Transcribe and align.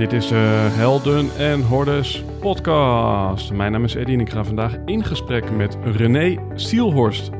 Dit 0.00 0.12
is 0.12 0.28
de 0.28 0.68
Helden 0.70 1.30
en 1.36 1.62
Hordes 1.62 2.24
podcast. 2.38 3.52
Mijn 3.52 3.72
naam 3.72 3.84
is 3.84 3.94
Eddie 3.94 4.14
en 4.14 4.20
ik 4.20 4.30
ga 4.30 4.44
vandaag 4.44 4.76
in 4.84 5.04
gesprek 5.04 5.50
met 5.50 5.76
René 5.84 6.38
Sielhorst. 6.54 7.30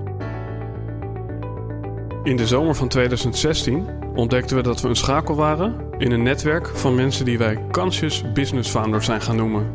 In 2.23 2.37
de 2.37 2.47
zomer 2.47 2.75
van 2.75 2.89
2016 2.89 3.87
ontdekten 4.15 4.57
we 4.57 4.63
dat 4.63 4.81
we 4.81 4.89
een 4.89 4.97
schakel 4.97 5.35
waren 5.35 5.75
in 5.99 6.11
een 6.11 6.23
netwerk 6.23 6.69
van 6.69 6.95
mensen 6.95 7.25
die 7.25 7.39
wij 7.39 7.59
Conscious 7.71 8.33
Business 8.33 8.71
Founders 8.71 9.05
zijn 9.05 9.21
gaan 9.21 9.37
noemen. 9.37 9.73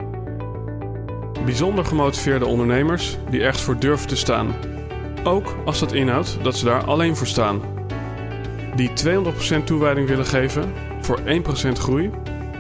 Bijzonder 1.46 1.86
gemotiveerde 1.86 2.46
ondernemers 2.46 3.18
die 3.30 3.44
ergens 3.44 3.64
voor 3.64 3.80
durven 3.80 4.08
te 4.08 4.18
staan. 4.18 4.48
Ook 5.24 5.56
als 5.66 5.80
dat 5.80 5.94
inhoudt 5.94 6.38
dat 6.42 6.56
ze 6.56 6.66
daar 6.66 6.84
alleen 6.84 7.16
voor 7.16 7.28
staan. 7.28 7.62
Die 8.76 8.92
200% 9.60 9.64
toewijding 9.64 10.08
willen 10.08 10.26
geven 10.26 10.74
voor 11.02 11.20
1% 11.20 11.22
groei 11.72 12.12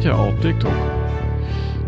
Zit 0.00 0.08
jij 0.08 0.18
al 0.18 0.28
op 0.28 0.40
TikTok? 0.40 0.74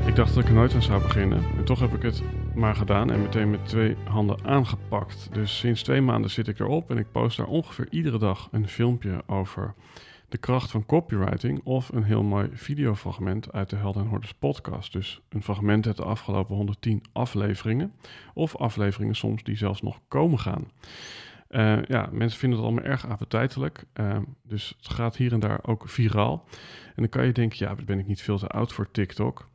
Ik 0.06 0.16
dacht 0.16 0.34
dat 0.34 0.42
ik 0.42 0.48
er 0.48 0.54
nooit 0.54 0.74
aan 0.74 0.82
zou 0.82 1.02
beginnen. 1.02 1.44
En 1.56 1.64
toch 1.64 1.80
heb 1.80 1.94
ik 1.94 2.02
het 2.02 2.22
maar 2.54 2.74
gedaan 2.74 3.10
en 3.10 3.22
meteen 3.22 3.50
met 3.50 3.66
twee 3.66 3.96
handen 4.04 4.44
aangepakt. 4.44 5.28
Dus 5.32 5.58
sinds 5.58 5.82
twee 5.82 6.00
maanden 6.00 6.30
zit 6.30 6.48
ik 6.48 6.58
erop 6.58 6.90
en 6.90 6.98
ik 6.98 7.12
post 7.12 7.36
daar 7.36 7.46
ongeveer 7.46 7.86
iedere 7.90 8.18
dag 8.18 8.48
een 8.50 8.68
filmpje 8.68 9.22
over 9.26 9.74
de 10.28 10.38
kracht 10.38 10.70
van 10.70 10.86
copywriting 10.86 11.60
of 11.64 11.88
een 11.92 12.02
heel 12.02 12.22
mooi 12.22 12.48
videofragment 12.52 13.52
uit 13.52 13.70
de 13.70 13.76
Helden 13.76 14.02
en 14.02 14.08
Hordes 14.08 14.34
podcast. 14.34 14.92
Dus 14.92 15.20
een 15.28 15.42
fragment 15.42 15.86
uit 15.86 15.96
de 15.96 16.04
afgelopen 16.04 16.56
110 16.56 17.02
afleveringen 17.12 17.92
of 18.34 18.56
afleveringen 18.56 19.16
soms 19.16 19.42
die 19.42 19.56
zelfs 19.56 19.82
nog 19.82 19.98
komen 20.08 20.38
gaan. 20.38 20.70
Uh, 21.50 21.82
ja, 21.82 22.08
mensen 22.12 22.38
vinden 22.38 22.58
het 22.58 22.68
allemaal 22.68 22.90
erg 22.90 23.08
appetijtelijk. 23.08 23.84
Uh, 24.00 24.16
dus 24.42 24.74
het 24.76 24.88
gaat 24.88 25.16
hier 25.16 25.32
en 25.32 25.40
daar 25.40 25.58
ook 25.62 25.88
viraal. 25.88 26.44
En 26.94 27.02
dan 27.02 27.08
kan 27.08 27.26
je 27.26 27.32
denken, 27.32 27.66
ja, 27.66 27.74
ben 27.84 27.98
ik 27.98 28.06
niet 28.06 28.22
veel 28.22 28.38
te 28.38 28.46
oud 28.46 28.72
voor 28.72 28.90
TikTok? 28.90 29.48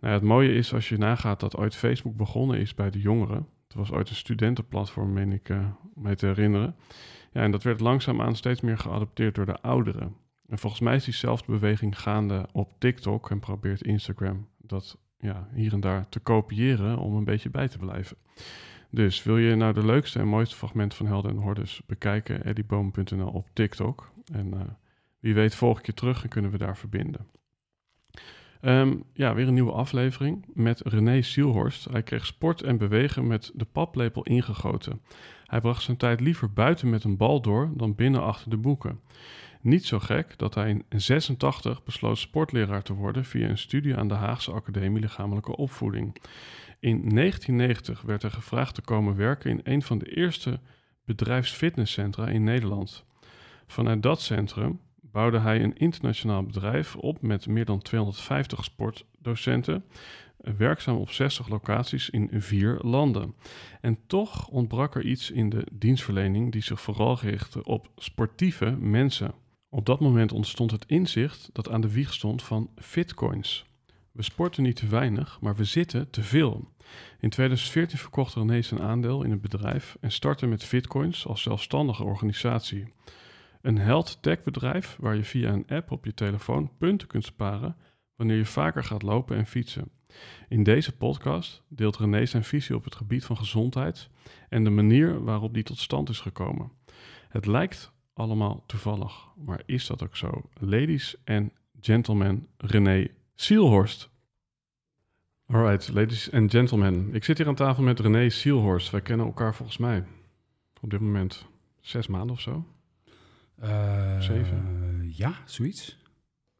Nou, 0.00 0.14
het 0.14 0.22
mooie 0.22 0.54
is 0.54 0.74
als 0.74 0.88
je 0.88 0.98
nagaat 0.98 1.40
dat 1.40 1.56
ooit 1.56 1.76
Facebook 1.76 2.16
begonnen 2.16 2.58
is 2.58 2.74
bij 2.74 2.90
de 2.90 3.00
jongeren. 3.00 3.46
Het 3.64 3.74
was 3.74 3.92
ooit 3.92 4.08
een 4.08 4.14
studentenplatform, 4.16 5.12
meen 5.12 5.32
ik 5.32 5.48
uh, 5.48 5.66
mij 5.94 6.16
te 6.16 6.26
herinneren. 6.26 6.76
Ja, 7.32 7.40
en 7.42 7.50
dat 7.50 7.62
werd 7.62 7.80
langzaamaan 7.80 8.36
steeds 8.36 8.60
meer 8.60 8.78
geadopteerd 8.78 9.34
door 9.34 9.46
de 9.46 9.60
ouderen. 9.60 10.16
En 10.48 10.58
volgens 10.58 10.82
mij 10.82 10.94
is 10.94 11.04
diezelfde 11.04 11.52
beweging 11.52 12.00
gaande 12.00 12.48
op 12.52 12.72
TikTok 12.78 13.30
en 13.30 13.40
probeert 13.40 13.82
Instagram 13.82 14.48
dat 14.58 14.98
ja, 15.18 15.48
hier 15.54 15.72
en 15.72 15.80
daar 15.80 16.08
te 16.08 16.20
kopiëren 16.20 16.98
om 16.98 17.16
een 17.16 17.24
beetje 17.24 17.50
bij 17.50 17.68
te 17.68 17.78
blijven. 17.78 18.16
Dus 18.90 19.22
wil 19.22 19.38
je 19.38 19.54
nou 19.54 19.72
de 19.72 19.84
leukste 19.84 20.18
en 20.18 20.28
mooiste 20.28 20.56
fragmenten 20.56 20.98
van 20.98 21.06
Helden 21.06 21.30
en 21.30 21.36
Hordes 21.36 21.82
bekijken, 21.86 22.46
eddieboom.nl 22.46 23.28
op 23.28 23.48
TikTok. 23.52 24.12
En 24.32 24.46
uh, 24.54 24.60
wie 25.22 25.34
weet 25.34 25.54
volg 25.54 25.78
ik 25.78 25.86
je 25.86 25.94
terug 25.94 26.22
en 26.22 26.28
kunnen 26.28 26.50
we 26.50 26.58
daar 26.58 26.76
verbinden. 26.76 27.26
Um, 28.60 29.04
ja, 29.12 29.34
weer 29.34 29.48
een 29.48 29.54
nieuwe 29.54 29.72
aflevering 29.72 30.44
met 30.54 30.80
René 30.80 31.22
Sielhorst. 31.22 31.84
Hij 31.84 32.02
kreeg 32.02 32.26
sport 32.26 32.62
en 32.62 32.78
bewegen 32.78 33.26
met 33.26 33.50
de 33.54 33.64
paplepel 33.64 34.22
ingegoten. 34.22 35.00
Hij 35.44 35.60
bracht 35.60 35.82
zijn 35.82 35.96
tijd 35.96 36.20
liever 36.20 36.52
buiten 36.52 36.90
met 36.90 37.04
een 37.04 37.16
bal 37.16 37.40
door 37.40 37.70
dan 37.74 37.94
binnen 37.94 38.22
achter 38.22 38.50
de 38.50 38.56
boeken. 38.56 39.00
Niet 39.60 39.84
zo 39.84 39.98
gek 39.98 40.38
dat 40.38 40.54
hij 40.54 40.82
in 40.88 41.00
86 41.00 41.82
besloot 41.84 42.18
sportleraar 42.18 42.82
te 42.82 42.94
worden 42.94 43.24
via 43.24 43.48
een 43.48 43.58
studie 43.58 43.96
aan 43.96 44.08
de 44.08 44.14
Haagse 44.14 44.52
Academie 44.52 45.00
Lichamelijke 45.00 45.56
Opvoeding. 45.56 46.16
In 46.80 47.08
1990 47.08 48.02
werd 48.02 48.22
hij 48.22 48.30
gevraagd 48.30 48.74
te 48.74 48.80
komen 48.80 49.16
werken 49.16 49.50
in 49.50 49.60
een 49.62 49.82
van 49.82 49.98
de 49.98 50.16
eerste 50.16 50.60
bedrijfsfitnesscentra 51.04 52.28
in 52.28 52.44
Nederland. 52.44 53.04
Vanuit 53.66 54.02
dat 54.02 54.20
centrum 54.20 54.80
bouwde 55.12 55.38
hij 55.38 55.62
een 55.62 55.76
internationaal 55.76 56.42
bedrijf 56.42 56.96
op 56.96 57.22
met 57.22 57.46
meer 57.46 57.64
dan 57.64 57.82
250 57.82 58.64
sportdocenten, 58.64 59.84
werkzaam 60.56 60.96
op 60.96 61.10
60 61.10 61.48
locaties 61.48 62.10
in 62.10 62.28
vier 62.32 62.78
landen. 62.82 63.34
En 63.80 63.98
toch 64.06 64.48
ontbrak 64.48 64.94
er 64.94 65.04
iets 65.04 65.30
in 65.30 65.48
de 65.48 65.66
dienstverlening 65.72 66.52
die 66.52 66.62
zich 66.62 66.80
vooral 66.80 67.18
richtte 67.18 67.64
op 67.64 67.90
sportieve 67.96 68.70
mensen. 68.70 69.34
Op 69.68 69.86
dat 69.86 70.00
moment 70.00 70.32
ontstond 70.32 70.70
het 70.70 70.84
inzicht 70.86 71.50
dat 71.52 71.70
aan 71.70 71.80
de 71.80 71.92
wieg 71.92 72.12
stond 72.12 72.42
van 72.42 72.70
fitcoins. 72.76 73.70
We 74.12 74.22
sporten 74.22 74.62
niet 74.62 74.76
te 74.76 74.86
weinig, 74.86 75.38
maar 75.40 75.56
we 75.56 75.64
zitten 75.64 76.10
te 76.10 76.22
veel. 76.22 76.68
In 77.20 77.30
2014 77.30 77.98
verkocht 77.98 78.34
René 78.34 78.62
zijn 78.62 78.80
aandeel 78.82 79.22
in 79.22 79.30
het 79.30 79.40
bedrijf 79.40 79.96
en 80.00 80.12
startte 80.12 80.46
met 80.46 80.64
Fitcoins 80.64 81.26
als 81.26 81.42
zelfstandige 81.42 82.04
organisatie. 82.04 82.92
Een 83.62 83.78
health 83.78 84.22
tech 84.22 84.42
bedrijf 84.42 84.96
waar 85.00 85.16
je 85.16 85.24
via 85.24 85.52
een 85.52 85.66
app 85.68 85.90
op 85.90 86.04
je 86.04 86.14
telefoon 86.14 86.70
punten 86.78 87.08
kunt 87.08 87.24
sparen 87.24 87.76
wanneer 88.16 88.36
je 88.36 88.44
vaker 88.44 88.84
gaat 88.84 89.02
lopen 89.02 89.36
en 89.36 89.46
fietsen. 89.46 89.90
In 90.48 90.62
deze 90.62 90.96
podcast 90.96 91.62
deelt 91.68 91.96
René 91.96 92.26
zijn 92.26 92.44
visie 92.44 92.76
op 92.76 92.84
het 92.84 92.94
gebied 92.94 93.24
van 93.24 93.36
gezondheid 93.36 94.08
en 94.48 94.64
de 94.64 94.70
manier 94.70 95.24
waarop 95.24 95.54
die 95.54 95.62
tot 95.62 95.78
stand 95.78 96.08
is 96.08 96.20
gekomen. 96.20 96.72
Het 97.28 97.46
lijkt 97.46 97.92
allemaal 98.12 98.64
toevallig, 98.66 99.28
maar 99.36 99.62
is 99.66 99.86
dat 99.86 100.02
ook 100.02 100.16
zo? 100.16 100.42
Ladies 100.58 101.16
and 101.24 101.50
gentlemen, 101.80 102.46
René 102.56 103.08
Sielhorst. 103.34 104.10
Alright, 105.46 105.92
ladies 105.92 106.32
and 106.32 106.50
gentlemen. 106.50 107.14
Ik 107.14 107.24
zit 107.24 107.38
hier 107.38 107.46
aan 107.46 107.54
tafel 107.54 107.82
met 107.82 108.00
René 108.00 108.28
Sielhorst. 108.28 108.90
Wij 108.90 109.00
kennen 109.00 109.26
elkaar 109.26 109.54
volgens 109.54 109.78
mij 109.78 110.04
op 110.80 110.90
dit 110.90 111.00
moment 111.00 111.46
zes 111.80 112.06
maanden 112.06 112.30
of 112.30 112.40
zo. 112.40 112.64
Uh, 113.62 114.20
Zeven? 114.20 115.12
Ja, 115.16 115.34
zoiets. 115.44 116.00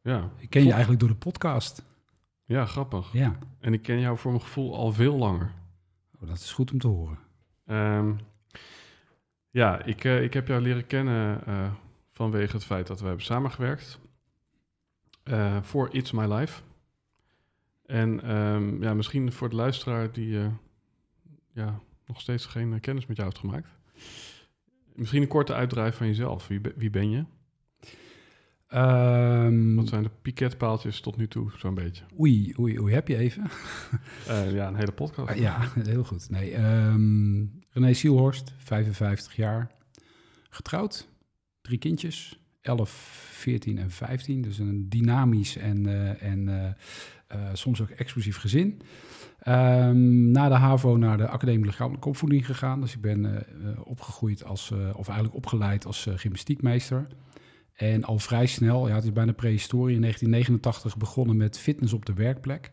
Ja. 0.01 0.31
Ik 0.37 0.51
ken 0.51 0.65
je 0.65 0.71
eigenlijk 0.71 1.01
door 1.01 1.09
de 1.09 1.15
podcast. 1.15 1.85
Ja, 2.45 2.67
grappig. 2.67 3.13
Ja. 3.13 3.39
En 3.61 3.73
ik 3.73 3.83
ken 3.83 4.01
jou 4.01 4.19
voor 4.19 4.31
mijn 4.31 4.43
gevoel 4.43 4.77
al 4.77 4.93
veel 4.93 5.17
langer. 5.17 5.53
Oh, 6.21 6.29
dat 6.29 6.37
is 6.37 6.53
goed 6.53 6.73
om 6.73 6.79
te 6.79 6.89
horen. 6.89 7.19
Um, 7.67 8.19
ja, 9.51 9.83
ik, 9.85 10.05
uh, 10.05 10.23
ik 10.23 10.35
heb 10.35 10.49
jou 10.49 10.61
leren 10.61 10.87
kennen 10.87 11.41
uh, 11.49 11.73
vanwege 12.11 12.53
het 12.53 12.65
feit 12.65 12.87
dat 12.87 13.01
we 13.01 13.07
hebben 13.07 13.25
samengewerkt 13.25 14.01
voor 15.61 15.89
It's 15.95 16.11
My 16.11 16.33
Life. 16.33 16.63
En 17.87 18.37
um, 18.37 18.83
ja, 18.83 18.95
misschien 18.95 19.33
voor 19.33 19.49
de 19.49 19.57
luisteraar 19.57 20.13
die 20.13 20.39
ja, 21.53 21.81
nog 22.07 22.21
steeds 22.21 22.47
geen 22.47 22.81
kennis 22.81 23.07
met 23.07 23.17
jou 23.17 23.29
heeft 23.29 23.41
gemaakt. 23.41 23.69
Misschien 24.95 25.23
een 25.23 25.29
korte 25.29 25.55
uitdrijf 25.55 25.97
van 25.97 26.07
jezelf. 26.07 26.49
Wie, 26.49 26.61
wie 26.77 26.91
ben 26.91 27.11
je? 27.11 27.25
Um, 28.75 29.77
Wat 29.77 29.89
zijn 29.89 30.03
de 30.03 30.11
piketpaaltjes 30.23 31.01
tot 31.01 31.17
nu 31.17 31.29
toe, 31.29 31.51
zo'n 31.57 31.75
beetje? 31.75 32.05
Oei, 32.21 32.55
oei, 32.59 32.81
oei, 32.81 32.95
heb 32.95 33.09
je 33.09 33.17
even? 33.17 33.51
uh, 34.29 34.53
ja, 34.59 34.69
een 34.69 34.77
hele 34.77 34.93
podcast. 34.93 35.31
Uh, 35.31 35.41
ja, 35.41 35.73
heel 35.83 36.05
goed. 36.05 36.31
Nee, 36.31 36.55
um, 36.57 37.61
René 37.71 37.93
Sielhorst, 37.93 38.53
55 38.59 39.37
jaar. 39.37 39.71
Getrouwd, 40.51 41.09
drie 41.63 41.79
kindjes, 41.79 42.39
11, 42.61 42.91
14 43.33 43.79
en 43.79 43.91
15. 43.91 44.43
Dus 44.43 44.59
een 44.59 44.89
dynamisch 44.89 45.57
en, 45.57 45.89
uh, 45.89 46.23
en 46.23 46.49
uh, 46.49 47.39
soms 47.53 47.81
ook 47.81 47.91
explosief 47.91 48.37
gezin. 48.37 48.81
Um, 49.49 50.31
na 50.31 50.49
de 50.49 50.55
HAVO 50.55 50.97
naar 50.97 51.17
de 51.17 51.29
Academie 51.29 51.65
Lichamelijke 51.65 52.09
Opvoeding 52.09 52.47
gegaan. 52.47 52.81
Dus 52.81 52.95
ik 52.95 53.01
ben 53.01 53.25
uh, 53.25 53.41
opgegroeid 53.85 54.45
als, 54.45 54.71
uh, 54.71 54.79
of 54.97 55.07
eigenlijk 55.07 55.37
opgeleid 55.37 55.87
als 55.87 56.09
gymnastiekmeester. 56.15 57.07
En 57.73 58.05
al 58.05 58.19
vrij 58.19 58.47
snel, 58.47 58.89
ja, 58.89 58.95
het 58.95 59.05
is 59.05 59.13
bijna 59.13 59.33
prehistorie, 59.33 59.95
in 59.95 60.01
1989 60.01 60.97
begonnen 60.97 61.37
met 61.37 61.59
fitness 61.59 61.93
op 61.93 62.07
de 62.07 62.15
werkplek. 62.15 62.73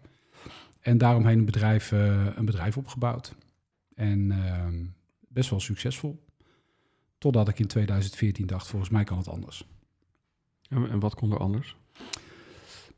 En 0.80 0.98
daaromheen 0.98 1.38
een 1.38 1.46
bedrijf, 1.46 1.92
een 2.36 2.46
bedrijf 2.46 2.78
opgebouwd. 2.78 3.36
En 3.96 4.32
ehm, 4.32 4.86
best 5.28 5.50
wel 5.50 5.60
succesvol. 5.60 6.26
Totdat 7.18 7.48
ik 7.48 7.60
in 7.60 7.68
2014 7.68 8.48
dacht, 8.48 8.68
volgens 8.68 8.92
mij 8.92 9.04
kan 9.04 9.18
het 9.18 9.30
anders. 9.30 9.68
En 10.70 11.00
wat 11.00 11.16
kon 11.16 11.32
er 11.32 11.38
anders? 11.38 11.79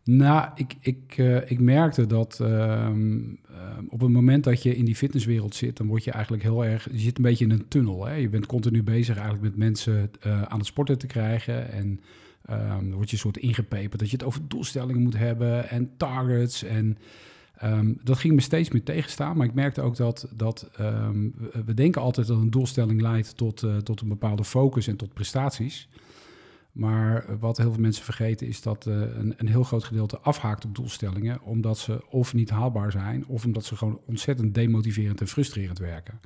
Nou, 0.04 0.50
ik, 0.56 0.76
ik, 0.80 1.18
uh, 1.18 1.52
ik 1.52 1.60
merkte 1.60 2.06
dat 2.06 2.40
uh, 2.42 2.48
uh, 2.48 2.88
op 3.90 4.00
het 4.00 4.10
moment 4.10 4.44
dat 4.44 4.64
je 4.64 4.76
in 4.76 4.86
die 4.86 4.96
fitnesswereld 4.96 5.56
zit, 5.56 5.78
dan 5.78 5.88
word 5.88 6.04
je 6.04 6.12
eigenlijk 6.12 6.44
heel 6.44 6.66
erg. 6.66 6.88
Je 6.92 7.00
zit 7.00 7.18
een 7.18 7.24
beetje 7.24 7.46
in 7.46 7.52
een 7.52 7.68
tunnel. 7.68 8.06
Hè? 8.06 8.14
Je 8.14 8.30
bent 8.30 8.46
continu 8.46 8.84
bezig 8.84 9.16
eigenlijk 9.16 9.44
met 9.44 9.56
mensen 9.58 10.12
uh, 10.26 10.42
aan 10.42 10.58
het 10.58 10.68
sporten 10.68 10.98
te 10.98 11.08
krijgen. 11.08 11.72
En 11.72 12.00
Um, 12.50 12.58
dan 12.90 12.94
word 12.94 13.10
je 13.10 13.16
een 13.16 13.22
soort 13.22 13.38
ingepeperd 13.38 14.00
dat 14.00 14.10
je 14.10 14.18
het 14.18 14.26
over 14.26 14.42
doelstellingen 14.48 15.02
moet 15.02 15.18
hebben 15.18 15.70
en 15.70 15.90
targets. 15.98 16.64
En 16.64 16.98
dat 18.04 18.18
ging 18.18 18.34
me 18.34 18.42
steeds 18.42 18.70
meer 18.70 18.84
tegenstaan. 18.84 19.38
Maar 19.38 19.48
ik 19.48 19.54
merkte 19.54 19.82
ook 19.82 19.96
dat, 19.96 20.28
dat 20.36 20.70
we 21.66 21.74
denken 21.74 22.02
altijd 22.02 22.28
dat 22.28 22.38
een 22.38 22.50
doelstelling 22.50 23.02
leidt 23.02 23.38
tot, 23.38 23.64
uh, 23.64 23.78
tot 23.78 24.02
een 24.02 24.08
bepaalde 24.08 24.44
focus 24.44 24.88
en 24.88 24.96
tot 24.96 25.14
prestaties. 25.14 25.88
Maar 26.72 27.40
wat 27.40 27.58
heel 27.58 27.72
veel 27.72 27.82
mensen 27.82 28.04
vergeten 28.04 28.48
is 28.48 28.62
dat 28.62 28.86
uh, 28.86 28.96
een, 28.96 29.34
een 29.38 29.48
heel 29.48 29.64
groot 29.64 29.84
gedeelte 29.84 30.20
afhaakt 30.20 30.66
op 30.66 30.76
doelstellingen, 30.76 31.42
omdat 31.42 31.78
ze 31.78 32.10
of 32.10 32.34
niet 32.34 32.50
haalbaar 32.50 32.92
zijn, 32.92 33.28
of 33.28 33.46
omdat 33.46 33.66
ze 33.66 33.76
gewoon 33.76 34.02
ontzettend 34.06 34.54
demotiverend 34.54 35.22
en 35.22 35.28
frustrerend 35.28 35.80
werken. 35.80 36.20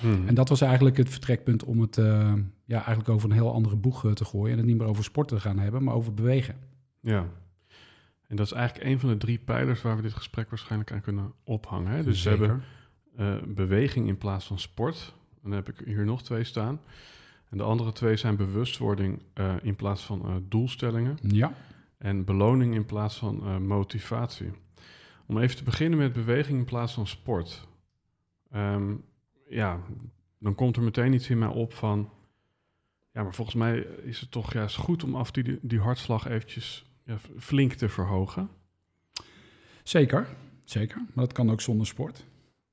Hmm. 0.00 0.28
En 0.28 0.34
dat 0.34 0.48
was 0.48 0.60
eigenlijk 0.60 0.96
het 0.96 1.10
vertrekpunt 1.10 1.64
om 1.64 1.80
het 1.80 1.96
uh, 1.96 2.32
ja, 2.64 2.76
eigenlijk 2.76 3.08
over 3.08 3.30
een 3.30 3.36
heel 3.36 3.52
andere 3.52 3.76
boeg 3.76 4.04
uh, 4.04 4.12
te 4.12 4.24
gooien. 4.24 4.52
En 4.52 4.58
het 4.58 4.66
niet 4.66 4.78
meer 4.78 4.86
over 4.86 5.04
sport 5.04 5.28
te 5.28 5.40
gaan 5.40 5.58
hebben, 5.58 5.82
maar 5.82 5.94
over 5.94 6.14
bewegen. 6.14 6.56
Ja, 7.00 7.26
en 8.26 8.36
dat 8.36 8.46
is 8.46 8.52
eigenlijk 8.52 8.88
een 8.88 9.00
van 9.00 9.08
de 9.08 9.16
drie 9.16 9.38
pijlers 9.38 9.82
waar 9.82 9.96
we 9.96 10.02
dit 10.02 10.14
gesprek 10.14 10.50
waarschijnlijk 10.50 10.92
aan 10.92 11.00
kunnen 11.00 11.32
ophangen. 11.44 11.92
Hè? 11.92 12.02
Dus 12.02 12.22
Zeker. 12.22 12.40
we 12.40 12.46
hebben 13.18 13.44
uh, 13.48 13.54
beweging 13.54 14.08
in 14.08 14.18
plaats 14.18 14.46
van 14.46 14.58
sport. 14.58 15.14
En 15.42 15.50
dan 15.50 15.52
heb 15.52 15.68
ik 15.68 15.86
hier 15.86 16.04
nog 16.04 16.22
twee 16.22 16.44
staan. 16.44 16.80
En 17.48 17.58
de 17.58 17.64
andere 17.64 17.92
twee 17.92 18.16
zijn 18.16 18.36
bewustwording 18.36 19.22
in 19.62 19.76
plaats 19.76 20.02
van 20.02 20.44
doelstellingen. 20.48 21.18
Ja. 21.22 21.54
En 21.98 22.24
beloning 22.24 22.74
in 22.74 22.86
plaats 22.86 23.16
van 23.16 23.66
motivatie. 23.66 24.50
Om 25.26 25.38
even 25.38 25.56
te 25.56 25.64
beginnen 25.64 25.98
met 25.98 26.12
beweging 26.12 26.58
in 26.58 26.64
plaats 26.64 26.92
van 26.92 27.06
sport. 27.06 27.66
Um, 28.54 29.04
ja, 29.48 29.80
dan 30.38 30.54
komt 30.54 30.76
er 30.76 30.82
meteen 30.82 31.12
iets 31.12 31.30
in 31.30 31.38
mij 31.38 31.48
op 31.48 31.72
van... 31.72 32.10
Ja, 33.12 33.22
maar 33.22 33.34
volgens 33.34 33.56
mij 33.56 33.78
is 34.02 34.20
het 34.20 34.30
toch 34.30 34.52
juist 34.52 34.76
goed 34.76 35.04
om 35.04 35.14
af 35.14 35.30
die, 35.30 35.58
die 35.62 35.80
hartslag 35.80 36.28
eventjes 36.28 36.84
ja, 37.04 37.18
flink 37.38 37.72
te 37.72 37.88
verhogen. 37.88 38.48
Zeker, 39.82 40.28
zeker. 40.64 40.96
Maar 40.96 41.24
dat 41.24 41.32
kan 41.32 41.50
ook 41.50 41.60
zonder 41.60 41.86
sport. 41.86 42.24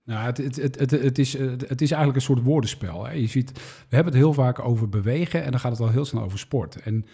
Nou, 0.06 0.26
het, 0.26 0.38
het, 0.38 0.80
het, 0.80 0.92
het, 0.92 1.20
is, 1.20 1.34
het 1.38 1.82
is 1.82 1.92
eigenlijk 1.92 2.16
een 2.16 2.26
soort 2.26 2.44
woordenspel. 2.44 3.06
Hè. 3.06 3.12
Je 3.12 3.28
ziet, 3.28 3.52
we 3.90 3.96
hebben 3.96 4.14
het 4.14 4.22
heel 4.22 4.34
vaak 4.34 4.60
over 4.60 4.90
bewegen 4.90 5.44
en 5.44 5.52
dan 5.52 5.60
gaat 5.60 5.72
het 5.72 5.82
al 5.82 5.90
heel 5.90 6.06
snel 6.06 6.24
over 6.24 6.40
sport. 6.40 6.76
En 6.82 7.06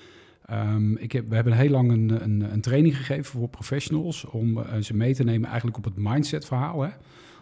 um, 0.51 0.97
ik 0.97 1.11
heb, 1.11 1.29
we 1.29 1.35
hebben 1.35 1.53
heel 1.53 1.69
lang 1.69 1.91
een, 1.91 2.23
een, 2.23 2.53
een, 2.53 2.61
training 2.61 2.97
gegeven 2.97 3.25
voor 3.25 3.49
professionals 3.49 4.25
om 4.25 4.57
uh, 4.57 4.63
ze 4.81 4.95
mee 4.95 5.15
te 5.15 5.23
nemen 5.23 5.47
eigenlijk 5.47 5.77
op 5.77 5.83
het 5.83 5.97
mindset 5.97 6.45
verhaal. 6.45 6.81
Hè. 6.81 6.89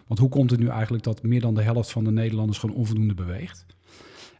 Want 0.06 0.20
hoe 0.20 0.28
komt 0.28 0.50
het 0.50 0.60
nu 0.60 0.68
eigenlijk 0.68 1.04
dat 1.04 1.22
meer 1.22 1.40
dan 1.40 1.54
de 1.54 1.62
helft 1.62 1.90
van 1.90 2.04
de 2.04 2.10
Nederlanders 2.10 2.58
gewoon 2.58 2.76
onvoldoende 2.76 3.14
beweegt? 3.14 3.66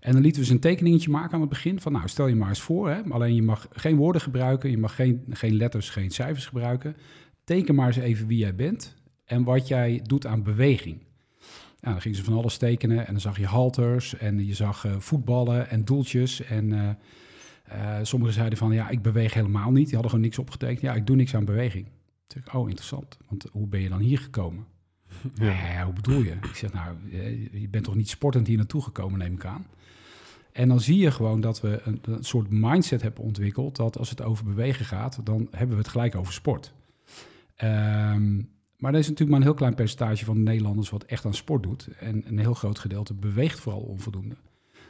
En 0.01 0.13
dan 0.13 0.23
lieten 0.23 0.41
we 0.41 0.47
ze 0.47 0.53
een 0.53 0.61
tekeningetje 0.61 1.11
maken 1.11 1.35
aan 1.35 1.41
het 1.41 1.49
begin 1.49 1.81
van, 1.81 1.93
nou 1.93 2.09
stel 2.09 2.27
je 2.27 2.35
maar 2.35 2.49
eens 2.49 2.61
voor, 2.61 2.91
hè, 2.91 3.03
alleen 3.09 3.35
je 3.35 3.43
mag 3.43 3.69
geen 3.71 3.97
woorden 3.97 4.23
gebruiken, 4.23 4.71
je 4.71 4.79
mag 4.79 4.95
geen, 4.95 5.25
geen 5.31 5.57
letters, 5.57 5.91
geen 5.91 6.11
cijfers 6.11 6.47
gebruiken. 6.47 6.97
Teken 7.45 7.75
maar 7.75 7.87
eens 7.87 7.97
even 7.97 8.27
wie 8.27 8.39
jij 8.39 8.55
bent 8.55 8.97
en 9.29 9.45
wat 9.45 9.69
jij 9.69 10.01
doet 10.03 10.27
aan 10.27 10.43
beweging. 10.43 10.99
Nou, 11.81 11.93
dan 11.93 12.01
gingen 12.01 12.19
ze 12.19 12.25
van 12.25 12.37
alles 12.37 12.57
tekenen 12.57 13.07
en 13.07 13.13
dan 13.13 13.21
zag 13.21 13.39
je 13.39 13.47
halters 13.47 14.17
en 14.17 14.47
je 14.47 14.55
zag 14.55 14.85
uh, 14.85 14.93
voetballen 14.99 15.71
en 15.71 15.85
doeltjes. 15.85 16.43
En 16.45 16.71
uh, 16.71 16.89
uh, 17.73 17.99
sommigen 18.03 18.35
zeiden 18.35 18.59
van, 18.59 18.73
ja, 18.73 18.89
ik 18.89 19.03
beweeg 19.03 19.35
helemaal 19.35 19.71
niet. 19.71 19.85
Die 19.85 19.93
hadden 19.93 20.11
gewoon 20.11 20.25
niks 20.25 20.39
opgetekend. 20.39 20.81
Ja, 20.81 20.95
ik 20.95 21.07
doe 21.07 21.17
niks 21.17 21.35
aan 21.35 21.45
beweging. 21.45 21.87
Toen 22.27 22.43
ik, 22.47 22.55
oh, 22.55 22.69
interessant. 22.69 23.19
Want 23.29 23.47
hoe 23.53 23.67
ben 23.67 23.81
je 23.81 23.89
dan 23.89 24.01
hier 24.01 24.19
gekomen? 24.19 24.67
Ja. 25.35 25.85
hoe 25.85 25.93
bedoel 25.93 26.23
je? 26.23 26.31
Ik 26.31 26.55
zeg, 26.55 26.73
nou, 26.73 26.97
je 27.53 27.69
bent 27.71 27.85
toch 27.85 27.95
niet 27.95 28.09
sportend 28.09 28.47
hier 28.47 28.57
naartoe 28.57 28.83
gekomen, 28.83 29.19
neem 29.19 29.33
ik 29.33 29.45
aan. 29.45 29.67
En 30.53 30.69
dan 30.69 30.81
zie 30.81 30.99
je 30.99 31.11
gewoon 31.11 31.41
dat 31.41 31.61
we 31.61 31.81
een, 31.85 31.99
een, 32.03 32.25
soort 32.25 32.51
mindset 32.51 33.03
hebben 33.03 33.25
ontwikkeld... 33.25 33.77
dat 33.77 33.99
als 33.99 34.11
het 34.11 34.23
over 34.23 34.45
bewegen 34.45 34.85
gaat, 34.85 35.21
dan 35.25 35.49
hebben 35.51 35.77
we 35.77 35.83
het 35.83 35.91
gelijk 35.91 36.15
over 36.15 36.33
sport. 36.33 36.73
Um, 37.65 38.49
maar 38.79 38.93
er 38.93 38.99
is 38.99 39.09
natuurlijk 39.09 39.31
maar 39.31 39.39
een 39.41 39.53
heel 39.53 39.55
klein 39.55 39.75
percentage 39.75 40.25
van 40.25 40.35
de 40.35 40.41
Nederlanders... 40.41 40.91
wat 40.91 41.05
echt 41.05 41.25
aan 41.25 41.35
sport 41.35 41.63
doet. 41.63 41.89
En 42.01 42.25
een 42.27 42.39
heel 42.39 42.55
groot 42.55 42.79
gedeelte 42.79 43.15
beweegt 43.15 43.61
vooral 43.61 43.81
onvoldoende. 43.81 44.37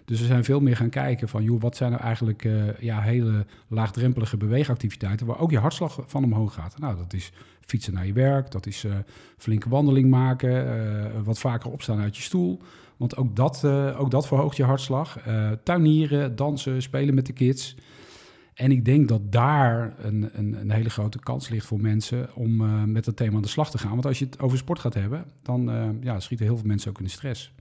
Dus 0.04 0.20
we 0.20 0.26
zijn 0.26 0.44
veel 0.44 0.60
meer 0.60 0.76
gaan 0.76 0.88
kijken 0.88 1.28
van, 1.28 1.42
joh, 1.42 1.60
wat 1.60 1.76
zijn 1.76 1.90
nou 1.90 2.02
eigenlijk 2.02 2.44
uh, 2.44 2.78
ja, 2.78 3.00
hele 3.00 3.46
laagdrempelige 3.68 4.36
beweegactiviteiten 4.36 5.26
waar 5.26 5.40
ook 5.40 5.50
je 5.50 5.58
hartslag 5.58 5.98
van 6.06 6.24
omhoog 6.24 6.54
gaat. 6.54 6.78
Nou, 6.78 6.96
dat 6.96 7.12
is 7.12 7.32
fietsen 7.60 7.94
naar 7.94 8.06
je 8.06 8.12
werk, 8.12 8.50
dat 8.50 8.66
is 8.66 8.84
uh, 8.84 8.92
flinke 9.36 9.68
wandeling 9.68 10.10
maken, 10.10 10.66
uh, 10.66 11.22
wat 11.24 11.38
vaker 11.38 11.70
opstaan 11.70 12.00
uit 12.00 12.16
je 12.16 12.22
stoel. 12.22 12.62
Want 12.96 13.16
ook 13.16 13.36
dat, 13.36 13.64
ook 13.96 14.10
dat 14.10 14.26
verhoogt 14.26 14.56
je 14.56 14.64
hartslag. 14.64 15.18
tuinieren, 15.62 16.36
dansen, 16.36 16.82
spelen 16.82 17.14
met 17.14 17.26
de 17.26 17.32
kids. 17.32 17.76
En 18.58 18.70
ik 18.70 18.84
denk 18.84 19.08
dat 19.08 19.32
daar 19.32 19.94
een, 19.98 20.30
een, 20.32 20.60
een 20.60 20.70
hele 20.70 20.90
grote 20.90 21.18
kans 21.18 21.48
ligt 21.48 21.66
voor 21.66 21.80
mensen 21.80 22.34
om 22.34 22.56
met 22.92 23.04
dat 23.04 23.16
thema 23.16 23.36
aan 23.36 23.42
de 23.42 23.48
slag 23.48 23.70
te 23.70 23.78
gaan. 23.78 23.90
Want 23.90 24.06
als 24.06 24.18
je 24.18 24.24
het 24.24 24.40
over 24.40 24.58
sport 24.58 24.78
gaat 24.78 24.94
hebben, 24.94 25.24
dan 25.42 25.98
ja, 26.00 26.20
schieten 26.20 26.46
heel 26.46 26.56
veel 26.56 26.66
mensen 26.66 26.90
ook 26.90 26.98
in 26.98 27.04
de 27.04 27.10
stress. 27.10 27.52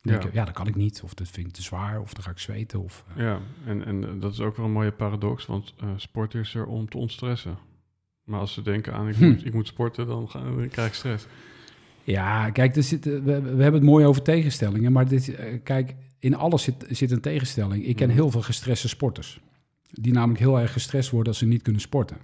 Ja. 0.00 0.20
ja, 0.32 0.44
dat 0.44 0.54
kan 0.54 0.66
ik 0.66 0.74
niet. 0.74 1.00
Of 1.04 1.14
dat 1.14 1.28
vind 1.28 1.46
ik 1.46 1.52
te 1.52 1.62
zwaar. 1.62 2.00
Of 2.00 2.14
dan 2.14 2.22
ga 2.22 2.30
ik 2.30 2.38
zweten. 2.38 2.82
Of, 2.82 3.04
uh. 3.16 3.22
Ja, 3.22 3.40
en, 3.66 3.84
en 3.84 4.20
dat 4.20 4.32
is 4.32 4.40
ook 4.40 4.56
wel 4.56 4.66
een 4.66 4.72
mooie 4.72 4.92
paradox. 4.92 5.46
Want 5.46 5.74
sport 5.96 6.34
is 6.34 6.54
er 6.54 6.66
om 6.66 6.88
te 6.88 6.98
ontstressen. 6.98 7.58
Maar 8.24 8.40
als 8.40 8.52
ze 8.52 8.62
denken 8.62 8.92
aan 8.92 9.08
ik, 9.08 9.14
hm. 9.14 9.24
moet, 9.24 9.44
ik 9.46 9.54
moet 9.54 9.66
sporten, 9.66 10.06
dan, 10.06 10.28
ga, 10.28 10.42
dan 10.42 10.68
krijg 10.68 10.88
ik 10.88 10.94
stress. 10.94 11.26
Ja, 12.02 12.50
kijk, 12.50 12.76
er 12.76 12.82
zit, 12.82 13.04
we, 13.04 13.20
we 13.22 13.62
hebben 13.62 13.74
het 13.74 13.82
mooi 13.82 14.04
over 14.06 14.22
tegenstellingen. 14.22 14.92
Maar 14.92 15.08
dit, 15.08 15.34
kijk, 15.62 15.94
in 16.18 16.34
alles 16.34 16.62
zit, 16.62 16.86
zit 16.88 17.10
een 17.10 17.20
tegenstelling. 17.20 17.84
Ik 17.84 17.96
ken 17.96 18.10
heel 18.10 18.30
veel 18.30 18.42
gestreste 18.42 18.88
sporters. 18.88 19.40
Die 19.92 20.12
namelijk 20.12 20.40
heel 20.40 20.58
erg 20.58 20.72
gestrest 20.72 21.10
worden 21.10 21.28
als 21.28 21.38
ze 21.38 21.46
niet 21.46 21.62
kunnen 21.62 21.80
sporten. 21.80 22.16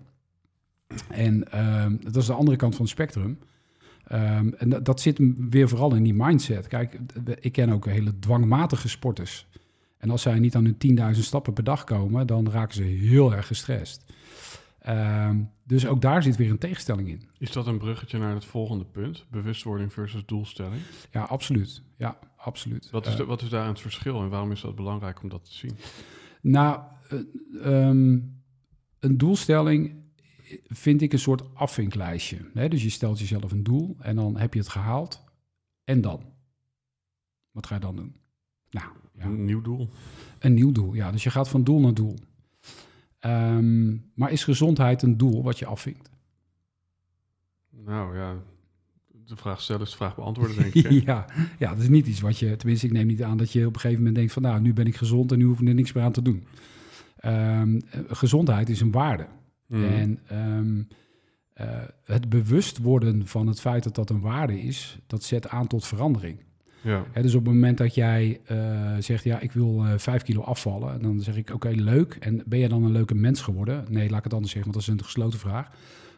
En 1.09 1.53
ehm, 1.53 1.97
dat 2.01 2.17
is 2.17 2.27
de 2.27 2.33
andere 2.33 2.57
kant 2.57 2.75
van 2.75 2.85
het 2.85 2.93
spectrum. 2.93 3.39
Um, 4.13 4.55
en 4.55 4.69
dat, 4.69 4.85
dat, 4.85 5.01
zit 5.01 5.21
weer 5.51 5.69
vooral 5.69 5.95
in 5.95 6.03
die 6.03 6.15
mindset. 6.15 6.67
Kijk, 6.67 6.99
ik 7.41 7.53
ken 7.53 7.71
ook 7.71 7.87
hele 7.87 8.19
dwangmatige 8.19 8.89
sporters. 8.89 9.47
En 9.99 10.11
als 10.11 10.23
zij 10.23 10.39
niet 10.39 10.55
aan 10.55 10.77
hun 10.79 11.15
10.000 11.15 11.21
stappen 11.21 11.53
per 11.53 11.65
dag 11.65 11.85
komen, 11.85 12.27
dan 12.27 12.51
raken 12.51 12.75
ze 12.75 12.83
heel 12.83 13.35
erg 13.35 13.47
gestrest. 13.47 14.05
Um, 14.89 15.51
dus 15.65 15.87
ook 15.87 16.01
daar 16.01 16.23
zit 16.23 16.37
weer 16.37 16.51
een 16.51 16.59
tegenstelling 16.59 17.09
in. 17.09 17.29
Is 17.39 17.53
dat 17.53 17.67
een 17.67 17.79
bruggetje 17.79 18.19
naar 18.19 18.35
het 18.35 18.45
volgende 18.45 18.85
punt? 18.85 19.25
Bewustwording 19.31 19.93
versus 19.93 20.23
doelstelling? 20.27 20.83
Ja, 21.11 21.23
absoluut. 21.23 21.83
Ja, 21.97 22.19
absoluut. 22.37 22.91
Wat 22.91 23.07
is, 23.07 23.17
de, 23.17 23.25
wat 23.25 23.43
is 23.43 23.49
daar 23.49 23.67
het 23.67 23.81
verschil 23.81 24.21
en 24.21 24.29
waarom 24.29 24.53
is 24.53 24.61
dat 24.61 24.75
belangrijk 24.75 25.23
om 25.23 25.29
dat 25.29 25.45
te 25.45 25.55
zien? 25.55 25.77
Nou, 26.41 26.81
um, 27.65 28.43
een 28.99 29.19
doelstelling 29.19 30.05
vind 30.65 31.03
ik 31.03 31.13
een 31.13 31.19
soort 31.19 31.55
afvinklijstje. 31.55 32.39
Hè? 32.55 32.69
Dus 32.69 32.83
je 32.83 32.91
stelt 32.91 33.19
jezelf 33.19 33.53
een 33.53 33.63
doel 33.63 33.97
en 34.01 34.17
dan 34.17 34.37
heb 34.37 34.55
je 34.55 34.61
het 34.61 34.69
gehaald. 34.69 35.25
En 35.85 36.01
dan? 36.01 36.23
Wat 37.51 37.67
ga 37.67 37.75
je 37.75 37.81
dan 37.81 37.97
doen? 37.97 38.17
Nou, 38.71 38.87
ja. 39.19 39.25
Een 39.25 39.45
nieuw 39.45 39.61
doel. 39.61 39.89
Een 40.39 40.55
nieuw 40.55 40.73
doel, 40.73 40.95
ja. 40.95 41.11
Dus 41.11 41.23
je 41.23 41.31
gaat 41.31 41.49
van 41.49 41.65
doel 41.65 41.81
naar 41.81 41.95
doel. 41.95 42.15
Um, 43.21 44.11
maar 44.15 44.33
is 44.33 44.45
gezondheid 44.45 45.03
een 45.03 45.17
doel 45.17 45.43
wat 45.43 45.59
je 45.59 45.67
afvinkt? 45.67 46.11
Nou 47.71 48.17
ja, 48.17 48.37
de 49.27 49.37
vraag 49.37 49.61
stellen 49.61 49.83
is 49.83 49.91
de 49.91 49.97
vraag 49.97 50.15
beantwoorden, 50.15 50.57
denk 50.57 50.75
ik. 50.75 50.91
ja, 51.07 51.27
ja, 51.59 51.71
dat 51.71 51.83
is 51.83 51.89
niet 51.89 52.07
iets 52.07 52.21
wat 52.21 52.39
je... 52.39 52.57
Tenminste, 52.57 52.87
ik 52.87 52.93
neem 52.93 53.07
niet 53.07 53.23
aan 53.23 53.37
dat 53.37 53.53
je 53.53 53.67
op 53.67 53.75
een 53.75 53.81
gegeven 53.81 53.99
moment 53.99 54.17
denkt 54.17 54.33
van... 54.33 54.43
nou, 54.43 54.61
nu 54.61 54.73
ben 54.73 54.87
ik 54.87 54.97
gezond 54.97 55.33
en 55.33 55.39
nu 55.39 55.45
hoef 55.45 55.61
ik 55.61 55.69
er 55.69 55.75
niks 55.75 55.93
meer 55.93 56.05
aan 56.05 56.13
te 56.13 56.23
doen. 56.23 56.47
Um, 57.25 57.83
gezondheid 58.09 58.69
is 58.69 58.81
een 58.81 58.91
waarde. 58.91 59.27
Mm. 59.67 59.85
En 59.85 60.21
um, 60.33 60.89
uh, 61.61 61.67
het 62.05 62.29
bewust 62.29 62.79
worden 62.79 63.27
van 63.27 63.47
het 63.47 63.61
feit 63.61 63.85
dat 63.85 63.95
dat 63.95 64.11
een 64.11 64.21
waarde 64.21 64.61
is, 64.61 64.99
dat 65.07 65.23
zet 65.23 65.49
aan 65.49 65.67
tot 65.67 65.87
verandering. 65.87 66.45
Ja. 66.83 67.05
He, 67.13 67.23
dus 67.23 67.35
op 67.35 67.45
het 67.45 67.55
moment 67.55 67.79
dat 67.79 67.95
jij 67.95 68.41
uh, 68.51 68.97
zegt, 68.99 69.25
ja, 69.25 69.41
ik 69.41 69.53
wil 69.53 69.85
uh, 69.85 69.93
vijf 69.97 70.23
kilo 70.23 70.41
afvallen, 70.41 71.03
dan 71.03 71.21
zeg 71.21 71.37
ik, 71.37 71.51
oké, 71.55 71.69
okay, 71.69 71.83
leuk. 71.83 72.17
En 72.21 72.43
ben 72.47 72.59
je 72.59 72.69
dan 72.69 72.85
een 72.85 72.93
leuke 72.93 73.15
mens 73.15 73.41
geworden? 73.41 73.85
Nee, 73.89 74.09
laat 74.09 74.19
ik 74.19 74.25
het 74.25 74.35
anders 74.35 74.53
zeggen, 74.53 74.73
want 74.73 74.85
dat 74.85 74.95
is 74.95 75.01
een 75.01 75.07
gesloten 75.07 75.39
vraag. 75.39 75.71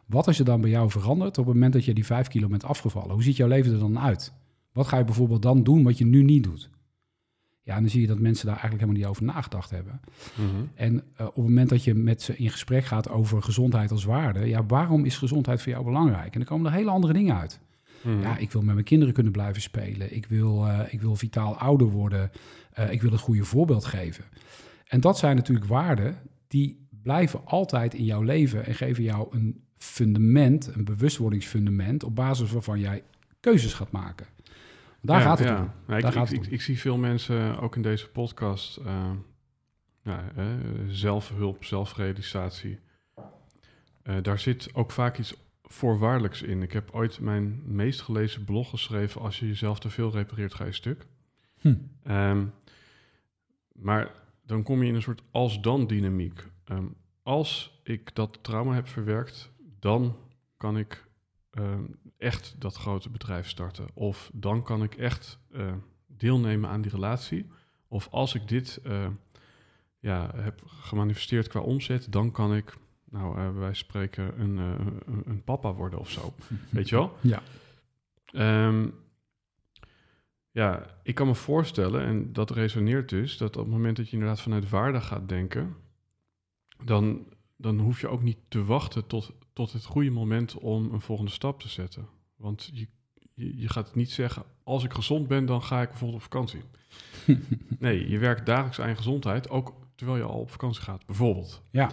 Wat 0.07 0.29
is 0.29 0.39
er 0.39 0.45
dan 0.45 0.61
bij 0.61 0.71
jou 0.71 0.91
veranderd 0.91 1.39
op 1.39 1.45
het 1.45 1.55
moment 1.55 1.73
dat 1.73 1.85
je 1.85 1.95
die 1.95 2.07
vijf 2.07 2.29
kilo 2.29 2.49
bent 2.49 2.65
afgevallen? 2.65 3.11
Hoe 3.11 3.23
ziet 3.23 3.37
jouw 3.37 3.49
leven 3.49 3.73
er 3.73 3.79
dan 3.79 3.99
uit? 3.99 4.33
Wat 4.73 4.87
ga 4.87 4.99
je 4.99 5.05
bijvoorbeeld 5.05 5.43
dan 5.43 5.63
doen 5.63 5.83
wat 5.83 5.99
je 5.99 6.07
nu 6.07 6.23
niet 6.23 6.43
doet? 6.43 6.71
Ja, 7.69 7.75
en 7.75 7.81
dan 7.81 7.91
zie 7.91 8.01
je 8.01 8.07
dat 8.07 8.19
mensen 8.19 8.47
daar 8.47 8.55
eigenlijk 8.55 8.85
helemaal 8.85 9.03
niet 9.03 9.11
over 9.11 9.35
nagedacht 9.35 9.71
hebben. 9.71 10.01
Mhm. 10.35 10.47
En 10.75 10.95
uh, 10.95 11.27
op 11.27 11.35
het 11.35 11.45
moment 11.45 11.69
dat 11.69 11.85
je 11.85 11.95
met 11.95 12.23
ze 12.23 12.37
in 12.37 12.51
gesprek 12.51 12.85
gaat 12.85 13.09
over 13.09 13.43
gezondheid 13.43 13.91
als 13.91 14.05
waarde, 14.05 14.47
ja, 14.47 14.67
waarom 14.67 15.05
is 15.05 15.17
gezondheid 15.17 15.63
voor 15.63 15.73
jou 15.73 15.85
belangrijk? 15.85 16.33
En 16.33 16.39
dan 16.39 16.49
komen 16.49 16.67
er 16.67 16.77
hele 16.77 16.91
andere 16.91 17.13
dingen 17.13 17.37
uit. 17.37 17.61
Mhm. 18.03 18.21
Ja, 18.21 18.37
ik 18.37 18.53
wil 18.53 18.63
met 18.63 18.75
mijn 18.75 18.87
kinderen 18.87 19.15
kunnen 19.15 19.33
blijven 19.33 19.63
spelen. 19.63 20.15
Ik 20.15 20.27
wil, 20.27 20.67
uh, 20.67 20.81
ik 20.91 21.01
wil 21.01 21.17
vitaal 21.17 21.57
ouder 21.57 21.91
worden. 21.91 22.31
Uh, 22.79 22.93
ik 22.93 23.03
wil 23.03 23.11
het 23.11 23.21
goede 23.21 23.45
voorbeeld 23.45 23.85
geven. 23.85 24.25
En 24.87 25.01
dat 25.01 25.19
zijn 25.19 25.37
natuurlijk 25.37 25.67
waarden 25.67 26.17
die 26.47 26.87
blijven 27.03 27.41
altijd 27.45 27.95
in 27.95 28.05
jouw 28.05 28.23
leven 28.23 28.67
en 28.67 28.75
geven 28.75 29.03
jou 29.03 29.37
een 29.37 29.63
fundament, 29.77 30.71
een 30.75 30.85
bewustwordingsfundament, 30.85 32.05
op 32.05 32.15
basis 32.15 32.53
waarvan 32.53 32.81
jij 32.81 33.03
keuzes 33.41 33.75
gaat 33.75 33.91
maken. 33.91 34.27
Daar 35.01 35.21
gaat 35.21 35.39
het 35.39 35.59
om. 35.59 35.71
Ja. 35.87 35.97
ik, 35.97 36.31
ik, 36.31 36.47
ik, 36.47 36.63
zie 36.63 36.79
veel 36.79 36.97
mensen, 36.97 37.59
ook 37.61 37.77
in 37.77 37.83
deze 37.83 38.09
podcast, 38.09 38.79
uh, 38.79 39.11
ja, 40.03 40.33
eh, 40.37 40.47
zelfhulp, 40.87 41.65
zelfrealisatie. 41.65 42.79
Eh, 44.03 44.17
daar 44.23 44.39
zit 44.39 44.75
ook 44.75 44.91
vaak 44.91 45.19
iets 45.19 45.35
voorwaardelijks 45.63 46.43
in. 46.43 46.63
Ik 46.63 46.73
heb 46.73 46.91
ooit 46.93 47.21
mijn 47.21 47.63
meest 47.65 48.01
gelezen 48.01 48.45
blog 48.45 48.71
geschreven... 48.71 49.21
als 49.21 49.39
je 49.39 49.47
jezelf 49.47 49.79
te 49.79 49.91
veel 49.91 50.11
repareert, 50.11 50.55
ga 50.55 50.65
je 50.65 50.73
stuk. 50.73 51.07
Hm. 51.61 51.75
Ehm, 52.03 52.47
maar 53.73 54.13
dan 54.47 54.63
kom 54.63 54.83
je 54.83 54.89
in 54.89 54.95
een 54.95 55.03
soort 55.03 55.23
als-dan 55.31 55.87
dynamiek. 55.87 56.45
Ehm, 56.65 56.87
als 57.23 57.81
ik 57.83 58.15
dat 58.15 58.39
trauma 58.43 58.75
heb 58.75 58.89
verwerkt, 58.89 59.53
dan 59.79 60.17
kan 60.57 60.79
ik 60.79 61.08
echt 62.17 62.55
dat 62.59 62.75
grote 62.75 63.11
bedrijf 63.11 63.49
starten. 63.49 63.87
Of 63.95 64.31
dan 64.35 64.63
kan 64.63 64.83
ik 64.83 64.95
echt 64.95 65.39
eh, 65.53 65.73
deelnemen 66.07 66.71
aan 66.71 66.81
die 66.81 66.91
relatie. 66.91 67.47
Of 67.89 68.09
als 68.11 68.35
ik 68.35 68.49
dit 68.49 68.81
eh, 68.85 69.07
ja, 69.99 70.31
heb 70.37 70.63
gemanifesteerd 70.67 71.49
qua 71.49 71.61
omzet, 71.61 72.13
dan 72.13 72.31
kan 72.31 72.55
ik, 72.55 72.75
nou, 73.05 73.39
uh, 73.39 73.59
wij 73.59 73.75
spreken, 73.75 74.41
een, 74.41 74.57
een, 74.57 75.23
een, 75.25 75.45
papa 75.45 75.73
worden 75.73 75.99
of 75.99 76.11
zo. 76.11 76.35
Weet 76.71 76.89
je 76.89 76.97
wel? 76.97 77.17
Ja. 77.21 77.43
Um, 78.67 78.95
ja, 80.51 80.87
ik 81.03 81.15
kan 81.15 81.27
me 81.27 81.35
voorstellen, 81.35 82.05
en 82.05 82.33
dat 82.33 82.51
resoneert 82.51 83.09
dus, 83.09 83.37
dat 83.37 83.57
op 83.57 83.63
het 83.63 83.73
moment 83.73 83.97
dat 83.97 84.07
je 84.07 84.13
inderdaad 84.13 84.41
vanuit 84.41 84.69
waarde 84.69 85.01
gaat 85.01 85.29
denken, 85.29 85.77
dan, 86.85 87.27
dan 87.61 87.79
hoef 87.79 88.01
je 88.01 88.09
ook 88.09 88.23
niet 88.23 88.39
te 88.49 88.65
wachten 88.65 89.07
tot, 89.07 89.33
tot 89.53 89.73
het 89.73 89.85
goede 89.85 90.11
moment 90.11 90.55
om 90.55 90.93
een 90.93 91.01
volgende 91.01 91.31
stap 91.31 91.61
te 91.61 91.69
zetten. 91.69 92.09
Want 92.37 92.71
je, 92.73 92.87
je, 93.35 93.61
je 93.61 93.69
gaat 93.69 93.95
niet 93.95 94.11
zeggen, 94.11 94.43
als 94.65 94.85
ik 94.85 94.93
gezond 94.93 95.29
ben, 95.29 95.47
dan 95.47 95.63
ga 95.63 95.83
ik 95.83 95.89
bijvoorbeeld 95.89 96.23
op 96.23 96.33
vakantie. 96.33 96.63
nee, 97.79 98.09
je 98.09 98.19
werkt 98.19 98.47
dagelijks 98.47 98.81
aan 98.81 98.89
je 98.89 98.97
gezondheid, 98.97 99.51
ook 99.51 99.75
terwijl 99.95 100.19
je 100.19 100.25
al 100.25 100.41
op 100.41 100.51
vakantie 100.51 100.83
gaat, 100.83 101.07
bijvoorbeeld. 101.07 101.63
Ja. 101.71 101.91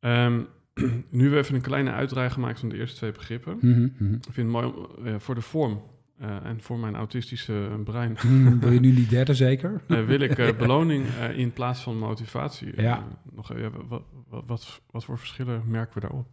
Um, 0.00 0.48
nu 1.10 1.20
hebben 1.20 1.30
we 1.30 1.36
even 1.36 1.54
een 1.54 1.60
kleine 1.60 1.90
uitdraai 1.90 2.30
gemaakt 2.30 2.60
van 2.60 2.68
de 2.68 2.76
eerste 2.76 2.96
twee 2.96 3.12
begrippen. 3.12 3.58
Mm 3.60 3.94
-hmm. 3.96 4.14
Ik 4.14 4.22
vind 4.22 4.36
het 4.36 4.46
mooi 4.46 4.66
om, 4.66 5.06
uh, 5.06 5.14
voor 5.18 5.34
de 5.34 5.40
vorm 5.40 5.82
uh, 6.20 6.44
en 6.44 6.60
voor 6.60 6.78
mijn 6.78 6.94
autistische 6.94 7.80
brein. 7.84 8.16
Mm, 8.26 8.60
wil 8.60 8.72
je 8.72 8.80
nu 8.80 8.94
die 8.94 9.06
derde 9.16 9.34
zeker? 9.34 9.82
uh, 9.88 10.04
wil 10.04 10.20
ik 10.20 10.38
uh, 10.38 10.58
beloning 10.58 11.06
in 11.34 11.52
plaats 11.52 11.80
van 11.80 11.98
motivatie. 11.98 12.82
Ja. 12.82 13.06
nog, 13.32 13.48
wat, 13.88 14.02
wat, 14.28 14.44
wat, 14.46 14.80
wat, 14.90 15.04
voor 15.04 15.18
verschillen 15.18 15.62
merken 15.66 15.94
we 15.94 16.00
daarop? 16.00 16.28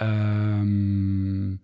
Um, 0.00 1.60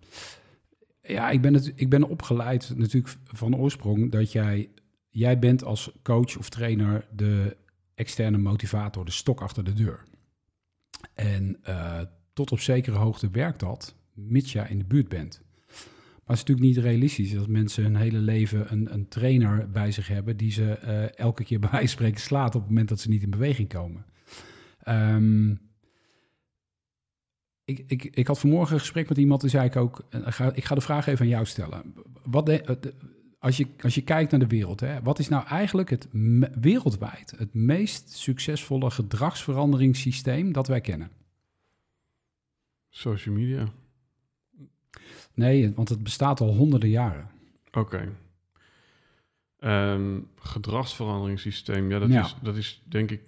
ja, 1.01 1.29
ik 1.29 1.41
ben, 1.41 1.53
het, 1.53 1.71
ik 1.75 1.89
ben 1.89 2.03
opgeleid 2.03 2.73
natuurlijk 2.75 3.15
van 3.25 3.55
oorsprong 3.55 4.11
dat 4.11 4.31
jij, 4.31 4.69
jij 5.09 5.39
bent 5.39 5.63
als 5.63 5.91
coach 6.03 6.37
of 6.37 6.49
trainer 6.49 7.05
de 7.11 7.57
externe 7.95 8.37
motivator, 8.37 9.05
de 9.05 9.11
stok 9.11 9.41
achter 9.41 9.63
de 9.63 9.73
deur. 9.73 10.03
En 11.13 11.59
tot 12.33 12.51
op 12.51 12.59
zekere 12.59 12.97
hoogte 12.97 13.29
werkt 13.29 13.59
dat, 13.59 13.95
mits 14.13 14.51
jij 14.51 14.69
in 14.69 14.77
de 14.77 14.85
buurt 14.85 15.09
bent. 15.09 15.41
Het 16.33 16.41
is 16.41 16.47
natuurlijk 16.47 16.75
niet 16.75 16.85
realistisch 16.85 17.33
dat 17.33 17.47
mensen 17.47 17.83
hun 17.83 17.95
hele 17.95 18.17
leven 18.17 18.71
een, 18.71 18.93
een 18.93 19.07
trainer 19.07 19.69
bij 19.71 19.91
zich 19.91 20.07
hebben 20.07 20.37
die 20.37 20.51
ze 20.51 20.79
uh, 20.83 21.17
elke 21.17 21.43
keer 21.43 21.59
bij 21.59 21.85
spreken 21.85 22.21
slaat 22.21 22.55
op 22.55 22.61
het 22.61 22.69
moment 22.69 22.89
dat 22.89 22.99
ze 22.99 23.09
niet 23.09 23.23
in 23.23 23.29
beweging 23.29 23.69
komen. 23.69 24.05
Um, 24.87 25.59
ik, 27.65 27.83
ik, 27.87 28.03
ik 28.03 28.27
had 28.27 28.39
vanmorgen 28.39 28.73
een 28.73 28.79
gesprek 28.79 29.09
met 29.09 29.17
iemand 29.17 29.43
en 29.43 29.49
zei 29.49 29.65
ik 29.65 29.75
ook, 29.75 30.07
uh, 30.09 30.21
ga, 30.25 30.53
ik 30.53 30.65
ga 30.65 30.75
de 30.75 30.81
vraag 30.81 31.07
even 31.07 31.21
aan 31.21 31.31
jou 31.31 31.45
stellen. 31.45 31.93
Wat 32.23 32.45
de, 32.45 32.61
uh, 32.61 32.67
de, 32.81 32.93
als, 33.39 33.57
je, 33.57 33.67
als 33.81 33.95
je 33.95 34.03
kijkt 34.03 34.31
naar 34.31 34.39
de 34.39 34.47
wereld, 34.47 34.79
hè, 34.79 35.01
wat 35.01 35.19
is 35.19 35.27
nou 35.27 35.47
eigenlijk 35.47 35.89
het 35.89 36.07
wereldwijd 36.61 37.33
het 37.37 37.53
meest 37.53 38.11
succesvolle 38.11 38.91
gedragsveranderingssysteem 38.91 40.51
dat 40.51 40.67
wij 40.67 40.81
kennen? 40.81 41.11
Social 42.89 43.35
media. 43.35 43.73
Nee, 45.33 45.73
want 45.75 45.89
het 45.89 46.03
bestaat 46.03 46.39
al 46.39 46.53
honderden 46.53 46.89
jaren. 46.89 47.29
Oké. 47.71 47.79
Okay. 47.79 48.09
Um, 49.93 50.27
gedragsveranderingssysteem, 50.35 51.89
ja, 51.89 51.99
dat, 51.99 52.09
Ja. 52.09 52.23
Is, 52.23 52.35
dat 52.41 52.55
is 52.55 52.81
denk 52.85 53.11
ik 53.11 53.21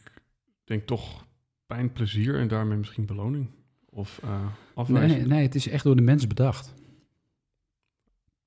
denk 0.64 0.86
toch 0.86 1.26
pijn, 1.66 1.92
plezier 1.92 2.40
en 2.40 2.48
daarmee 2.48 2.78
misschien 2.78 3.06
beloning. 3.06 3.50
Of 3.90 4.20
uh, 4.24 4.46
afwijzing. 4.74 5.20
Nee, 5.20 5.28
nee, 5.28 5.42
het 5.42 5.56
is 5.56 5.68
echt 5.68 5.84
door 5.84 5.96
de 5.96 6.02
mens 6.02 6.28
bedacht. 6.28 6.74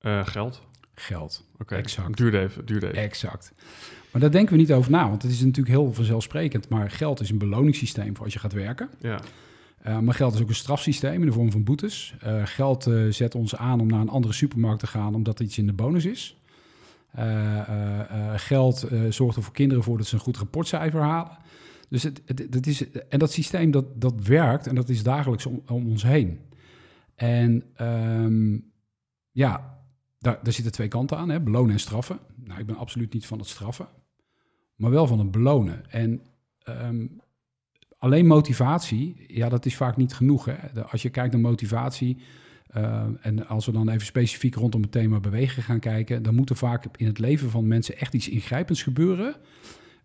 Uh, 0.01 0.27
geld. 0.27 0.67
Geld. 0.93 1.49
Oké, 1.59 1.75
Exact. 1.75 2.17
duurde 2.17 2.39
even, 2.39 2.65
duurde 2.65 2.87
even. 2.87 3.01
Exact. 3.01 3.53
Maar 4.11 4.21
daar 4.21 4.31
denken 4.31 4.53
we 4.53 4.59
niet 4.59 4.73
over 4.73 4.91
na, 4.91 5.09
want 5.09 5.21
het 5.21 5.31
is 5.31 5.39
natuurlijk 5.39 5.67
heel 5.67 5.93
vanzelfsprekend. 5.93 6.69
Maar 6.69 6.91
geld 6.91 7.19
is 7.19 7.29
een 7.29 7.37
beloningssysteem 7.37 8.15
voor 8.15 8.23
als 8.25 8.33
je 8.33 8.39
gaat 8.39 8.53
werken. 8.53 8.89
Ja. 8.99 9.19
Uh, 9.87 9.99
maar 9.99 10.13
geld 10.13 10.33
is 10.33 10.41
ook 10.41 10.49
een 10.49 10.55
strafsysteem 10.55 11.19
in 11.19 11.25
de 11.25 11.31
vorm 11.31 11.51
van 11.51 11.63
boetes. 11.63 12.15
Uh, 12.23 12.41
geld 12.45 12.87
uh, 12.87 13.11
zet 13.11 13.35
ons 13.35 13.55
aan 13.55 13.79
om 13.79 13.87
naar 13.87 14.01
een 14.01 14.09
andere 14.09 14.33
supermarkt 14.33 14.79
te 14.79 14.87
gaan 14.87 15.15
omdat 15.15 15.39
iets 15.39 15.57
in 15.57 15.65
de 15.65 15.73
bonus 15.73 16.05
is. 16.05 16.37
Geld 18.35 18.87
zorgt 19.09 19.37
er 19.37 19.43
voor 19.43 19.53
kinderen 19.53 19.83
voor 19.83 19.97
dat 19.97 20.07
ze 20.07 20.15
een 20.15 20.21
goed 20.21 20.37
rapportcijfer 20.37 21.01
halen. 21.01 21.37
Dus 21.89 22.03
het, 22.03 22.21
het, 22.25 22.67
is, 22.67 22.91
en 22.91 23.19
dat 23.19 23.31
systeem 23.31 23.71
dat, 23.71 24.01
dat 24.01 24.13
werkt 24.21 24.67
en 24.67 24.75
dat 24.75 24.89
is 24.89 25.03
dagelijks 25.03 25.45
om, 25.45 25.61
ons 25.67 26.03
heen. 26.03 26.39
En 27.15 27.63
um, 27.81 28.71
ja, 29.31 29.79
daar, 30.19 30.39
daar 30.43 30.53
zitten 30.53 30.71
twee 30.71 30.87
kanten 30.87 31.17
aan, 31.17 31.29
hè? 31.29 31.39
belonen 31.39 31.71
en 31.71 31.79
straffen. 31.79 32.19
Nou, 32.35 32.59
ik 32.59 32.65
ben 32.65 32.75
absoluut 32.75 33.13
niet 33.13 33.25
van 33.25 33.39
het 33.39 33.47
straffen, 33.47 33.87
maar 34.75 34.91
wel 34.91 35.07
van 35.07 35.19
het 35.19 35.31
belonen. 35.31 35.91
En 35.91 36.21
um, 36.67 37.21
alleen 37.99 38.25
motivatie, 38.25 39.15
ja, 39.27 39.49
dat 39.49 39.65
is 39.65 39.75
vaak 39.75 39.97
niet 39.97 40.13
genoeg. 40.13 40.45
Hè? 40.45 40.83
Als 40.83 41.01
je 41.01 41.09
kijkt 41.09 41.31
naar 41.31 41.41
motivatie, 41.41 42.17
uh, 42.77 43.03
en 43.21 43.47
als 43.47 43.65
we 43.65 43.71
dan 43.71 43.89
even 43.89 44.05
specifiek 44.05 44.55
rondom 44.55 44.81
het 44.81 44.91
thema 44.91 45.19
bewegen 45.19 45.63
gaan 45.63 45.79
kijken, 45.79 46.23
dan 46.23 46.35
moet 46.35 46.49
er 46.49 46.55
vaak 46.55 46.85
in 46.95 47.05
het 47.05 47.19
leven 47.19 47.49
van 47.49 47.67
mensen 47.67 47.97
echt 47.97 48.13
iets 48.13 48.29
ingrijpends 48.29 48.83
gebeuren. 48.83 49.35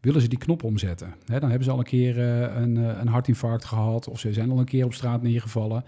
Willen 0.00 0.20
ze 0.20 0.28
die 0.28 0.38
knop 0.38 0.62
omzetten? 0.62 1.14
Hè, 1.26 1.40
dan 1.40 1.48
hebben 1.48 1.64
ze 1.64 1.70
al 1.70 1.78
een 1.78 1.84
keer 1.84 2.18
uh, 2.18 2.40
een, 2.40 2.76
een 2.76 3.08
hartinfarct 3.08 3.64
gehad, 3.64 4.08
of 4.08 4.20
ze 4.20 4.32
zijn 4.32 4.50
al 4.50 4.58
een 4.58 4.64
keer 4.64 4.84
op 4.84 4.94
straat 4.94 5.22
neergevallen. 5.22 5.84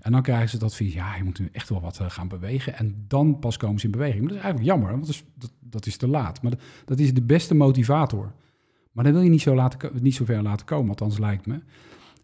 En 0.00 0.12
dan 0.12 0.22
krijgen 0.22 0.48
ze 0.48 0.58
dat 0.58 0.70
advies, 0.70 0.94
ja, 0.94 1.16
je 1.16 1.24
moet 1.24 1.38
nu 1.38 1.48
echt 1.52 1.68
wel 1.68 1.80
wat 1.80 2.00
gaan 2.02 2.28
bewegen. 2.28 2.76
En 2.76 3.04
dan 3.08 3.38
pas 3.38 3.56
komen 3.56 3.80
ze 3.80 3.86
in 3.86 3.92
beweging. 3.92 4.20
Maar 4.20 4.28
dat 4.28 4.38
is 4.38 4.44
eigenlijk 4.44 4.74
jammer, 4.74 4.90
want 4.90 5.06
dat 5.06 5.14
is, 5.14 5.24
dat, 5.34 5.52
dat 5.60 5.86
is 5.86 5.96
te 5.96 6.08
laat. 6.08 6.42
Maar 6.42 6.52
dat 6.84 6.98
is 6.98 7.14
de 7.14 7.22
beste 7.22 7.54
motivator. 7.54 8.32
Maar 8.96 9.04
dan 9.04 9.12
wil 9.12 9.22
je 9.22 9.30
niet 9.30 9.40
zo, 9.40 9.54
laten, 9.54 9.90
niet 10.00 10.14
zo 10.14 10.24
ver 10.24 10.42
laten 10.42 10.66
komen, 10.66 10.88
althans 10.88 11.18
lijkt 11.18 11.46
me. 11.46 11.60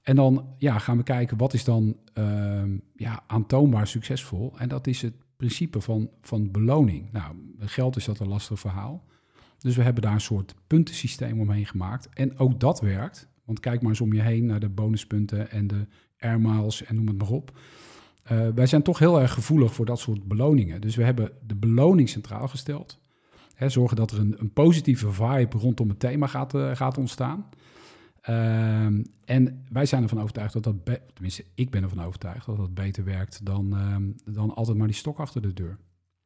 En 0.03 0.17
dan 0.17 0.47
ja, 0.59 0.79
gaan 0.79 0.97
we 0.97 1.03
kijken, 1.03 1.37
wat 1.37 1.55
is 1.55 1.65
dan 1.65 1.97
uh, 2.19 2.63
ja, 2.97 3.23
aantoonbaar 3.27 3.87
succesvol? 3.87 4.53
En 4.57 4.69
dat 4.69 4.87
is 4.87 5.03
het 5.03 5.15
principe 5.37 5.81
van, 5.81 6.11
van 6.21 6.51
beloning. 6.51 7.13
Nou, 7.13 7.35
geld 7.59 7.97
is 7.97 8.05
dat 8.05 8.19
een 8.19 8.29
lastig 8.29 8.61
verhaal. 8.61 9.05
Dus 9.59 9.77
we 9.77 9.83
hebben 9.83 10.03
daar 10.03 10.13
een 10.13 10.21
soort 10.21 10.55
puntensysteem 10.67 11.41
omheen 11.41 11.67
gemaakt. 11.67 12.09
En 12.09 12.39
ook 12.39 12.61
dat 12.61 12.81
werkt. 12.81 13.29
Want 13.45 13.61
kijk 13.61 13.81
maar 13.81 13.91
eens 13.91 14.01
om 14.01 14.13
je 14.13 14.23
heen 14.23 14.47
naar 14.47 14.61
de 14.61 14.69
bonuspunten 14.69 15.51
en 15.51 15.67
de 15.67 15.87
air 16.19 16.41
miles 16.41 16.85
en 16.85 16.95
noem 16.95 17.07
het 17.07 17.19
maar 17.19 17.31
op. 17.31 17.59
Uh, 18.33 18.49
wij 18.55 18.67
zijn 18.67 18.83
toch 18.83 18.99
heel 18.99 19.21
erg 19.21 19.33
gevoelig 19.33 19.75
voor 19.75 19.87
dat 19.87 19.99
soort 19.99 20.25
beloningen. 20.25 20.81
Dus 20.81 20.97
we 20.97 21.05
hebben 21.05 21.31
de 21.47 21.57
beloning 21.57 22.09
centraal 22.09 22.49
gesteld. 22.49 23.01
Hè, 23.55 23.69
zorgen 23.69 23.97
dat 23.97 24.11
er 24.11 24.19
een, 24.19 24.35
een, 24.39 24.53
positieve 24.53 25.13
vibe 25.13 25.59
rondom 25.59 25.89
het 25.89 26.01
thema 26.01 26.27
gaat, 26.27 26.55
uh, 26.55 26.77
gaat 26.77 26.99
ontstaan. 26.99 27.49
Uh, 28.29 28.85
en 29.25 29.65
wij 29.71 29.87
zijn 29.87 30.03
ervan 30.03 30.21
overtuigd 30.21 30.53
dat 30.53 30.65
dat, 30.65 30.75
tenminste, 31.13 31.45
ik 31.55 31.71
ben 31.71 31.83
ervan 31.83 32.05
overtuigd 32.05 32.47
dat 32.47 32.57
dat 32.57 32.75
beter 32.75 33.05
werkt 33.05 33.45
dan, 33.45 33.75
uh, 33.75 34.35
dan 34.35 34.55
altijd 34.55 34.77
maar 34.77 34.87
die 34.87 34.97
stok 34.97 35.19
achter 35.19 35.43
de 35.43 35.53
deur. 35.53 35.79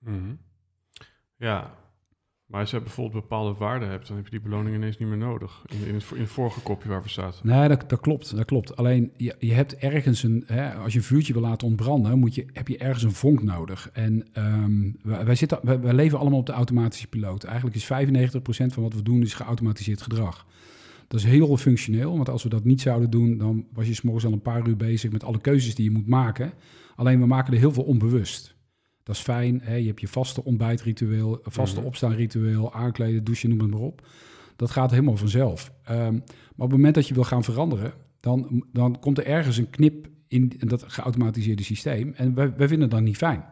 -hmm. 0.04 0.38
Ja, 1.36 1.74
maar 2.46 2.60
als 2.60 2.70
je 2.70 2.80
bijvoorbeeld 2.80 3.22
bepaalde 3.22 3.58
waarden 3.58 3.88
hebt, 3.88 4.06
dan 4.06 4.16
heb 4.16 4.24
je 4.24 4.30
die 4.30 4.40
beloning 4.40 4.76
ineens 4.76 4.98
niet 4.98 5.08
meer 5.08 5.18
nodig. 5.18 5.64
In, 5.68 5.86
in, 5.86 5.94
het, 5.94 6.04
in 6.14 6.26
vorige 6.26 6.60
kopje 6.60 6.88
waar 6.88 7.02
we 7.02 7.08
zaten. 7.08 7.46
Nee, 7.46 7.68
dat, 7.68 7.90
dat 7.90 8.00
klopt. 8.00 8.36
Dat 8.36 8.44
klopt. 8.44 8.76
Alleen 8.76 9.12
je, 9.16 9.36
je 9.38 9.52
hebt 9.52 9.76
ergens 9.76 10.22
een, 10.22 10.44
hè, 10.46 10.74
als 10.74 10.92
je 10.92 10.98
een 10.98 11.04
vuurtje 11.04 11.32
wil 11.32 11.42
laten 11.42 11.66
ontbranden, 11.66 12.18
moet 12.18 12.34
je, 12.34 12.46
heb 12.52 12.68
je 12.68 12.78
ergens 12.78 13.02
een 13.02 13.12
vonk 13.12 13.42
nodig. 13.42 13.90
En 13.92 14.26
um, 14.32 14.96
wij, 15.02 15.34
zitten, 15.34 15.58
wij, 15.62 15.92
leven 15.92 16.18
allemaal 16.18 16.38
op 16.38 16.46
de 16.46 16.52
automatische 16.52 17.08
piloot. 17.08 17.44
Eigenlijk 17.44 17.76
is 17.76 17.84
95% 17.84 17.86
van 18.46 18.82
wat 18.82 18.94
we 18.94 19.02
doen 19.02 19.22
is 19.22 19.34
geautomatiseerd 19.34 20.02
gedrag. 20.02 20.46
Dat 21.08 21.20
is 21.20 21.26
heel 21.26 21.56
functioneel, 21.56 22.16
want 22.16 22.28
als 22.28 22.42
we 22.42 22.48
dat 22.48 22.64
niet 22.64 22.80
zouden 22.80 23.10
doen, 23.10 23.38
dan 23.38 23.66
was 23.72 23.86
je 23.86 23.94
s'morgens 23.94 24.26
al 24.26 24.32
een 24.32 24.40
paar 24.40 24.68
uur 24.68 24.76
bezig 24.76 25.12
met 25.12 25.24
alle 25.24 25.40
keuzes 25.40 25.74
die 25.74 25.84
je 25.84 25.90
moet 25.90 26.06
maken. 26.06 26.52
Alleen 26.96 27.20
we 27.20 27.26
maken 27.26 27.52
er 27.52 27.58
heel 27.58 27.72
veel 27.72 27.82
onbewust. 27.82 28.55
Dat 29.06 29.16
is 29.16 29.20
fijn. 29.20 29.60
Hè? 29.62 29.74
Je 29.74 29.86
hebt 29.86 30.00
je 30.00 30.08
vaste 30.08 30.44
ontbijtritueel, 30.44 31.38
vaste 31.42 31.74
mm-hmm. 31.74 31.86
opstaanritueel, 31.86 32.72
aankleden, 32.72 33.24
douchen, 33.24 33.48
noem 33.48 33.58
het 33.60 33.70
maar 33.70 33.80
op. 33.80 34.06
Dat 34.56 34.70
gaat 34.70 34.90
helemaal 34.90 35.16
vanzelf. 35.16 35.72
Um, 35.90 35.94
maar 35.94 36.66
op 36.66 36.70
het 36.70 36.70
moment 36.70 36.94
dat 36.94 37.08
je 37.08 37.14
wil 37.14 37.24
gaan 37.24 37.44
veranderen, 37.44 37.92
dan, 38.20 38.64
dan 38.72 38.98
komt 39.00 39.18
er 39.18 39.26
ergens 39.26 39.56
een 39.56 39.70
knip 39.70 40.08
in 40.28 40.52
dat 40.58 40.84
geautomatiseerde 40.86 41.62
systeem. 41.62 42.12
En 42.16 42.34
wij, 42.34 42.52
wij 42.56 42.68
vinden 42.68 42.88
dat 42.88 43.00
niet 43.00 43.16
fijn. 43.16 43.44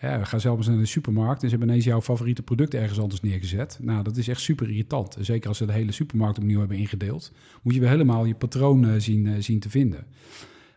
Ja, 0.00 0.24
ga 0.24 0.38
zelfs 0.38 0.66
naar 0.66 0.78
de 0.78 0.86
supermarkt 0.86 1.42
en 1.42 1.48
ze 1.48 1.56
hebben 1.56 1.68
ineens 1.68 1.86
jouw 1.86 2.02
favoriete 2.02 2.42
product 2.42 2.74
ergens 2.74 3.00
anders 3.00 3.20
neergezet. 3.20 3.78
Nou, 3.82 4.02
dat 4.02 4.16
is 4.16 4.28
echt 4.28 4.40
super 4.40 4.68
irritant. 4.68 5.16
Zeker 5.20 5.48
als 5.48 5.58
ze 5.58 5.66
de 5.66 5.72
hele 5.72 5.92
supermarkt 5.92 6.38
opnieuw 6.38 6.58
hebben 6.58 6.76
ingedeeld. 6.76 7.32
Moet 7.62 7.74
je 7.74 7.80
weer 7.80 7.88
helemaal 7.88 8.24
je 8.24 8.34
patroon 8.34 8.88
eh, 8.88 8.94
zien, 8.98 9.26
eh, 9.26 9.34
zien 9.38 9.60
te 9.60 9.70
vinden. 9.70 10.06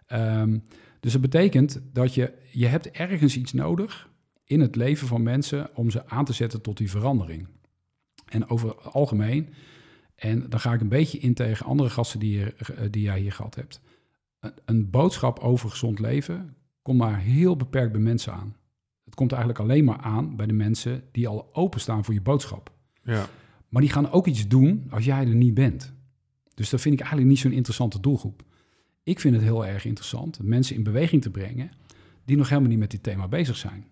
Ehm, 0.07 0.57
dus 1.03 1.11
dat 1.11 1.21
betekent 1.21 1.81
dat 1.93 2.13
je, 2.13 2.33
je 2.51 2.67
hebt 2.67 2.91
ergens 2.91 3.37
iets 3.37 3.53
nodig 3.53 4.09
in 4.43 4.59
het 4.59 4.75
leven 4.75 5.07
van 5.07 5.23
mensen 5.23 5.75
om 5.75 5.89
ze 5.89 6.07
aan 6.07 6.25
te 6.25 6.33
zetten 6.33 6.61
tot 6.61 6.77
die 6.77 6.89
verandering. 6.89 7.47
En 8.25 8.49
over 8.49 8.67
het 8.67 8.93
algemeen, 8.93 9.53
en 10.15 10.49
dan 10.49 10.59
ga 10.59 10.73
ik 10.73 10.81
een 10.81 10.89
beetje 10.89 11.17
in 11.17 11.33
tegen 11.33 11.65
andere 11.65 11.89
gasten 11.89 12.19
die, 12.19 12.39
je, 12.39 12.53
eh, 12.53 12.85
die 12.89 13.01
jij 13.01 13.19
hier 13.19 13.31
gehad 13.31 13.55
hebt. 13.55 13.81
Een, 14.39 14.53
een 14.65 14.89
boodschap 14.89 15.39
over 15.39 15.69
gezond 15.69 15.99
leven 15.99 16.55
komt 16.81 16.97
maar 16.97 17.19
heel 17.19 17.55
beperkt 17.55 17.91
bij 17.91 18.01
mensen 18.01 18.33
aan. 18.33 18.55
Het 19.05 19.15
komt 19.15 19.31
eigenlijk 19.31 19.61
alleen 19.61 19.83
maar 19.83 19.99
aan 19.99 20.35
bij 20.35 20.45
de 20.45 20.53
mensen 20.53 21.03
die 21.11 21.27
al 21.27 21.49
openstaan 21.53 22.05
voor 22.05 22.13
je 22.13 22.21
boodschap. 22.21 22.71
Ja. 23.03 23.25
Maar 23.69 23.81
die 23.81 23.91
gaan 23.91 24.11
ook 24.11 24.27
iets 24.27 24.47
doen 24.47 24.87
als 24.89 25.05
jij 25.05 25.27
er 25.27 25.35
niet 25.35 25.53
bent. 25.53 25.93
Dus 26.53 26.69
dat 26.69 26.81
vind 26.81 26.93
ik 26.93 26.99
eigenlijk 26.99 27.29
niet 27.31 27.39
zo'n 27.39 27.51
interessante 27.51 27.99
doelgroep. 27.99 28.43
Ik 29.03 29.19
vind 29.19 29.33
het 29.35 29.43
heel 29.43 29.65
erg 29.65 29.85
interessant 29.85 30.39
mensen 30.43 30.75
in 30.75 30.83
beweging 30.83 31.21
te 31.21 31.29
brengen 31.29 31.71
die 32.25 32.37
nog 32.37 32.49
helemaal 32.49 32.69
niet 32.69 32.79
met 32.79 32.91
dit 32.91 33.03
thema 33.03 33.27
bezig 33.27 33.57
zijn. 33.57 33.85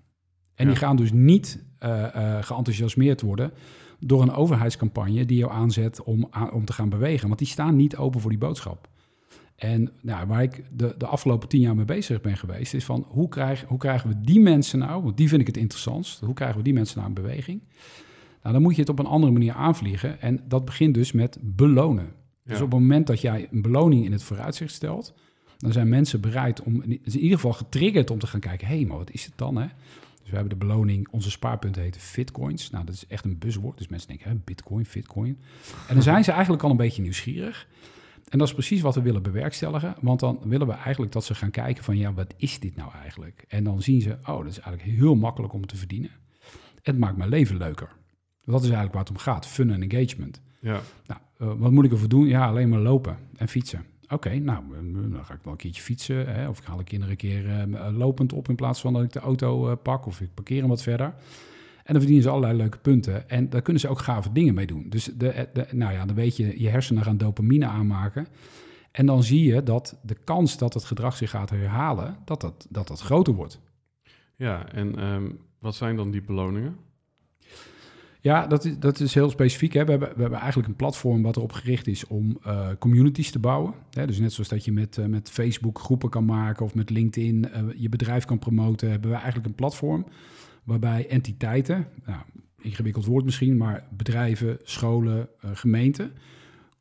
En 0.55 0.67
die 0.67 0.75
gaan 0.75 0.95
dus 0.95 1.11
niet 1.11 1.63
eh, 1.79 2.37
geenthousiasmeerd 2.41 3.21
worden 3.21 3.51
door 3.99 4.21
een 4.21 4.31
overheidscampagne 4.31 5.25
die 5.25 5.37
jou 5.37 5.51
aanzet 5.51 6.03
om, 6.03 6.27
aan- 6.29 6.51
om 6.51 6.65
te 6.65 6.73
gaan 6.73 6.89
bewegen. 6.89 7.27
Want 7.27 7.39
die 7.39 7.47
staan 7.47 7.75
niet 7.75 7.97
open 7.97 8.21
voor 8.21 8.29
die 8.29 8.39
boodschap. 8.39 8.89
En 9.55 9.91
nou, 10.01 10.27
waar 10.27 10.43
ik 10.43 10.63
de, 10.73 10.95
de 10.97 11.05
afgelopen 11.05 11.49
tien 11.49 11.59
jaar 11.61 11.75
mee 11.75 11.85
bezig 11.85 12.21
ben 12.21 12.37
geweest, 12.37 12.73
is 12.73 12.85
van 12.85 13.05
hoe, 13.09 13.29
krijg, 13.29 13.63
hoe 13.67 13.77
krijgen 13.77 14.09
we 14.09 14.21
die 14.21 14.39
mensen 14.39 14.79
nou, 14.79 15.03
want 15.03 15.17
die 15.17 15.27
vind 15.27 15.41
ik 15.41 15.47
het 15.47 15.57
interessantst, 15.57 16.19
hoe 16.19 16.33
krijgen 16.33 16.57
we 16.57 16.63
die 16.63 16.73
mensen 16.73 16.97
nou 16.97 17.07
in 17.09 17.13
beweging? 17.15 17.61
Nou, 18.41 18.53
dan 18.53 18.61
moet 18.61 18.75
je 18.75 18.81
het 18.81 18.89
op 18.89 18.99
een 18.99 19.05
andere 19.05 19.31
manier 19.31 19.53
aanvliegen. 19.53 20.21
En 20.21 20.39
dat 20.47 20.65
begint 20.65 20.93
dus 20.93 21.11
met 21.11 21.37
belonen. 21.41 22.11
Dus 22.43 22.57
Ja. 22.57 22.63
op 22.63 22.71
het 22.71 22.79
moment 22.79 23.07
dat 23.07 23.21
jij 23.21 23.47
een 23.51 23.61
beloning 23.61 24.05
in 24.05 24.11
het 24.11 24.23
vooruitzicht 24.23 24.73
stelt, 24.73 25.13
dan 25.57 25.71
zijn 25.71 25.89
mensen 25.89 26.21
bereid 26.21 26.61
om, 26.61 26.81
in 26.81 26.91
in 27.03 27.19
ieder 27.19 27.35
geval 27.35 27.53
getriggerd 27.53 28.09
om 28.09 28.19
te 28.19 28.27
gaan 28.27 28.39
kijken, 28.39 28.67
hé, 28.67 28.75
hey, 28.75 28.85
maar 28.85 28.97
wat 28.97 29.11
is 29.11 29.25
het 29.25 29.33
dan, 29.35 29.55
hè? 29.57 29.67
Dus 30.21 30.29
we 30.29 30.35
hebben 30.35 30.59
de 30.59 30.65
beloning, 30.65 31.07
onze 31.11 31.31
spaarpunten 31.31 31.81
heten 31.81 32.01
fitcoins. 32.01 32.69
Nou, 32.69 32.85
dat 32.85 32.95
is 32.95 33.07
echt 33.07 33.25
een 33.25 33.37
buzzwoord. 33.37 33.77
Dus 33.77 33.87
mensen 33.87 34.07
denken, 34.07 34.29
hè, 34.29 34.35
bitcoin, 34.43 34.85
fitcoin. 34.85 35.37
En 35.87 35.93
dan 35.93 36.03
zijn 36.03 36.23
ze 36.23 36.31
eigenlijk 36.31 36.63
al 36.63 36.69
een 36.69 36.77
beetje 36.77 37.01
nieuwsgierig. 37.01 37.67
En 38.29 38.37
dat 38.37 38.47
is 38.47 38.53
precies 38.53 38.81
wat 38.81 38.95
we 38.95 39.01
willen 39.01 39.23
bewerkstelligen. 39.23 39.95
Want 40.01 40.19
dan 40.19 40.39
willen 40.43 40.67
we 40.67 40.73
eigenlijk 40.73 41.11
dat 41.11 41.25
ze 41.25 41.35
gaan 41.35 41.51
kijken 41.51 41.83
van, 41.83 41.97
ja, 41.97 42.13
wat 42.13 42.33
is 42.37 42.59
dit 42.59 42.75
nou 42.75 42.91
eigenlijk? 42.93 43.45
En 43.47 43.63
dan 43.63 43.81
zien 43.81 44.01
ze, 44.01 44.09
oh, 44.21 44.37
dat 44.37 44.47
is 44.47 44.59
eigenlijk 44.59 44.97
heel 44.97 45.15
makkelijk 45.15 45.53
om 45.53 45.65
te 45.65 45.75
verdienen. 45.75 46.09
Het 46.81 46.97
maakt 46.97 47.17
mijn 47.17 47.29
leven 47.29 47.57
leuker. 47.57 47.89
Dat 48.45 48.55
is 48.59 48.69
eigenlijk 48.69 48.93
waar 48.93 49.03
het 49.03 49.11
om 49.11 49.17
gaat, 49.17 49.47
fun 49.47 49.71
en 49.71 49.89
engagement. 49.89 50.41
Ja. 50.59 50.81
Nou, 51.07 51.19
eh, 51.41 51.51
wat 51.57 51.71
moet 51.71 51.85
ik 51.85 51.91
ervoor 51.91 52.09
doen? 52.09 52.27
Ja, 52.27 52.47
alleen 52.47 52.69
maar 52.69 52.79
lopen 52.79 53.17
en 53.35 53.47
fietsen. 53.47 53.85
Oké, 54.09 54.39
nou, 54.39 54.63
eh, 54.71 55.11
dan 55.11 55.25
ga 55.25 55.33
ik 55.33 55.39
wel 55.43 55.53
een 55.53 55.59
keertje 55.59 55.81
fietsen. 55.81 56.33
Hè, 56.33 56.49
of 56.49 56.59
ik 56.59 56.65
haal 56.65 56.77
de 56.77 56.83
kinderen 56.83 57.11
een 57.11 57.17
keer 57.17 57.49
eh, 57.49 57.97
lopend 57.97 58.33
op 58.33 58.49
in 58.49 58.55
plaats 58.55 58.81
van 58.81 58.93
dat 58.93 59.03
ik 59.03 59.11
de 59.13 59.19
auto 59.19 59.75
pak. 59.75 60.05
Of 60.05 60.21
ik 60.21 60.33
parkeer 60.33 60.59
hem 60.59 60.69
wat 60.69 60.81
verder. 60.81 61.05
En 61.83 61.93
dan 61.93 61.95
verdienen 61.95 62.23
ze 62.23 62.29
allerlei 62.29 62.57
leuke 62.57 62.77
punten. 62.77 63.29
En 63.29 63.49
daar 63.49 63.61
kunnen 63.61 63.81
ze 63.81 63.87
ook 63.87 63.99
gave 63.99 64.31
dingen 64.31 64.53
mee 64.53 64.65
doen. 64.65 64.85
Dus 64.89 65.05
de, 65.05 65.47
nou 65.71 65.93
ja, 65.93 66.05
dan 66.05 66.15
weet 66.15 66.37
je, 66.37 66.61
je 66.61 66.69
hersenen 66.69 67.03
gaan 67.03 67.17
dopamine 67.17 67.65
aanmaken. 67.65 68.27
En 68.91 69.05
dan 69.05 69.23
zie 69.23 69.43
je 69.43 69.63
dat 69.63 69.99
de 70.03 70.15
kans 70.23 70.57
dat 70.57 70.73
het 70.73 70.83
gedrag 70.83 71.17
zich 71.17 71.29
gaat 71.29 71.49
herhalen, 71.49 72.17
dat 72.25 72.41
dat, 72.41 72.67
dat, 72.69 72.87
dat 72.87 73.01
groter 73.01 73.33
wordt. 73.33 73.59
Ja, 74.35 74.71
en 74.71 74.95
ehm, 74.95 75.29
wat 75.59 75.75
zijn 75.75 75.95
dan 75.95 76.11
die 76.11 76.21
beloningen? 76.21 76.75
Ja, 78.23 78.47
dat 78.47 78.65
is, 78.65 78.79
dat 78.79 78.99
is 78.99 79.13
heel 79.13 79.29
specifiek. 79.29 79.73
Hè. 79.73 79.85
We, 79.85 79.91
hebben, 79.91 80.09
we 80.15 80.21
hebben 80.21 80.39
eigenlijk 80.39 80.69
een 80.69 80.75
platform 80.75 81.21
wat 81.21 81.35
erop 81.35 81.51
gericht 81.51 81.87
is 81.87 82.07
om 82.07 82.37
eh, 82.43 82.67
communities 82.79 83.31
te 83.31 83.39
bouwen. 83.39 83.73
Hè. 83.89 84.07
Dus 84.07 84.19
net 84.19 84.33
zoals 84.33 84.49
dat 84.49 84.65
je 84.65 84.71
met, 84.71 84.97
eh, 84.97 85.05
met 85.05 85.29
Facebook 85.29 85.79
groepen 85.79 86.09
kan 86.09 86.25
maken 86.25 86.65
of 86.65 86.75
met 86.75 86.89
LinkedIn 86.89 87.51
eh, 87.51 87.63
je 87.75 87.89
bedrijf 87.89 88.25
kan 88.25 88.39
promoten, 88.39 88.89
hebben 88.89 89.09
we 89.09 89.15
eigenlijk 89.15 89.47
een 89.47 89.55
platform 89.55 90.05
waarbij 90.63 91.07
entiteiten, 91.07 91.87
nou, 92.05 92.19
ingewikkeld 92.59 93.05
woord 93.05 93.25
misschien, 93.25 93.57
maar 93.57 93.87
bedrijven, 93.89 94.59
scholen, 94.63 95.27
gemeenten, 95.53 96.11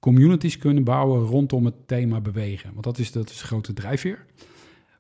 communities 0.01 0.59
kunnen 0.59 0.85
bouwen 0.85 1.21
rondom 1.21 1.65
het 1.65 1.89
thema 1.89 2.21
bewegen. 2.21 2.71
Want 2.73 2.85
dat 2.85 2.99
is, 2.99 3.13
dat 3.13 3.31
is 3.31 3.39
de 3.39 3.47
grote 3.47 3.73
drijfveer. 3.73 4.27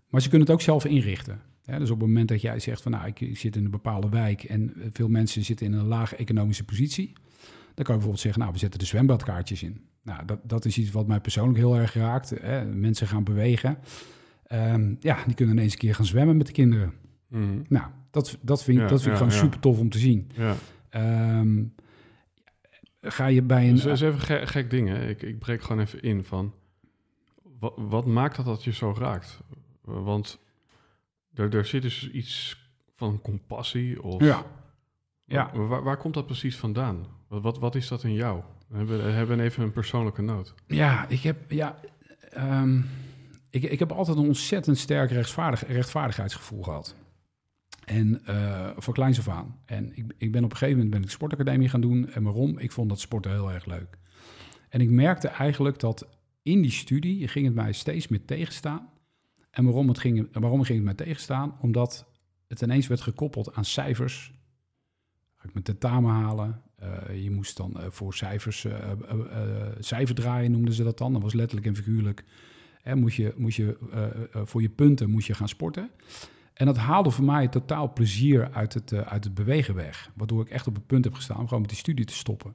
Maar 0.09 0.20
ze 0.20 0.29
kunnen 0.29 0.46
het 0.46 0.57
ook 0.57 0.62
zelf 0.62 0.85
inrichten. 0.85 1.40
Ja, 1.70 1.78
dus 1.78 1.90
op 1.90 1.98
het 1.98 2.09
moment 2.09 2.28
dat 2.28 2.40
jij 2.40 2.59
zegt 2.59 2.83
van 2.83 2.92
nou, 2.92 3.12
ik, 3.14 3.37
zit 3.38 3.56
in 3.56 3.64
een 3.64 3.70
bepaalde 3.70 4.09
wijk 4.09 4.42
en 4.42 4.74
eh, 4.74 4.87
veel 4.92 5.09
mensen 5.09 5.44
zitten 5.44 5.66
in 5.66 5.72
een 5.72 5.87
lage 5.87 6.16
economische 6.16 6.64
positie, 6.64 7.12
dan 7.12 7.85
kan 7.85 7.85
je 7.85 7.85
bijvoorbeeld 7.85 8.20
zeggen, 8.20 8.40
nou, 8.40 8.52
we 8.52 8.59
zetten 8.59 8.78
de 8.80 8.87
zwembadkaartjes 8.87 9.62
in. 9.62 9.80
Nou, 10.02 10.24
dat, 10.24 10.38
dat 10.42 10.64
is 10.64 10.78
iets 10.78 10.90
wat 10.90 11.06
mij 11.06 11.20
persoonlijk 11.20 11.59
heel 11.59 11.76
erg 11.76 11.94
raakt. 11.94 12.30
Hè. 12.40 12.64
Mensen 12.64 13.06
gaan 13.06 13.24
bewegen. 13.24 13.78
Ehm, 14.46 14.94
ja, 15.00 15.18
die 15.26 15.35
kunnen 15.35 15.56
ineens 15.56 15.72
een 15.72 15.78
keer 15.78 15.94
gaan 15.94 16.04
zwemmen 16.06 16.37
met 16.37 16.46
de 16.46 16.52
kinderen. 16.52 16.92
Mhm. 17.28 17.61
Nou, 17.68 17.87
dat, 18.11 18.38
dat 18.40 18.62
vind, 18.64 18.78
Ja, 18.78 18.87
dat 18.87 19.00
vind 19.02 19.11
ik 19.12 19.16
gewoon 19.16 19.33
super 19.33 19.61
tof 19.61 19.78
om 19.78 19.88
te 19.88 19.98
zien. 19.98 20.30
Ja. 20.35 20.54
Ehm, 20.88 21.62
ga 23.00 23.26
je 23.26 23.42
bij 23.42 23.68
een... 23.68 23.74
Dus 23.74 23.83
dat 23.83 23.92
is 23.92 24.00
even 24.00 24.20
ge- 24.20 24.46
gek 24.46 24.70
ding, 24.70 24.88
hè? 24.88 25.09
Ik, 25.09 25.22
ik 25.22 25.38
breek 25.38 25.62
gewoon 25.62 25.83
even 25.83 26.02
in 26.02 26.24
van... 26.24 26.54
Wat, 27.59 27.74
wat 27.76 28.06
maakt 28.06 28.37
dat 28.37 28.44
dat 28.44 28.64
je 28.64 28.72
zo 28.72 28.94
raakt? 28.98 29.38
Want 29.85 30.38
er, 31.40 31.55
er 31.55 31.64
zit 31.64 31.83
dus 31.83 32.11
iets 32.11 32.59
van 32.96 33.20
compassie 33.20 34.03
of... 34.03 34.24
ja, 34.24 34.44
Ja. 35.24 35.50
Waar, 35.53 35.83
waar, 35.83 35.96
komt 35.96 36.14
dat 36.14 36.26
precies 36.26 36.57
vandaan? 36.57 37.07
Wat, 37.29 37.42
wat, 37.42 37.59
wat 37.59 37.74
is 37.74 37.88
dat 37.88 38.05
in 38.05 38.14
jou? 38.14 38.42
We 38.68 38.76
hebben, 38.76 39.14
hebben 39.14 39.40
even 39.40 39.62
een 39.62 39.72
persoonlijke 39.72 40.22
noot. 40.22 40.55
Ja, 40.66 41.09
ik 41.09 41.20
heb, 41.20 41.50
ja, 41.50 41.81
ehm, 42.31 42.81
ik, 43.50 43.62
ik 43.62 43.79
heb 43.79 43.92
altijd 43.92 44.16
een 44.16 44.26
ontzettend 44.26 44.79
sterk 44.79 45.11
rechtvaardig, 45.11 45.66
rechtvaardigheidsgevoel 45.66 46.62
gehad. 46.62 46.94
En 47.85 48.20
eh 48.24 48.70
van 48.76 48.94
kleins 48.94 49.18
af 49.18 49.29
aan. 49.29 49.59
En 49.64 49.96
ik, 49.96 50.05
ik 50.18 50.33
ben 50.33 50.44
op 50.44 50.50
een 50.50 50.57
gegeven 50.57 50.76
moment 50.76 50.90
ben 50.90 51.03
ik 51.03 51.11
sportacademie 51.11 51.68
gaan 51.68 51.81
doen. 51.81 52.11
En 52.11 52.22
waarom? 52.22 52.59
Ik 52.59 52.72
vond 52.72 52.88
dat 52.88 53.00
sporten 53.00 53.31
heel 53.31 53.53
erg 53.53 53.64
leuk. 53.64 53.98
En 54.68 54.81
ik 54.81 54.90
merkte 54.90 55.29
eigenlijk 55.29 55.79
dat 55.79 56.07
in 56.42 56.62
die 56.62 56.70
studie 56.70 57.29
ging 57.29 57.46
het 57.46 57.55
mij 57.55 57.72
steeds 57.72 58.09
meer 58.09 58.24
tegenstaan. 58.24 58.88
En 59.50 59.64
waarom, 59.64 59.88
het 59.88 59.98
ging, 59.98 60.28
waarom 60.32 60.62
ging 60.62 60.76
het 60.76 60.86
mij 60.86 61.06
tegenstaan? 61.06 61.58
Omdat 61.60 62.06
het 62.46 62.60
ineens 62.60 62.86
werd 62.86 63.00
gekoppeld 63.00 63.54
aan 63.54 63.64
cijfers. 63.64 64.34
Ga 65.36 65.46
ik 65.48 65.52
mijn 65.52 65.64
tentamen 65.64 66.10
halen? 66.10 66.62
Eh, 66.76 67.22
je 67.22 67.30
moest 67.30 67.56
dan 67.56 67.80
eh, 67.80 67.86
voor 67.90 68.14
cijfers, 68.14 68.64
eh 68.64 68.90
eh, 68.90 68.96
eh, 69.10 69.72
cijfer 69.78 70.14
draaien 70.14 70.50
noemden 70.50 70.74
ze 70.74 70.82
dat 70.82 70.98
dan. 70.98 71.12
Dat 71.12 71.22
was 71.22 71.32
letterlijk 71.34 71.66
en 71.66 71.76
figuurlijk. 71.76 72.24
Hè, 72.80 72.96
moest 72.96 73.16
je, 73.16 73.34
moest 73.36 73.56
je, 73.56 73.76
voor 74.44 74.62
je 74.62 74.68
punten 74.68 75.10
moest 75.10 75.26
je 75.26 75.34
gaan 75.34 75.48
sporten. 75.48 75.90
En 76.54 76.66
dat 76.66 76.76
haalde 76.76 77.10
voor 77.10 77.24
mij 77.24 77.48
totaal 77.48 77.92
plezier 77.92 78.50
uit 78.52 78.74
het, 78.74 78.92
uit 78.92 79.24
het 79.24 79.34
bewegen 79.34 79.74
weg. 79.74 80.10
Waardoor 80.14 80.42
ik 80.42 80.50
echt 80.50 80.66
op 80.66 80.74
het 80.74 80.86
punt 80.86 81.04
heb 81.04 81.14
gestaan 81.14 81.38
om 81.38 81.44
gewoon 81.44 81.60
met 81.60 81.70
die 81.70 81.78
studie 81.78 82.04
te 82.04 82.14
stoppen. 82.14 82.54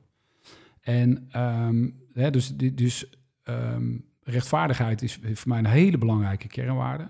En 0.82 1.28
ehm, 1.30 1.90
hè, 2.14 2.30
dus, 2.30 2.56
dus 2.56 3.10
ehm, 3.44 3.98
rechtvaardigheid 4.30 5.02
is 5.02 5.20
voor 5.34 5.50
mij 5.50 5.58
een 5.58 5.66
hele 5.66 5.98
belangrijke 5.98 6.48
kernwaarde. 6.48 7.08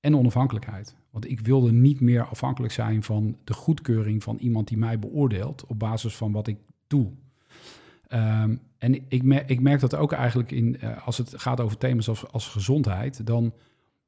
En 0.00 0.16
onafhankelijkheid. 0.16 0.96
Want 1.10 1.30
ik 1.30 1.40
wilde 1.40 1.72
niet 1.72 2.00
meer 2.00 2.24
afhankelijk 2.24 2.72
zijn 2.72 3.02
van 3.02 3.36
de 3.44 3.52
goedkeuring 3.52 4.22
van 4.22 4.36
iemand 4.36 4.68
die 4.68 4.78
mij 4.78 4.98
beoordeelt 4.98 5.66
op 5.66 5.78
basis 5.78 6.16
van 6.16 6.32
wat 6.32 6.46
ik 6.46 6.56
doe. 6.86 7.10
Ehm, 8.06 8.56
en 8.78 9.04
ik 9.08 9.22
merk, 9.22 9.48
ik 9.48 9.60
merk 9.60 9.80
dat 9.80 9.94
ook 9.94 10.12
eigenlijk 10.12 10.50
in, 10.50 10.80
eh, 10.80 11.06
als 11.06 11.18
het 11.18 11.40
gaat 11.40 11.60
over 11.60 11.78
thema's 11.78 12.08
als, 12.08 12.32
als 12.32 12.48
gezondheid, 12.48 13.26
dan 13.26 13.52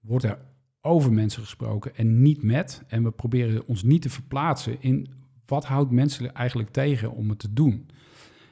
wordt 0.01 0.25
er 0.25 0.39
over 0.81 1.13
mensen 1.13 1.43
gesproken 1.43 1.97
en 1.97 2.23
niet 2.23 2.43
met. 2.43 2.83
En 2.87 3.03
we 3.03 3.11
proberen 3.11 3.67
ons 3.67 3.83
niet 3.83 4.03
te 4.03 4.11
verplaatsen 4.11 4.83
in 4.83 5.09
wat 5.47 5.65
houdt 5.65 5.91
mensen 5.91 6.35
eigenlijk 6.35 6.71
tegen 6.71 7.13
om 7.13 7.29
het 7.29 7.39
te 7.39 7.53
doen. 7.53 7.89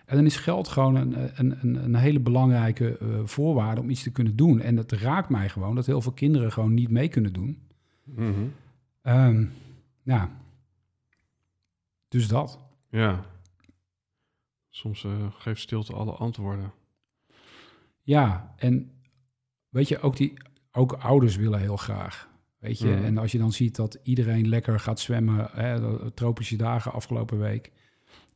En 0.09 0.17
dan 0.17 0.25
is 0.27 0.37
geld 0.37 0.69
gewoon 0.69 0.95
een, 0.97 1.41
een, 1.41 1.59
een, 1.61 1.85
een 1.85 1.95
hele 1.95 2.21
belangrijke 2.21 2.99
eh, 2.99 3.07
voorwaarde 3.25 3.81
om 3.81 3.91
iets 3.91 4.03
te 4.03 4.11
kunnen 4.13 4.37
doen. 4.37 4.61
En 4.61 4.77
het 4.77 4.93
raakt 4.93 5.29
mij 5.29 5.49
gewoon 5.49 5.75
dat 5.75 5.87
heel 5.87 6.01
veel 6.01 6.13
kinderen 6.13 6.53
gewoon 6.53 6.75
niet 6.75 6.91
mee 6.91 7.09
kunnen 7.09 7.33
doen. 7.33 7.63
Ehm, 9.03 9.45
ja, 10.03 10.31
dus 12.09 12.29
dat. 12.29 12.59
Ja. 12.91 13.25
Soms 14.69 15.05
eh, 15.05 15.13
geeft 15.31 15.61
stilte 15.61 15.93
alle 15.93 16.13
antwoorden. 16.13 16.73
Ja, 18.03 18.55
en 18.57 18.91
weet 19.69 19.89
je, 19.89 20.01
ook, 20.01 20.17
die, 20.17 20.33
ook 20.73 20.93
ouders 20.93 21.37
willen 21.37 21.61
heel 21.61 21.77
graag. 21.77 22.29
Weet 22.59 22.79
je, 22.79 22.89
Mhm. 22.89 23.05
en 23.05 23.19
als 23.19 23.33
je 23.33 23.39
dan 23.39 23.53
ziet 23.53 23.77
dat 23.77 23.99
iedereen 24.03 24.49
lekker 24.49 24.81
gaat 24.81 25.01
zwemmen, 25.01 25.49
hè, 25.53 26.11
tropische 26.11 26.57
dagen 26.57 26.93
afgelopen 26.93 27.39
week. 27.39 27.73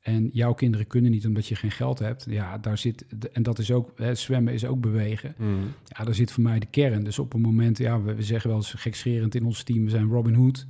En 0.03 0.31
jouw 0.33 0.53
kinderen 0.53 0.87
kunnen 0.87 1.11
niet 1.11 1.27
omdat 1.27 1.47
je 1.47 1.57
geen 1.57 1.71
geld 1.71 1.99
hebt. 1.99 2.27
Ja, 2.29 2.59
daar 2.59 2.79
zit, 2.79 3.05
en 3.33 3.43
dat 3.43 3.59
is 3.59 3.71
ook, 3.71 3.93
hè, 3.97 4.15
zwemmen 4.15 4.53
is 4.53 4.65
ook 4.65 4.81
bewegen. 4.81 5.35
Mhm. 5.37 5.51
Ja, 5.85 6.05
daar 6.05 6.15
zit 6.15 6.33
voor 6.33 6.43
mij 6.43 6.59
de 6.59 6.67
kern. 6.67 7.05
Dus 7.05 7.19
op 7.19 7.35
een 7.35 7.41
moment, 7.41 7.79
ja, 7.79 8.03
we, 8.03 8.15
we 8.15 8.23
zeggen 8.23 8.51
wel 8.51 8.59
eens 8.59 8.73
gekscherend 8.73 9.35
in 9.35 9.45
ons 9.45 9.63
team, 9.63 9.85
we 9.85 9.91
zijn 9.91 10.09
Robin 10.09 10.35
Hood. 10.35 10.67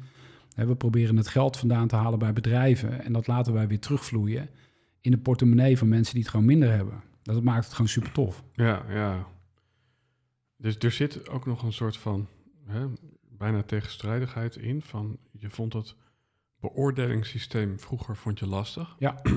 Hè, 0.54 0.66
we 0.66 0.74
proberen 0.74 1.16
het 1.16 1.28
geld 1.28 1.56
vandaan 1.56 1.88
te 1.88 1.96
halen 1.96 2.18
bij 2.18 2.32
bedrijven 2.32 3.04
en 3.04 3.12
dat 3.12 3.26
laten 3.26 3.52
wij 3.52 3.68
weer 3.68 3.80
terugvloeien 3.80 4.48
in 5.00 5.10
de 5.10 5.18
portemonnee 5.18 5.78
van 5.78 5.88
mensen 5.88 6.14
die 6.14 6.22
het 6.22 6.30
gewoon 6.30 6.46
minder 6.46 6.70
hebben. 6.70 7.02
Dat 7.22 7.42
maakt 7.42 7.64
het 7.64 7.72
gewoon 7.72 7.90
super 7.90 8.12
tof. 8.12 8.44
Ja, 8.54 8.84
ja. 8.88 9.26
Dus 10.56 10.76
er 10.78 10.92
zit 10.92 11.28
ook 11.28 11.46
nog 11.46 11.62
een 11.62 11.72
soort 11.72 11.96
van 11.96 12.26
hè, 12.66 12.86
bijna 13.38 13.62
tegenstrijdigheid 13.62 14.56
in. 14.56 14.82
Van 14.82 15.18
je 15.30 15.50
vond 15.50 15.72
het 15.72 15.94
beoordelingssysteem 16.62 17.78
vroeger 17.80 18.16
vond 18.16 18.38
je 18.38 18.46
lastig. 18.46 18.96
Ja. 18.98 19.20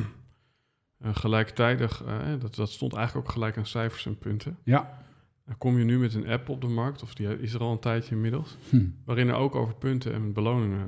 Uh, 1.06 1.16
gelijktijdig, 1.16 2.04
uh, 2.06 2.40
dat, 2.40 2.56
dat 2.56 2.72
stond 2.72 2.94
eigenlijk 2.94 3.28
ook 3.28 3.34
gelijk 3.34 3.58
aan 3.58 3.66
cijfers 3.66 4.06
en 4.06 4.18
punten. 4.18 4.58
Ja. 4.64 5.04
Dan 5.46 5.58
kom 5.58 5.78
je 5.78 5.84
nu 5.84 6.00
met 6.00 6.14
een 6.14 6.28
app 6.28 6.50
op 6.50 6.62
de 6.62 6.68
markt, 6.68 7.02
of 7.04 7.14
die 7.16 7.40
is 7.40 7.54
er 7.54 7.60
al 7.60 7.72
een 7.72 7.80
tijdje 7.80 8.16
inmiddels, 8.16 8.58
Hm. 8.70 8.86
waarin 9.06 9.28
er 9.28 9.34
ook 9.36 9.56
over 9.56 9.76
punten 9.76 10.14
en 10.14 10.34
beloningen, 10.34 10.88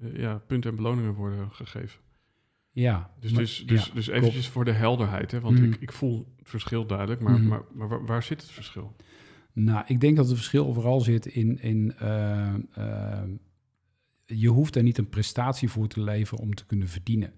uh, 0.00 0.18
ja, 0.18 0.38
punten 0.46 0.70
en 0.70 0.76
beloningen 0.76 1.14
worden 1.14 1.50
gegeven. 1.52 2.00
Ja. 2.70 3.10
Dus, 3.20 3.30
maar- 3.32 3.40
dus, 3.40 3.64
dus, 3.66 3.86
ja, 3.86 3.94
dus 3.94 4.04
klopt. 4.04 4.18
eventjes 4.20 4.48
voor 4.48 4.64
de 4.64 4.72
helderheid, 4.72 5.30
hè, 5.30 5.40
want 5.40 5.58
Mhm. 5.58 5.64
ik, 5.72 5.76
ik 5.80 5.92
voel 5.92 6.32
het 6.38 6.48
verschil 6.48 6.86
duidelijk, 6.86 7.20
maar, 7.20 7.38
Mhm. 7.38 7.48
maar, 7.48 7.62
maar 7.72 7.88
waar, 7.88 8.06
waar 8.06 8.22
zit 8.22 8.40
het 8.42 8.50
verschil? 8.50 8.96
Nou, 9.52 9.84
ik 9.86 10.00
denk 10.00 10.16
dat 10.16 10.26
het 10.26 10.34
verschil 10.36 10.72
vooral 10.72 11.00
zit 11.00 11.26
in. 11.26 11.58
in 11.60 11.94
eh, 11.98 12.54
eh, 12.74 13.22
je 14.26 14.48
hoeft 14.48 14.76
er 14.76 14.82
niet 14.82 14.98
een 14.98 15.08
prestatie 15.08 15.68
voor 15.68 15.88
te 15.88 16.00
leveren 16.00 16.42
om 16.42 16.54
te 16.54 16.66
kunnen 16.66 16.88
verdienen. 16.88 17.32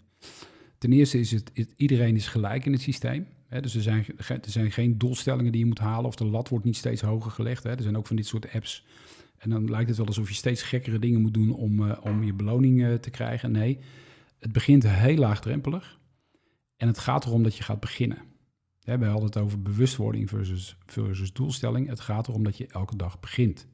Ten 0.79 0.93
eerste 0.93 1.19
is 1.19 1.31
het, 1.31 1.51
iedereen 1.77 2.17
is 2.17 2.29
gelijk 2.29 2.67
in 2.67 2.73
het 2.73 2.81
systeem. 2.81 3.27
Dus 3.61 3.75
er 3.75 3.83
zijn, 3.83 4.07
er 4.17 4.41
zijn 4.47 4.73
geen 4.73 4.99
doelstellingen 4.99 5.53
die 5.53 5.61
je 5.61 5.67
moet 5.67 5.79
halen 5.79 6.07
of 6.07 6.15
de 6.15 6.25
lat 6.25 6.49
wordt 6.49 6.65
niet 6.65 6.77
steeds 6.77 7.01
hoger 7.01 7.31
gelegd. 7.31 7.65
Er 7.65 7.83
zijn 7.83 7.97
ook 7.97 8.07
van 8.07 8.17
dit 8.17 8.27
soort 8.27 8.53
apps. 8.53 8.85
En 9.39 9.51
dan 9.51 9.71
lijkt 9.71 9.89
het 9.89 9.99
wel 9.99 10.07
alsof 10.07 10.29
je 10.29 10.35
steeds 10.35 10.63
gekkere 10.63 10.99
dingen 10.99 11.21
moet 11.21 11.35
doen 11.35 11.55
om, 11.55 11.91
eh, 11.91 11.99
om 12.01 12.25
je 12.25 12.33
beloning 12.33 12.85
eh, 12.85 12.95
te 12.95 13.11
krijgen. 13.11 13.53
Nee, 13.53 13.79
het 14.39 14.53
begint 14.53 14.89
heel 14.89 15.17
laagdrempelig. 15.17 15.99
En 16.77 16.87
het 16.87 16.99
gaat 16.99 17.25
erom 17.25 17.43
dat 17.43 17.57
je 17.57 17.63
gaat 17.63 17.81
beginnen. 17.81 18.19
Hè, 18.81 18.99
we 18.99 19.05
hadden 19.05 19.27
het 19.27 19.37
over 19.37 19.63
bewustwording 19.63 20.29
versus, 20.29 20.77
versus 20.87 21.33
doelstelling. 21.33 21.89
Het 21.89 22.01
gaat 22.01 22.29
erom 22.29 22.45
dat 22.45 22.57
je 22.57 22.67
elke 22.67 22.97
dag 22.97 23.21
begint. 23.21 23.67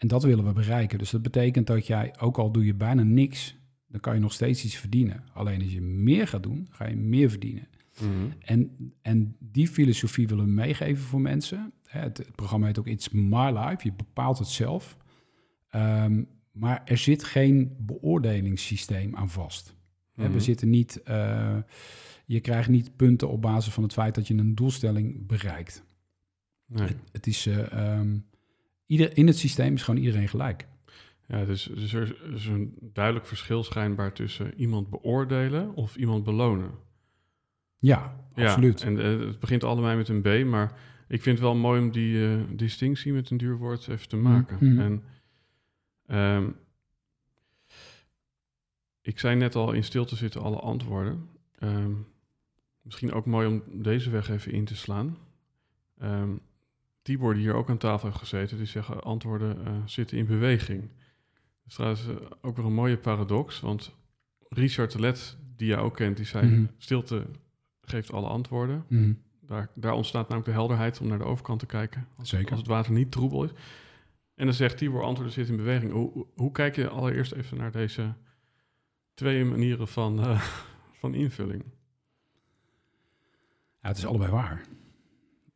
En 0.00 0.08
dat 0.08 0.22
willen 0.22 0.44
we 0.44 0.52
bereiken. 0.52 0.98
Dus 0.98 1.10
dat 1.10 1.22
betekent 1.22 1.66
dat 1.66 1.86
jij, 1.86 2.14
ook 2.18 2.38
al 2.38 2.52
doe 2.52 2.64
je 2.64 2.74
bijna 2.74 3.02
niks, 3.02 3.56
dan 3.88 4.00
kan 4.00 4.14
je 4.14 4.20
nog 4.20 4.32
steeds 4.32 4.64
iets 4.64 4.76
verdienen. 4.76 5.24
Alleen 5.32 5.62
als 5.62 5.72
je 5.72 5.80
meer 5.80 6.28
gaat 6.28 6.42
doen, 6.42 6.66
ga 6.70 6.86
je 6.86 6.96
meer 6.96 7.30
verdienen. 7.30 7.68
Mhm. 8.00 8.10
En, 8.38 8.92
en 9.02 9.36
die 9.38 9.68
filosofie 9.68 10.28
willen 10.28 10.44
we 10.44 10.50
meegeven 10.50 11.04
voor 11.04 11.20
mensen. 11.20 11.72
Het, 11.86 12.18
het 12.18 12.34
programma 12.34 12.66
heet 12.66 12.78
ook 12.78 12.86
It's 12.86 13.08
My 13.08 13.58
Life. 13.58 13.78
Je 13.82 13.92
bepaalt 13.92 14.38
het 14.38 14.48
zelf. 14.48 14.96
Ehm, 15.68 16.22
maar 16.52 16.82
er 16.84 16.98
zit 16.98 17.24
geen 17.24 17.76
beoordelingssysteem 17.78 19.16
aan 19.16 19.30
vast. 19.30 19.74
Hè, 20.14 20.24
Mhm. 20.24 20.32
We 20.32 20.40
zitten 20.40 20.70
niet, 20.70 21.02
eh, 21.02 21.56
je 22.26 22.40
krijgt 22.40 22.68
niet 22.68 22.96
punten 22.96 23.28
op 23.28 23.42
basis 23.42 23.72
van 23.72 23.82
het 23.82 23.92
feit 23.92 24.14
dat 24.14 24.28
je 24.28 24.34
een 24.34 24.54
doelstelling 24.54 25.26
bereikt. 25.26 25.84
Nee. 26.66 26.86
Het, 26.86 26.96
het 27.12 27.26
is, 27.26 27.46
eh, 27.46 27.72
ehm, 27.72 28.18
ieder, 28.90 29.16
in 29.16 29.26
het 29.26 29.38
systeem 29.38 29.74
is 29.74 29.82
gewoon 29.82 30.00
iedereen 30.00 30.28
gelijk. 30.28 30.68
Ja, 31.26 31.44
dus, 31.44 31.62
dus 31.74 31.92
er 31.92 32.32
is 32.34 32.46
een 32.46 32.74
duidelijk 32.80 33.26
verschil 33.26 33.62
schijnbaar 33.62 34.12
tussen 34.12 34.54
iemand 34.54 34.90
beoordelen 34.90 35.74
of 35.74 35.96
iemand 35.96 36.24
belonen. 36.24 36.70
Ja, 37.78 38.26
Ja, 38.34 38.44
absoluut. 38.44 38.82
En 38.82 38.98
eh, 38.98 39.26
het 39.26 39.40
begint 39.40 39.64
allebei 39.64 39.96
met 39.96 40.08
een 40.08 40.22
B, 40.22 40.44
maar 40.44 40.78
ik 41.08 41.22
vind 41.22 41.38
het 41.38 41.46
wel 41.46 41.56
mooi 41.56 41.80
om 41.80 41.90
die 41.90 42.24
eh, 42.24 42.40
distinctie 42.52 43.12
met 43.12 43.30
een 43.30 43.36
duur 43.36 43.56
woord 43.56 43.88
even 43.88 44.08
te 44.08 44.16
maken. 44.16 44.56
Mhm. 44.60 44.80
En 44.80 45.04
ehm, 46.06 46.50
ik 49.02 49.18
zei 49.18 49.36
net 49.36 49.54
al, 49.54 49.72
in 49.72 49.84
stilte 49.84 50.16
zitten 50.16 50.40
alle 50.40 50.58
antwoorden. 50.60 51.28
Ehm, 51.58 51.92
misschien 52.82 53.12
ook 53.12 53.26
mooi 53.26 53.46
om 53.46 53.82
deze 53.82 54.10
weg 54.10 54.30
even 54.30 54.52
in 54.52 54.64
te 54.64 54.76
slaan. 54.76 55.16
Ehm 55.98 56.30
Tibor, 57.02 57.34
die 57.34 57.42
hier 57.42 57.54
ook 57.54 57.68
aan 57.70 57.78
tafel 57.78 58.06
heeft 58.08 58.18
gezeten, 58.20 58.56
die 58.56 58.66
zeggen 58.66 59.02
antwoorden 59.02 59.66
eh, 59.66 59.72
zitten 59.84 60.18
in 60.18 60.26
beweging. 60.26 60.80
Dat 60.80 61.66
is 61.66 61.74
trouwens 61.74 62.06
eh, 62.08 62.14
ook 62.40 62.56
weer 62.56 62.64
een 62.66 62.72
mooie 62.72 62.96
paradox, 62.98 63.60
want 63.60 63.94
Richard 64.48 64.92
de 64.92 65.00
Let, 65.00 65.36
die 65.56 65.66
jij 65.68 65.78
ook 65.78 65.96
kent, 65.96 66.16
die 66.16 66.26
zei 66.26 66.46
Mhm. 66.46 66.64
stilte 66.78 67.26
geeft 67.82 68.12
alle 68.12 68.28
antwoorden. 68.28 68.84
Mhm. 68.88 69.12
Daar, 69.40 69.68
daar 69.74 69.92
ontstaat 69.92 70.22
namelijk 70.22 70.46
de 70.46 70.52
helderheid 70.52 71.00
om 71.00 71.06
naar 71.06 71.18
de 71.18 71.24
overkant 71.24 71.58
te 71.58 71.66
kijken. 71.66 72.06
Als, 72.16 72.28
Zeker. 72.28 72.50
als 72.50 72.58
het 72.58 72.68
water 72.68 72.92
niet 72.92 73.10
troebel 73.10 73.44
is. 73.44 73.50
En 74.34 74.44
dan 74.46 74.54
zegt 74.54 74.76
Tibor, 74.78 75.02
antwoorden 75.02 75.34
zitten 75.34 75.54
in 75.54 75.60
beweging. 75.60 75.92
Hoe, 75.92 76.12
hoe, 76.12 76.26
hoe 76.34 76.52
kijk 76.52 76.76
je 76.76 76.88
allereerst 76.88 77.32
even 77.32 77.56
naar 77.58 77.72
deze 77.72 78.14
twee 79.14 79.44
manieren 79.44 79.88
van, 79.88 80.20
eh, 80.20 80.40
van 81.00 81.14
invulling? 81.14 81.64
Ja, 83.82 83.88
het 83.88 83.96
is 83.98 84.06
allebei 84.06 84.30
waar. 84.30 84.62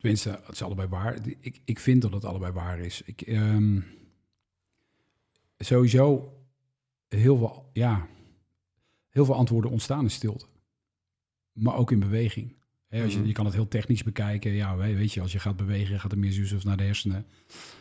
Tenminste, 0.05 0.39
het 0.45 0.55
is 0.55 0.61
allebei 0.61 0.87
waar. 0.87 1.17
Ik, 1.39 1.61
ik 1.65 1.79
vind 1.79 2.01
dat 2.01 2.13
het 2.13 2.25
allebei 2.25 2.51
waar 2.53 2.79
is. 2.79 3.01
Ik, 3.05 3.21
ehm, 3.21 3.79
sowieso 5.57 6.33
heel 7.07 7.37
veel, 7.37 7.69
ja, 7.73 8.07
heel 9.09 9.25
veel 9.25 9.35
antwoorden 9.35 9.71
ontstaan 9.71 10.03
in 10.03 10.09
stilte. 10.09 10.45
Maar 11.51 11.75
ook 11.75 11.91
in 11.91 11.99
beweging. 11.99 12.55
Als 12.89 13.11
je, 13.13 13.17
Mhm. 13.19 13.27
je 13.27 13.33
kan 13.33 13.45
het 13.45 13.53
heel 13.53 13.67
technisch 13.67 14.03
bekijken. 14.03 14.51
Ja, 14.51 14.77
we- 14.77 14.95
weet 14.95 15.13
je, 15.13 15.21
als 15.21 15.31
je 15.31 15.39
gaat 15.39 15.55
bewegen, 15.57 15.99
gaat 15.99 16.11
er 16.11 16.17
meer 16.19 16.31
zuurstof 16.31 16.63
naar 16.63 16.77
de 16.77 16.83
hersenen. 16.83 17.25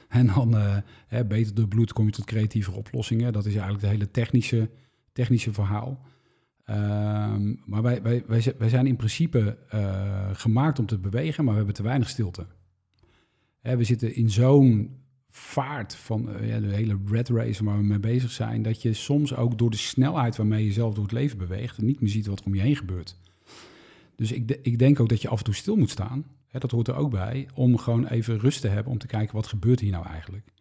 En 0.08 0.26
dan 0.26 0.56
eh, 0.56 0.76
hè, 1.06 1.24
beter 1.24 1.54
door 1.54 1.68
bloed 1.68 1.92
kom 1.92 2.06
je 2.06 2.12
tot 2.12 2.24
creatievere 2.24 2.76
oplossingen. 2.76 3.32
Dat 3.32 3.44
is 3.46 3.52
eigenlijk 3.54 3.82
het 3.82 3.90
hele 3.90 4.10
technische, 4.10 4.70
technische 5.12 5.52
verhaal. 5.52 6.06
Ehm, 6.64 7.54
maar 7.64 7.82
wij, 7.82 8.02
wij, 8.02 8.24
wij, 8.26 8.54
wij 8.58 8.68
zijn 8.68 8.86
in 8.86 8.96
principe 8.96 9.58
eh, 9.68 10.28
gemaakt 10.32 10.78
om 10.78 10.86
te 10.86 10.98
bewegen, 10.98 11.44
maar 11.44 11.52
we 11.52 11.58
hebben 11.58 11.76
te 11.76 11.82
weinig 11.82 12.08
stilte. 12.08 12.46
Hè, 13.60 13.76
we 13.76 13.84
zitten 13.84 14.14
in 14.14 14.30
zo'n 14.30 15.02
vaart 15.30 15.94
van 15.94 16.32
eh, 16.32 16.48
ja, 16.48 16.60
de 16.60 16.74
hele 16.74 16.98
red 17.06 17.28
race 17.28 17.64
waar 17.64 17.76
we 17.76 17.82
mee 17.82 17.98
bezig 17.98 18.30
zijn, 18.30 18.62
dat 18.62 18.82
je 18.82 18.92
soms 18.92 19.34
ook 19.34 19.58
door 19.58 19.70
de 19.70 19.76
snelheid 19.76 20.36
waarmee 20.36 20.64
je 20.64 20.72
zelf 20.72 20.94
door 20.94 21.02
het 21.02 21.12
leven 21.12 21.38
beweegt, 21.38 21.82
niet 21.82 22.00
meer 22.00 22.10
ziet 22.10 22.26
wat 22.26 22.40
er 22.40 22.46
om 22.46 22.54
je 22.54 22.60
heen 22.60 22.76
gebeurt. 22.76 23.16
Dus 24.16 24.32
ik, 24.32 24.58
ik 24.62 24.78
denk 24.78 25.00
ook 25.00 25.08
dat 25.08 25.22
je 25.22 25.28
af 25.28 25.38
en 25.38 25.44
toe 25.44 25.54
stil 25.54 25.76
moet 25.76 25.90
staan. 25.90 26.24
Hè, 26.48 26.58
dat 26.58 26.70
hoort 26.70 26.88
er 26.88 26.94
ook 26.94 27.10
bij, 27.10 27.48
om 27.54 27.78
gewoon 27.78 28.06
even 28.06 28.38
rust 28.38 28.60
te 28.60 28.68
hebben 28.68 28.92
om 28.92 28.98
te 28.98 29.06
kijken 29.06 29.34
wat 29.34 29.46
gebeurt 29.46 29.80
hier 29.80 29.90
nou 29.90 30.06
eigenlijk. 30.06 30.52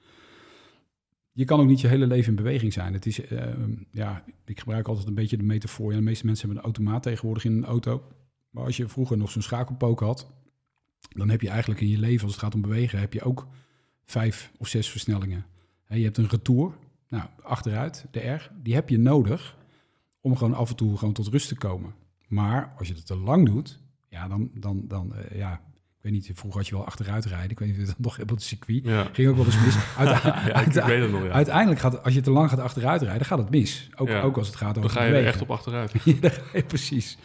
Je 1.33 1.45
kan 1.45 1.59
ook 1.59 1.67
niet 1.67 1.81
je 1.81 1.87
hele 1.87 2.07
leven 2.07 2.29
in 2.29 2.35
beweging 2.35 2.73
zijn. 2.73 2.93
Het 2.93 3.05
is, 3.05 3.25
eh, 3.25 3.53
ja, 3.91 4.23
ik 4.45 4.59
gebruik 4.59 4.87
altijd 4.87 5.07
een 5.07 5.13
beetje 5.13 5.37
de 5.37 5.43
metafoor. 5.43 5.91
Ja, 5.91 5.97
de 5.97 6.03
meeste 6.03 6.25
mensen 6.25 6.45
hebben 6.45 6.65
een 6.65 6.73
automaat 6.73 7.03
tegenwoordig 7.03 7.45
in 7.45 7.51
een 7.51 7.65
auto. 7.65 8.03
Maar 8.49 8.63
als 8.63 8.77
je 8.77 8.87
vroeger 8.87 9.17
nog 9.17 9.31
zo'n 9.31 9.41
schakelpook 9.41 9.99
had, 9.99 10.31
dan 11.09 11.29
heb 11.29 11.41
je 11.41 11.49
eigenlijk 11.49 11.81
in 11.81 11.89
je 11.89 11.97
leven, 11.97 12.23
als 12.23 12.31
het 12.31 12.41
gaat 12.41 12.55
om 12.55 12.61
bewegen, 12.61 12.99
heb 12.99 13.13
je 13.13 13.23
ook 13.23 13.47
vijf 14.05 14.51
of 14.57 14.67
zes 14.67 14.89
versnellingen. 14.89 15.45
Je 15.87 16.03
hebt 16.03 16.17
een 16.17 16.29
retour, 16.29 16.73
nou, 17.09 17.23
achteruit, 17.41 18.05
de 18.11 18.19
R, 18.19 18.51
die 18.61 18.73
heb 18.73 18.89
je 18.89 18.97
nodig 18.97 19.57
om 20.21 20.35
gewoon 20.35 20.53
af 20.53 20.69
en 20.69 20.75
toe 20.75 20.97
gewoon 20.97 21.13
tot 21.13 21.27
rust 21.27 21.47
te 21.47 21.55
komen. 21.55 21.93
Maar 22.27 22.73
als 22.77 22.87
je 22.87 22.93
het 22.93 23.05
te 23.05 23.15
lang 23.15 23.45
doet, 23.45 23.79
ja, 24.09 24.27
dan, 24.27 24.51
dan, 24.53 24.87
dan 24.87 25.15
eh, 25.15 25.37
ja, 25.37 25.61
weet 26.03 26.11
niet, 26.11 26.31
vroeger 26.33 26.59
had 26.59 26.69
je 26.69 26.75
wel 26.75 26.85
achteruit 26.85 27.25
rijden. 27.25 27.49
Ik 27.49 27.59
weet 27.59 27.67
niet 27.67 27.77
of 27.77 27.83
je 27.83 27.87
dat 27.89 27.99
nog 28.07 28.19
op 28.21 28.29
het 28.29 28.41
circuit. 28.43 28.83
Ja, 28.83 29.07
Ging 29.13 29.27
ook 29.29 29.35
wel 29.35 29.45
eens 29.45 29.63
mis. 29.63 29.75
Ja 29.97 30.63
het 30.63 31.11
nog. 31.11 31.23
Ja. 31.23 31.29
Uiteindelijk 31.29 31.79
gaat, 31.79 32.03
als 32.03 32.13
je 32.13 32.21
te 32.21 32.31
lang 32.31 32.49
gaat 32.49 32.59
achteruit 32.59 33.01
rijden, 33.01 33.25
gaat 33.25 33.37
het 33.37 33.49
mis. 33.49 33.89
Ook, 33.95 34.09
ook 34.09 34.37
als 34.37 34.47
het 34.47 34.55
gaat 34.55 34.77
over 34.77 34.81
Dan 34.89 34.89
ga 34.91 34.99
je 34.99 35.05
er 35.05 35.11
bewegen. 35.11 35.33
echt 35.33 35.41
op 35.41 35.51
achteruit. 35.51 35.93
Precies. 36.67 37.17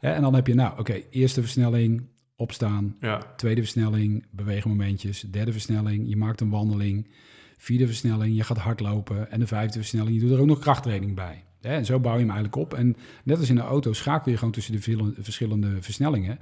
En 0.00 0.22
dan 0.22 0.34
heb 0.34 0.46
je, 0.46 0.54
nou, 0.54 0.78
oké, 0.78 1.02
eerste 1.10 1.40
versnelling, 1.40 2.06
opstaan. 2.36 2.96
Ja, 3.00 3.22
Tweede 3.36 3.60
versnelling, 3.60 4.26
beweegmomentjes. 4.30 5.20
Derde 5.20 5.52
versnelling, 5.52 6.08
je 6.08 6.16
maakt 6.16 6.40
een 6.40 6.50
wandeling. 6.50 7.10
Vierde 7.56 7.86
versnelling, 7.86 8.36
je 8.36 8.42
gaat 8.42 8.58
hardlopen. 8.58 9.30
En 9.30 9.40
de 9.40 9.46
vijfde 9.46 9.78
versnelling, 9.78 10.14
je 10.14 10.20
doet 10.20 10.30
er 10.30 10.40
ook 10.40 10.46
nog 10.46 10.58
krachttraining 10.58 11.14
bij. 11.14 11.44
En 11.60 11.84
zo 11.84 12.00
bouw 12.00 12.12
je 12.12 12.18
hem 12.18 12.30
eigenlijk 12.30 12.56
op. 12.56 12.74
En 12.74 12.96
net 13.24 13.38
als 13.38 13.48
in 13.48 13.54
de 13.54 13.60
auto 13.60 13.92
schakel 13.92 14.30
je 14.30 14.36
gewoon 14.38 14.52
tussen 14.52 14.72
de 14.72 15.12
verschillende 15.20 15.82
versnellingen. 15.82 16.38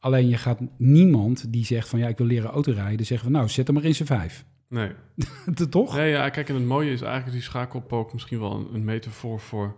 Alleen 0.00 0.28
je 0.28 0.36
gaat 0.36 0.60
niemand 0.76 1.52
die 1.52 1.64
zegt 1.64 1.88
van 1.88 1.98
ja, 1.98 2.08
ik 2.08 2.18
wil 2.18 2.26
leren 2.26 2.50
autorijden, 2.50 3.06
zeggen 3.06 3.30
van 3.30 3.36
nou, 3.36 3.48
zet 3.50 3.66
hem 3.66 3.76
maar 3.76 3.84
in 3.84 3.94
zijn 3.94 4.08
vijf. 4.08 4.44
nee. 4.68 4.92
Toch? 5.70 5.96
Nee, 5.96 6.10
ja, 6.10 6.28
kijk, 6.28 6.48
en 6.48 6.54
het 6.54 6.64
mooie 6.64 6.92
is 6.92 7.00
eigenlijk 7.00 7.32
die 7.32 7.42
schakelpook 7.42 8.12
misschien 8.12 8.40
wel 8.40 8.52
een, 8.52 8.74
een 8.74 8.84
metafoor 8.84 9.40
voor 9.40 9.76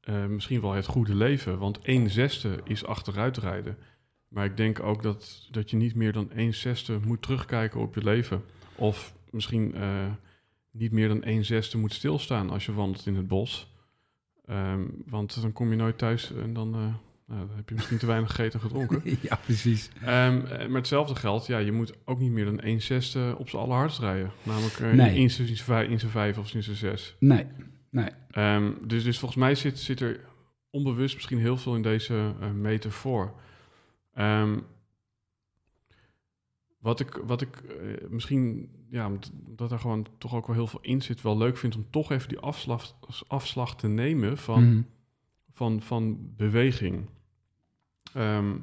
eh, 0.00 0.26
misschien 0.26 0.60
wel 0.60 0.72
het 0.72 0.86
goede 0.86 1.14
leven. 1.14 1.58
Want 1.58 1.78
1 1.82 2.10
zesde 2.10 2.60
is 2.64 2.84
achteruitrijden. 2.84 3.76
Maar 4.28 4.44
ik 4.44 4.56
denk 4.56 4.80
ook 4.80 5.02
dat, 5.02 5.48
dat 5.50 5.70
je 5.70 5.76
niet 5.76 5.94
meer 5.94 6.12
dan 6.12 6.30
1 6.32 6.54
zesde 6.54 6.98
moet 7.04 7.22
terugkijken 7.22 7.80
op 7.80 7.94
je 7.94 8.04
leven. 8.04 8.42
Of 8.74 9.14
misschien 9.30 9.74
eh, 9.74 10.06
niet 10.70 10.92
meer 10.92 11.08
dan 11.08 11.22
1 11.22 11.44
zesde 11.44 11.78
moet 11.78 11.92
stilstaan 11.92 12.50
als 12.50 12.66
je 12.66 12.72
wandelt 12.72 13.06
in 13.06 13.16
het 13.16 13.28
bos. 13.28 13.72
Ehm, 14.46 14.82
want 15.06 15.40
dan 15.42 15.52
kom 15.52 15.70
je 15.70 15.76
nooit 15.76 15.98
thuis 15.98 16.32
en 16.32 16.52
dan, 16.52 16.74
eh, 16.74 16.94
Nou, 17.26 17.46
dan 17.46 17.56
heb 17.56 17.68
je 17.68 17.74
misschien 17.74 17.98
te 17.98 18.06
weinig 18.06 18.30
gegeten 18.30 18.60
en 18.60 18.66
gedronken. 18.66 19.02
ja, 19.28 19.36
precies. 19.44 19.90
Ehm, 20.02 20.38
eh, 20.46 20.66
maar 20.66 20.76
hetzelfde 20.76 21.14
geldt, 21.14 21.46
ja, 21.46 21.58
je 21.58 21.72
moet 21.72 21.92
ook 22.04 22.18
niet 22.18 22.30
meer 22.30 22.44
dan 22.44 22.60
1 22.60 22.82
zesde 22.82 23.34
op 23.38 23.48
z'n 23.48 23.56
allerhardst 23.56 23.98
rijden. 23.98 24.30
Namelijk 24.42 24.74
eh, 24.78 24.92
Nee. 24.92 25.16
in 25.18 25.30
zijn 25.30 25.56
vijf, 25.56 25.88
in 25.88 25.98
zijn 26.00 26.10
vijf 26.12 26.38
of 26.38 26.54
in 26.54 26.62
zijn 26.62 26.76
zes. 26.76 27.16
Nee, 27.18 27.46
nee. 27.90 28.08
Ehm, 28.30 28.72
dus, 28.86 29.04
dus 29.04 29.18
volgens 29.18 29.40
mij 29.40 29.54
zit, 29.54 29.78
zit 29.78 30.00
er 30.00 30.20
onbewust 30.70 31.14
misschien 31.14 31.38
heel 31.38 31.56
veel 31.56 31.74
in 31.74 31.82
deze 31.82 32.34
eh, 32.40 32.50
metafoor. 32.50 33.34
Ehm, 34.14 34.58
wat 36.78 37.00
ik, 37.00 37.20
wat 37.24 37.40
ik 37.40 37.62
misschien, 38.08 38.70
ja, 38.90 39.06
omdat- 39.06 39.32
omdat 39.46 39.72
er 39.72 39.78
gewoon 39.78 40.06
toch 40.18 40.34
ook 40.34 40.46
wel 40.46 40.56
heel 40.56 40.66
veel 40.66 40.80
in 40.82 41.02
zit, 41.02 41.22
wel 41.22 41.36
leuk 41.38 41.56
vind 41.56 41.76
om 41.76 41.86
toch 41.90 42.10
even 42.10 42.28
die 42.28 42.38
afslag, 42.38 42.94
afslag 43.26 43.76
te 43.76 43.88
nemen 43.88 44.38
van, 44.38 44.64
Mhm. 44.70 44.82
Van, 45.54 45.82
van 45.82 46.32
beweging. 46.36 47.06
Ehm, 48.14 48.56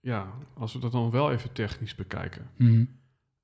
ja, 0.00 0.32
als 0.54 0.72
we 0.72 0.78
dat 0.78 0.92
dan 0.92 1.10
wel 1.10 1.32
even 1.32 1.52
technisch 1.52 1.94
bekijken. 1.94 2.50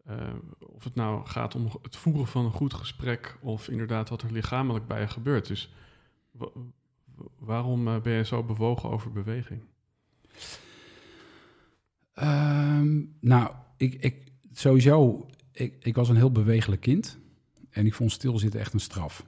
Eh, 0.04 0.34
of 0.60 0.84
het 0.84 0.94
nou 0.94 1.26
gaat 1.26 1.54
om 1.54 1.68
het 1.82 1.96
voeren 1.96 2.26
van 2.26 2.44
een 2.44 2.50
goed 2.52 2.74
gesprek 2.74 3.38
of 3.40 3.68
inderdaad 3.68 4.08
wat 4.08 4.22
er 4.22 4.32
lichamelijk 4.32 4.86
bij 4.86 5.00
je 5.00 5.08
gebeurt. 5.08 5.46
Dus 5.46 5.74
wa- 6.30 6.48
wa- 6.54 7.24
waarom 7.38 7.88
eh, 7.88 8.00
ben 8.00 8.12
je 8.12 8.24
zo 8.24 8.42
bewogen 8.42 8.90
over 8.90 9.12
beweging? 9.12 9.62
Ehm, 12.12 13.02
nou, 13.20 13.54
ik, 13.76 13.94
ik 13.94 14.32
sowieso, 14.52 15.26
ik, 15.52 15.74
ik 15.80 15.94
was 15.94 16.08
een 16.08 16.16
heel 16.16 16.32
bewegelijk 16.32 16.80
kind. 16.80 17.18
En 17.70 17.86
ik 17.86 17.94
vond 17.94 18.12
stilzitten 18.12 18.60
echt 18.60 18.72
een 18.72 18.80
straf. 18.80 19.26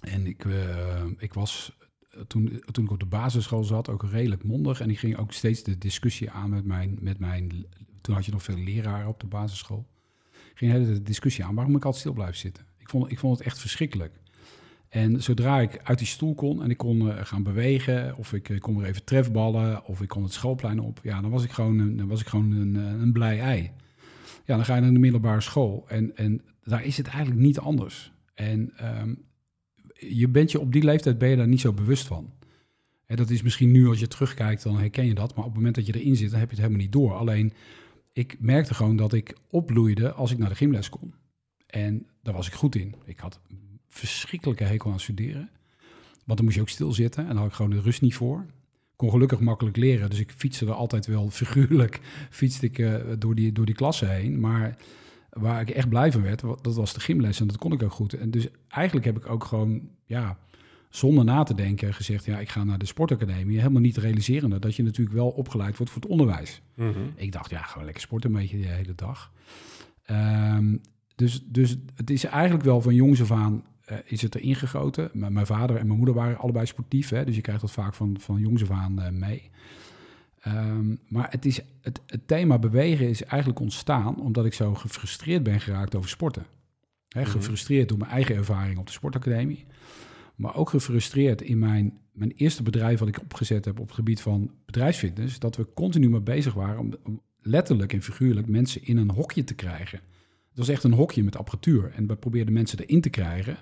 En 0.00 0.26
ik, 0.26 0.44
eh, 0.44 1.04
ik 1.18 1.34
was 1.34 1.78
toen, 2.26 2.62
toen 2.70 2.84
ik 2.84 2.90
op 2.90 3.00
de 3.00 3.06
basisschool 3.06 3.64
zat 3.64 3.88
ook 3.88 4.02
redelijk 4.10 4.44
mondig. 4.44 4.80
En 4.80 4.90
ik 4.90 4.98
ging 4.98 5.16
ook 5.16 5.32
steeds 5.32 5.62
de 5.62 5.78
discussie 5.78 6.30
aan 6.30 6.50
met 6.50 6.64
mijn, 6.64 6.98
met 7.00 7.18
mijn... 7.18 7.66
Toen 8.00 8.14
had 8.14 8.24
je 8.24 8.32
nog 8.32 8.42
veel 8.42 8.58
leraren 8.58 9.08
op 9.08 9.20
de 9.20 9.26
basisschool. 9.26 9.86
Ging 10.54 10.72
hele 10.72 10.92
de 10.92 11.02
discussie 11.02 11.44
aan. 11.44 11.54
Waarom 11.54 11.76
ik 11.76 11.84
altijd 11.84 12.00
stil 12.00 12.12
blijven 12.12 12.36
zitten? 12.36 12.64
Ik 12.78 12.88
vond, 12.88 13.10
ik 13.10 13.18
vond 13.18 13.38
het 13.38 13.46
echt 13.46 13.58
verschrikkelijk. 13.58 14.20
En 14.92 15.22
zodra 15.22 15.60
ik 15.60 15.80
uit 15.82 15.98
die 15.98 16.06
stoel 16.06 16.34
kon 16.34 16.62
en 16.62 16.70
ik 16.70 16.76
kon 16.76 17.10
eh, 17.10 17.24
gaan 17.24 17.42
bewegen, 17.42 18.16
of 18.16 18.32
ik 18.32 18.48
eh, 18.48 18.58
kon 18.60 18.76
weer 18.76 18.86
even 18.86 19.04
trefballen, 19.04 19.84
of 19.84 20.00
ik 20.00 20.08
kon 20.08 20.22
het 20.22 20.32
schoolplein 20.32 20.80
op, 20.80 21.00
ja, 21.02 21.20
dan 21.20 21.30
was 21.30 21.44
ik 21.44 21.50
gewoon 21.50 21.78
een, 21.78 21.96
dan 21.96 22.08
was 22.08 22.20
ik 22.20 22.26
gewoon 22.26 22.50
een, 22.50 22.76
eh, 22.76 23.00
een 23.00 23.12
blij 23.12 23.40
ei. 23.40 23.70
Ja, 24.44 24.56
dan 24.56 24.64
ga 24.64 24.74
je 24.74 24.80
naar 24.80 24.92
de 24.92 24.98
middelbare 24.98 25.40
school 25.40 25.84
en, 25.88 26.16
en 26.16 26.42
daar 26.64 26.84
is 26.84 26.96
het 26.96 27.06
eigenlijk 27.06 27.40
niet 27.40 27.58
anders. 27.58 28.12
En 28.34 28.72
ehm, 28.76 29.14
je 30.08 30.28
bent 30.28 30.50
je 30.50 30.60
op 30.60 30.72
die 30.72 30.84
leeftijd 30.84 31.18
ben 31.18 31.28
je 31.28 31.36
daar 31.36 31.48
niet 31.48 31.60
zo 31.60 31.72
bewust 31.72 32.06
van. 32.06 32.32
En 33.06 33.16
dat 33.16 33.30
is 33.30 33.42
misschien 33.42 33.70
nu 33.70 33.88
als 33.88 34.00
je 34.00 34.08
terugkijkt, 34.08 34.62
dan 34.62 34.78
herken 34.78 35.06
je 35.06 35.14
dat. 35.14 35.34
Maar 35.34 35.44
op 35.44 35.50
het 35.50 35.54
moment 35.54 35.74
dat 35.74 35.86
je 35.86 36.00
erin 36.00 36.16
zit, 36.16 36.30
dan 36.30 36.38
heb 36.38 36.48
je 36.48 36.54
het 36.54 36.64
helemaal 36.64 36.84
niet 36.84 36.92
door. 36.92 37.12
Alleen, 37.12 37.52
ik 38.12 38.36
merkte 38.40 38.74
gewoon 38.74 38.96
dat 38.96 39.12
ik 39.12 39.36
opbloeide 39.50 40.12
als 40.12 40.30
ik 40.30 40.38
naar 40.38 40.48
de 40.48 40.54
gymles 40.54 40.88
kon. 40.88 41.14
En 41.66 42.06
daar 42.22 42.34
was 42.34 42.46
ik 42.46 42.52
goed 42.52 42.74
in. 42.74 42.94
Ik 43.04 43.18
had 43.18 43.40
verschrikkelijke 43.88 44.64
hekel 44.64 44.92
aan 44.92 45.00
studeren. 45.00 45.50
Want 46.24 46.38
dan 46.38 46.44
moest 46.44 46.54
je 46.56 46.62
ook 46.62 46.68
stilzitten 46.68 47.22
en 47.22 47.28
daar 47.28 47.38
had 47.38 47.48
ik 47.48 47.52
gewoon 47.52 47.70
de 47.70 47.80
rust 47.80 48.00
niet 48.00 48.14
voor. 48.14 48.46
Kon 48.96 49.10
gelukkig 49.10 49.40
makkelijk 49.40 49.76
leren, 49.76 50.10
dus 50.10 50.18
ik 50.18 50.32
fietste 50.36 50.66
er 50.66 50.72
altijd 50.72 51.06
wel 51.06 51.30
figuurlijk. 51.30 52.00
Fietste 52.30 52.66
ik 52.66 52.78
eh, 52.78 52.94
door, 53.18 53.34
die, 53.34 53.52
door 53.52 53.66
die 53.66 53.74
klassen 53.74 54.10
heen. 54.10 54.40
Maar 54.40 54.76
waar 55.32 55.60
ik 55.60 55.70
echt 55.70 55.88
blij 55.88 56.12
van 56.12 56.22
werd, 56.22 56.40
dat 56.40 56.74
was 56.74 56.94
de 56.94 57.00
gymles 57.00 57.40
en 57.40 57.46
dat 57.46 57.58
kon 57.58 57.72
ik 57.72 57.82
ook 57.82 57.92
goed. 57.92 58.14
En 58.14 58.30
dus 58.30 58.48
eigenlijk 58.68 59.06
heb 59.06 59.16
ik 59.16 59.28
ook 59.30 59.44
gewoon, 59.44 59.88
ja, 60.04 60.38
zonder 60.90 61.24
na 61.24 61.42
te 61.42 61.54
denken 61.54 61.94
gezegd... 61.94 62.24
ja, 62.24 62.38
ik 62.38 62.48
ga 62.48 62.64
naar 62.64 62.78
de 62.78 62.86
sportacademie. 62.86 63.58
Helemaal 63.58 63.80
niet 63.80 63.96
realiserende 63.96 64.58
dat 64.58 64.74
je 64.76 64.82
natuurlijk 64.82 65.16
wel 65.16 65.28
opgeleid 65.28 65.76
wordt 65.76 65.92
voor 65.92 66.02
het 66.02 66.10
onderwijs. 66.10 66.62
Ik 67.14 67.32
dacht, 67.32 67.50
ja, 67.50 67.62
gewoon 67.62 67.84
lekker 67.84 68.02
sporten 68.02 68.30
een 68.34 68.40
beetje 68.40 68.58
de 68.60 68.66
hele 68.66 68.94
dag. 68.94 69.32
Ehm, 70.04 70.76
dus, 71.14 71.42
dus 71.46 71.76
het 71.94 72.10
is 72.10 72.24
eigenlijk 72.24 72.64
wel 72.64 72.80
van 72.80 72.94
jongs 72.94 73.20
af 73.20 73.30
aan 73.30 73.64
eh, 73.84 73.96
is 74.04 74.22
het 74.22 74.34
erin 74.34 74.54
gegoten. 74.54 75.10
M- 75.12 75.32
mijn 75.32 75.46
vader 75.46 75.76
en 75.76 75.86
mijn 75.86 75.96
moeder 75.98 76.14
waren 76.14 76.38
allebei 76.38 76.66
sportief, 76.66 77.08
hè, 77.08 77.24
dus 77.24 77.34
je 77.34 77.40
krijgt 77.40 77.60
dat 77.60 77.70
vaak 77.72 77.94
van, 77.94 78.16
van 78.20 78.40
jongs 78.40 78.62
af 78.62 78.70
aan 78.70 79.00
eh, 79.02 79.10
mee. 79.10 79.50
Ehm, 80.42 80.94
maar 81.08 81.30
het, 81.30 81.44
is, 81.44 81.60
het, 81.80 82.00
het 82.06 82.28
thema 82.28 82.58
bewegen 82.58 83.08
is 83.08 83.24
eigenlijk 83.24 83.60
ontstaan 83.60 84.20
omdat 84.20 84.44
ik 84.44 84.54
zo 84.54 84.74
gefrustreerd 84.74 85.42
ben 85.42 85.60
geraakt 85.60 85.94
over 85.94 86.08
sporten. 86.08 86.46
Mhm. 87.08 87.24
Gefrustreerd 87.24 87.88
door 87.88 87.98
mijn 87.98 88.10
eigen 88.10 88.34
ervaring 88.34 88.78
op 88.78 88.86
de 88.86 88.92
sportacademie. 88.92 89.64
Maar 90.36 90.56
ook 90.56 90.68
gefrustreerd 90.68 91.42
in 91.42 91.58
mijn, 91.58 91.98
mijn 92.12 92.32
eerste 92.36 92.62
bedrijf 92.62 92.98
wat 92.98 93.08
ik 93.08 93.20
opgezet 93.20 93.64
heb 93.64 93.78
op 93.78 93.86
het 93.86 93.94
gebied 93.94 94.20
van 94.20 94.50
bedrijfsfitness. 94.64 95.38
Dat 95.38 95.56
we 95.56 95.66
continu 95.74 96.08
maar 96.08 96.22
bezig 96.22 96.54
waren 96.54 96.78
om, 96.78 96.94
om 97.04 97.20
letterlijk 97.40 97.92
en 97.92 98.02
figuurlijk 98.02 98.46
mensen 98.46 98.84
in 98.84 98.96
een 98.96 99.10
hokje 99.10 99.44
te 99.44 99.54
krijgen. 99.54 99.98
Het 100.48 100.58
was 100.58 100.68
echt 100.68 100.84
een 100.84 100.92
hokje 100.92 101.22
met 101.22 101.36
apparatuur. 101.36 101.92
En 101.94 102.06
we 102.06 102.16
probeerden 102.16 102.54
mensen 102.54 102.78
erin 102.78 103.00
te 103.00 103.10
krijgen. 103.10 103.56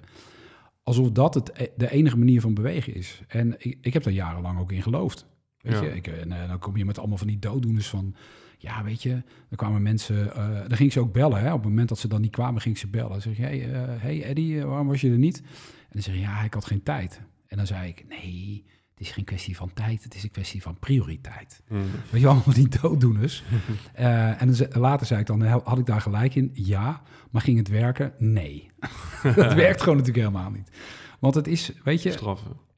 Alsof 0.83 1.11
dat 1.11 1.35
het, 1.35 1.51
e- 1.55 1.69
de 1.77 1.91
enige 1.91 2.19
manier 2.19 2.41
van 2.41 2.55
bewegen 2.55 2.95
is. 2.95 3.23
En 3.29 3.55
ik, 3.59 3.79
ik 3.81 3.93
heb 3.93 4.03
daar 4.03 4.13
jarenlang 4.13 4.59
ook 4.59 4.73
in 4.73 4.83
geloofd. 4.83 5.27
Weet 5.61 5.73
Ja. 5.73 5.83
je, 5.83 5.95
ik, 5.95 6.07
en, 6.07 6.33
eh, 6.33 6.49
dan 6.49 6.59
kom 6.59 6.77
je 6.77 6.85
met 6.85 6.99
allemaal 6.99 7.19
van 7.19 7.27
die 7.27 7.39
dooddoeners 7.39 7.89
van... 7.89 8.15
Ja, 8.59 8.85
weet 8.85 9.03
je, 9.03 9.11
dan 9.49 9.57
kwamen 9.57 9.83
mensen... 9.83 10.35
eh 10.35 10.49
dan 10.69 10.77
ging 10.77 10.93
ze 10.93 11.01
ook 11.01 11.13
bellen, 11.13 11.41
hè. 11.41 11.53
Op 11.53 11.61
het 11.61 11.69
moment 11.69 11.89
dat 11.89 11.99
ze 11.99 12.09
dan 12.09 12.21
niet 12.21 12.31
kwamen, 12.31 12.61
ging 12.61 12.79
ze 12.79 12.89
bellen. 12.89 13.11
Dan 13.11 13.21
zeg 13.21 13.37
je, 13.37 13.43
hey, 13.43 13.73
eh, 13.73 13.83
hey 14.03 14.23
Eddie, 14.23 14.65
waarom 14.65 14.87
was 14.87 15.01
je 15.01 15.11
er 15.11 15.19
niet? 15.19 15.39
En 15.41 15.89
dan 15.93 16.03
zeg 16.03 16.15
je, 16.15 16.21
ja, 16.21 16.43
ik 16.43 16.55
had 16.55 16.65
geen 16.65 16.83
tijd. 16.83 17.21
En 17.47 17.57
dan 17.57 17.67
zei 17.67 17.89
ik, 17.89 18.05
nee, 18.09 18.65
het 18.91 19.01
is 19.01 19.11
geen 19.11 19.25
kwestie 19.25 19.57
van 19.57 19.73
tijd. 19.73 20.05
Het 20.05 20.15
is 20.15 20.23
een 20.23 20.31
kwestie 20.31 20.63
van 20.63 20.79
prioriteit. 20.79 21.63
Weet 22.11 22.21
je, 22.21 22.27
allemaal 22.27 22.55
die 22.55 22.69
dooddoeners. 22.81 23.45
En 23.95 24.53
dan 24.53 24.81
later 24.81 25.07
zei 25.07 25.21
ik 25.21 25.27
dan, 25.27 25.43
had 25.43 25.79
ik 25.79 25.87
daar 25.87 26.01
gelijk 26.01 26.35
in? 26.35 26.51
Ja. 26.53 27.03
Maar 27.31 27.43
ging 27.43 27.59
het 27.59 27.69
werken? 27.69 28.13
Nee. 28.19 28.71
het 29.23 29.55
werkt 29.55 29.81
gewoon 29.83 29.97
natuurlijk 29.99 30.27
helemaal 30.27 30.51
niet. 30.51 30.71
Want 31.19 31.35
het 31.35 31.47
is, 31.47 31.73
weet 31.85 32.03
je... 32.03 32.11
Straffen. 32.11 32.69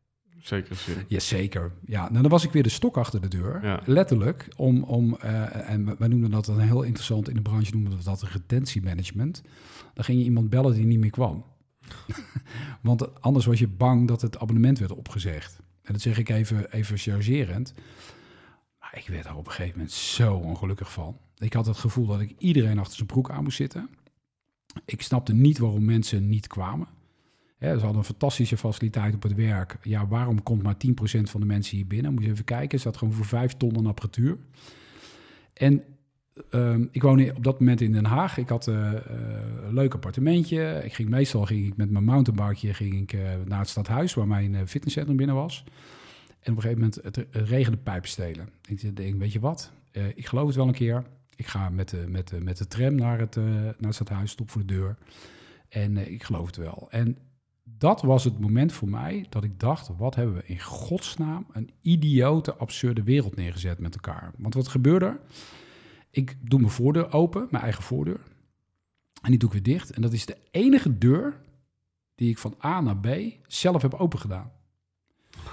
Zeker 0.42 0.76
zin. 0.76 0.96
Jazeker. 1.08 1.72
Ja, 1.86 2.08
nou 2.10 2.22
dan 2.22 2.30
was 2.30 2.44
ik 2.44 2.52
weer 2.52 2.62
de 2.62 2.68
stok 2.68 2.96
achter 2.96 3.20
de 3.20 3.28
deur. 3.28 3.64
Ja. 3.64 3.80
Letterlijk. 3.86 4.48
Om, 4.56 4.82
om, 4.82 5.16
eh, 5.16 5.70
en 5.70 5.84
we- 5.86 5.94
wij 5.98 6.08
noemen 6.08 6.30
dat 6.30 6.44
dan 6.44 6.58
heel 6.58 6.82
interessant 6.82 7.28
in 7.28 7.34
de 7.34 7.42
branche, 7.42 7.72
noemen 7.72 7.96
we 7.98 8.04
dat 8.04 8.22
retentiemanagement. 8.22 9.42
Dan 9.94 10.04
ging 10.04 10.18
je 10.18 10.24
iemand 10.24 10.50
bellen 10.50 10.74
die 10.74 10.84
niet 10.84 10.98
meer 10.98 11.10
kwam. 11.10 11.44
Want 12.82 13.20
anders 13.20 13.46
was 13.46 13.58
je 13.58 13.68
bang 13.68 14.08
dat 14.08 14.22
het 14.22 14.38
abonnement 14.38 14.78
werd 14.78 14.92
opgezegd. 14.92 15.58
En 15.82 15.92
dat 15.92 16.02
zeg 16.02 16.18
ik 16.18 16.28
even, 16.28 16.72
even 16.72 16.98
chargerend. 16.98 17.74
Maar 18.80 18.92
ik 18.98 19.06
werd 19.08 19.24
er 19.26 19.36
op 19.36 19.46
een 19.46 19.52
gegeven 19.52 19.76
moment 19.76 19.92
zo 19.92 20.34
ongelukkig 20.34 20.92
van. 20.92 21.16
Ik 21.36 21.52
had 21.52 21.66
het 21.66 21.76
gevoel 21.76 22.06
dat 22.06 22.20
ik 22.20 22.34
iedereen 22.38 22.78
achter 22.78 22.94
zijn 22.96 23.06
broek 23.08 23.30
aan 23.30 23.42
moest 23.42 23.56
zitten. 23.56 23.88
Ik 24.84 25.02
snapte 25.02 25.34
niet 25.34 25.58
waarom 25.58 25.84
mensen 25.84 26.28
niet 26.28 26.46
kwamen. 26.46 26.86
Hè, 27.62 27.74
ze 27.74 27.80
hadden 27.84 27.98
een 27.98 28.04
fantastische 28.04 28.56
faciliteit 28.56 29.14
op 29.14 29.22
het 29.22 29.34
werk. 29.34 29.76
Ja, 29.82 30.06
waarom 30.06 30.42
komt 30.42 30.62
maar 30.62 30.74
10% 30.74 31.22
van 31.22 31.40
de 31.40 31.46
mensen 31.46 31.76
hier 31.76 31.86
binnen? 31.86 32.12
Moet 32.12 32.24
je 32.24 32.30
even 32.30 32.44
kijken. 32.44 32.70
Er 32.70 32.78
zat 32.78 32.96
gewoon 32.96 33.14
voor 33.14 33.24
5 33.24 33.52
ton 33.52 33.76
aan 33.76 33.86
apparatuur. 33.86 34.38
En 35.52 35.82
ehm, 36.50 36.86
ik 36.90 37.02
woonde 37.02 37.32
op 37.36 37.44
dat 37.44 37.58
moment 37.58 37.80
in 37.80 37.92
Den 37.92 38.04
Haag. 38.04 38.36
Ik 38.36 38.48
had 38.48 38.68
eh, 38.68 38.92
eh, 38.92 39.02
een 39.66 39.74
leuk 39.74 39.94
appartementje. 39.94 40.80
Ik 40.84 40.94
ging 40.94 41.08
meestal 41.08 41.44
ging 41.44 41.66
ik 41.66 41.76
met 41.76 41.90
mijn 41.90 42.04
mountainbike 42.04 42.74
ging 42.74 42.94
ik, 42.94 43.12
eh, 43.12 43.20
naar 43.44 43.58
het 43.58 43.68
stadhuis... 43.68 44.14
waar 44.14 44.28
mijn 44.28 44.68
fitnesscentrum 44.68 45.16
binnen 45.16 45.36
was. 45.36 45.64
En 46.40 46.50
op 46.52 46.56
een 46.56 46.62
gegeven 46.62 46.78
moment, 46.78 46.94
het, 47.02 47.16
het 47.16 47.48
regende 47.48 47.78
pijpenstelen. 47.78 48.48
Ik 48.68 48.96
denk, 48.96 49.18
weet 49.18 49.32
je 49.32 49.40
wat? 49.40 49.72
Ik 50.14 50.26
geloof 50.26 50.46
het 50.46 50.56
wel 50.56 50.66
een 50.66 50.72
keer. 50.72 51.04
Ik 51.36 51.46
ga 51.46 51.68
met 51.68 51.88
de, 51.88 52.04
met 52.08 52.28
de, 52.28 52.40
met 52.40 52.56
de 52.56 52.66
tram 52.66 52.94
naar 52.94 53.18
het, 53.18 53.36
naar 53.36 53.74
het 53.78 53.94
stadhuis, 53.94 54.30
stop 54.30 54.50
voor 54.50 54.60
de 54.66 54.74
deur. 54.74 54.96
En 55.68 56.12
ik 56.12 56.22
geloof 56.22 56.46
het 56.46 56.56
wel. 56.56 56.86
En 56.90 57.16
dat 57.82 58.02
was 58.02 58.24
het 58.24 58.38
moment 58.38 58.72
voor 58.72 58.88
mij 58.88 59.26
dat 59.28 59.44
ik 59.44 59.60
dacht: 59.60 59.90
wat 59.96 60.14
hebben 60.14 60.34
we 60.34 60.46
in 60.46 60.60
godsnaam 60.60 61.46
een 61.52 61.70
idiote, 61.80 62.54
absurde 62.54 63.02
wereld 63.02 63.36
neergezet 63.36 63.78
met 63.78 63.94
elkaar? 63.94 64.32
Want 64.38 64.54
wat 64.54 64.68
gebeurde 64.68 65.04
er? 65.04 65.20
Ik 66.10 66.36
doe 66.40 66.60
mijn 66.60 66.72
voordeur 66.72 67.12
open, 67.12 67.48
mijn 67.50 67.62
eigen 67.62 67.82
voordeur. 67.82 68.20
En 69.22 69.30
die 69.30 69.38
doe 69.38 69.48
ik 69.48 69.54
weer 69.54 69.74
dicht. 69.74 69.90
En 69.90 70.02
dat 70.02 70.12
is 70.12 70.26
de 70.26 70.36
enige 70.50 70.98
deur 70.98 71.40
die 72.14 72.30
ik 72.30 72.38
van 72.38 72.54
A 72.64 72.80
naar 72.80 72.96
B 72.96 73.08
zelf 73.46 73.82
heb 73.82 73.94
opengedaan. 73.94 74.50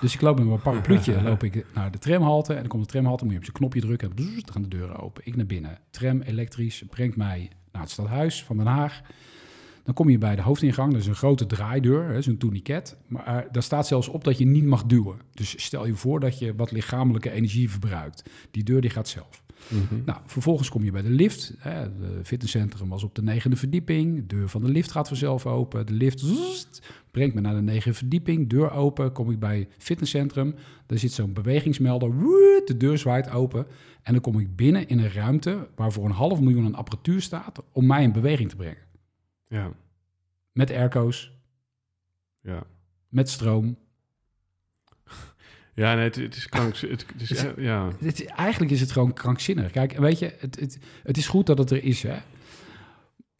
Dus 0.02 0.14
ik 0.14 0.22
loop 0.22 0.38
met 0.38 0.48
mijn 0.48 0.62
parapluutje 0.62 1.22
loop 1.30 1.44
ik 1.44 1.66
naar 1.74 1.92
de 1.92 1.98
tramhalte. 1.98 2.54
En 2.54 2.60
dan 2.60 2.70
komt 2.70 2.84
de 2.84 2.92
tramhalte, 2.92 3.24
moet 3.24 3.34
je 3.34 3.40
op 3.40 3.46
zijn 3.46 3.58
knopje 3.58 3.82
drukken. 3.82 4.10
En 4.10 4.16
dan 4.16 4.44
gaan 4.52 4.62
de 4.62 4.68
deuren 4.68 4.96
open. 4.96 5.26
Ik 5.26 5.36
naar 5.36 5.46
binnen. 5.46 5.80
Tram 5.90 6.22
elektrisch 6.22 6.84
brengt 6.90 7.16
mij 7.16 7.52
naar 7.72 7.82
het 7.82 7.92
stadhuis 7.92 8.44
van 8.44 8.58
Den 8.58 8.66
Haag. 8.66 9.02
Dan 9.84 9.94
kom 9.94 10.10
je 10.10 10.18
bij 10.18 10.36
de 10.36 10.42
hoofdingang, 10.42 10.92
dat 10.92 11.02
is 11.02 11.08
een 11.08 11.16
grote 11.16 11.46
draaideur, 11.46 12.24
zo'n 12.24 12.38
tourniquet. 12.38 12.98
Maar 13.08 13.28
uh, 13.28 13.52
daar 13.52 13.64
staat 13.64 13.88
zelfs 13.88 14.08
op 14.08 14.24
dat 14.24 14.38
je 14.38 14.46
niet 14.46 14.64
mag 14.64 14.84
duwen. 14.84 15.18
Dus 15.34 15.64
stel 15.64 15.86
je 15.86 15.96
voor 15.96 16.20
dat 16.20 16.40
je 16.40 16.56
wat 16.56 16.72
lichamelijke 16.72 17.32
energie 17.32 17.70
verbruikt. 17.70 18.30
Die 18.52 18.64
deur 18.64 18.82
die 18.82 18.90
gaat 18.90 19.08
zelf. 19.08 19.44
Mhm. 19.68 20.02
Nou, 20.06 20.20
vervolgens 20.26 20.70
kom 20.70 20.84
je 20.84 20.92
bij 20.92 21.02
de 21.02 21.10
lift. 21.10 21.54
Het 21.60 21.92
fitnesscentrum 22.24 22.90
was 22.90 23.04
op 23.04 23.16
de 23.16 23.24
negende 23.24 23.56
verdieping. 23.56 24.16
De 24.16 24.36
deur 24.36 24.50
van 24.50 24.62
de 24.62 24.70
lift 24.70 24.92
gaat 24.92 25.08
vanzelf 25.08 25.46
open. 25.46 25.86
De 25.86 25.94
lift 25.94 26.20
zzzt, 26.20 26.82
brengt 27.12 27.36
me 27.36 27.42
naar 27.42 27.56
de 27.56 27.62
negende 27.62 27.98
verdieping. 27.98 28.50
Deur 28.50 28.72
open. 28.72 29.12
Kom 29.12 29.32
ik 29.32 29.40
bij 29.40 29.58
het 29.58 29.84
fitnesscentrum. 29.84 30.56
Daar 30.86 30.98
zit 30.98 31.12
zo'n 31.12 31.34
bewegingsmelder. 31.34 32.14
Woet, 32.14 32.68
de 32.68 32.78
deur 32.78 32.98
zwaait 32.98 33.32
open. 33.32 33.66
En 34.04 34.14
dan 34.14 34.22
kom 34.22 34.40
ik 34.40 34.56
binnen 34.56 34.88
in 34.88 35.00
een 35.00 35.12
ruimte 35.12 35.68
waar 35.76 35.92
voor 35.92 36.06
een 36.06 36.12
half 36.12 36.40
miljoen 36.40 36.66
een 36.66 36.76
apparatuur 36.76 37.22
staat 37.22 37.62
om 37.72 37.86
mij 37.86 38.04
in 38.04 38.12
beweging 38.12 38.50
te 38.50 38.56
brengen. 38.56 38.89
Ja, 39.50 39.72
Met 40.52 40.72
airco's, 40.72 41.32
ja. 42.42 42.64
met 43.10 43.30
stroom. 43.30 43.78
Ja, 45.76 45.96
nee, 45.96 46.04
het, 46.04 46.16
het 46.16 46.36
is 46.36 46.50
krank. 46.50 46.76
Het, 46.76 47.06
het 47.18 47.32
is, 47.32 47.46
ja, 47.58 47.92
Het, 48.00 48.22
is- 48.22 48.26
eigenlijk 48.28 48.72
is 48.72 48.82
het 48.82 48.92
gewoon 48.92 49.14
krankzinnig. 49.14 49.72
Kijk, 49.72 49.98
weet 49.98 50.20
je, 50.20 50.36
het, 50.40 50.60
het, 50.60 50.80
het 51.04 51.18
is 51.18 51.28
goed 51.28 51.46
dat 51.46 51.58
het 51.58 51.72
er 51.72 51.84
is, 51.84 52.04
hè. 52.04 52.18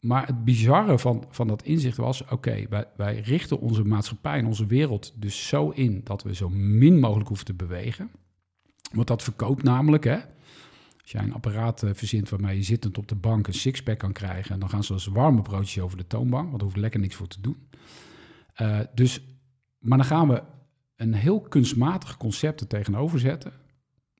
Maar 0.00 0.26
het 0.26 0.44
bizarre 0.44 0.98
van, 0.98 1.24
van 1.30 1.48
dat 1.48 1.62
inzicht 1.62 1.96
was... 1.96 2.24
oké, 2.24 2.66
wij, 2.68 2.84
wij 2.96 3.20
richten 3.20 3.58
onze 3.60 3.84
maatschappij 3.84 4.38
en 4.38 4.46
onze 4.46 4.66
wereld 4.66 5.12
dus 5.16 5.48
zo 5.48 5.70
in... 5.70 6.00
dat 6.04 6.22
we 6.22 6.34
zo 6.34 6.48
min 6.48 6.98
mogelijk 7.00 7.28
hoeven 7.28 7.46
te 7.46 7.54
bewegen. 7.54 8.10
Want 8.92 9.06
dat 9.06 9.22
verkoopt 9.22 9.62
namelijk, 9.62 10.04
hè. 10.04 10.18
Als 11.10 11.20
jij 11.20 11.28
een 11.28 11.36
apparaat 11.36 11.82
eh, 11.82 11.90
verzint 11.94 12.28
waarmee 12.28 12.56
je 12.56 12.62
zittend 12.62 12.98
op 12.98 13.08
de 13.08 13.14
bank... 13.14 13.46
een 13.46 13.54
sixpack 13.54 13.98
kan 13.98 14.12
krijgen... 14.12 14.60
dan 14.60 14.68
gaan 14.68 14.84
ze 14.84 14.92
als 14.92 15.06
warme 15.06 15.42
broodjes 15.42 15.82
over 15.82 15.96
de 15.96 16.06
toonbank... 16.06 16.44
want 16.46 16.52
daar 16.58 16.68
hoeft 16.68 16.76
lekker 16.76 17.00
niks 17.00 17.14
voor 17.14 17.26
te 17.26 17.40
doen. 17.40 17.56
Eh, 18.54 18.80
dus, 18.94 19.22
maar 19.78 19.98
dan 19.98 20.06
gaan 20.06 20.28
we 20.28 20.42
een 20.96 21.14
heel 21.14 21.40
kunstmatig 21.40 22.16
concept 22.16 22.60
er 22.60 22.66
tegenover 22.66 23.18
zetten. 23.18 23.52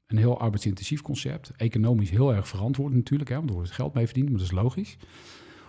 Een 0.07 0.17
heel 0.17 0.41
arbeidsintensief 0.41 1.03
concept. 1.03 1.53
Economisch 1.57 2.11
heel 2.11 2.35
erg 2.35 2.49
verantwoord 2.49 2.95
natuurlijk, 2.95 3.31
hè, 3.31 3.37
want 3.37 3.49
er 3.49 3.55
wordt 3.55 3.71
geld 3.71 3.95
mee 3.95 4.07
verdiend, 4.07 4.29
maar 4.29 4.39
dat 4.39 4.47
is 4.47 4.53
logisch. 4.53 4.97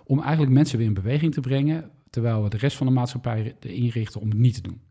Om 0.04 0.20
eigenlijk 0.20 0.52
mensen 0.52 0.78
weer 0.78 0.88
in 0.88 0.94
beweging 0.94 1.34
te 1.34 1.42
brengen, 1.42 1.92
terwijl 2.10 2.44
we 2.44 2.50
de 2.50 2.58
rest 2.58 2.78
van 2.78 2.88
de 2.88 2.94
maatschappij 2.94 3.56
erin 3.60 3.88
richten 3.88 4.22
om 4.22 4.30
het 4.30 4.38
niet 4.38 4.54
te 4.54 4.62
doen. 4.62 4.82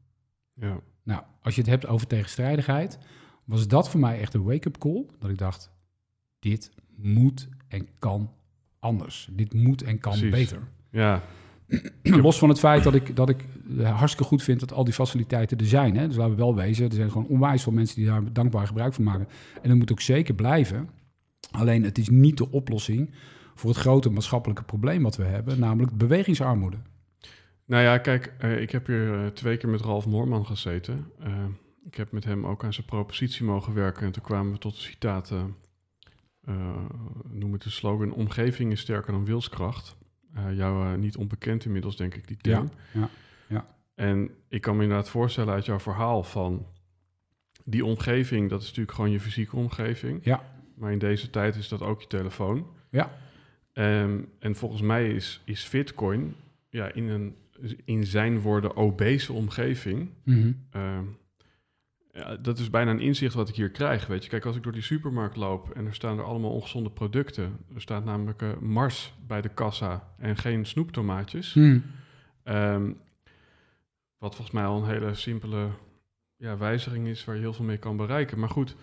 ja. 0.54 0.80
Nou, 1.02 1.22
als 1.42 1.54
je 1.54 1.60
het 1.60 1.70
hebt 1.70 1.86
over 1.86 2.06
tegenstrijdigheid, 2.06 2.98
was 3.46 3.68
dat 3.68 3.90
voor 3.90 4.00
mij 4.00 4.20
echt 4.20 4.34
een 4.34 4.42
wake-up 4.42 4.78
call. 4.78 5.06
Dat 5.18 5.30
ik 5.30 5.38
dacht, 5.38 5.70
dit 6.40 6.70
moet 6.96 7.48
en 7.68 7.88
kan 7.98 8.30
anders. 8.78 9.28
Dit 9.32 9.54
moet 9.54 9.82
en 9.82 9.98
kan 9.98 10.12
Precies. 10.18 10.30
beter. 10.30 10.68
ja. 10.90 11.22
Los 12.02 12.38
van 12.38 12.48
het 12.48 12.58
feit 12.58 12.84
dat 12.84 12.94
ik, 12.94 13.16
dat 13.16 13.28
ik 13.28 13.44
eh, 13.78 13.96
hartstikke 13.98 14.28
goed 14.28 14.42
vind 14.42 14.60
dat 14.60 14.72
al 14.72 14.84
die 14.84 14.92
faciliteiten 14.94 15.58
er 15.58 15.66
zijn. 15.66 15.96
Hè? 15.96 16.06
Dus 16.06 16.16
laten 16.16 16.32
we 16.32 16.38
wel 16.38 16.54
wezen, 16.54 16.88
er 16.88 16.94
zijn 16.94 17.10
gewoon 17.10 17.26
onwijs 17.26 17.62
veel 17.62 17.72
mensen 17.72 17.96
die 17.96 18.06
daar 18.06 18.32
dankbaar 18.32 18.66
gebruik 18.66 18.94
van 18.94 19.04
maken. 19.04 19.28
En 19.62 19.68
dat 19.68 19.78
moet 19.78 19.92
ook 19.92 20.00
zeker 20.00 20.34
blijven. 20.34 20.88
Alleen 21.50 21.84
het 21.84 21.98
is 21.98 22.08
niet 22.08 22.36
de 22.36 22.50
oplossing 22.50 23.10
voor 23.54 23.70
het 23.70 23.78
grote 23.78 24.10
maatschappelijke 24.10 24.62
probleem 24.62 25.02
wat 25.02 25.16
we 25.16 25.24
hebben, 25.24 25.58
namelijk 25.58 25.96
bewegingsarmoede. 25.96 26.76
Nou 27.64 27.82
ja, 27.82 27.98
kijk, 27.98 28.32
eh, 28.38 28.60
ik 28.60 28.70
heb 28.70 28.86
hier 28.86 29.14
eh, 29.14 29.26
twee 29.26 29.56
keer 29.56 29.68
met 29.68 29.80
Ralf 29.80 30.06
Moorman 30.06 30.46
gezeten. 30.46 31.06
Ik 31.84 31.94
heb 31.94 32.12
met 32.12 32.24
hem 32.24 32.46
ook 32.46 32.64
aan 32.64 32.72
zijn 32.72 32.86
propositie 32.86 33.44
mogen 33.44 33.74
werken. 33.74 34.06
En 34.06 34.12
toen 34.12 34.22
kwamen 34.22 34.52
we 34.52 34.58
tot 34.58 34.74
de 34.74 34.80
citaat, 34.80 35.30
eh, 35.30 35.44
noem 37.28 37.52
het 37.52 37.62
de 37.62 37.70
slogan... 37.70 38.12
omgeving 38.12 38.72
is 38.72 38.80
sterker 38.80 39.12
dan 39.12 39.24
wilskracht. 39.24 39.96
Eh 40.34 40.56
jou 40.56 40.92
eh, 40.92 40.98
niet 40.98 41.16
onbekend 41.16 41.64
inmiddels, 41.64 41.96
denk 41.96 42.14
ik, 42.14 42.28
die 42.28 42.36
term. 42.36 42.70
ja, 42.92 43.08
ja. 43.48 43.66
En 43.94 44.30
ik 44.48 44.60
kan 44.60 44.76
me 44.76 44.82
inderdaad 44.82 45.08
voorstellen 45.08 45.54
uit 45.54 45.64
jouw 45.64 45.80
verhaal 45.80 46.22
van... 46.22 46.66
die 47.64 47.84
omgeving, 47.84 48.50
dat 48.50 48.60
is 48.60 48.66
natuurlijk 48.66 48.96
gewoon 48.96 49.10
je 49.10 49.20
fysieke 49.20 49.56
omgeving. 49.56 50.24
Ja. 50.24 50.42
Maar 50.74 50.92
in 50.92 50.98
deze 50.98 51.30
tijd 51.30 51.56
is 51.56 51.68
dat 51.68 51.82
ook 51.82 52.00
je 52.00 52.06
telefoon. 52.06 52.66
Ja. 52.90 53.10
Ehm, 53.72 54.18
en 54.38 54.54
volgens 54.54 54.82
mij 54.82 55.10
is, 55.10 55.42
is 55.44 55.68
Bitcoin 55.68 56.34
ja, 56.68 56.92
in, 56.92 57.08
een, 57.08 57.36
in 57.84 58.06
zijn 58.06 58.40
woorden 58.40 58.76
obese 58.76 59.32
omgeving. 59.32 60.10
Mhm. 60.24 60.52
ehm, 60.70 61.04
ja, 62.12 62.36
dat 62.36 62.58
is 62.58 62.70
bijna 62.70 62.90
een 62.90 63.00
inzicht 63.00 63.34
wat 63.34 63.48
ik 63.48 63.54
hier 63.54 63.70
krijg. 63.70 64.06
Weet 64.06 64.24
je, 64.24 64.30
kijk, 64.30 64.44
als 64.44 64.56
ik 64.56 64.62
door 64.62 64.72
die 64.72 64.82
supermarkt 64.82 65.36
loop 65.36 65.70
en 65.70 65.86
er 65.86 65.94
staan 65.94 66.18
er 66.18 66.24
allemaal 66.24 66.50
ongezonde 66.50 66.90
producten. 66.90 67.56
Er 67.74 67.80
staat 67.80 68.04
namelijk 68.04 68.42
eh, 68.42 68.56
Mars 68.56 69.14
bij 69.26 69.40
de 69.40 69.48
kassa 69.48 70.08
en 70.18 70.36
geen 70.36 70.66
snoeptomaatjes. 70.66 71.54
Mhm. 71.54 71.78
Ehm, 72.42 72.92
wat 74.18 74.34
volgens 74.34 74.50
mij 74.50 74.64
al 74.64 74.82
een 74.82 74.88
hele 74.88 75.14
simpele 75.14 75.68
ja, 76.36 76.56
wijziging 76.56 77.06
is 77.06 77.24
waar 77.24 77.34
je 77.34 77.40
heel 77.40 77.52
veel 77.52 77.64
mee 77.64 77.78
kan 77.78 77.96
bereiken. 77.96 78.38
Maar 78.38 78.48
goed, 78.48 78.76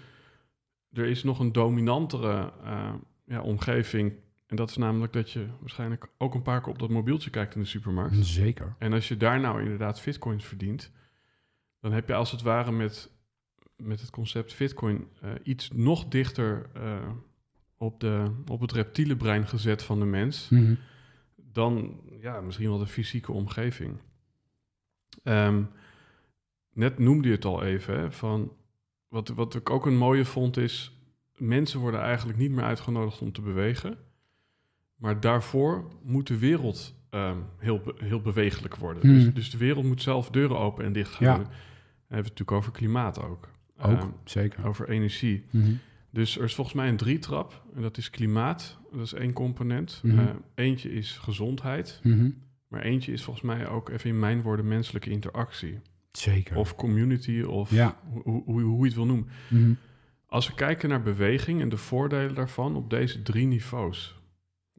er 0.92 1.06
is 1.06 1.24
nog 1.24 1.40
een 1.40 1.52
dominantere 1.52 2.52
eh, 2.64 2.94
ja, 3.26 3.42
omgeving. 3.42 4.14
En 4.48 4.56
dat 4.56 4.70
is 4.70 4.78
namelijk 4.78 5.14
dat 5.14 5.32
je 5.32 5.46
waarschijnlijk 5.60 6.10
ook 6.18 6.34
een 6.34 6.42
paar 6.42 6.62
keer 6.62 6.72
op 6.72 6.80
dat 6.80 6.90
mobieltje 6.90 7.30
kijkt 7.30 7.56
in 7.56 7.62
de 7.62 7.68
supermarkt. 7.68 8.16
Zeker. 8.26 8.76
En 8.78 8.94
als 8.94 9.08
je 9.08 9.18
daar 9.18 9.40
nou 9.40 9.62
inderdaad 9.62 10.02
bitcoins 10.06 10.46
verdient, 10.46 10.92
dan 11.80 11.92
heb 11.92 12.08
je 12.08 12.14
als 12.14 12.32
het 12.32 12.42
ware 12.42 12.72
met, 12.72 13.12
met 13.78 14.02
het 14.02 14.10
concept 14.10 14.58
bitcoin 14.58 15.08
eh, 15.22 15.30
iets 15.44 15.70
nog 15.74 16.06
dichter 16.08 16.70
eh, 16.74 17.10
op, 17.78 18.00
de, 18.00 18.32
op 18.48 18.62
het 18.62 18.72
reptiele 18.72 19.16
brein 19.16 19.48
gezet 19.48 19.84
van 19.84 20.00
de 20.00 20.06
mens 20.06 20.50
Mhm. 20.50 20.76
dan 21.36 22.00
ja, 22.22 22.42
misschien 22.42 22.70
wel 22.70 22.78
de 22.78 22.88
fysieke 22.88 23.32
omgeving. 23.32 23.98
Ehm, 25.24 25.64
net 26.74 27.00
noemde 27.00 27.28
je 27.28 27.34
het 27.36 27.46
al 27.46 27.64
even, 27.64 28.00
hè, 28.00 28.12
van 28.12 28.52
wat, 29.08 29.28
wat 29.30 29.56
ik 29.56 29.70
ook 29.70 29.86
een 29.86 29.98
mooie 29.98 30.26
vond 30.26 30.58
is, 30.58 30.92
mensen 31.38 31.80
worden 31.80 32.00
eigenlijk 32.02 32.38
niet 32.40 32.52
meer 32.52 32.64
uitgenodigd 32.64 33.22
om 33.22 33.32
te 33.32 33.42
bewegen, 33.42 33.98
maar 34.96 35.20
daarvoor 35.20 35.88
moet 36.04 36.28
de 36.28 36.38
wereld 36.38 36.96
ehm, 37.10 37.38
heel, 37.58 37.80
be- 37.80 37.96
heel 37.98 38.22
bewegelijk 38.22 38.76
worden. 38.76 39.02
Dus, 39.02 39.34
dus 39.34 39.50
de 39.52 39.58
wereld 39.58 39.86
moet 39.86 40.02
zelf 40.02 40.30
deuren 40.30 40.58
open 40.60 40.86
en 40.86 40.94
dicht 40.94 41.12
gaan 41.14 41.26
Ja. 41.28 41.34
Dan 41.38 41.46
hebben 41.46 41.54
we 42.08 42.16
het 42.16 42.24
natuurlijk 42.24 42.52
over 42.52 42.72
klimaat 42.72 43.22
ook. 43.24 43.50
Ook, 43.80 43.92
Ehm, 44.00 44.08
zeker. 44.24 44.66
over 44.68 44.90
energie. 44.90 45.44
Mhm. 45.50 45.72
Dus 46.10 46.38
er 46.38 46.44
is 46.44 46.56
volgens 46.56 46.76
mij 46.76 46.88
een 46.90 46.98
drietrap. 46.98 47.64
En 47.76 47.82
dat 47.82 47.98
is 47.98 48.10
klimaat. 48.10 48.78
Dat 48.92 49.02
is 49.02 49.14
één 49.14 49.34
component. 49.34 50.00
Mhm. 50.04 50.20
Eh, 50.20 50.26
eentje 50.56 50.92
is 50.92 51.12
gezondheid. 51.18 52.00
Mhm. 52.04 52.30
Maar 52.68 52.82
eentje 52.82 53.12
is 53.12 53.24
volgens 53.24 53.46
mij 53.46 53.68
ook 53.68 53.90
even 53.90 54.10
in 54.10 54.20
mijn 54.20 54.42
woorden 54.42 54.68
menselijke 54.68 55.10
interactie. 55.10 55.80
Zeker. 56.12 56.58
Of 56.58 56.76
community, 56.76 57.42
of 57.42 57.72
Ja. 57.72 58.00
hoe, 58.24 58.44
hoe, 58.46 58.62
hoe 58.62 58.80
je 58.80 58.86
het 58.86 58.94
wil 58.96 59.06
noemen. 59.06 59.30
Als 60.26 60.48
we 60.48 60.54
kijken 60.54 60.90
naar 60.90 61.02
beweging 61.02 61.62
en 61.62 61.70
de 61.70 61.78
voordelen 61.78 62.36
daarvan 62.36 62.76
op 62.76 62.90
deze 62.90 63.22
drie 63.22 63.46
niveaus. 63.48 64.16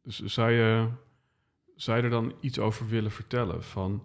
Dus 0.02 0.22
zou 0.24 0.50
je, 0.50 0.88
zou 1.76 1.96
je 1.98 2.02
er 2.02 2.10
dan 2.10 2.32
iets 2.40 2.58
over 2.58 2.88
willen 2.88 3.10
vertellen? 3.10 3.64
Van 3.64 4.02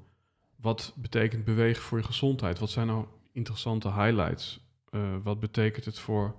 wat 0.56 0.94
betekent 0.98 1.46
bewegen 1.46 1.84
voor 1.84 1.98
je 1.98 2.04
gezondheid? 2.04 2.60
Wat 2.60 2.70
zijn 2.70 2.88
nou 2.88 3.06
interessante 3.32 3.88
highlights? 3.94 4.63
Eh, 4.94 5.16
wat 5.24 5.40
betekent 5.40 5.86
het 5.86 6.00
voor 6.00 6.36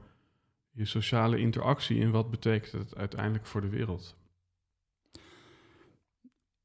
je 0.71 0.85
sociale 0.85 1.38
interactie? 1.38 2.01
En 2.01 2.11
wat 2.11 2.31
betekent 2.31 2.73
het 2.73 2.97
uiteindelijk 2.97 3.47
voor 3.47 3.61
de 3.61 3.69
wereld? 3.69 4.17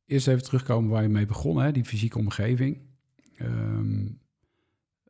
Eerst 0.06 0.28
even 0.28 0.44
terugkomen 0.44 0.90
waar 0.90 1.02
je 1.02 1.10
mee 1.10 1.26
begon, 1.26 1.58
hè, 1.58 1.72
die 1.72 1.86
fysieke 1.86 2.18
omgeving. 2.18 2.82
Ehm, 3.36 4.08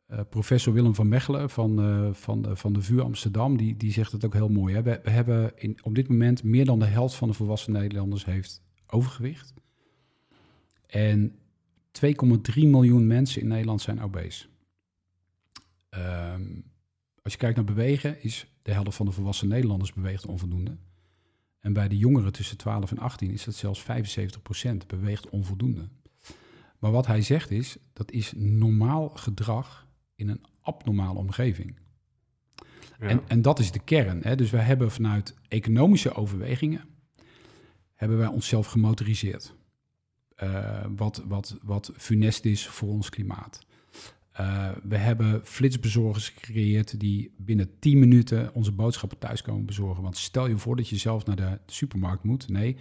eh, 0.06 0.20
professor 0.30 0.72
Willem 0.72 0.94
van 0.94 1.08
Mechelen 1.08 1.50
van, 1.50 1.80
eh, 1.80 2.12
van, 2.12 2.42
de, 2.42 2.56
van 2.56 2.72
de 2.72 2.82
VU 2.82 3.00
Amsterdam, 3.00 3.56
die, 3.56 3.76
die 3.76 3.92
zegt 3.92 4.12
het 4.12 4.24
ook 4.24 4.34
heel 4.34 4.48
mooi. 4.48 4.74
Hè. 4.74 4.82
We, 4.82 5.00
we 5.02 5.10
hebben 5.10 5.52
in, 5.56 5.78
op 5.82 5.94
dit 5.94 6.08
moment 6.08 6.42
meer 6.42 6.64
dan 6.64 6.78
de 6.78 6.86
helft 6.86 7.14
van 7.14 7.28
de 7.28 7.34
volwassen 7.34 7.72
Nederlanders 7.72 8.24
heeft 8.24 8.62
overgewicht. 8.86 9.54
En 10.86 11.38
2,3 11.92 12.10
miljoen 12.54 13.06
mensen 13.06 13.42
in 13.42 13.48
Nederland 13.48 13.80
zijn 13.80 14.02
obese. 14.02 14.48
Ehm, 15.90 16.60
als 17.30 17.38
je 17.38 17.46
kijkt 17.46 17.66
naar 17.66 17.76
bewegen, 17.76 18.22
is 18.22 18.46
de 18.62 18.72
helft 18.72 18.96
van 18.96 19.06
de 19.06 19.12
volwassen 19.12 19.48
Nederlanders 19.48 19.92
beweegt 19.92 20.26
onvoldoende. 20.26 20.76
En 21.60 21.72
bij 21.72 21.88
de 21.88 21.96
jongeren 21.96 22.32
tussen 22.32 22.56
12 22.56 22.90
en 22.90 22.98
18 22.98 23.30
is 23.30 23.44
dat 23.44 23.54
zelfs 23.54 23.82
75% 23.82 23.86
beweegt 24.86 25.28
onvoldoende. 25.28 25.88
Maar 26.78 26.90
wat 26.90 27.06
hij 27.06 27.22
zegt 27.22 27.50
is, 27.50 27.76
dat 27.92 28.10
is 28.10 28.32
normaal 28.36 29.08
gedrag 29.08 29.86
in 30.14 30.28
een 30.28 30.44
abnormale 30.60 31.18
omgeving. 31.18 31.78
Ja. 32.98 33.06
En, 33.06 33.20
en 33.26 33.42
dat 33.42 33.58
is 33.58 33.70
de 33.70 33.84
kern. 33.84 34.22
Hè? 34.22 34.36
Dus 34.36 34.50
wij 34.50 34.64
hebben 34.64 34.90
vanuit 34.90 35.34
economische 35.48 36.14
overwegingen, 36.14 36.84
hebben 37.94 38.18
wij 38.18 38.28
onszelf 38.28 38.66
gemotoriseerd. 38.66 39.54
Eh, 40.34 40.84
wat, 40.96 41.22
wat, 41.26 41.58
wat 41.62 41.92
funest 41.96 42.44
is 42.44 42.66
voor 42.66 42.88
ons 42.88 43.08
klimaat. 43.08 43.66
Eh, 44.40 44.68
we 44.82 44.96
hebben 44.96 45.40
flitsbezorgers 45.44 46.28
gecreëerd 46.28 47.00
die 47.00 47.34
binnen 47.36 47.70
10 47.78 47.98
minuten 47.98 48.54
onze 48.54 48.72
boodschappen 48.72 49.18
thuis 49.18 49.42
komen 49.42 49.66
bezorgen. 49.66 50.02
Want 50.02 50.16
stel 50.16 50.46
je 50.46 50.56
voor 50.56 50.76
dat 50.76 50.88
je 50.88 50.96
zelf 50.96 51.26
naar 51.26 51.36
de 51.36 51.58
supermarkt 51.66 52.24
moet. 52.24 52.48
Nee, 52.48 52.76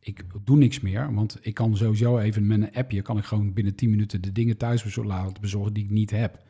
ik 0.00 0.24
doe 0.44 0.56
niks 0.56 0.80
meer, 0.80 1.14
want 1.14 1.38
ik 1.40 1.54
kan 1.54 1.76
sowieso 1.76 2.18
even 2.18 2.46
met 2.46 2.60
een 2.60 2.74
appje, 2.74 3.02
kan 3.02 3.18
ik 3.18 3.24
gewoon 3.24 3.52
binnen 3.52 3.74
10 3.74 3.90
minuten 3.90 4.22
de 4.22 4.32
dingen 4.32 4.56
thuis 4.56 4.96
laten 4.96 5.40
bezorgen 5.40 5.72
die 5.72 5.84
ik 5.84 5.90
niet 5.90 6.10
heb. 6.10 6.42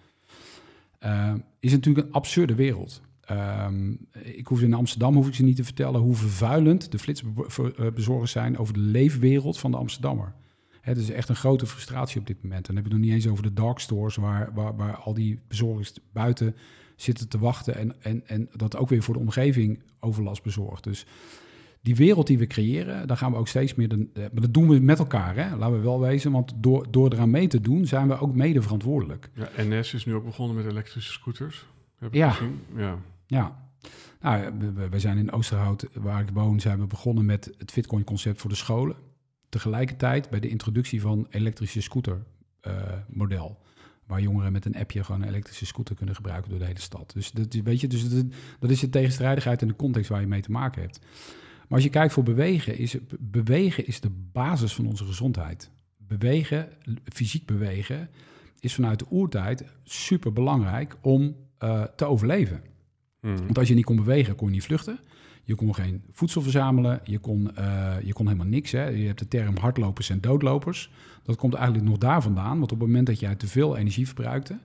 Uh, 1.04 1.34
is 1.60 1.72
natuurlijk 1.72 2.06
een 2.06 2.12
absurde 2.12 2.54
wereld. 2.54 3.02
Um, 3.30 4.06
ik 4.12 4.46
hoef 4.46 4.62
in 4.62 4.74
Amsterdam 4.74 5.14
hoef 5.14 5.28
ik 5.28 5.34
ze 5.34 5.42
niet 5.42 5.56
te 5.56 5.64
vertellen 5.64 6.00
hoe 6.00 6.14
vervuilend 6.14 6.92
de 6.92 6.98
flitsbezorgers 6.98 8.32
zijn 8.32 8.58
over 8.58 8.74
de 8.74 8.80
leefwereld 8.80 9.58
van 9.58 9.70
de 9.70 9.76
Amsterdammer. 9.76 10.34
Het 10.80 10.98
is 10.98 11.10
echt 11.10 11.28
een 11.28 11.36
grote 11.36 11.66
frustratie 11.66 12.20
op 12.20 12.26
dit 12.26 12.42
moment. 12.42 12.68
En 12.68 12.74
dan 12.74 12.82
heb 12.82 12.92
je 12.92 12.98
nog 12.98 13.06
niet 13.06 13.14
eens 13.14 13.28
over 13.28 13.42
de 13.42 13.52
dark 13.52 13.78
stores, 13.78 14.16
waar, 14.16 14.50
waar, 14.54 14.76
waar 14.76 14.96
al 14.96 15.14
die 15.14 15.38
bezorgers 15.48 15.92
buiten 16.12 16.56
zitten 16.96 17.28
te 17.28 17.38
wachten 17.38 17.76
en, 17.76 18.02
en, 18.02 18.22
en 18.26 18.48
dat 18.56 18.76
ook 18.76 18.88
weer 18.88 19.02
voor 19.02 19.14
de 19.14 19.20
omgeving 19.20 19.82
overlast 20.00 20.42
bezorgt. 20.42 20.84
Dus 20.84 21.06
die 21.82 21.96
wereld 21.96 22.26
die 22.26 22.38
we 22.38 22.46
creëren, 22.46 23.06
daar 23.06 23.16
gaan 23.16 23.32
we 23.32 23.38
ook 23.38 23.48
steeds 23.48 23.74
meer. 23.74 23.88
De, 23.88 24.08
maar 24.14 24.40
dat 24.40 24.54
doen 24.54 24.68
we 24.68 24.78
met 24.78 24.98
elkaar, 24.98 25.36
hè? 25.36 25.56
laten 25.56 25.76
we 25.76 25.82
wel 25.82 26.00
wezen. 26.00 26.32
Want 26.32 26.52
door, 26.56 26.86
door 26.90 27.12
eraan 27.12 27.30
mee 27.30 27.46
te 27.46 27.60
doen, 27.60 27.86
zijn 27.86 28.08
we 28.08 28.18
ook 28.18 28.34
mede 28.34 28.62
verantwoordelijk. 28.62 29.30
Ja, 29.34 29.48
NS 29.56 29.94
is 29.94 30.06
nu 30.06 30.14
ook 30.14 30.24
begonnen 30.24 30.56
met 30.56 30.66
elektrische 30.66 31.12
scooters. 31.12 31.66
Heb 31.98 32.14
ja. 32.14 32.36
ja. 32.76 32.98
Ja. 33.26 33.68
Nou, 34.20 34.52
we, 34.74 34.88
we, 34.88 35.00
zijn 35.00 35.18
in 35.18 35.32
Oosterhout, 35.32 35.86
waar 35.92 36.20
ik 36.20 36.30
woon, 36.32 36.60
zijn 36.60 36.78
we 36.78 36.86
begonnen 36.86 37.24
met 37.24 37.54
het 37.58 37.70
Fitcoin-concept 37.70 38.40
voor 38.40 38.50
de 38.50 38.56
scholen. 38.56 38.96
Tegelijkertijd 39.50 40.30
bij 40.30 40.40
de 40.40 40.48
introductie 40.48 41.00
van 41.00 41.26
elektrische 41.30 41.80
scooter 41.80 42.22
uh, 42.66 42.72
model. 43.08 43.58
Waar 44.06 44.20
jongeren 44.20 44.52
met 44.52 44.64
een 44.64 44.76
appje 44.76 45.04
gewoon 45.04 45.22
een 45.22 45.28
elektrische 45.28 45.66
scooter 45.66 45.94
kunnen 45.94 46.14
gebruiken 46.14 46.50
door 46.50 46.58
de 46.58 46.64
hele 46.64 46.80
stad. 46.80 47.12
Dus 47.14 47.30
dat, 47.30 47.54
weet 47.54 47.80
je, 47.80 47.86
dus 47.86 48.08
dat, 48.08 48.24
dat 48.58 48.70
is 48.70 48.80
de 48.80 48.88
tegenstrijdigheid 48.88 49.62
in 49.62 49.68
de 49.68 49.76
context 49.76 50.10
waar 50.10 50.20
je 50.20 50.26
mee 50.26 50.40
te 50.40 50.50
maken 50.50 50.82
hebt. 50.82 50.98
Maar 51.60 51.78
als 51.78 51.82
je 51.82 51.90
kijkt 51.90 52.12
voor 52.12 52.22
bewegen, 52.22 52.78
is 52.78 52.96
bewegen 53.18 53.86
is 53.86 54.00
de 54.00 54.10
basis 54.32 54.74
van 54.74 54.86
onze 54.86 55.04
gezondheid. 55.04 55.70
Bewegen, 55.96 56.68
fysiek 57.04 57.46
bewegen, 57.46 58.10
is 58.60 58.74
vanuit 58.74 58.98
de 58.98 59.06
oertijd 59.10 59.64
super 59.82 60.32
belangrijk 60.32 60.96
om 61.00 61.36
uh, 61.64 61.82
te 61.82 62.04
overleven. 62.04 62.62
Hmm. 63.20 63.36
Want 63.36 63.58
als 63.58 63.68
je 63.68 63.74
niet 63.74 63.84
kon 63.84 63.96
bewegen, 63.96 64.34
kon 64.34 64.48
je 64.48 64.54
niet 64.54 64.64
vluchten. 64.64 65.00
Je 65.50 65.56
kon 65.56 65.74
geen 65.74 66.02
voedsel 66.12 66.42
verzamelen. 66.42 67.00
Je 67.04 67.18
kon, 67.18 67.50
uh, 67.58 67.94
je 68.04 68.12
kon 68.12 68.26
helemaal 68.26 68.46
niks. 68.46 68.72
Hè. 68.72 68.88
Je 68.88 69.06
hebt 69.06 69.18
de 69.18 69.28
term 69.28 69.56
hardlopers 69.56 70.10
en 70.10 70.20
doodlopers. 70.20 70.90
Dat 71.22 71.36
komt 71.36 71.54
eigenlijk 71.54 71.84
nog 71.84 71.98
daar 71.98 72.22
vandaan. 72.22 72.58
Want 72.58 72.72
op 72.72 72.78
het 72.78 72.88
moment 72.88 73.06
dat 73.06 73.20
jij 73.20 73.34
te 73.34 73.46
veel 73.46 73.76
energie 73.76 74.06
verbruikte... 74.06 74.58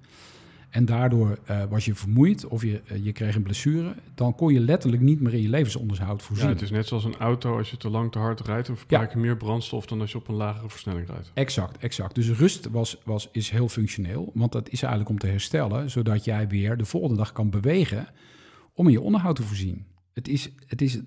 En 0.70 0.86
daardoor 0.86 1.38
uh, 1.50 1.64
was 1.70 1.86
je 1.86 1.96
vermoeid 1.96 2.46
of 2.48 2.62
je, 2.62 2.82
uh, 2.92 3.06
je 3.06 3.12
kreeg 3.12 3.36
een 3.36 3.44
blessure. 3.44 3.96
Dan 4.16 4.36
kon 4.36 4.54
je 4.54 4.60
letterlijk 4.60 5.02
niet 5.02 5.22
meer 5.22 5.34
in 5.34 5.42
je 5.42 5.50
levensonderhoud 5.50 6.24
voorzien. 6.24 6.48
Ja, 6.48 6.54
het 6.54 6.62
is 6.62 6.72
net 6.72 6.88
zoals 6.88 7.04
een 7.04 7.18
auto. 7.18 7.58
Als 7.58 7.72
je 7.72 7.78
te 7.78 7.90
lang 7.90 8.12
te 8.12 8.20
hard 8.20 8.40
rijdt, 8.40 8.68
dan 8.68 8.78
verbruik 8.78 9.12
je 9.12 9.18
meer 9.18 9.38
brandstof 9.38 9.86
dan 9.86 10.02
als 10.02 10.12
je 10.12 10.18
op 10.18 10.28
een 10.28 10.36
lagere 10.36 10.70
versnelling 10.70 11.08
rijdt. 11.08 11.32
Exact, 11.34 11.78
exact. 11.78 12.16
Dus 12.16 12.30
rust 12.30 12.70
was, 12.70 12.98
was, 13.04 13.30
is 13.32 13.50
heel 13.50 13.70
functioneel. 13.70 14.32
Want 14.34 14.52
dat 14.52 14.70
is 14.70 14.82
eigenlijk 14.82 15.12
om 15.12 15.20
te 15.20 15.28
herstellen, 15.28 15.90
zodat 15.90 16.26
jij 16.26 16.48
weer 16.48 16.78
de 16.78 16.86
volgende 16.86 17.16
dag 17.16 17.32
kan 17.32 17.50
bewegen 17.50 18.08
om 18.74 18.86
in 18.86 18.92
je 18.92 19.02
onderhoud 19.02 19.36
te 19.36 19.44
voorzien. 19.44 19.86
Het 20.16 20.28
is, 20.28 20.50
het 20.66 20.82
is, 20.82 21.00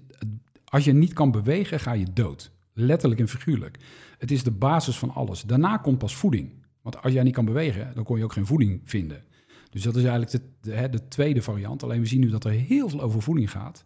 als 0.64 0.84
je 0.84 0.92
niet 0.92 1.12
kan 1.12 1.30
bewegen, 1.30 1.80
ga 1.80 1.92
je 1.92 2.12
dood. 2.12 2.50
Letterlijk 2.72 3.20
en 3.20 3.28
figuurlijk. 3.28 3.78
Het 4.18 4.30
is 4.30 4.42
de 4.42 4.50
basis 4.50 4.98
van 4.98 5.10
alles. 5.10 5.42
Daarna 5.42 5.76
komt 5.76 5.98
pas 5.98 6.16
voeding. 6.16 6.64
Want 6.82 7.02
als 7.02 7.12
jij 7.12 7.22
niet 7.22 7.34
kan 7.34 7.44
bewegen, 7.44 7.94
dan 7.94 8.04
kon 8.04 8.18
je 8.18 8.24
ook 8.24 8.32
geen 8.32 8.46
voeding 8.46 8.80
vinden. 8.84 9.24
Dus 9.70 9.82
dat 9.82 9.96
is 9.96 10.04
eigenlijk 10.04 10.30
de, 10.30 10.40
de, 10.60 10.88
de, 10.88 11.08
tweede 11.08 11.42
variant. 11.42 11.82
Alleen 11.82 12.00
we 12.00 12.06
zien 12.06 12.20
nu 12.20 12.30
dat 12.30 12.44
er 12.44 12.50
heel 12.50 12.88
veel 12.88 13.00
over 13.00 13.22
voeding 13.22 13.50
gaat. 13.50 13.84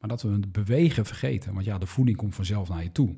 Maar 0.00 0.08
dat 0.08 0.22
we 0.22 0.28
het 0.28 0.52
bewegen 0.52 1.04
vergeten. 1.04 1.52
Want 1.52 1.64
ja, 1.64 1.78
de 1.78 1.86
voeding 1.86 2.16
komt 2.16 2.34
vanzelf 2.34 2.68
naar 2.68 2.82
je 2.82 2.92
toe. 2.92 3.16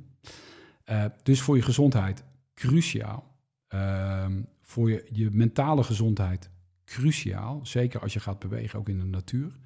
Uh, 0.91 1.05
dus 1.23 1.41
voor 1.41 1.57
je 1.57 1.63
gezondheid 1.63 2.25
cruciaal. 2.55 3.37
Uh, 3.75 4.27
voor 4.63 4.91
je, 4.91 5.07
je 5.13 5.31
mentale 5.31 5.83
gezondheid 5.83 6.51
cruciaal. 6.85 7.61
Zeker 7.67 8.01
als 8.01 8.13
je 8.13 8.21
gaat 8.21 8.39
bewegen, 8.39 8.79
ook 8.79 8.89
in 8.89 8.99
de 8.99 9.05
natuur. 9.05 9.59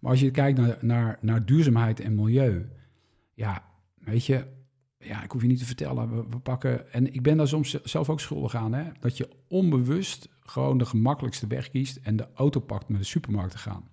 Maar 0.00 0.10
als 0.10 0.20
je 0.20 0.30
kijkt 0.30 0.58
naar, 0.58 0.78
naar, 0.80 1.18
naar 1.20 1.44
duurzaamheid 1.44 2.00
en 2.00 2.14
milieu. 2.14 2.68
Ja, 3.34 3.64
weet 3.98 4.26
je, 4.26 4.46
ja, 4.98 5.22
ik 5.22 5.30
hoef 5.30 5.42
je 5.42 5.48
niet 5.48 5.58
te 5.58 5.64
vertellen. 5.64 6.30
We, 6.30 6.38
pakken, 6.38 6.92
en 6.92 7.14
ik 7.14 7.22
ben 7.22 7.36
daar 7.36 7.48
soms 7.48 7.82
zelf 7.82 8.10
ook 8.10 8.20
schuldig 8.20 8.54
aan, 8.54 8.72
hè, 8.72 8.84
dat 9.00 9.16
je 9.16 9.28
onbewust 9.48 10.28
gewoon 10.40 10.78
de 10.78 10.84
gemakkelijkste 10.84 11.46
weg 11.46 11.70
kiest 11.70 11.96
en 11.96 12.16
de 12.16 12.26
auto 12.34 12.60
pakt 12.60 12.88
met 12.88 13.00
de 13.00 13.06
supermarkt 13.06 13.50
te 13.50 13.58
gaan. 13.58 13.88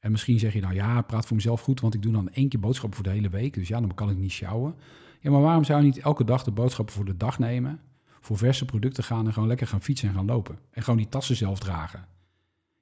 En 0.00 0.10
misschien 0.10 0.38
zeg 0.38 0.52
je 0.52 0.60
nou 0.60 0.74
ja, 0.74 1.02
praat 1.02 1.26
voor 1.26 1.36
mezelf 1.36 1.60
goed, 1.60 1.80
want 1.80 1.94
ik 1.94 2.02
doe 2.02 2.12
dan 2.12 2.30
één 2.30 2.48
keer 2.48 2.60
boodschappen 2.60 2.96
voor 2.96 3.08
de 3.08 3.14
hele 3.14 3.28
week. 3.28 3.54
Dus 3.54 3.68
ja, 3.68 3.80
dan 3.80 3.94
kan 3.94 4.10
ik 4.10 4.16
niet 4.16 4.32
sjouwen. 4.32 4.74
Ja, 5.20 5.30
maar 5.30 5.40
waarom 5.40 5.64
zou 5.64 5.78
je 5.78 5.84
niet 5.84 5.98
elke 5.98 6.24
dag 6.24 6.44
de 6.44 6.50
boodschappen 6.50 6.94
voor 6.94 7.04
de 7.04 7.16
dag 7.16 7.38
nemen? 7.38 7.80
Voor 8.20 8.38
verse 8.38 8.64
producten 8.64 9.04
gaan 9.04 9.26
en 9.26 9.32
gewoon 9.32 9.48
lekker 9.48 9.66
gaan 9.66 9.82
fietsen 9.82 10.08
en 10.08 10.14
gaan 10.14 10.26
lopen. 10.26 10.58
En 10.70 10.82
gewoon 10.82 10.98
die 10.98 11.08
tassen 11.08 11.36
zelf 11.36 11.58
dragen. 11.58 12.06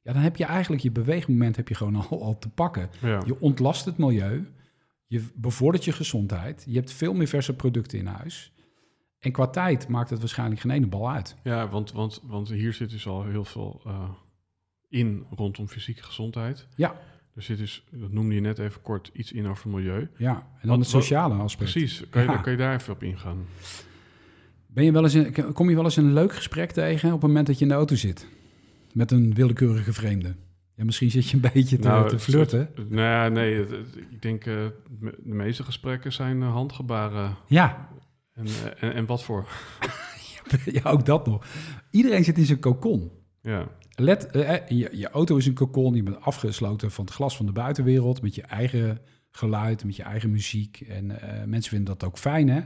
Ja, 0.03 0.13
dan 0.13 0.23
heb 0.23 0.37
je 0.37 0.45
eigenlijk 0.45 0.83
je 0.83 0.91
beweegmoment 0.91 1.57
heb 1.57 1.69
je 1.69 1.75
gewoon 1.75 1.95
al, 1.95 2.23
al 2.23 2.39
te 2.39 2.49
pakken. 2.49 2.91
Je 3.01 3.41
ontlast 3.41 3.85
het 3.85 3.99
milieu. 3.99 4.47
Je 5.07 5.25
bevordert 5.35 5.85
je 5.85 5.93
gezondheid. 5.93 6.65
Je 6.69 6.75
hebt 6.75 6.93
veel 6.93 7.15
meer 7.15 7.27
verse 7.27 7.57
producten 7.57 7.99
in 7.99 8.07
huis. 8.07 8.53
En 9.19 9.33
qua 9.33 9.47
tijd 9.47 9.89
maakt 9.89 10.11
het 10.11 10.19
waarschijnlijk 10.19 10.61
geen 10.61 10.71
ene 10.71 10.87
bal 10.87 11.11
uit. 11.11 11.37
Ja, 11.43 11.69
want, 11.69 11.93
want, 11.93 12.21
want 12.23 12.49
hier 12.49 12.73
zit 12.73 12.91
dus 12.91 13.07
al 13.07 13.25
heel 13.25 13.45
veel 13.45 13.83
uh, 13.87 14.09
in 14.89 15.27
rondom 15.31 15.69
fysieke 15.69 16.03
gezondheid. 16.03 16.67
Ja. 16.77 17.01
Er 17.35 17.43
zit 17.43 17.59
dus, 17.59 17.85
dat 17.91 18.13
noemde 18.13 18.35
je 18.35 18.41
net 18.41 18.59
even 18.59 18.83
kort, 18.83 19.11
iets 19.13 19.33
in 19.33 19.47
over 19.47 19.71
milieu. 19.71 20.09
Ja, 20.17 20.35
en 20.35 20.69
dan 20.69 20.71
wat, 20.71 20.79
het 20.79 20.89
sociale 20.89 21.35
aspect. 21.35 21.71
Precies, 21.71 22.09
kan 22.11 22.23
je, 22.23 22.29
ja. 22.29 22.37
kan 22.37 22.53
je 22.53 22.59
daar 22.59 22.75
even 22.75 22.93
op 22.93 23.03
ingaan? 23.03 23.47
Ben 24.67 24.85
je 24.85 24.93
wel 24.93 25.03
eens 25.03 25.15
in, 25.15 25.53
kom 25.53 25.69
je 25.69 25.75
wel 25.75 25.85
eens 25.85 25.97
een 25.97 26.13
leuk 26.13 26.35
gesprek 26.35 26.71
tegen 26.71 27.09
op 27.09 27.21
het 27.21 27.29
moment 27.29 27.47
dat 27.47 27.57
je 27.59 27.63
in 27.63 27.71
de 27.71 27.77
auto 27.77 27.95
zit? 27.95 28.27
Met 28.93 29.11
een 29.11 29.35
willekeurige 29.35 29.93
vreemde? 29.93 30.35
Ja, 30.75 30.85
misschien 30.85 31.11
zit 31.11 31.29
je 31.29 31.35
een 31.37 31.51
beetje 31.53 31.79
te, 31.79 31.89
nou, 31.89 32.09
te 32.09 32.19
flirten. 32.19 32.71
nou 32.75 33.01
ja, 33.01 33.29
nee, 33.29 33.67
ik 34.11 34.23
denk 34.23 34.47
uh, 34.47 34.67
de 35.01 35.35
meeste 35.35 35.63
gesprekken 35.63 36.13
zijn 36.13 36.41
uh, 36.41 36.53
handgebaren. 36.53 37.37
Ja. 37.47 37.89
En, 38.35 38.47
uh, 38.47 38.65
en, 38.81 38.95
en, 38.95 39.07
wat 39.07 39.25
voor? 39.25 39.49
ja, 40.83 40.91
ook 40.91 41.07
dat 41.07 41.27
nog. 41.27 41.47
Iedereen 41.91 42.25
zit 42.25 42.39
in 42.39 42.45
zijn 42.45 42.61
cocon. 42.61 43.11
Ja. 43.43 43.69
Let, 43.95 44.29
je, 44.69 44.89
je, 44.93 45.11
auto 45.11 45.37
is 45.37 45.47
een 45.47 45.55
cocon, 45.55 45.95
je 45.95 46.03
bent 46.03 46.21
afgesloten 46.21 46.91
van 46.91 47.05
het 47.05 47.15
glas 47.15 47.37
van 47.37 47.47
de 47.47 47.53
buitenwereld... 47.53 48.23
met 48.23 48.35
je 48.35 48.43
eigen 48.43 49.01
geluid, 49.31 49.85
met 49.85 49.97
je 49.97 50.03
eigen 50.03 50.31
muziek. 50.31 50.81
En 50.81 51.07
mensen 51.47 51.71
vinden 51.71 51.99
dat 51.99 52.09
ook 52.09 52.19
fijn, 52.19 52.49
hè? 52.49 52.61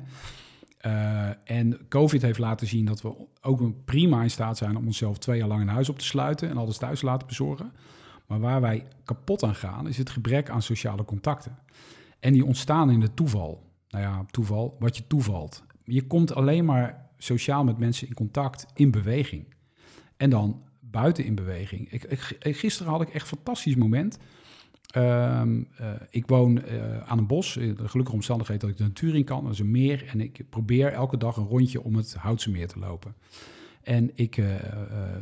Uh, 0.86 1.28
en 1.44 1.88
COVID 1.88 2.22
heeft 2.22 2.38
laten 2.38 2.66
zien 2.66 2.84
dat 2.84 3.02
we 3.02 3.14
ook 3.40 3.84
prima 3.84 4.22
in 4.22 4.30
staat 4.30 4.56
zijn 4.56 4.76
om 4.76 4.86
onszelf 4.86 5.18
twee 5.18 5.38
jaar 5.38 5.48
lang 5.48 5.60
in 5.60 5.68
huis 5.68 5.88
op 5.88 5.98
te 5.98 6.04
sluiten 6.04 6.48
en 6.48 6.56
alles 6.56 6.78
thuis 6.78 6.98
te 7.00 7.06
laten 7.06 7.26
bezorgen. 7.26 7.72
Maar 8.26 8.40
waar 8.40 8.60
wij 8.60 8.86
kapot 9.04 9.42
aan 9.42 9.54
gaan, 9.54 9.88
is 9.88 9.98
het 9.98 10.10
gebrek 10.10 10.50
aan 10.50 10.62
sociale 10.62 11.04
contacten. 11.04 11.58
En 12.20 12.32
die 12.32 12.44
ontstaan 12.44 12.90
in 12.90 13.00
het 13.00 13.16
toeval. 13.16 13.70
Nou 13.88 14.04
ja, 14.04 14.24
toeval, 14.30 14.76
wat 14.78 14.96
je 14.96 15.06
toevalt. 15.06 15.64
Je 15.84 16.06
komt 16.06 16.34
alleen 16.34 16.64
maar 16.64 17.08
sociaal 17.18 17.64
met 17.64 17.78
mensen 17.78 18.08
in 18.08 18.14
contact 18.14 18.66
in 18.74 18.90
beweging. 18.90 19.54
En 20.16 20.30
dan 20.30 20.62
buiten 20.80 21.24
in 21.24 21.34
beweging. 21.34 21.92
Ik, 21.92 22.04
ik, 22.38 22.56
gisteren 22.56 22.92
had 22.92 23.00
ik 23.00 23.08
echt 23.08 23.30
een 23.30 23.36
fantastisch 23.36 23.74
moment. 23.74 24.18
Um, 24.96 25.68
uh, 25.80 25.90
ik 26.10 26.26
woon 26.26 26.58
uh, 26.58 26.98
aan 26.98 27.18
een 27.18 27.26
bos, 27.26 27.56
in 27.56 27.74
de 27.74 27.88
gelukkige 27.88 28.16
omstandigheid 28.16 28.60
dat 28.60 28.70
ik 28.70 28.76
de 28.76 28.82
natuur 28.82 29.14
in 29.14 29.24
kan. 29.24 29.44
Dat 29.44 29.52
is 29.52 29.58
een 29.58 29.70
meer 29.70 30.04
en 30.06 30.20
ik 30.20 30.44
probeer 30.50 30.92
elke 30.92 31.16
dag 31.16 31.36
een 31.36 31.46
rondje 31.46 31.82
om 31.82 31.94
het 31.94 32.14
Houtse 32.14 32.50
meer 32.50 32.68
te 32.68 32.78
lopen. 32.78 33.14
En 33.82 34.10
ik, 34.14 34.42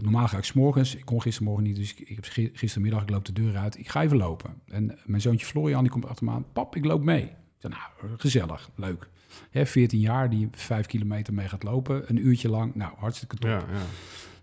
normaal 0.00 0.28
ga 0.28 0.36
ik 0.36 0.44
s'morgens, 0.44 0.94
ik 0.94 1.04
kon 1.04 1.22
gistermorgen 1.22 1.64
niet, 1.64 1.76
dus 1.76 1.94
ik, 1.94 2.08
heb 2.08 2.24
gistermiddag, 2.54 3.02
ik 3.02 3.10
loop 3.10 3.24
de 3.24 3.32
deur 3.32 3.56
uit, 3.56 3.78
ik 3.78 3.88
ga 3.88 4.02
even 4.02 4.16
lopen. 4.16 4.54
En 4.68 4.98
mijn 5.04 5.20
zoontje 5.20 5.46
Florian, 5.46 5.82
die 5.82 5.90
komt 5.90 6.06
achter 6.06 6.24
me 6.24 6.30
aan, 6.30 6.46
pap, 6.52 6.76
ik 6.76 6.84
loop 6.84 7.02
mee. 7.02 7.22
Ik 7.60 7.70
nou, 7.70 8.16
gezellig, 8.16 8.70
leuk. 8.74 9.08
Hè, 9.50 9.66
14 9.66 10.00
jaar, 10.00 10.30
die 10.30 10.48
vijf 10.50 10.86
kilometer 10.86 11.34
mee 11.34 11.48
gaat 11.48 11.62
lopen, 11.62 12.10
een 12.10 12.26
uurtje 12.26 12.48
lang, 12.48 12.74
nou, 12.74 12.92
hartstikke 12.96 13.36
top. 13.36 13.50
Ja, 13.50 13.56
ja. 13.56 13.82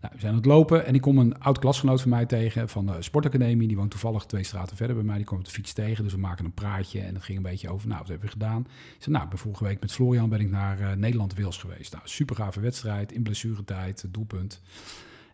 Nou, 0.02 0.14
we 0.14 0.20
zijn 0.20 0.32
aan 0.32 0.38
het 0.38 0.48
lopen 0.48 0.86
en 0.86 0.96
ik 0.96 1.02
kom 1.02 1.18
een 1.18 1.40
oud 1.40 1.60
klasgenoot 1.60 2.02
van 2.02 2.10
mij 2.10 2.26
tegen 2.26 2.70
van 2.70 2.86
de 2.86 3.02
sportacademie. 3.02 3.68
Die 3.68 3.78
woont 3.78 3.92
toevallig 3.92 4.26
twee 4.26 4.44
straten 4.44 4.78
verder 4.78 4.96
bij 4.96 5.06
mij. 5.06 5.16
Die 5.16 5.26
komt 5.26 5.40
op 5.40 5.46
de 5.46 5.52
fiets 5.52 5.74
tegen, 5.74 6.04
dus 6.04 6.14
we 6.14 6.20
maken 6.20 6.46
een 6.46 6.54
praatje. 6.54 7.02
En 7.02 7.14
het 7.14 7.24
ging 7.24 7.38
een 7.38 7.44
beetje 7.44 7.70
over, 7.70 7.88
nou, 7.88 8.00
wat 8.00 8.10
hebben 8.10 8.26
we 8.26 8.32
gedaan? 8.32 8.62
Ik 8.96 9.04
zei, 9.04 9.16
nou, 9.16 9.28
vorige 9.34 9.64
week 9.64 9.82
met 9.82 9.92
Florian 9.92 10.30
ben 10.30 10.40
ik 10.40 10.50
naar 10.50 10.80
uh, 10.80 10.92
Nederland-Wils 10.92 11.58
geweest. 11.58 11.94
Nou, 11.94 12.08
super 12.08 12.36
gave 12.36 12.60
wedstrijd, 12.60 13.12
in 13.12 13.24
blessuretijd, 13.24 14.06
doelpunt. 14.10 14.62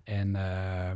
En 0.03 0.30
uh, 0.30 0.91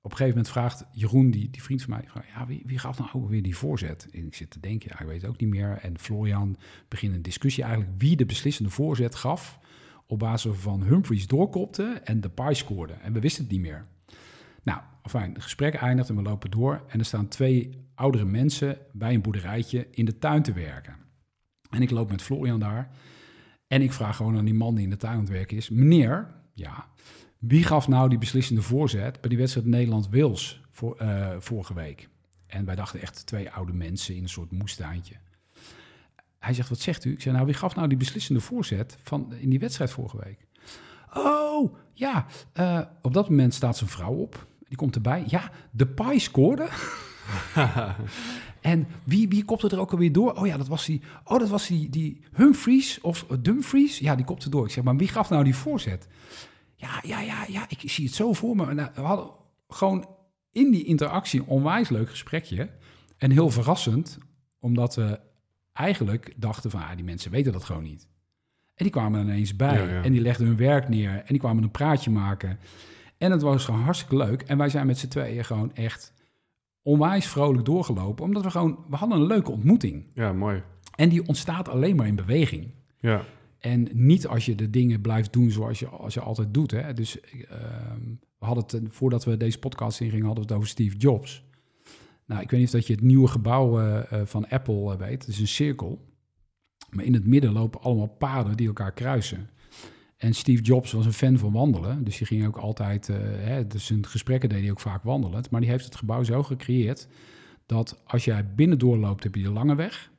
op 0.00 0.10
een 0.10 0.16
gegeven 0.16 0.28
moment 0.28 0.48
vraagt 0.48 0.84
Jeroen, 0.92 1.30
die, 1.30 1.50
die 1.50 1.62
vriend 1.62 1.82
van 1.82 1.90
mij, 1.90 2.04
vraagt, 2.06 2.28
ja, 2.28 2.46
wie, 2.46 2.62
wie 2.66 2.78
gaf 2.78 2.98
nou 2.98 3.10
ook 3.12 3.28
weer 3.28 3.42
die 3.42 3.56
voorzet? 3.56 4.08
En 4.12 4.26
ik 4.26 4.34
zit 4.34 4.50
te 4.50 4.60
denken, 4.60 4.90
ja, 4.92 5.00
ik 5.00 5.06
weet 5.06 5.20
het 5.20 5.30
ook 5.30 5.40
niet 5.40 5.50
meer. 5.50 5.78
En 5.82 5.98
Florian 5.98 6.56
begint 6.88 7.14
een 7.14 7.22
discussie 7.22 7.64
eigenlijk 7.64 7.92
wie 7.98 8.16
de 8.16 8.26
beslissende 8.26 8.70
voorzet 8.70 9.14
gaf 9.14 9.58
op 10.06 10.18
basis 10.18 10.56
van 10.56 10.82
Humphries 10.82 11.26
doorkopte 11.26 12.00
en 12.04 12.20
de 12.20 12.28
pie 12.28 12.54
scoorde. 12.54 12.92
En 12.92 13.12
we 13.12 13.20
wisten 13.20 13.42
het 13.42 13.52
niet 13.52 13.60
meer. 13.60 13.86
Nou, 14.62 14.80
fijn, 15.02 15.32
het 15.32 15.42
gesprek 15.42 15.74
eindigt 15.74 16.08
en 16.08 16.16
we 16.16 16.22
lopen 16.22 16.50
door. 16.50 16.84
En 16.88 16.98
er 16.98 17.04
staan 17.04 17.28
twee 17.28 17.84
oudere 17.94 18.24
mensen 18.24 18.78
bij 18.92 19.14
een 19.14 19.22
boerderijtje 19.22 19.86
in 19.90 20.04
de 20.04 20.18
tuin 20.18 20.42
te 20.42 20.52
werken. 20.52 20.96
En 21.70 21.82
ik 21.82 21.90
loop 21.90 22.10
met 22.10 22.22
Florian 22.22 22.60
daar. 22.60 22.90
En 23.66 23.82
ik 23.82 23.92
vraag 23.92 24.16
gewoon 24.16 24.36
aan 24.36 24.44
die 24.44 24.54
man 24.54 24.74
die 24.74 24.84
in 24.84 24.90
de 24.90 24.96
tuin 24.96 25.14
aan 25.14 25.20
het 25.20 25.28
werk 25.28 25.52
is: 25.52 25.70
Meneer, 25.70 26.34
ja, 26.54 26.88
wie 27.38 27.64
gaf 27.64 27.88
nou 27.88 28.08
die 28.08 28.18
beslissende 28.18 28.62
voorzet 28.62 29.20
bij 29.20 29.28
die 29.30 29.38
wedstrijd 29.38 29.66
Nederland-Wils 29.66 30.60
voor, 30.70 30.96
eh, 30.96 31.36
vorige 31.38 31.74
week? 31.74 32.08
En 32.46 32.64
wij 32.64 32.74
dachten 32.74 33.00
echt 33.00 33.26
twee 33.26 33.50
oude 33.50 33.72
mensen 33.72 34.14
in 34.14 34.22
een 34.22 34.28
soort 34.28 34.50
moestuintje. 34.50 35.14
Hij 36.38 36.54
zegt, 36.54 36.68
wat 36.68 36.80
zegt 36.80 37.04
u? 37.04 37.12
Ik 37.12 37.20
zei, 37.20 37.34
nou, 37.34 37.46
wie 37.46 37.54
gaf 37.54 37.74
nou 37.74 37.88
die 37.88 37.98
beslissende 37.98 38.40
voorzet 38.40 38.98
van, 39.02 39.32
in 39.34 39.50
die 39.50 39.58
wedstrijd 39.58 39.90
vorige 39.90 40.18
week? 40.24 40.46
Oh, 41.14 41.74
ja, 41.92 42.26
eh, 42.52 42.80
op 43.02 43.14
dat 43.14 43.28
moment 43.28 43.54
staat 43.54 43.76
zijn 43.76 43.90
vrouw 43.90 44.12
op. 44.12 44.46
Die 44.68 44.76
komt 44.76 44.94
erbij. 44.94 45.24
Ja, 45.26 45.50
de 45.70 45.86
Pai 45.86 46.18
scoorde. 46.18 46.68
en 48.60 48.86
wie, 49.04 49.28
wie 49.28 49.44
kopte 49.44 49.68
er 49.68 49.80
ook 49.80 49.92
alweer 49.92 50.12
door? 50.12 50.32
Oh 50.32 50.46
ja, 50.46 50.56
dat 50.56 50.68
was 50.68 50.84
die, 50.84 51.02
oh, 51.24 51.38
dat 51.38 51.48
was 51.48 51.66
die, 51.66 51.90
die 51.90 52.20
Humphries 52.32 53.00
of 53.00 53.26
Dumfries. 53.40 53.98
Ja, 53.98 54.16
die 54.16 54.24
kopte 54.24 54.50
door. 54.50 54.64
Ik 54.64 54.70
zeg, 54.70 54.84
maar 54.84 54.96
wie 54.96 55.08
gaf 55.08 55.30
nou 55.30 55.44
die 55.44 55.54
voorzet? 55.54 56.08
Ja, 56.74 57.00
ja, 57.02 57.20
ja, 57.20 57.44
ja, 57.48 57.64
ik 57.68 57.90
zie 57.90 58.04
het 58.04 58.14
zo 58.14 58.32
voor 58.32 58.56
me. 58.56 58.74
Nou, 58.74 58.90
we 58.94 59.00
hadden 59.00 59.30
gewoon 59.68 60.08
in 60.52 60.70
die 60.70 60.84
interactie 60.84 61.40
een 61.40 61.46
onwijs 61.46 61.88
leuk 61.88 62.10
gesprekje. 62.10 62.70
En 63.16 63.30
heel 63.30 63.50
verrassend, 63.50 64.18
omdat 64.58 64.94
we 64.94 65.20
eigenlijk 65.76 66.32
dachten 66.36 66.70
van, 66.70 66.80
ah, 66.80 66.94
die 66.96 67.04
mensen 67.04 67.30
weten 67.30 67.52
dat 67.52 67.64
gewoon 67.64 67.82
niet. 67.82 68.08
En 68.74 68.84
die 68.84 68.90
kwamen 68.90 69.20
er 69.20 69.26
ineens 69.26 69.56
bij 69.56 69.82
Ja, 69.82 69.88
ja. 69.92 70.02
en 70.02 70.12
die 70.12 70.20
legden 70.20 70.46
hun 70.46 70.56
werk 70.56 70.88
neer 70.88 71.10
en 71.10 71.24
die 71.26 71.38
kwamen 71.38 71.62
een 71.62 71.70
praatje 71.70 72.10
maken. 72.10 72.58
En 73.18 73.30
het 73.30 73.42
was 73.42 73.64
gewoon 73.64 73.80
hartstikke 73.82 74.16
leuk. 74.16 74.42
En 74.42 74.58
wij 74.58 74.68
zijn 74.68 74.86
met 74.86 74.98
z'n 74.98 75.08
tweeën 75.08 75.44
gewoon 75.44 75.74
echt 75.74 76.12
onwijs 76.82 77.26
vrolijk 77.26 77.64
doorgelopen, 77.64 78.24
omdat 78.24 78.42
we 78.42 78.50
gewoon, 78.50 78.84
we 78.88 78.96
hadden 78.96 79.18
een 79.18 79.26
leuke 79.26 79.50
ontmoeting. 79.50 80.04
Ja, 80.14 80.32
mooi. 80.32 80.62
En 80.94 81.08
die 81.08 81.26
ontstaat 81.26 81.68
alleen 81.68 81.96
maar 81.96 82.06
in 82.06 82.16
beweging. 82.16 82.70
Ja, 82.98 83.22
En 83.58 83.88
niet 83.92 84.26
als 84.26 84.46
je 84.46 84.54
de 84.54 84.70
dingen 84.70 85.00
blijft 85.00 85.32
doen 85.32 85.50
zoals 85.50 85.78
je, 85.78 85.86
als 85.88 86.14
je 86.14 86.20
altijd 86.20 86.54
doet. 86.54 86.70
Hè? 86.70 86.92
Dus 86.92 87.20
ehm, 87.20 88.00
we 88.38 88.44
hadden 88.46 88.64
het, 88.64 88.94
voordat 88.94 89.24
we 89.24 89.36
deze 89.36 89.58
podcast 89.58 90.00
ingingen, 90.00 90.26
hadden 90.26 90.44
we 90.44 90.48
het 90.48 90.58
over 90.58 90.70
Steve 90.70 90.96
Jobs. 90.96 91.44
Nou, 92.26 92.42
ik 92.42 92.50
weet 92.50 92.60
niet 92.60 92.68
of 92.68 92.74
dat 92.74 92.86
je 92.86 92.92
het 92.92 93.02
nieuwe 93.02 93.28
gebouw 93.28 93.80
eh, 93.80 94.12
eh, 94.12 94.26
van 94.26 94.48
Apple 94.48 94.92
eh, 94.92 94.98
weet. 94.98 95.24
Het 95.24 95.28
is 95.28 95.40
een 95.40 95.48
cirkel. 95.48 96.14
Maar 96.90 97.04
in 97.04 97.14
het 97.14 97.26
midden 97.26 97.52
lopen 97.52 97.80
allemaal 97.80 98.06
paden 98.06 98.56
die 98.56 98.66
elkaar 98.66 98.92
kruisen. 98.92 99.50
En 100.16 100.34
Steve 100.34 100.62
Jobs 100.62 100.92
was 100.92 101.06
een 101.06 101.12
fan 101.12 101.38
van 101.38 101.52
wandelen. 101.52 102.04
Dus 102.04 102.18
die 102.18 102.26
ging 102.26 102.46
ook 102.46 102.56
altijd, 102.56 103.06
hè, 103.06 103.66
dus 103.66 103.86
zijn 103.86 104.06
gesprekken 104.06 104.48
deed 104.48 104.60
hij 104.60 104.70
ook 104.70 104.80
vaak 104.80 105.02
wandelend. 105.02 105.50
Maar 105.50 105.60
die 105.60 105.70
heeft 105.70 105.84
het 105.84 105.96
gebouw 105.96 106.22
zo 106.22 106.42
gecreëerd 106.42 107.08
dat 107.66 108.02
als 108.06 108.24
jij 108.24 108.54
binnendoor 108.54 108.96
loopt, 108.96 109.22
heb 109.22 109.34
je 109.34 109.42
de 109.42 109.50
lange 109.50 109.74
weg. 109.74 110.10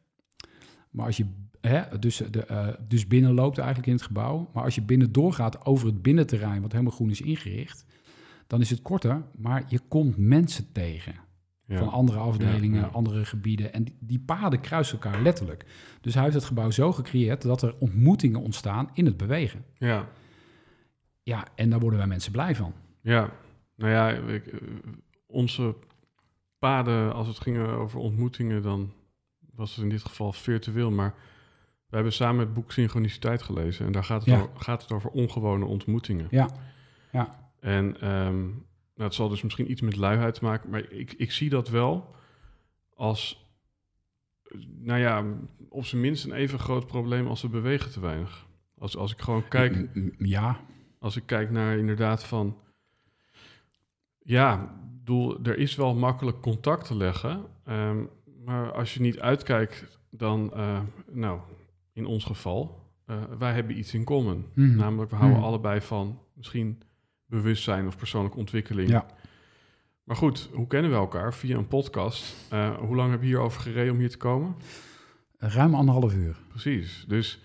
Maar 0.89 1.05
als 1.05 1.17
je 1.17 1.25
hè, 1.61 1.99
dus, 1.99 2.17
de, 2.17 2.75
dus 2.87 3.07
binnen 3.07 3.33
loopt 3.33 3.57
eigenlijk 3.57 3.87
in 3.87 3.93
het 3.93 4.03
gebouw. 4.03 4.49
Maar 4.53 4.63
als 4.63 4.75
je 4.75 4.81
binnen 4.81 5.11
doorgaat 5.11 5.65
over 5.65 5.87
het 5.87 6.01
binnenterrein, 6.01 6.61
wat 6.61 6.71
helemaal 6.71 6.93
groen 6.93 7.09
is 7.09 7.21
ingericht, 7.21 7.85
dan 8.47 8.61
is 8.61 8.69
het 8.69 8.81
korter. 8.81 9.23
Maar 9.37 9.63
je 9.67 9.79
komt 9.87 10.17
mensen 10.17 10.71
tegen 10.71 11.26
ja. 11.68 11.78
van 11.78 11.89
andere 11.89 12.18
afdelingen, 12.20 12.80
Ja, 12.82 12.88
andere 12.88 13.26
gebieden. 13.26 13.74
En 13.74 13.84
die, 13.84 13.97
die 13.99 14.20
paden 14.20 14.61
kruisen 14.61 15.01
elkaar 15.01 15.22
letterlijk. 15.22 15.65
Dus 16.01 16.13
hij 16.13 16.24
heeft 16.24 16.36
het 16.36 16.45
gebouw 16.45 16.70
zo 16.72 16.91
gecreëerd 16.91 17.41
dat 17.41 17.61
er 17.61 17.76
ontmoetingen 17.80 18.41
ontstaan 18.41 18.89
in 18.93 19.05
het 19.05 19.18
bewegen. 19.18 19.65
ja. 19.78 20.07
Ja, 21.24 21.45
en 21.55 21.70
daar 21.70 21.80
worden 21.80 21.99
wij 21.99 22.07
mensen 22.07 22.32
blij 22.32 22.55
van. 22.55 22.74
Ja, 23.01 23.30
nou 23.76 23.91
ja, 23.91 24.09
ik, 24.09 24.45
eh, 24.47 24.59
onze 25.26 25.76
paden, 26.59 27.13
als 27.13 27.28
het 27.28 27.39
ging 27.39 27.57
over 27.68 27.99
ontmoetingen, 27.99 28.61
dan 28.61 28.91
was 29.55 29.76
het 29.76 29.84
in 29.84 29.89
dit 29.89 30.01
geval 30.03 30.34
virtueel. 30.34 30.91
Maar 30.91 31.13
we 31.89 31.95
hebben 31.95 32.13
samen 32.13 32.39
het 32.45 32.53
boek 32.53 32.72
Synchroniciteit 32.72 33.41
gelezen. 33.41 33.86
En 33.86 33.91
daar 33.91 34.03
gaat 34.03 34.20
het, 34.26 34.30
Ja. 34.30 34.39
over, 34.41 34.49
gaat 34.55 34.82
het 34.82 34.91
over 34.91 35.09
ongewone 35.09 35.65
ontmoetingen. 35.65 36.28
Ja, 36.30 36.49
ja. 37.11 37.49
En 37.59 38.01
ehm, 38.01 38.45
nou, 38.97 39.09
het 39.09 39.13
zal 39.13 39.29
dus 39.29 39.41
misschien 39.41 39.71
iets 39.71 39.81
met 39.81 39.95
luiheid 39.95 40.33
te 40.33 40.43
maken, 40.43 40.69
maar 40.69 40.91
ik, 40.91 41.13
ik 41.13 41.31
zie 41.31 41.49
dat 41.49 41.69
wel 41.69 42.15
als, 42.93 43.45
nou 44.77 44.99
ja, 44.99 45.25
op 45.69 45.85
zijn 45.85 46.01
minst 46.01 46.23
een 46.25 46.31
even 46.31 46.59
groot 46.59 46.87
probleem 46.87 47.27
als 47.27 47.41
we 47.41 47.49
bewegen 47.49 47.91
te 47.91 47.99
weinig. 47.99 48.45
Als, 48.77 48.97
als 48.97 49.11
ik 49.11 49.19
gewoon 49.21 49.47
kijk, 49.47 49.89
Ja, 50.17 50.59
als 50.99 51.15
ik 51.15 51.23
kijk 51.25 51.51
naar 51.51 51.77
inderdaad 51.77 52.23
van, 52.23 52.57
ja, 54.19 54.75
bedoel, 54.97 55.39
er 55.43 55.57
is 55.57 55.75
wel 55.75 55.95
makkelijk 55.95 56.41
contact 56.41 56.85
te 56.87 56.95
leggen, 56.95 57.45
ehm, 57.63 58.03
maar 58.45 58.71
als 58.71 58.93
je 58.93 59.01
niet 59.01 59.19
uitkijkt, 59.19 59.99
dan, 60.09 60.53
eh, 60.53 60.79
nou, 61.11 61.39
in 61.93 62.05
ons 62.05 62.25
geval, 62.25 62.85
eh, 63.05 63.23
wij 63.39 63.53
hebben 63.53 63.77
iets 63.77 63.93
in 63.93 64.03
common. 64.03 64.45
Mhm. 64.53 64.75
Namelijk, 64.75 65.09
we 65.11 65.15
houden 65.17 65.37
Mhm. 65.39 65.47
allebei 65.47 65.81
van 65.81 66.19
misschien 66.33 66.81
bewustzijn 67.28 67.88
of 67.88 67.97
persoonlijke 67.97 68.38
ontwikkeling. 68.38 68.89
Ja. 68.89 69.05
Maar 70.07 70.15
goed, 70.15 70.49
hoe 70.53 70.67
kennen 70.67 70.91
we 70.91 70.97
elkaar? 70.97 71.34
Via 71.34 71.57
een 71.57 71.67
podcast. 71.67 72.36
Eh, 72.49 72.78
hoe 72.78 72.95
lang 72.95 73.11
heb 73.11 73.21
je 73.21 73.28
hierover 73.28 73.61
gereden 73.61 73.93
om 73.93 73.99
hier 73.99 74.09
te 74.09 74.17
komen? 74.17 74.55
ruim 75.39 75.75
anderhalf 75.75 76.13
uur. 76.13 76.38
Precies. 76.47 77.05
Dus 77.07 77.41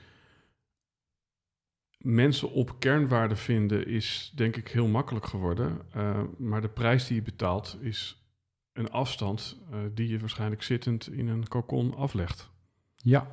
mensen 1.98 2.52
op 2.52 2.74
kernwaarde 2.78 3.36
vinden 3.36 3.86
is 3.86 4.32
denk 4.34 4.56
ik 4.56 4.68
heel 4.68 4.86
makkelijk 4.86 5.26
geworden. 5.26 5.78
Eh, 5.92 6.22
maar 6.38 6.60
de 6.60 6.68
prijs 6.68 7.06
die 7.06 7.16
je 7.16 7.22
betaalt 7.22 7.76
is 7.80 8.26
een 8.72 8.90
afstand 8.90 9.58
eh, 9.70 9.78
die 9.94 10.08
je 10.08 10.18
waarschijnlijk 10.18 10.62
zittend 10.62 11.12
in 11.12 11.28
een 11.28 11.48
kokon 11.48 11.94
aflegt. 11.94 12.50
Ja, 12.96 13.32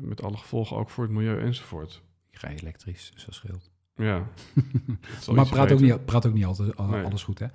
met 0.00 0.22
alle 0.22 0.36
gevolgen 0.36 0.76
ook 0.76 0.90
voor 0.90 1.04
het 1.04 1.12
milieu 1.12 1.40
enzovoort. 1.40 2.02
ik 2.30 2.38
ga 2.38 2.48
elektrisch, 2.48 3.10
dus 3.14 3.24
dat 3.24 3.34
scheelt. 3.34 3.70
Ja. 3.96 4.28
Maar 5.34 5.46
praat 5.48 5.72
ook, 5.72 5.80
niet, 5.80 6.04
praat 6.04 6.26
ook 6.26 6.34
niet 6.34 6.44
altijd 6.44 6.76
al- 6.76 6.86
Nee. 6.86 7.04
alles 7.04 7.22
goed, 7.22 7.38
hè? 7.38 7.46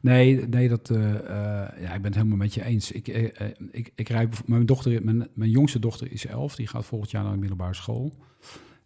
Nee, 0.00 0.46
nee 0.48 0.68
dat, 0.68 0.90
eh, 0.90 1.14
eh, 1.14 1.82
ja, 1.82 1.92
ik 1.94 2.02
ben 2.02 2.04
het 2.04 2.14
helemaal 2.14 2.36
met 2.36 2.54
je 2.54 2.64
eens. 2.64 2.92
Ik, 2.92 3.08
eh, 3.08 3.48
ik, 3.70 3.92
ik 3.94 4.08
rijd, 4.08 4.48
mijn, 4.48 4.66
dochter, 4.66 5.04
mijn, 5.04 5.28
mijn 5.34 5.50
jongste 5.50 5.78
dochter 5.78 6.12
is 6.12 6.26
elf, 6.26 6.56
die 6.56 6.66
gaat 6.66 6.84
volgend 6.84 7.10
jaar 7.10 7.22
naar 7.22 7.32
de 7.32 7.38
middelbare 7.38 7.74
school. 7.74 8.12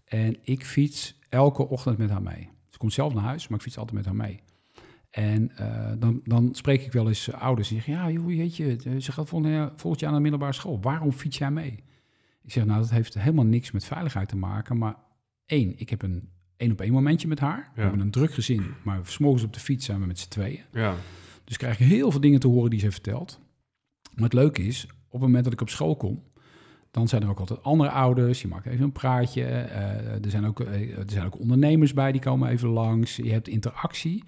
En 0.04 0.36
ik 0.42 0.64
fiets 0.64 1.18
elke 1.28 1.68
ochtend 1.68 1.98
met 1.98 2.10
haar 2.10 2.22
mee. 2.22 2.48
Ze 2.68 2.78
komt 2.78 2.92
zelf 2.92 3.14
naar 3.14 3.24
huis, 3.24 3.48
maar 3.48 3.58
ik 3.58 3.64
fiets 3.64 3.78
altijd 3.78 3.96
met 3.96 4.06
haar 4.06 4.16
mee. 4.16 4.40
En 5.10 5.52
dan, 5.98 6.20
dan 6.24 6.48
spreek 6.54 6.84
ik 6.84 6.92
wel 6.92 7.08
eens 7.08 7.32
ouders 7.32 7.68
die 7.68 7.76
zeggen, 7.80 7.94
ja, 7.94 8.10
joh, 8.10 8.26
weet 8.26 8.56
je, 8.56 8.76
ze 8.98 9.12
gaat 9.12 9.28
volgend 9.28 9.52
jaar, 9.52 9.72
volgend 9.76 10.00
jaar 10.00 10.10
naar 10.10 10.18
de 10.18 10.28
middelbare 10.28 10.52
school. 10.56 10.80
Waarom 10.80 11.12
fiets 11.12 11.38
jij 11.38 11.50
mee? 11.50 11.84
Ik 12.42 12.52
zeg, 12.52 12.64
nou, 12.64 12.80
dat 12.80 12.90
heeft 12.90 13.14
helemaal 13.14 13.44
niks 13.44 13.70
met 13.70 13.84
veiligheid 13.84 14.28
te 14.28 14.36
maken, 14.36 14.78
maar 14.78 14.94
één, 15.46 15.78
ik 15.78 15.90
heb 15.90 16.02
een 16.02 16.28
één 16.60 16.72
op 16.72 16.80
één 16.80 16.92
momentje 16.92 17.28
met 17.28 17.38
haar. 17.40 17.70
We 17.74 17.80
hebben 17.80 18.00
een 18.00 18.10
druk 18.10 18.34
gezin, 18.34 18.66
maar 18.82 19.00
s'morgens 19.02 19.44
op 19.44 19.52
de 19.52 19.60
fiets 19.60 19.84
zijn 19.86 20.00
we 20.00 20.06
met 20.06 20.18
z'n 20.18 20.28
tweeën. 20.28 20.60
Ja, 20.72 20.94
Dus 21.44 21.56
krijg 21.56 21.80
ik 21.80 21.86
heel 21.86 22.10
veel 22.10 22.20
dingen 22.20 22.40
te 22.40 22.48
horen 22.48 22.70
die 22.70 22.80
ze 22.80 22.90
vertelt. 22.90 23.40
Maar 24.14 24.24
het 24.24 24.32
leuke 24.32 24.62
is, 24.66 24.86
op 24.86 25.12
het 25.12 25.20
moment 25.20 25.44
dat 25.44 25.52
ik 25.52 25.60
op 25.60 25.68
school 25.68 25.96
kom, 25.96 26.22
dan 26.90 27.08
zijn 27.08 27.22
er 27.22 27.28
ook 27.28 27.38
altijd 27.40 27.62
andere 27.62 27.90
ouders. 27.90 28.42
Je 28.42 28.48
maakt 28.48 28.66
even 28.66 28.84
een 28.84 28.92
praatje. 28.92 29.44
eh, 29.44 30.24
er, 30.24 30.30
zijn 30.30 30.46
ook, 30.46 30.60
eh, 30.60 30.98
er 30.98 31.04
zijn 31.10 31.26
ook 31.26 31.38
ondernemers 31.38 31.92
bij, 31.92 32.12
die 32.12 32.20
komen 32.20 32.48
even 32.48 32.68
langs. 32.68 33.16
Je 33.16 33.30
hebt 33.32 33.48
interactie. 33.48 34.24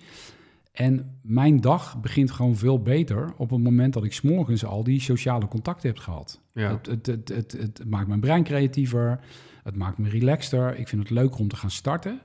En 0.72 1.18
mijn 1.22 1.60
dag 1.60 2.00
begint 2.00 2.30
gewoon 2.30 2.56
veel 2.56 2.82
beter 2.82 3.32
op 3.36 3.50
het 3.50 3.62
moment 3.62 3.92
dat 3.92 4.04
ik 4.04 4.12
s'morgens 4.12 4.64
al 4.64 4.84
die 4.84 5.00
sociale 5.00 5.48
contacten 5.48 5.88
heb 5.88 5.98
gehad. 5.98 6.40
ja. 6.52 6.80
Het, 6.88 7.06
het, 7.06 7.28
het, 7.28 7.52
het 7.52 7.82
maakt 7.86 8.08
mijn 8.08 8.20
brein 8.20 8.44
creatiever. 8.44 9.20
Het 9.62 9.76
maakt 9.76 9.98
me 9.98 10.08
relaxter. 10.08 10.78
Ik 10.78 10.88
vind 10.88 11.02
het 11.02 11.10
leuker 11.10 11.40
om 11.40 11.48
te 11.48 11.56
gaan 11.56 11.70
starten. 11.70 12.20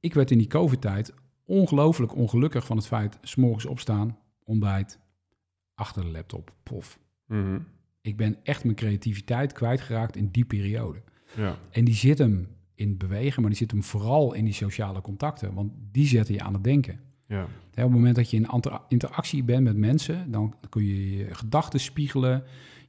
Ik 0.00 0.14
werd 0.14 0.30
in 0.30 0.38
die 0.38 0.46
COVID-tijd 0.46 1.14
ongelooflijk 1.44 2.14
ongelukkig 2.16 2.66
van 2.66 2.76
het 2.76 2.86
feit... 2.86 3.36
morgens 3.36 3.66
opstaan, 3.66 4.18
ontbijt, 4.44 4.98
achter 5.74 6.02
de 6.02 6.10
laptop, 6.10 6.52
pof. 6.62 6.98
Mhm. 7.26 7.58
Ik 8.00 8.16
ben 8.16 8.36
echt 8.42 8.64
mijn 8.64 8.76
creativiteit 8.76 9.52
kwijtgeraakt 9.52 10.16
in 10.16 10.28
die 10.30 10.44
periode. 10.44 11.02
ja. 11.36 11.58
En 11.70 11.84
die 11.84 11.94
zit 11.94 12.18
hem 12.18 12.48
in 12.74 12.96
bewegen, 12.96 13.40
maar 13.40 13.50
die 13.50 13.58
zit 13.58 13.70
hem 13.70 13.82
vooral 13.82 14.32
in 14.34 14.44
die 14.44 14.54
sociale 14.54 15.00
contacten. 15.00 15.54
Want 15.54 15.72
die 15.92 16.06
zetten 16.06 16.34
je 16.34 16.42
aan 16.42 16.52
het 16.54 16.64
denken. 16.64 17.00
ja. 17.26 17.46
Op 17.70 17.86
het 17.86 17.94
moment 17.94 18.16
dat 18.16 18.30
je 18.30 18.36
in 18.36 18.48
inter- 18.52 18.80
interactie 18.88 19.42
bent 19.44 19.64
met 19.64 19.76
mensen, 19.76 20.30
dan 20.30 20.54
kun 20.68 20.84
je 20.86 21.16
je 21.16 21.34
gedachten 21.34 21.80
spiegelen. 21.80 22.42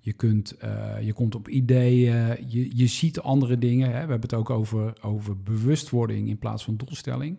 Je, 0.04 0.14
kunt, 0.14 0.52
eh, 0.52 1.02
je 1.02 1.14
komt 1.14 1.36
op 1.36 1.48
ideeën, 1.48 2.16
je, 2.48 2.78
je 2.78 2.88
ziet 2.88 3.20
andere 3.20 3.58
dingen. 3.58 3.88
Hè. 3.88 3.92
We 3.92 3.98
hebben 3.98 4.22
het 4.22 4.34
ook 4.34 4.50
over, 4.50 4.98
over 5.02 5.42
bewustwording 5.42 6.30
in 6.30 6.40
plaats 6.40 6.64
van 6.64 6.76
doelstelling. 6.76 7.38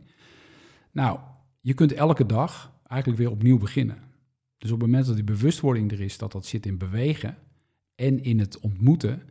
Nou, 0.90 1.18
je 1.60 1.74
kunt 1.74 1.92
elke 1.92 2.26
dag 2.26 2.72
eigenlijk 2.86 3.22
weer 3.22 3.30
opnieuw 3.30 3.58
beginnen. 3.58 3.98
Dus 4.58 4.70
op 4.70 4.80
het 4.80 4.86
moment 4.86 5.06
dat 5.06 5.14
die 5.14 5.24
bewustwording 5.24 5.92
er 5.92 6.00
is, 6.00 6.18
dat 6.18 6.32
dat 6.32 6.46
zit 6.46 6.66
in 6.66 6.78
bewegen 6.78 7.36
en 7.94 8.22
in 8.22 8.38
het 8.38 8.60
ontmoeten, 8.60 9.22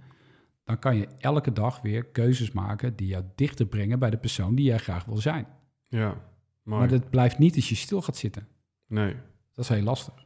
dan 0.64 0.80
kan 0.80 0.98
je 0.98 1.08
elke 1.20 1.54
dag 1.54 1.82
weer 1.82 2.06
keuzes 2.06 2.52
maken 2.52 2.96
die 2.96 3.08
jou 3.08 3.24
dichter 3.36 3.66
brengen 3.66 4.00
bij 4.00 4.10
de 4.10 4.18
persoon 4.18 4.56
die 4.56 4.66
jij 4.66 4.78
graag 4.78 5.06
wil 5.06 5.18
zijn. 5.18 5.48
ja. 5.88 6.30
Mooi. 6.64 6.80
Maar 6.80 6.90
dat 6.90 7.10
blijft 7.10 7.38
niet 7.38 7.56
als 7.56 7.70
je 7.70 7.76
stil 7.76 8.02
gaat 8.02 8.18
zitten. 8.18 8.48
Nee. 8.88 9.16
Dat 9.54 9.66
is 9.66 9.70
heel 9.70 9.84
lastig. 9.84 10.26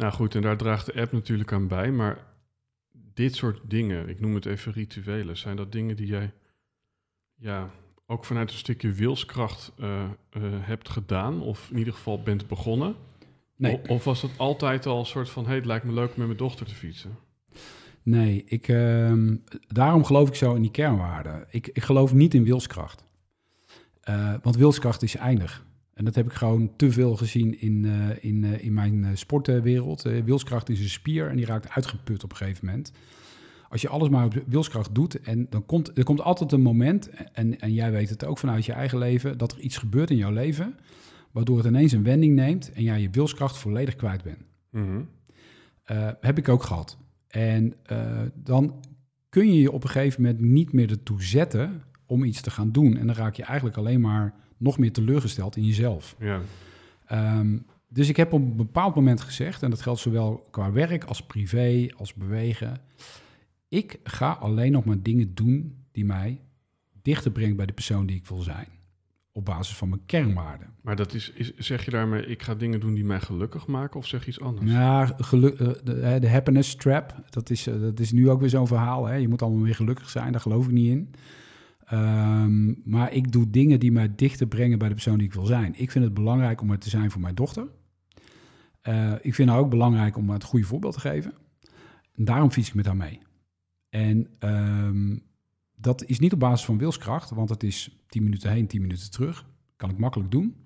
Nou 0.00 0.12
goed, 0.12 0.34
en 0.34 0.42
daar 0.42 0.56
draagt 0.56 0.86
de 0.86 1.00
app 1.00 1.12
natuurlijk 1.12 1.52
aan 1.52 1.68
bij. 1.68 1.90
Maar 1.92 2.26
dit 2.92 3.34
soort 3.34 3.60
dingen, 3.70 4.08
ik 4.08 4.20
noem 4.20 4.34
het 4.34 4.46
even 4.46 4.72
rituelen, 4.72 5.36
zijn 5.36 5.56
dat 5.56 5.72
dingen 5.72 5.96
die 5.96 6.06
jij 6.06 6.32
ja, 7.34 7.70
ook 8.06 8.24
vanuit 8.24 8.50
een 8.50 8.56
stukje 8.56 8.92
wilskracht 8.92 9.72
eh, 9.78 10.02
eh, 10.02 10.10
hebt 10.42 10.88
gedaan, 10.88 11.40
of 11.42 11.70
in 11.70 11.78
ieder 11.78 11.92
geval 11.92 12.22
bent 12.22 12.48
begonnen? 12.48 12.94
Nee. 13.56 13.74
O- 13.78 13.92
Of 13.94 14.04
was 14.04 14.22
het 14.22 14.30
altijd 14.36 14.86
al 14.86 14.98
een 14.98 15.06
soort 15.06 15.28
van, 15.30 15.46
hey, 15.46 15.54
het 15.54 15.64
lijkt 15.66 15.84
me 15.84 15.92
leuk 15.92 16.08
om 16.08 16.14
met 16.16 16.26
mijn 16.26 16.38
dochter 16.38 16.66
te 16.66 16.74
fietsen? 16.74 17.18
Nee, 18.02 18.44
ik, 18.44 18.68
ehm, 18.68 19.36
daarom 19.66 20.04
geloof 20.04 20.28
ik 20.28 20.34
zo 20.34 20.54
in 20.54 20.62
die 20.62 20.70
kernwaarden. 20.70 21.46
Ik, 21.50 21.66
ik 21.66 21.82
geloof 21.82 22.12
niet 22.12 22.34
in 22.34 22.44
wilskracht. 22.44 23.04
Eh, 24.00 24.34
want 24.42 24.56
wilskracht 24.56 25.02
is 25.02 25.16
eindig. 25.16 25.64
En 26.00 26.06
dat 26.06 26.14
heb 26.14 26.26
ik 26.26 26.32
gewoon 26.32 26.76
te 26.76 26.92
veel 26.92 27.16
gezien 27.16 27.60
in, 27.60 27.84
eh, 27.84 28.24
in, 28.24 28.44
eh, 28.44 28.64
in 28.64 28.72
mijn 28.72 29.04
eh, 29.04 29.10
sportwereld. 29.14 30.02
Wilskracht 30.02 30.68
is 30.68 30.80
een 30.80 30.88
spier 30.88 31.28
en 31.28 31.36
die 31.36 31.46
raakt 31.46 31.70
uitgeput 31.70 32.24
op 32.24 32.30
een 32.30 32.36
gegeven 32.36 32.66
moment. 32.66 32.92
Als 33.68 33.80
je 33.80 33.88
alles 33.88 34.08
maar 34.08 34.24
op 34.24 34.42
wilskracht 34.46 34.94
doet, 34.94 35.20
en 35.20 35.46
dan 35.50 35.66
komt 35.66 35.98
er 35.98 36.04
komt 36.04 36.20
altijd 36.20 36.52
een 36.52 36.62
moment, 36.62 37.10
en, 37.32 37.60
en 37.60 37.72
jij 37.72 37.90
weet 37.90 38.08
het 38.08 38.24
ook 38.24 38.38
vanuit 38.38 38.64
je 38.64 38.72
eigen 38.72 38.98
leven, 38.98 39.38
dat 39.38 39.52
er 39.52 39.60
iets 39.60 39.76
gebeurt 39.76 40.10
in 40.10 40.16
jouw 40.16 40.32
leven, 40.32 40.74
waardoor 41.30 41.56
het 41.56 41.66
ineens 41.66 41.92
een 41.92 42.02
wending 42.02 42.34
neemt 42.34 42.72
en 42.72 42.82
jij 42.82 43.00
je 43.00 43.10
wilskracht 43.10 43.58
volledig 43.58 43.96
kwijt 43.96 44.22
bent. 44.22 44.44
Mhm. 44.70 45.02
Heb 46.20 46.38
ik 46.38 46.48
ook 46.48 46.62
gehad. 46.62 46.98
En 47.28 47.74
dan 48.34 48.84
kun 49.28 49.52
je 49.52 49.60
je 49.60 49.72
op 49.72 49.82
een 49.82 49.90
gegeven 49.90 50.22
moment 50.22 50.40
niet 50.40 50.72
meer 50.72 50.90
ertoe 50.90 51.22
zetten 51.22 51.82
om 52.06 52.24
iets 52.24 52.40
te 52.40 52.50
gaan 52.50 52.72
doen. 52.72 52.96
En 52.96 53.06
dan 53.06 53.16
raak 53.16 53.34
je 53.34 53.44
eigenlijk 53.44 53.76
alleen 53.76 54.00
maar 54.00 54.34
nog 54.60 54.78
meer 54.78 54.92
teleurgesteld 54.92 55.56
in 55.56 55.64
jezelf. 55.64 56.16
Ja. 56.18 56.40
Ehm, 57.06 57.58
dus 57.88 58.08
ik 58.08 58.16
heb 58.16 58.32
op 58.32 58.40
een 58.40 58.56
bepaald 58.56 58.94
moment 58.94 59.20
gezegd, 59.20 59.62
en 59.62 59.70
dat 59.70 59.82
geldt 59.82 60.00
zowel 60.00 60.46
qua 60.50 60.72
werk 60.72 61.04
als 61.04 61.22
privé, 61.22 61.88
als 61.96 62.14
bewegen. 62.14 62.80
Ik 63.68 63.98
ga 64.04 64.32
alleen 64.32 64.72
nog 64.72 64.84
maar 64.84 65.02
dingen 65.02 65.34
doen 65.34 65.76
die 65.92 66.04
mij 66.04 66.40
dichter 67.02 67.30
brengen 67.30 67.56
bij 67.56 67.66
de 67.66 67.72
persoon 67.72 68.06
die 68.06 68.16
ik 68.16 68.26
wil 68.26 68.40
zijn. 68.40 68.66
Op 69.32 69.44
basis 69.44 69.76
van 69.76 69.88
mijn 69.88 70.06
kernwaarden. 70.06 70.74
Maar 70.80 70.96
dat 70.96 71.14
is, 71.14 71.30
is, 71.30 71.54
zeg 71.56 71.84
je 71.84 71.90
daarmee, 71.90 72.26
ik 72.26 72.42
ga 72.42 72.54
dingen 72.54 72.80
doen 72.80 72.94
die 72.94 73.04
mij 73.04 73.20
gelukkig 73.20 73.66
maken, 73.66 73.98
of 73.98 74.06
zeg 74.06 74.22
je 74.22 74.28
iets 74.28 74.40
anders? 74.40 74.70
Ja, 74.70 75.06
geluk, 75.16 75.60
eh, 75.60 76.20
de, 76.20 76.28
happiness 76.28 76.74
trap, 76.74 77.14
dat 77.30 77.50
is, 77.50 77.66
eh, 77.66 77.80
dat 77.80 78.00
is 78.00 78.12
nu 78.12 78.30
ook 78.30 78.40
weer 78.40 78.48
zo'n 78.48 78.66
verhaal. 78.66 79.06
Hè? 79.06 79.14
Je 79.14 79.28
moet 79.28 79.42
allemaal 79.42 79.62
weer 79.62 79.74
gelukkig 79.74 80.10
zijn, 80.10 80.32
daar 80.32 80.40
geloof 80.40 80.66
ik 80.66 80.72
niet 80.72 80.90
in. 80.90 81.14
Ehm, 81.90 82.90
maar 82.90 83.12
ik 83.12 83.32
doe 83.32 83.50
dingen 83.50 83.80
die 83.80 83.92
mij 83.92 84.14
dichter 84.16 84.46
brengen 84.46 84.78
bij 84.78 84.88
de 84.88 84.94
persoon 84.94 85.18
die 85.18 85.26
ik 85.26 85.32
wil 85.34 85.46
zijn. 85.46 85.74
Ik 85.76 85.90
vind 85.90 86.04
het 86.04 86.14
belangrijk 86.14 86.60
om 86.60 86.70
er 86.70 86.78
te 86.78 86.88
zijn 86.88 87.10
voor 87.10 87.20
mijn 87.20 87.34
dochter. 87.34 87.66
Eh, 88.80 89.12
ik 89.20 89.34
vind 89.34 89.50
het 89.50 89.58
ook 89.58 89.70
belangrijk 89.70 90.16
om 90.16 90.30
het 90.30 90.44
goede 90.44 90.66
voorbeeld 90.66 90.92
te 90.94 91.00
geven. 91.00 91.32
En 92.14 92.24
daarom 92.24 92.50
fiets 92.50 92.68
ik 92.68 92.74
met 92.74 92.86
haar 92.86 92.96
mee. 92.96 93.18
En 93.88 94.26
ehm, 94.38 95.16
dat 95.76 96.04
is 96.04 96.18
niet 96.18 96.32
op 96.32 96.38
basis 96.38 96.66
van 96.66 96.78
wilskracht, 96.78 97.30
want 97.30 97.48
het 97.48 97.62
is 97.62 97.98
10 98.06 98.22
minuten 98.22 98.50
heen, 98.50 98.66
10 98.66 98.80
minuten 98.80 99.10
terug. 99.10 99.46
Kan 99.76 99.90
ik 99.90 99.98
makkelijk 99.98 100.30
doen. 100.30 100.56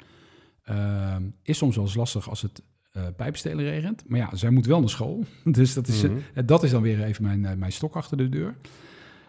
Ehm, 0.63 1.23
is 1.43 1.59
soms 1.59 1.77
wel 1.77 1.85
eens 1.85 1.95
lastig 1.95 2.29
als 2.29 2.43
het 2.43 2.63
eh 2.93 3.07
pijpstelen 3.17 3.65
regent. 3.65 4.09
Maar 4.09 4.19
ja, 4.19 4.37
zij 4.37 4.51
moet 4.51 4.67
wel 4.67 4.81
naar 4.81 4.89
school. 4.89 5.25
Dus 5.45 5.75
dat 5.75 5.89
is, 5.89 6.03
eh, 6.03 6.11
Mhm. 6.11 6.47
dat 6.47 6.63
is 6.63 6.71
dan 6.71 6.83
weer 6.83 7.03
even 7.03 7.23
mijn, 7.23 7.45
eh, 7.45 7.57
mijn 7.57 7.73
stok 7.73 7.97
achter 7.97 8.17
de 8.17 8.29
deur. 8.29 8.57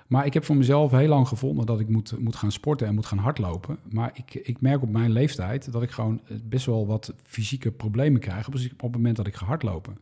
Maar 0.08 0.26
ik 0.26 0.34
heb 0.34 0.44
voor 0.44 0.56
mezelf 0.56 0.92
heel 0.92 1.08
lang 1.08 1.28
gevonden 1.28 1.66
dat 1.66 1.80
ik 1.80 1.90
moet, 1.90 2.20
moet 2.20 2.36
gaan 2.36 2.52
sporten 2.52 2.88
en 2.88 2.96
moet 2.96 3.06
gaan 3.06 3.18
hardlopen. 3.18 3.78
Maar 3.90 4.12
ik, 4.14 4.34
ik 4.34 4.62
merk 4.62 4.82
op 4.82 4.90
mijn 4.90 5.12
leeftijd 5.12 5.72
dat 5.72 5.84
ik 5.84 5.92
gewoon 5.92 6.22
eh, 6.28 6.38
best 6.44 6.66
wel 6.66 6.88
wat 6.88 7.14
fysieke 7.24 7.72
problemen 7.72 8.22
krijg 8.22 8.48
op 8.48 8.54
het 8.54 8.72
op 8.72 8.80
het 8.82 8.92
moment 8.92 9.16
dat 9.16 9.28
ik 9.28 9.36
ga 9.36 9.46
hardlopen. 9.46 9.98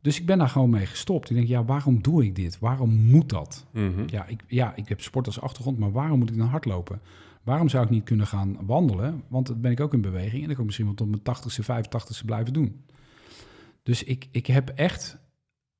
Dus 0.00 0.20
ik 0.20 0.26
ben 0.26 0.38
daar 0.38 0.48
gewoon 0.48 0.70
mee 0.70 0.86
gestopt. 0.86 1.30
Ik 1.30 1.36
denk, 1.36 1.48
ja, 1.48 1.64
waarom 1.64 2.02
doe 2.02 2.24
ik 2.24 2.34
dit? 2.34 2.58
Waarom 2.58 2.90
moet 2.94 3.28
dat? 3.28 3.66
Mhm. 3.72 4.02
Ja, 4.06 4.26
ik, 4.26 4.42
ja, 4.46 4.76
ik 4.76 4.88
heb 4.88 5.00
sport 5.00 5.26
als 5.26 5.40
achtergrond, 5.40 5.78
maar 5.78 5.92
waarom 5.92 6.18
moet 6.18 6.30
ik 6.30 6.38
dan 6.38 6.46
hardlopen? 6.46 7.00
Waarom 7.42 7.68
zou 7.68 7.84
ik 7.84 7.90
niet 7.90 8.04
kunnen 8.04 8.26
gaan 8.26 8.56
wandelen? 8.66 9.22
Want 9.28 9.46
dan 9.46 9.60
ben 9.60 9.70
ik 9.70 9.80
ook 9.80 9.94
in 9.94 10.00
beweging 10.00 10.40
en 10.40 10.46
dan 10.46 10.48
kan 10.48 10.58
ik 10.58 10.64
misschien 10.64 10.86
wel 10.86 10.94
tot 10.94 11.08
mijn 11.10 11.36
80ste, 11.36 11.64
85ste 11.64 12.24
blijven 12.24 12.52
doen. 12.52 12.84
Dus 13.82 14.04
ik, 14.04 14.28
ik 14.30 14.46
heb 14.46 14.68
echt 14.68 15.18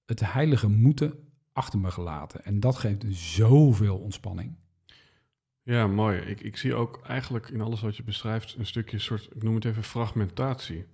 het 0.05 0.33
heilige 0.33 0.69
moeten 0.69 1.15
achter 1.53 1.79
me 1.79 1.91
gelaten. 1.91 2.45
En 2.45 2.61
dat 2.61 2.77
geeft 2.77 3.05
zoveel 3.09 3.99
ontspanning. 3.99 4.57
Ja, 5.63 5.87
mooi. 5.87 6.19
Ik, 6.19 6.41
ik 6.41 6.57
zie 6.57 6.75
ook 6.75 7.01
eigenlijk 7.07 7.49
in 7.49 7.61
alles 7.61 7.81
wat 7.81 7.97
je 7.97 8.03
beschrijft 8.03 8.55
een 8.59 8.67
stukje 8.67 8.99
soort, 8.99 9.29
ik 9.35 9.43
noem 9.43 9.55
het 9.55 9.65
even 9.65 9.83
fragmentatie. 9.83 10.87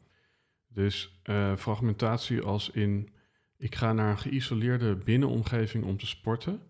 Dus 0.68 1.20
eh, 1.22 1.56
fragmentatie 1.56 2.42
als 2.42 2.70
in, 2.70 3.08
ik 3.56 3.74
ga 3.74 3.92
naar 3.92 4.10
een 4.10 4.18
geïsoleerde 4.18 4.96
binnenomgeving 4.96 5.84
om 5.84 5.96
te 5.96 6.06
sporten. 6.06 6.60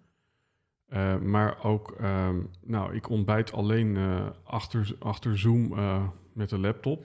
Eh, 0.86 1.18
maar 1.18 1.64
ook, 1.64 1.90
ehm, 1.90 2.36
nou, 2.62 2.94
ik 2.94 3.08
ontbijt 3.08 3.52
alleen 3.52 3.96
eh, 3.96 4.26
achter, 4.42 4.96
achter 4.98 5.38
Zoom 5.38 5.74
met 6.32 6.48
de 6.48 6.58
laptop. 6.58 7.04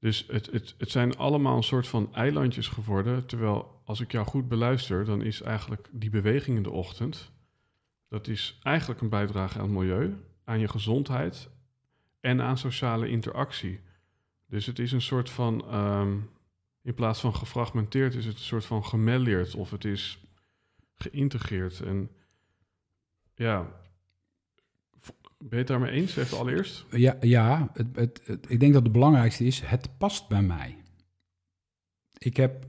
Dus 0.00 0.26
het, 0.30 0.46
het, 0.52 0.74
het 0.78 0.90
zijn 0.90 1.16
allemaal 1.16 1.56
een 1.56 1.62
soort 1.62 1.88
van 1.88 2.14
eilandjes 2.14 2.68
geworden. 2.68 3.26
Terwijl 3.26 3.77
als 3.88 4.00
ik 4.00 4.12
jou 4.12 4.26
goed 4.26 4.48
beluister, 4.48 5.04
dan 5.04 5.22
is 5.22 5.40
eigenlijk 5.40 5.88
die 5.92 6.10
beweging 6.10 6.56
in 6.56 6.62
de 6.62 6.70
ochtend. 6.70 7.32
Dat 8.08 8.26
is 8.26 8.58
eigenlijk 8.62 9.00
een 9.00 9.08
bijdrage 9.08 9.58
aan 9.58 9.64
het 9.64 9.72
milieu, 9.78 10.16
aan 10.44 10.58
je 10.60 10.68
gezondheid 10.68 11.48
en 12.20 12.40
aan 12.40 12.58
sociale 12.58 13.08
interactie. 13.08 13.80
Dus 14.46 14.66
het 14.66 14.78
is 14.78 14.92
een 14.92 15.00
soort 15.02 15.30
van, 15.30 15.64
ehm, 15.68 16.16
in 16.82 16.94
plaats 16.94 17.20
van 17.20 17.34
gefragmenteerd, 17.34 18.14
is 18.14 18.24
het 18.24 18.34
een 18.34 18.40
soort 18.42 18.64
van 18.64 18.84
gemelleerd 18.84 19.54
of 19.54 19.70
het 19.70 19.84
is 19.84 20.24
geïntegreerd. 20.94 21.80
En 21.80 22.10
ja, 23.34 23.62
ben 25.38 25.48
je 25.50 25.56
het 25.56 25.66
daarmee 25.66 25.90
eens, 25.90 26.16
even 26.16 26.38
allereerst? 26.38 26.86
Ja, 26.90 27.16
ja 27.20 27.70
het, 27.72 28.20
het- 28.24 28.50
ik 28.50 28.60
denk 28.60 28.72
dat 28.72 28.82
het 28.82 28.92
belangrijkste 28.92 29.44
is, 29.44 29.60
het 29.60 29.98
past 29.98 30.28
bij 30.28 30.42
mij. 30.42 30.76
Ik 32.18 32.36
heb 32.36 32.67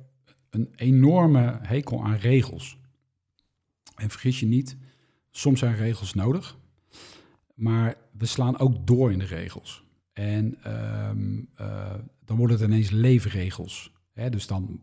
een 0.50 0.70
enorme 0.76 1.60
hekel 1.62 2.04
aan 2.04 2.16
regels. 2.16 2.78
En 3.96 4.10
vergis 4.10 4.40
je 4.40 4.46
niet, 4.46 4.78
soms 5.32 5.60
zijn 5.60 5.76
regels 5.76 6.14
nodig, 6.14 6.58
maar 7.54 7.96
we 8.12 8.26
slaan 8.26 8.60
ook 8.60 8.88
door 8.88 9.12
in 9.12 9.20
de 9.20 9.26
regels. 9.26 9.84
En 10.14 10.56
ehm, 10.64 11.40
eh, 11.56 11.94
dan 12.26 12.38
worden 12.38 12.58
het 12.58 12.66
ineens 12.66 12.90
leefregels. 12.90 13.92
Hè? 14.14 14.30
Dus 14.30 14.48
dan 14.48 14.82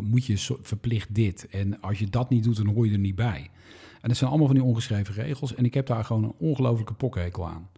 moet, 0.00 0.26
je 0.26 0.56
verplicht 0.60 1.14
dit. 1.14 1.48
En 1.48 1.80
als 1.80 1.98
je 1.98 2.06
dat 2.06 2.30
niet 2.30 2.44
doet, 2.44 2.56
dan 2.56 2.66
hoor 2.66 2.86
je 2.86 2.92
er 2.92 2.98
niet 2.98 3.14
bij. 3.14 3.50
En 4.00 4.08
dat 4.08 4.16
zijn 4.16 4.30
allemaal 4.30 4.48
van 4.48 4.56
die 4.56 4.64
ongeschreven 4.64 5.14
regels. 5.14 5.54
En 5.54 5.64
ik 5.64 5.74
heb 5.74 5.86
daar 5.86 6.04
gewoon 6.04 6.24
een 6.24 6.34
ongelofelijke 6.38 6.94
pokhekel 6.94 7.48
aan. 7.48 7.68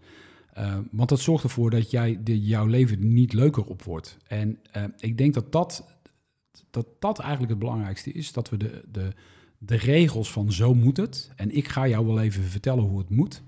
Eh, 0.53 0.79
want 0.91 1.09
dat 1.09 1.21
zorgt 1.21 1.45
ervoor 1.45 1.71
dat 1.71 1.91
jij, 1.91 2.19
de, 2.23 2.41
jouw 2.41 2.67
leven 2.67 3.15
niet 3.15 3.33
leuker 3.33 3.65
op 3.65 3.83
wordt. 3.83 4.17
En 4.27 4.59
eh, 4.71 4.85
ik 4.97 5.19
denk 5.19 5.35
dat 5.35 5.53
dat, 5.53 5.85
dat 6.71 6.87
dat 6.99 7.19
eigenlijk 7.19 7.51
het 7.51 7.59
belangrijkste 7.59 8.13
is. 8.13 8.33
Dat 8.33 8.51
we 8.51 8.57
de, 8.57 8.85
de, 8.91 9.13
de 9.59 9.77
regels 9.77 10.33
van 10.33 10.53
zo 10.53 10.75
moet 10.75 10.97
het. 10.97 11.33
En 11.37 11.57
ik 11.57 11.69
ga 11.69 11.89
jou 11.89 12.07
wel 12.07 12.21
even 12.21 12.43
vertellen 12.43 12.85
hoe 12.85 12.99
het 12.99 13.11
moet. 13.11 13.43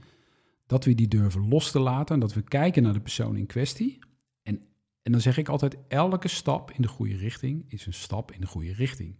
Dat 0.67 0.85
we 0.85 0.95
die 0.95 1.09
durven 1.09 1.49
los 1.49 1.71
te 1.71 1.79
laten. 1.79 2.15
En 2.15 2.21
dat 2.21 2.35
we 2.35 2.43
kijken 2.43 2.83
naar 2.83 2.93
de 2.93 3.01
persoon 3.01 3.37
in 3.37 3.47
kwestie. 3.47 3.99
En, 4.43 4.61
en 5.03 5.13
dan 5.13 5.21
zeg 5.21 5.39
ik 5.39 5.49
altijd, 5.49 5.77
elke 5.89 6.29
stap 6.29 6.71
in 6.71 6.83
de 6.83 6.89
goede 6.89 7.17
richting 7.17 7.65
is 7.69 7.87
een 7.87 7.93
stap 7.93 8.33
in 8.33 8.41
de 8.41 8.47
goede 8.47 8.73
richting. 8.73 9.17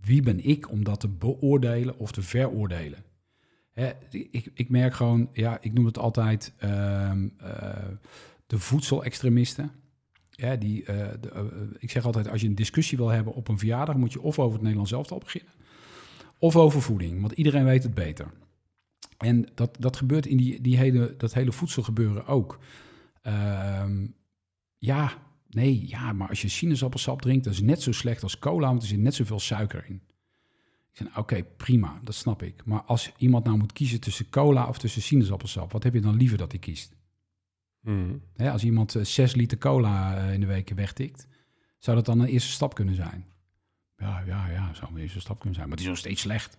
Wie 0.00 0.22
ben 0.22 0.44
ik 0.44 0.70
om 0.70 0.84
dat 0.84 1.00
te 1.00 1.08
beoordelen 1.08 1.98
of 1.98 2.12
te 2.12 2.22
veroordelen? 2.22 3.04
Hè, 3.72 3.92
ik, 4.10 4.50
ik 4.54 4.68
merk 4.68 4.94
gewoon, 4.94 5.28
ja, 5.32 5.58
ik 5.60 5.72
noem 5.72 5.86
het 5.86 5.98
altijd 5.98 6.52
ehm, 6.56 7.28
eh, 7.38 7.88
de 8.46 8.58
voedselextremisten. 8.58 9.70
Ja, 10.36 10.56
die, 10.56 10.84
eh, 10.84 11.08
de, 11.20 11.30
eh, 11.30 11.42
ik 11.78 11.90
zeg 11.90 12.04
altijd, 12.04 12.28
als 12.28 12.40
je 12.40 12.46
een 12.46 12.54
discussie 12.54 12.98
wil 12.98 13.08
hebben 13.08 13.34
op 13.34 13.48
een 13.48 13.58
verjaardag, 13.58 13.96
moet 13.96 14.12
je 14.12 14.20
of 14.20 14.38
over 14.38 14.52
het 14.52 14.60
Nederlands 14.62 14.92
elftal 14.92 15.18
beginnen, 15.18 15.52
of 16.38 16.56
over 16.56 16.82
voeding, 16.82 17.20
want 17.20 17.32
iedereen 17.32 17.64
weet 17.64 17.82
het 17.82 17.94
beter. 17.94 18.32
En 19.18 19.48
dat, 19.54 19.76
dat 19.78 19.96
gebeurt 19.96 20.26
in 20.26 20.36
die, 20.36 20.60
die 20.60 20.76
hele, 20.76 21.14
dat 21.16 21.34
hele 21.34 21.52
voedselgebeuren 21.52 22.26
ook. 22.26 22.58
Ehm, 23.22 24.06
ja, 24.78 25.12
nee, 25.48 25.88
ja, 25.88 26.12
maar 26.12 26.28
als 26.28 26.42
je 26.42 26.48
sinaasappelsap 26.48 27.22
drinkt, 27.22 27.44
dat 27.44 27.52
is 27.52 27.60
net 27.60 27.82
zo 27.82 27.92
slecht 27.92 28.22
als 28.22 28.38
cola, 28.38 28.68
want 28.68 28.82
er 28.82 28.88
zit 28.88 28.98
net 28.98 29.14
zoveel 29.14 29.40
suiker 29.40 29.84
in. 29.88 30.02
Ik 30.92 31.06
zeg, 31.06 31.18
oké, 31.18 31.44
prima, 31.56 32.00
dat 32.04 32.14
snap 32.14 32.42
ik. 32.42 32.64
Maar 32.64 32.82
als 32.82 33.12
iemand 33.18 33.44
nou 33.44 33.58
moet 33.58 33.72
kiezen 33.72 34.00
tussen 34.00 34.28
cola 34.28 34.68
of 34.68 34.78
tussen 34.78 35.02
sinaasappelsap, 35.02 35.72
wat 35.72 35.82
heb 35.82 35.94
je 35.94 36.00
dan 36.00 36.16
liever 36.16 36.38
dat 36.38 36.50
hij 36.50 36.60
kiest? 36.60 36.95
Hè, 38.36 38.50
als 38.50 38.64
iemand 38.64 38.94
eh, 38.94 39.04
6 39.04 39.34
liter 39.34 39.58
cola 39.58 40.16
eh, 40.16 40.32
in 40.32 40.40
de 40.40 40.46
week 40.46 40.68
wegtikt, 40.74 41.26
zou 41.78 41.96
dat 41.96 42.06
dan 42.06 42.20
een 42.20 42.28
eerste 42.28 42.50
stap 42.50 42.74
kunnen 42.74 42.94
zijn? 42.94 43.24
Ja, 43.96 44.22
ja, 44.26 44.48
ja, 44.50 44.74
zou 44.74 44.92
een 44.94 45.00
eerste 45.00 45.20
stap 45.20 45.36
kunnen 45.38 45.54
zijn. 45.54 45.68
Maar 45.68 45.76
het 45.76 45.86
is 45.86 45.92
nog 45.92 46.00
steeds 46.00 46.20
slecht. 46.20 46.56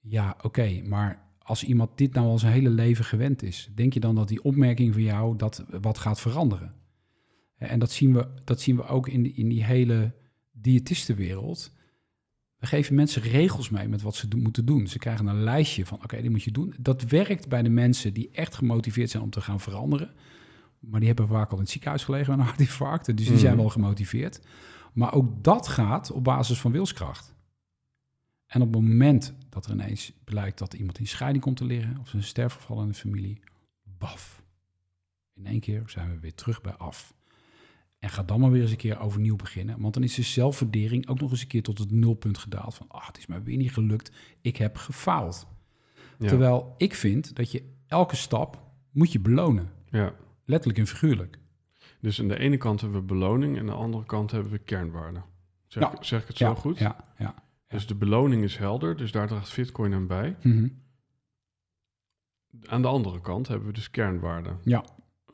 Ja, 0.00 0.36
oké, 0.42 0.82
maar 0.84 1.26
als 1.38 1.64
iemand 1.64 1.98
dit 1.98 2.12
nou 2.12 2.26
al 2.26 2.38
zijn 2.38 2.52
hele 2.52 2.70
leven 2.70 3.04
gewend 3.04 3.42
is, 3.42 3.70
denk 3.74 3.92
je 3.92 4.00
dan 4.00 4.14
dat 4.14 4.28
die 4.28 4.42
opmerking 4.42 4.92
van 4.92 5.02
jou 5.02 5.36
dat 5.36 5.64
wat 5.80 5.98
gaat 5.98 6.20
veranderen? 6.20 6.74
En 7.56 7.78
dat 7.78 7.90
zien 7.90 8.12
we, 8.12 8.28
dat 8.44 8.60
zien 8.60 8.76
we 8.76 8.86
ook 8.86 9.08
in 9.08 9.22
die, 9.22 9.32
in 9.32 9.48
die 9.48 9.64
hele 9.64 10.12
diëtistenwereld. 10.52 11.72
We 12.58 12.66
geven 12.66 12.94
mensen 12.94 13.22
regels 13.22 13.70
mee 13.70 13.88
met 13.88 14.02
wat 14.02 14.14
ze 14.14 14.28
moeten 14.36 14.64
doen. 14.64 14.86
Ze 14.86 14.98
krijgen 14.98 15.26
een 15.26 15.42
lijstje 15.42 15.86
van, 15.86 16.02
oké, 16.02 16.20
die 16.20 16.30
moet 16.30 16.42
je 16.42 16.50
doen. 16.50 16.74
Dat 16.80 17.02
werkt 17.02 17.48
bij 17.48 17.62
de 17.62 17.68
mensen 17.68 18.14
die 18.14 18.30
echt 18.32 18.54
gemotiveerd 18.54 19.10
zijn 19.10 19.22
om 19.22 19.30
te 19.30 19.40
gaan 19.40 19.60
veranderen. 19.60 20.14
Maar 20.80 20.98
die 21.00 21.08
hebben 21.08 21.28
vaak 21.28 21.50
al 21.50 21.56
in 21.56 21.62
het 21.62 21.70
ziekenhuis 21.72 22.04
gelegen 22.04 22.30
met 22.30 22.38
een 22.38 22.44
hartinfarct. 22.46 23.16
Dus 23.16 23.26
die 23.26 23.38
zijn 23.38 23.52
Mhm. 23.52 23.60
wel 23.60 23.70
gemotiveerd. 23.70 24.40
Maar 24.92 25.12
ook 25.14 25.44
dat 25.44 25.68
gaat 25.68 26.10
op 26.10 26.24
basis 26.24 26.60
van 26.60 26.72
wilskracht. 26.72 27.36
En 28.46 28.62
op 28.62 28.72
het 28.72 28.82
moment 28.82 29.34
dat 29.48 29.66
er 29.66 29.72
ineens 29.72 30.12
blijkt 30.24 30.58
dat 30.58 30.74
iemand 30.74 30.98
in 30.98 31.06
scheiding 31.06 31.44
komt 31.44 31.56
te 31.56 31.64
liggen... 31.64 31.96
of 32.00 32.12
een 32.12 32.22
sterfgeval 32.22 32.82
in 32.82 32.88
de 32.88 32.94
familie, 32.94 33.40
baf. 33.98 34.42
In 35.34 35.46
één 35.46 35.60
keer 35.60 35.82
zijn 35.86 36.10
we 36.10 36.18
weer 36.18 36.34
terug 36.34 36.60
bij 36.60 36.72
af. 36.74 37.14
En 37.98 38.08
ga 38.10 38.22
dan 38.22 38.40
maar 38.40 38.50
weer 38.50 38.62
eens 38.62 38.70
een 38.70 38.76
keer 38.76 38.98
overnieuw 39.00 39.36
beginnen. 39.36 39.80
Want 39.80 39.94
dan 39.94 40.02
is 40.02 40.14
de 40.14 40.22
zelfwaardering 40.22 41.08
ook 41.08 41.20
nog 41.20 41.30
eens 41.30 41.40
een 41.40 41.46
keer 41.46 41.62
tot 41.62 41.78
het 41.78 41.90
nulpunt 41.90 42.38
gedaald. 42.38 42.74
Van, 42.74 42.86
ah, 42.88 43.06
het 43.06 43.18
is 43.18 43.26
mij 43.26 43.42
weer 43.42 43.56
niet 43.56 43.72
gelukt. 43.72 44.10
Ik 44.40 44.56
heb 44.56 44.76
gefaald. 44.76 45.46
Ja. 46.18 46.28
Terwijl 46.28 46.74
ik 46.76 46.94
vind 46.94 47.36
dat 47.36 47.50
je 47.52 47.62
elke 47.86 48.16
stap 48.16 48.62
moet 48.90 49.12
je 49.12 49.20
belonen. 49.20 49.70
ja. 49.90 50.14
Letterlijk 50.48 50.78
en 50.78 50.86
figuurlijk. 50.86 51.38
Dus 52.00 52.20
aan 52.20 52.28
de 52.28 52.38
ene 52.38 52.56
kant 52.56 52.80
hebben 52.80 53.00
we 53.00 53.06
beloning 53.06 53.54
en 53.54 53.60
aan 53.60 53.66
de 53.66 53.72
andere 53.72 54.04
kant 54.04 54.30
hebben 54.30 54.52
we 54.52 54.58
kernwaarden. 54.58 55.24
Zeg, 55.66 55.82
Ja. 55.82 55.92
zeg 56.00 56.22
ik 56.22 56.28
het 56.28 56.38
ja, 56.38 56.48
zo 56.48 56.54
goed? 56.54 56.78
Ja, 56.78 56.96
ja. 57.18 57.34
Dus 57.68 57.86
de 57.86 57.94
beloning 57.94 58.42
is 58.42 58.56
helder, 58.56 58.96
dus 58.96 59.12
daar 59.12 59.26
draagt 59.26 59.56
Bitcoin 59.56 59.94
aan 59.94 60.06
bij. 60.06 60.36
Mhm. 60.42 60.68
Aan 62.66 62.82
de 62.82 62.88
andere 62.88 63.20
kant 63.20 63.48
hebben 63.48 63.66
we 63.68 63.74
dus 63.74 63.90
kernwaarden. 63.90 64.58
Ja. 64.64 64.84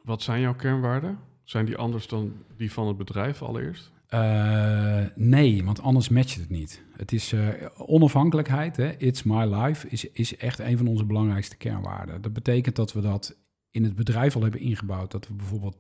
Wat 0.03 0.23
zijn 0.23 0.41
jouw 0.41 0.55
kernwaarden? 0.55 1.19
Zijn 1.45 1.65
die 1.65 1.77
anders 1.77 2.07
dan 2.07 2.33
die 2.57 2.73
van 2.73 2.87
het 2.89 2.97
bedrijf 2.97 3.43
allereerst? 3.43 3.93
Eh, 4.07 5.05
nee, 5.15 5.65
want 5.65 5.81
anders 5.81 6.09
matcht 6.09 6.37
het 6.41 6.49
niet. 6.51 6.83
Het 6.97 7.13
is 7.13 7.33
eh, 7.33 7.49
onafhankelijkheid, 7.77 8.77
hè, 8.77 8.97
it's 8.97 9.23
my 9.23 9.45
life, 9.55 9.89
is, 9.89 10.11
is 10.11 10.37
echt 10.37 10.59
een 10.59 10.77
van 10.77 10.87
onze 10.87 11.05
belangrijkste 11.05 11.57
kernwaarden. 11.57 12.23
Dat 12.23 12.33
betekent 12.33 12.77
dat 12.77 12.93
we 12.93 13.01
dat 13.01 13.37
in 13.75 13.85
het 13.85 13.95
bedrijf 13.95 14.37
al 14.37 14.43
hebben 14.43 14.61
ingebouwd. 14.61 15.11
Dat 15.11 15.29
we 15.29 15.35
bijvoorbeeld, 15.35 15.77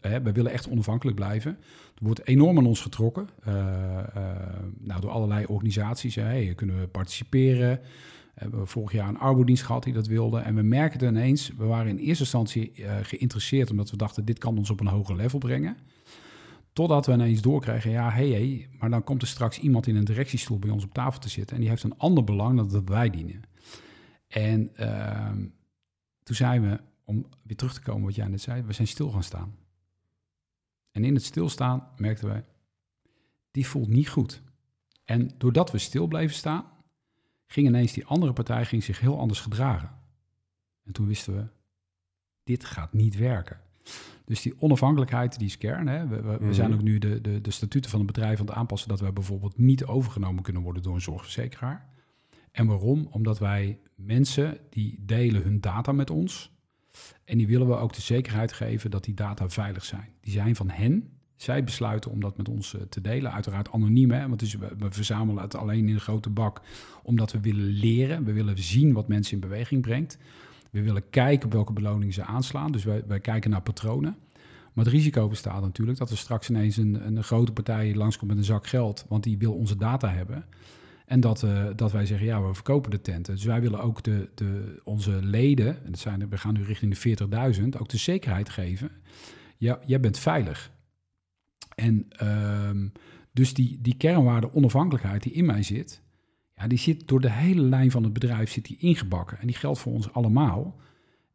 hè, 0.00 0.22
we 0.22 0.32
willen 0.32 0.52
echt 0.52 0.68
onafhankelijk 0.68 1.16
blijven. 1.16 1.50
Er 1.94 2.04
wordt 2.04 2.26
enorm 2.26 2.58
aan 2.58 2.66
ons 2.66 2.80
getrokken 2.80 3.28
eh, 3.44 3.98
eh, 3.98 4.36
nou, 4.78 5.00
door 5.00 5.10
allerlei 5.10 5.44
organisaties. 5.46 6.14
Hè. 6.14 6.54
Kunnen 6.54 6.80
we 6.80 6.86
participeren? 6.86 7.80
We 8.34 8.44
hebben 8.44 8.66
vorig 8.66 8.92
jaar 8.92 9.08
een 9.08 9.18
arbodienst 9.18 9.62
gehad 9.62 9.82
die 9.82 9.92
dat 9.92 10.06
wilde. 10.06 10.38
En 10.38 10.54
we 10.54 10.62
merkten 10.62 11.08
ineens, 11.08 11.52
we 11.56 11.64
waren 11.64 11.90
in 11.90 11.96
eerste 11.96 12.22
instantie 12.22 12.72
eh, 12.72 12.96
geïnteresseerd... 13.02 13.70
omdat 13.70 13.90
we 13.90 13.96
dachten, 13.96 14.24
dit 14.24 14.38
kan 14.38 14.58
ons 14.58 14.70
op 14.70 14.80
een 14.80 14.86
hoger 14.86 15.16
level 15.16 15.38
brengen. 15.38 15.76
Totdat 16.72 17.06
we 17.06 17.12
ineens 17.12 17.40
doorkregen, 17.40 17.90
ja, 17.90 18.10
hé, 18.10 18.30
hey, 18.30 18.68
maar 18.78 18.90
dan 18.90 19.04
komt 19.04 19.22
er 19.22 19.28
straks 19.28 19.58
iemand 19.58 19.86
in 19.86 19.96
een 19.96 20.04
directiestoel 20.04 20.58
bij 20.58 20.70
ons 20.70 20.84
op 20.84 20.94
tafel 20.94 21.20
te 21.20 21.28
zitten. 21.28 21.54
En 21.54 21.60
die 21.60 21.70
heeft 21.70 21.82
een 21.82 21.98
ander 21.98 22.24
belang 22.24 22.56
dan 22.56 22.68
dat 22.68 22.88
wij 22.88 23.10
dienen. 23.10 23.42
En 24.28 24.70
ehm, 24.74 25.46
toen 26.22 26.36
zijn 26.36 26.62
we, 26.62 26.80
om 27.08 27.26
weer 27.42 27.56
terug 27.56 27.74
te 27.74 27.80
komen 27.80 28.04
wat 28.04 28.14
jij 28.14 28.26
net 28.28 28.40
zei, 28.40 28.62
we 28.62 28.72
zijn 28.72 28.88
stil 28.88 29.10
gaan 29.10 29.22
staan. 29.22 29.56
En 30.90 31.04
in 31.04 31.14
het 31.14 31.24
stilstaan 31.24 31.88
merkten 31.96 32.28
we, 32.28 32.42
die 33.50 33.66
voelt 33.66 33.88
niet 33.88 34.08
goed. 34.08 34.42
En 35.04 35.30
doordat 35.38 35.70
we 35.70 35.78
stil 35.78 36.06
bleven 36.06 36.36
staan, 36.36 36.64
ging 37.46 37.66
ineens 37.66 37.92
die 37.92 38.06
andere 38.06 38.32
partij 38.32 38.64
ging 38.64 38.84
zich 38.84 39.00
heel 39.00 39.18
anders 39.18 39.40
gedragen. 39.40 39.90
En 40.84 40.92
toen 40.92 41.06
wisten 41.06 41.34
we, 41.36 41.46
dit 42.44 42.64
gaat 42.64 42.92
niet 42.92 43.16
werken. 43.16 43.60
Dus 44.24 44.42
die 44.42 44.60
onafhankelijkheid, 44.60 45.38
die 45.38 45.46
is 45.48 45.58
kern. 45.58 45.86
Hè? 45.86 46.06
We, 46.06 46.22
we, 46.22 46.38
we 46.38 46.44
Mhm. 46.44 46.52
zijn 46.52 46.74
ook 46.74 46.82
nu 46.82 46.98
de, 46.98 47.20
de, 47.20 47.40
de 47.40 47.50
statuten 47.50 47.90
van 47.90 47.98
het 47.98 48.12
bedrijf 48.12 48.40
aan 48.40 48.46
het 48.46 48.54
aanpassen... 48.54 48.88
dat 48.88 49.00
wij 49.00 49.12
bijvoorbeeld 49.12 49.58
niet 49.58 49.84
overgenomen 49.84 50.42
kunnen 50.42 50.62
worden 50.62 50.82
door 50.82 50.94
een 50.94 51.00
zorgverzekeraar. 51.00 51.88
En 52.52 52.66
waarom? 52.66 53.06
Omdat 53.10 53.38
wij 53.38 53.80
mensen 53.94 54.58
die 54.70 55.04
delen 55.04 55.42
hun 55.42 55.60
data 55.60 55.92
met 55.92 56.10
ons... 56.10 56.56
en 57.24 57.38
die 57.38 57.46
willen 57.46 57.66
we 57.66 57.76
ook 57.76 57.92
de 57.92 58.00
zekerheid 58.00 58.52
geven 58.52 58.90
dat 58.90 59.04
die 59.04 59.14
data 59.14 59.48
veilig 59.48 59.84
zijn. 59.84 60.08
Die 60.20 60.32
zijn 60.32 60.56
van 60.56 60.70
hen. 60.70 61.10
Zij 61.36 61.64
besluiten 61.64 62.10
om 62.10 62.20
dat 62.20 62.36
met 62.36 62.48
ons 62.48 62.74
eh, 62.74 62.80
te 62.80 63.00
delen. 63.00 63.32
Uiteraard 63.32 63.72
anoniem, 63.72 64.10
hè? 64.10 64.28
want 64.28 64.40
dus 64.40 64.54
we, 64.54 64.86
verzamelen 64.90 65.42
het 65.42 65.54
alleen 65.54 65.88
in 65.88 65.94
een 65.94 66.00
grote 66.00 66.30
bak... 66.30 66.60
omdat 67.02 67.32
we 67.32 67.40
willen 67.40 67.64
leren. 67.64 68.24
We 68.24 68.32
willen 68.32 68.58
zien 68.58 68.92
wat 68.92 69.08
mensen 69.08 69.34
in 69.34 69.40
beweging 69.40 69.82
brengt... 69.82 70.18
We 70.70 70.82
willen 70.82 71.10
kijken 71.10 71.46
op 71.46 71.52
welke 71.52 71.72
beloningen 71.72 72.14
ze 72.14 72.22
aanslaan. 72.22 72.72
Dus 72.72 72.84
wij, 72.84 73.02
wij 73.06 73.20
kijken 73.20 73.50
naar 73.50 73.62
patronen. 73.62 74.16
Maar 74.72 74.84
het 74.84 74.94
risico 74.94 75.28
bestaat 75.28 75.60
natuurlijk 75.60 75.98
dat 75.98 76.10
er 76.10 76.18
straks 76.18 76.50
ineens 76.50 76.76
een, 76.76 77.06
een 77.06 77.24
grote 77.24 77.52
partij 77.52 77.94
langskomt 77.94 78.30
met 78.30 78.38
een 78.38 78.44
zak 78.44 78.66
geld, 78.66 79.04
want 79.08 79.24
die 79.24 79.38
wil 79.38 79.52
onze 79.52 79.76
data 79.76 80.08
hebben. 80.08 80.44
En 81.08 81.20
dat, 81.20 81.42
eh, 81.42 81.66
dat 81.76 81.92
wij 81.92 82.06
zeggen, 82.06 82.26
ja, 82.26 82.42
we 82.42 82.54
verkopen 82.54 82.90
de 82.90 83.00
tenten. 83.00 83.34
Dus 83.34 83.44
wij 83.44 83.60
willen 83.60 83.80
ook 83.80 84.02
de, 84.02 84.28
de, 84.34 84.80
onze 84.84 85.22
leden, 85.22 85.84
en 85.84 85.94
zijn, 85.94 86.28
we 86.28 86.38
gaan 86.38 86.54
nu 86.54 86.62
richting 86.62 86.98
de 86.98 87.16
40.000, 87.56 87.68
ook 87.78 87.88
de 87.88 87.96
zekerheid 87.96 88.48
geven. 88.48 88.90
Ja, 89.56 89.78
jij 89.86 90.00
bent 90.00 90.18
veilig. 90.18 90.70
En 91.74 92.06
ehm, 92.08 92.88
dus 93.32 93.54
die, 93.54 93.78
die 93.80 93.96
kernwaarde 93.96 94.52
onafhankelijkheid 94.52 95.22
die 95.22 95.32
in 95.32 95.46
mij 95.46 95.62
zit, 95.62 96.02
ja, 96.56 96.66
die 96.66 96.78
zit 96.78 97.08
door 97.08 97.20
de 97.20 97.32
hele 97.32 97.62
lijn 97.62 97.90
van 97.90 98.02
het 98.02 98.12
bedrijf 98.12 98.50
zit 98.50 98.64
die 98.64 98.78
ingebakken. 98.78 99.38
En 99.38 99.46
die 99.46 99.56
geldt 99.56 99.78
voor 99.78 99.92
ons 99.92 100.12
allemaal. 100.12 100.76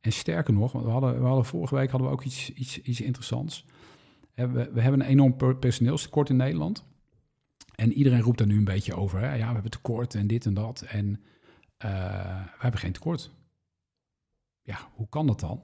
En 0.01 0.11
sterker 0.11 0.53
nog, 0.53 0.71
we 0.71 0.89
hadden, 0.89 1.19
we 1.19 1.25
hadden 1.25 1.45
vorige 1.45 1.75
week 1.75 1.89
hadden 1.89 2.09
we 2.09 2.13
ook 2.13 2.23
iets, 2.23 2.53
iets, 2.53 2.81
iets 2.81 3.01
interessants. 3.01 3.65
We, 4.35 4.47
we 4.73 4.81
hebben 4.81 4.99
een 4.99 5.07
enorm 5.07 5.35
per- 5.35 5.55
personeelstekort 5.55 6.29
in 6.29 6.35
Nederland. 6.35 6.85
En 7.75 7.93
iedereen 7.93 8.21
roept 8.21 8.37
daar 8.37 8.47
nu 8.47 8.57
een 8.57 8.63
beetje 8.63 8.95
over. 8.95 9.19
Hè? 9.19 9.33
Ja, 9.33 9.47
we 9.47 9.53
hebben 9.53 9.71
tekort 9.71 10.15
en 10.15 10.27
dit 10.27 10.45
en 10.45 10.53
dat. 10.53 10.81
En 10.81 11.21
eh, 11.77 12.43
we 12.43 12.59
hebben 12.59 12.79
geen 12.79 12.91
tekort. 12.91 13.31
Ja, 14.61 14.77
hoe 14.93 15.09
kan 15.09 15.27
dat 15.27 15.39
dan? 15.39 15.63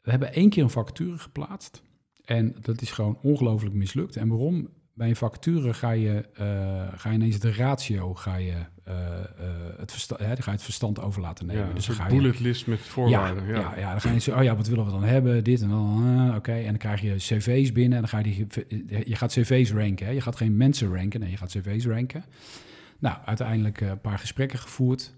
We 0.00 0.10
hebben 0.10 0.32
één 0.32 0.50
keer 0.50 0.62
een 0.62 0.70
vacature 0.70 1.18
geplaatst. 1.18 1.82
En 2.24 2.54
dat 2.60 2.80
is 2.80 2.90
gewoon 2.90 3.18
ongelooflijk 3.22 3.74
mislukt. 3.74 4.16
En 4.16 4.28
waarom? 4.28 4.68
Bij 4.94 5.08
een 5.08 5.16
vacature 5.16 5.74
ga 5.74 5.90
je, 5.90 6.28
eh, 6.34 6.98
ga 6.98 7.08
je 7.10 7.14
ineens 7.14 7.38
de 7.38 7.52
ratio, 7.52 8.14
ga 8.14 8.36
je, 8.36 8.66
eh, 8.84 8.94
het, 9.76 9.92
versta- 9.92 10.16
hè, 10.16 10.26
dan 10.26 10.36
ga 10.36 10.50
je 10.50 10.56
het 10.56 10.62
verstand 10.62 11.00
over 11.00 11.20
laten 11.20 11.46
nemen. 11.46 11.66
ja, 11.66 11.72
dus 11.72 11.88
een 11.88 11.94
ga 11.94 12.04
je, 12.08 12.14
bullet 12.14 12.40
list 12.40 12.66
met 12.66 12.80
voorwaarden. 12.80 13.46
Ja, 13.46 13.58
ja, 13.58 13.78
ja, 13.78 13.90
dan 13.90 14.00
ga 14.00 14.10
je 14.10 14.18
zo, 14.18 14.36
oh 14.36 14.42
ja, 14.42 14.56
wat 14.56 14.66
willen 14.66 14.84
we 14.84 14.90
dan 14.90 15.02
hebben? 15.02 15.44
Dit 15.44 15.62
en 15.62 15.68
dan, 15.68 16.28
eh, 16.28 16.36
oké. 16.36 16.52
En 16.52 16.64
dan 16.64 16.76
krijg 16.76 17.00
je 17.00 17.14
cv's 17.16 17.72
binnen 17.72 17.92
en 17.92 18.00
dan 18.00 18.08
ga 18.08 18.18
je 18.18 18.24
die, 18.24 19.08
je 19.08 19.16
gaat 19.16 19.32
cv's 19.32 19.72
ranken. 19.72 20.06
Hè? 20.06 20.12
Je 20.12 20.20
gaat 20.20 20.36
geen 20.36 20.56
mensen 20.56 20.94
ranken, 20.94 21.20
nee, 21.20 21.30
je 21.30 21.36
gaat 21.36 21.50
cv's 21.50 21.86
ranken. 21.86 22.24
Nou, 22.98 23.18
uiteindelijk 23.24 23.80
een 23.80 24.00
paar 24.00 24.18
gesprekken 24.18 24.58
gevoerd. 24.58 25.14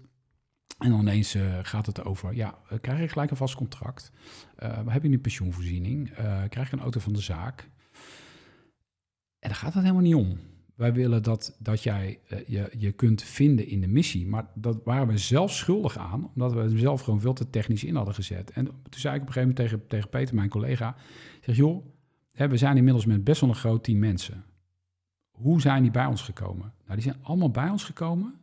En 0.77 0.89
dan 0.89 0.99
ineens 0.99 1.37
gaat 1.61 1.85
het 1.85 2.03
over, 2.03 2.35
ja, 2.35 2.57
krijg 2.81 2.99
je 2.99 3.07
gelijk 3.07 3.31
een 3.31 3.37
vast 3.37 3.55
contract? 3.55 4.11
We 4.55 4.91
hebben 4.91 5.09
nu 5.09 5.19
pensioenvoorziening? 5.19 6.11
Krijg 6.49 6.69
je 6.69 6.75
een 6.75 6.81
auto 6.81 6.99
van 6.99 7.13
de 7.13 7.21
zaak? 7.21 7.69
En 9.39 9.49
daar 9.49 9.55
gaat 9.55 9.73
het 9.73 9.83
helemaal 9.83 10.03
niet 10.03 10.15
om. 10.15 10.39
Wij 10.77 10.93
willen 10.93 11.23
dat, 11.23 11.55
dat 11.59 11.83
jij 11.83 12.19
eh, 12.27 12.39
je, 12.47 12.71
je 12.77 12.91
kunt 12.91 13.23
vinden 13.23 13.67
in 13.67 13.81
de 13.81 13.87
missie. 13.87 14.27
Maar 14.27 14.45
dat 14.53 14.83
waren 14.83 15.07
we 15.07 15.17
zelf 15.17 15.51
schuldig 15.51 15.97
aan, 15.97 16.29
omdat 16.33 16.53
we 16.53 16.59
hem 16.59 16.77
zelf 16.77 17.01
gewoon 17.01 17.21
veel 17.21 17.33
te 17.33 17.49
technisch 17.49 17.83
in 17.83 17.95
hadden 17.95 18.13
gezet. 18.13 18.51
En 18.51 18.65
toen 18.65 18.99
zei 18.99 19.15
ik 19.15 19.21
op 19.21 19.27
een 19.27 19.33
gegeven 19.33 19.55
moment 19.55 19.55
tegen, 19.55 19.87
tegen 19.87 20.09
Peter, 20.09 20.35
mijn 20.35 20.49
collega, 20.49 20.95
ik 21.37 21.43
zeg, 21.43 21.55
joh, 21.55 21.85
hè, 22.31 22.47
we 22.47 22.57
zijn 22.57 22.77
inmiddels 22.77 23.05
met 23.05 23.23
best 23.23 23.41
wel 23.41 23.49
een 23.49 23.55
groot 23.55 23.83
team 23.83 23.99
mensen. 23.99 24.43
Hoe 25.31 25.61
zijn 25.61 25.81
die 25.81 25.91
bij 25.91 26.05
ons 26.05 26.21
gekomen? 26.21 26.73
Nou, 26.83 26.93
die 26.93 27.11
zijn 27.11 27.23
allemaal 27.23 27.51
bij 27.51 27.69
ons 27.69 27.83
gekomen 27.83 28.33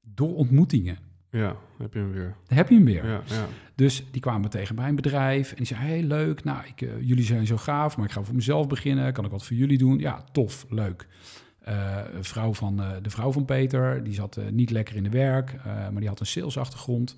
door 0.00 0.34
ontmoetingen. 0.34 0.98
ja, 1.30 1.56
heb 1.78 1.92
je 1.92 1.98
hem 1.98 2.12
weer. 2.12 2.36
Heb 2.46 2.68
je 2.68 2.74
hem 2.74 2.84
weer. 2.84 3.06
Ja, 3.06 3.22
ja. 3.26 3.46
Dus 3.74 4.04
die 4.10 4.20
kwamen 4.20 4.50
tegen 4.50 4.76
bij 4.76 4.88
een 4.88 4.94
bedrijf 4.94 5.50
en 5.50 5.56
die 5.56 5.66
zei, 5.66 5.80
hey, 5.80 6.02
leuk, 6.02 6.44
nou, 6.44 6.66
ik, 6.66 6.82
eh, 6.82 7.00
jullie 7.00 7.24
zijn 7.24 7.46
zo 7.46 7.56
gaaf, 7.56 7.96
maar 7.96 8.06
ik 8.06 8.12
ga 8.12 8.22
voor 8.22 8.34
mezelf 8.34 8.66
beginnen. 8.66 9.12
Kan 9.12 9.24
ik 9.24 9.30
wat 9.30 9.44
voor 9.44 9.56
jullie 9.56 9.78
doen? 9.78 9.98
Ja, 9.98 10.24
tof, 10.32 10.66
leuk. 10.68 11.06
Een 11.66 12.24
vrouw 12.24 12.54
van, 12.54 12.80
eh, 12.80 12.90
de 13.02 13.10
vrouw 13.10 13.32
van 13.32 13.44
Peter, 13.44 14.04
die 14.04 14.14
zat 14.14 14.36
eh, 14.36 14.48
niet 14.48 14.70
lekker 14.70 14.96
in 14.96 15.02
de 15.02 15.10
werk, 15.10 15.64
maar 15.64 16.00
die 16.00 16.08
had 16.08 16.20
een 16.20 16.26
salesachtergrond. 16.26 17.16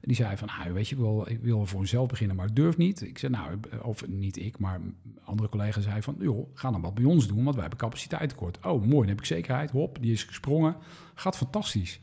En 0.00 0.08
die 0.08 0.16
zei 0.16 0.36
van, 0.36 0.48
nou, 0.58 0.72
weet 0.72 0.88
je, 0.88 0.94
ik 0.94 1.00
wil, 1.00 1.24
ik 1.28 1.40
wil 1.40 1.66
voor 1.66 1.80
mezelf 1.80 2.08
beginnen, 2.08 2.36
maar 2.36 2.46
ik 2.46 2.56
durf 2.56 2.76
niet. 2.76 3.02
Ik 3.02 3.18
zei, 3.18 3.32
nou, 3.32 3.58
of 3.82 4.08
niet 4.08 4.36
ik, 4.36 4.58
maar 4.58 4.80
andere 5.24 5.48
collega's 5.48 5.84
zei 5.84 6.02
van, 6.02 6.16
joh, 6.18 6.48
ga 6.54 6.70
dan 6.70 6.80
wat 6.80 6.94
bij 6.94 7.04
ons 7.04 7.26
doen, 7.26 7.42
want 7.42 7.52
wij 7.52 7.60
hebben 7.60 7.78
capaciteit 7.78 8.28
tekort. 8.28 8.58
Oh, 8.64 8.80
mooi, 8.80 8.98
dan 8.98 9.08
heb 9.08 9.18
ik 9.18 9.24
zekerheid. 9.24 9.70
Hop, 9.70 9.98
die 10.00 10.12
is 10.12 10.24
gesprongen. 10.24 10.76
Gaat 11.14 11.36
fantastisch. 11.36 12.00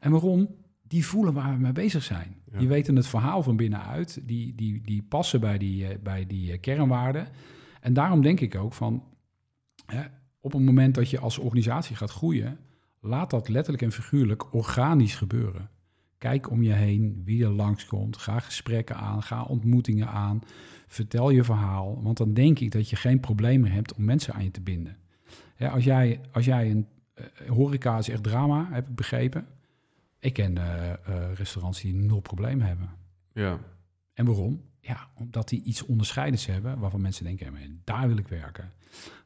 En 0.00 0.10
waarom? 0.10 0.54
Die 0.82 1.06
voelen 1.06 1.32
waar 1.32 1.52
we 1.52 1.60
mee 1.60 1.72
bezig 1.72 2.02
zijn. 2.02 2.36
Ja. 2.52 2.58
Die 2.58 2.68
weten 2.68 2.96
het 2.96 3.06
verhaal 3.06 3.42
van 3.42 3.56
binnenuit. 3.56 4.20
Die, 4.22 4.54
die, 4.54 4.82
die 4.84 5.02
passen 5.02 5.40
bij 5.40 5.58
die, 5.58 5.98
bij 5.98 6.26
die 6.26 6.58
kernwaarden. 6.58 7.28
En 7.80 7.92
daarom 7.92 8.22
denk 8.22 8.40
ik 8.40 8.54
ook 8.54 8.72
van... 8.72 9.04
Op 10.40 10.52
het 10.52 10.62
moment 10.62 10.94
dat 10.94 11.10
je 11.10 11.18
als 11.18 11.38
organisatie 11.38 11.96
gaat 11.96 12.10
groeien... 12.10 12.58
laat 13.00 13.30
dat 13.30 13.48
letterlijk 13.48 13.82
en 13.82 13.92
figuurlijk 13.92 14.54
organisch 14.54 15.14
gebeuren. 15.14 15.70
Kijk 16.18 16.50
om 16.50 16.62
je 16.62 16.72
heen 16.72 17.22
wie 17.24 17.44
er 17.44 17.50
langskomt. 17.50 18.16
Ga 18.16 18.40
gesprekken 18.40 18.96
aan, 18.96 19.22
ga 19.22 19.42
ontmoetingen 19.42 20.08
aan. 20.08 20.40
Vertel 20.86 21.30
je 21.30 21.44
verhaal. 21.44 22.02
Want 22.02 22.16
dan 22.16 22.34
denk 22.34 22.58
ik 22.58 22.70
dat 22.70 22.90
je 22.90 22.96
geen 22.96 23.20
probleem 23.20 23.60
meer 23.60 23.72
hebt 23.72 23.94
om 23.94 24.04
mensen 24.04 24.34
aan 24.34 24.44
je 24.44 24.50
te 24.50 24.60
binden. 24.60 24.96
Ja, 25.56 25.68
als, 25.68 25.84
jij, 25.84 26.20
als 26.32 26.44
jij 26.44 26.70
een, 26.70 26.86
eh, 27.14 27.24
horeca 27.48 27.98
is 27.98 28.08
echt 28.08 28.22
drama, 28.22 28.68
heb 28.70 28.88
ik 28.88 28.94
begrepen. 28.94 29.46
Ik 30.18 30.32
ken 30.32 30.58
eh, 30.58 30.92
eh, 30.92 31.32
restaurants 31.34 31.80
die 31.80 31.94
nul 31.94 32.20
probleem 32.20 32.60
hebben. 32.60 32.90
Ja, 33.32 33.58
En 34.14 34.24
waarom? 34.24 34.60
Ja, 34.80 35.08
omdat 35.14 35.48
die 35.48 35.62
iets 35.62 35.86
onderscheidends 35.86 36.46
hebben 36.46 36.78
waarvan 36.78 37.00
mensen 37.00 37.24
denken, 37.24 37.46
"Ja, 37.46 37.52
maar 37.52 37.60
daar 37.84 38.08
wil 38.08 38.16
ik 38.16 38.28
werken. 38.28 38.72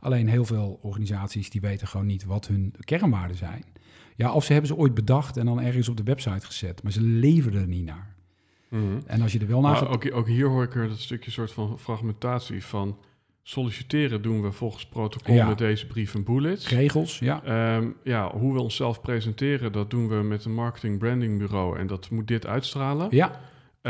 Alleen 0.01 0.29
heel 0.29 0.45
veel 0.45 0.79
organisaties 0.83 1.51
die 1.51 1.61
weten 1.61 1.87
gewoon 1.89 2.07
niet 2.07 2.25
wat 2.25 2.47
hun 2.47 2.75
kernwaarden 2.81 3.37
zijn. 3.37 3.65
Ja, 4.17 4.33
of 4.33 4.45
ze 4.45 4.53
hebben 4.53 4.71
ze 4.71 4.77
ooit 4.77 4.95
bedacht 4.95 5.37
en 5.37 5.47
dan 5.47 5.61
ergens 5.61 5.89
op 5.89 5.97
de 5.97 6.03
website 6.03 6.47
gezet, 6.47 6.83
maar 6.83 6.93
ze 6.93 7.01
leveren 7.01 7.61
er 7.61 7.67
niet 7.69 7.85
naar. 7.85 8.15
Mhm. 8.69 8.83
En 9.07 9.21
als 9.23 9.33
je 9.33 9.39
er 9.39 9.47
wel 9.47 9.61
naar 9.61 9.77
gaat... 9.77 9.89
ook, 9.89 10.15
ook 10.15 10.27
hier 10.27 10.47
hoor 10.49 10.63
ik 10.63 10.75
er 10.75 10.89
dat 10.89 10.99
stukje 10.99 11.31
soort 11.31 11.53
van 11.53 11.79
fragmentatie 11.79 12.65
van 12.65 12.99
solliciteren 13.43 14.23
doen 14.23 14.43
we 14.43 14.53
volgens 14.53 14.87
protocol 14.87 15.35
Ja. 15.35 15.49
met 15.49 15.59
deze 15.59 15.87
brief 15.87 16.15
en 16.15 16.25
bullets. 16.25 16.69
regels, 16.69 17.19
ja. 17.19 17.43
Ehm, 17.45 17.89
ja, 18.05 18.37
hoe 18.37 18.53
we 18.53 18.61
onszelf 18.61 19.01
presenteren, 19.01 19.73
dat 19.73 19.91
doen 19.91 20.09
we 20.09 20.15
met 20.15 20.45
een 20.45 20.55
marketing 20.55 20.99
branding 20.99 21.39
bureau 21.39 21.79
en 21.79 21.87
dat 21.87 22.11
moet 22.11 22.27
dit 22.29 22.47
uitstralen. 22.47 23.07
Ja, 23.11 23.41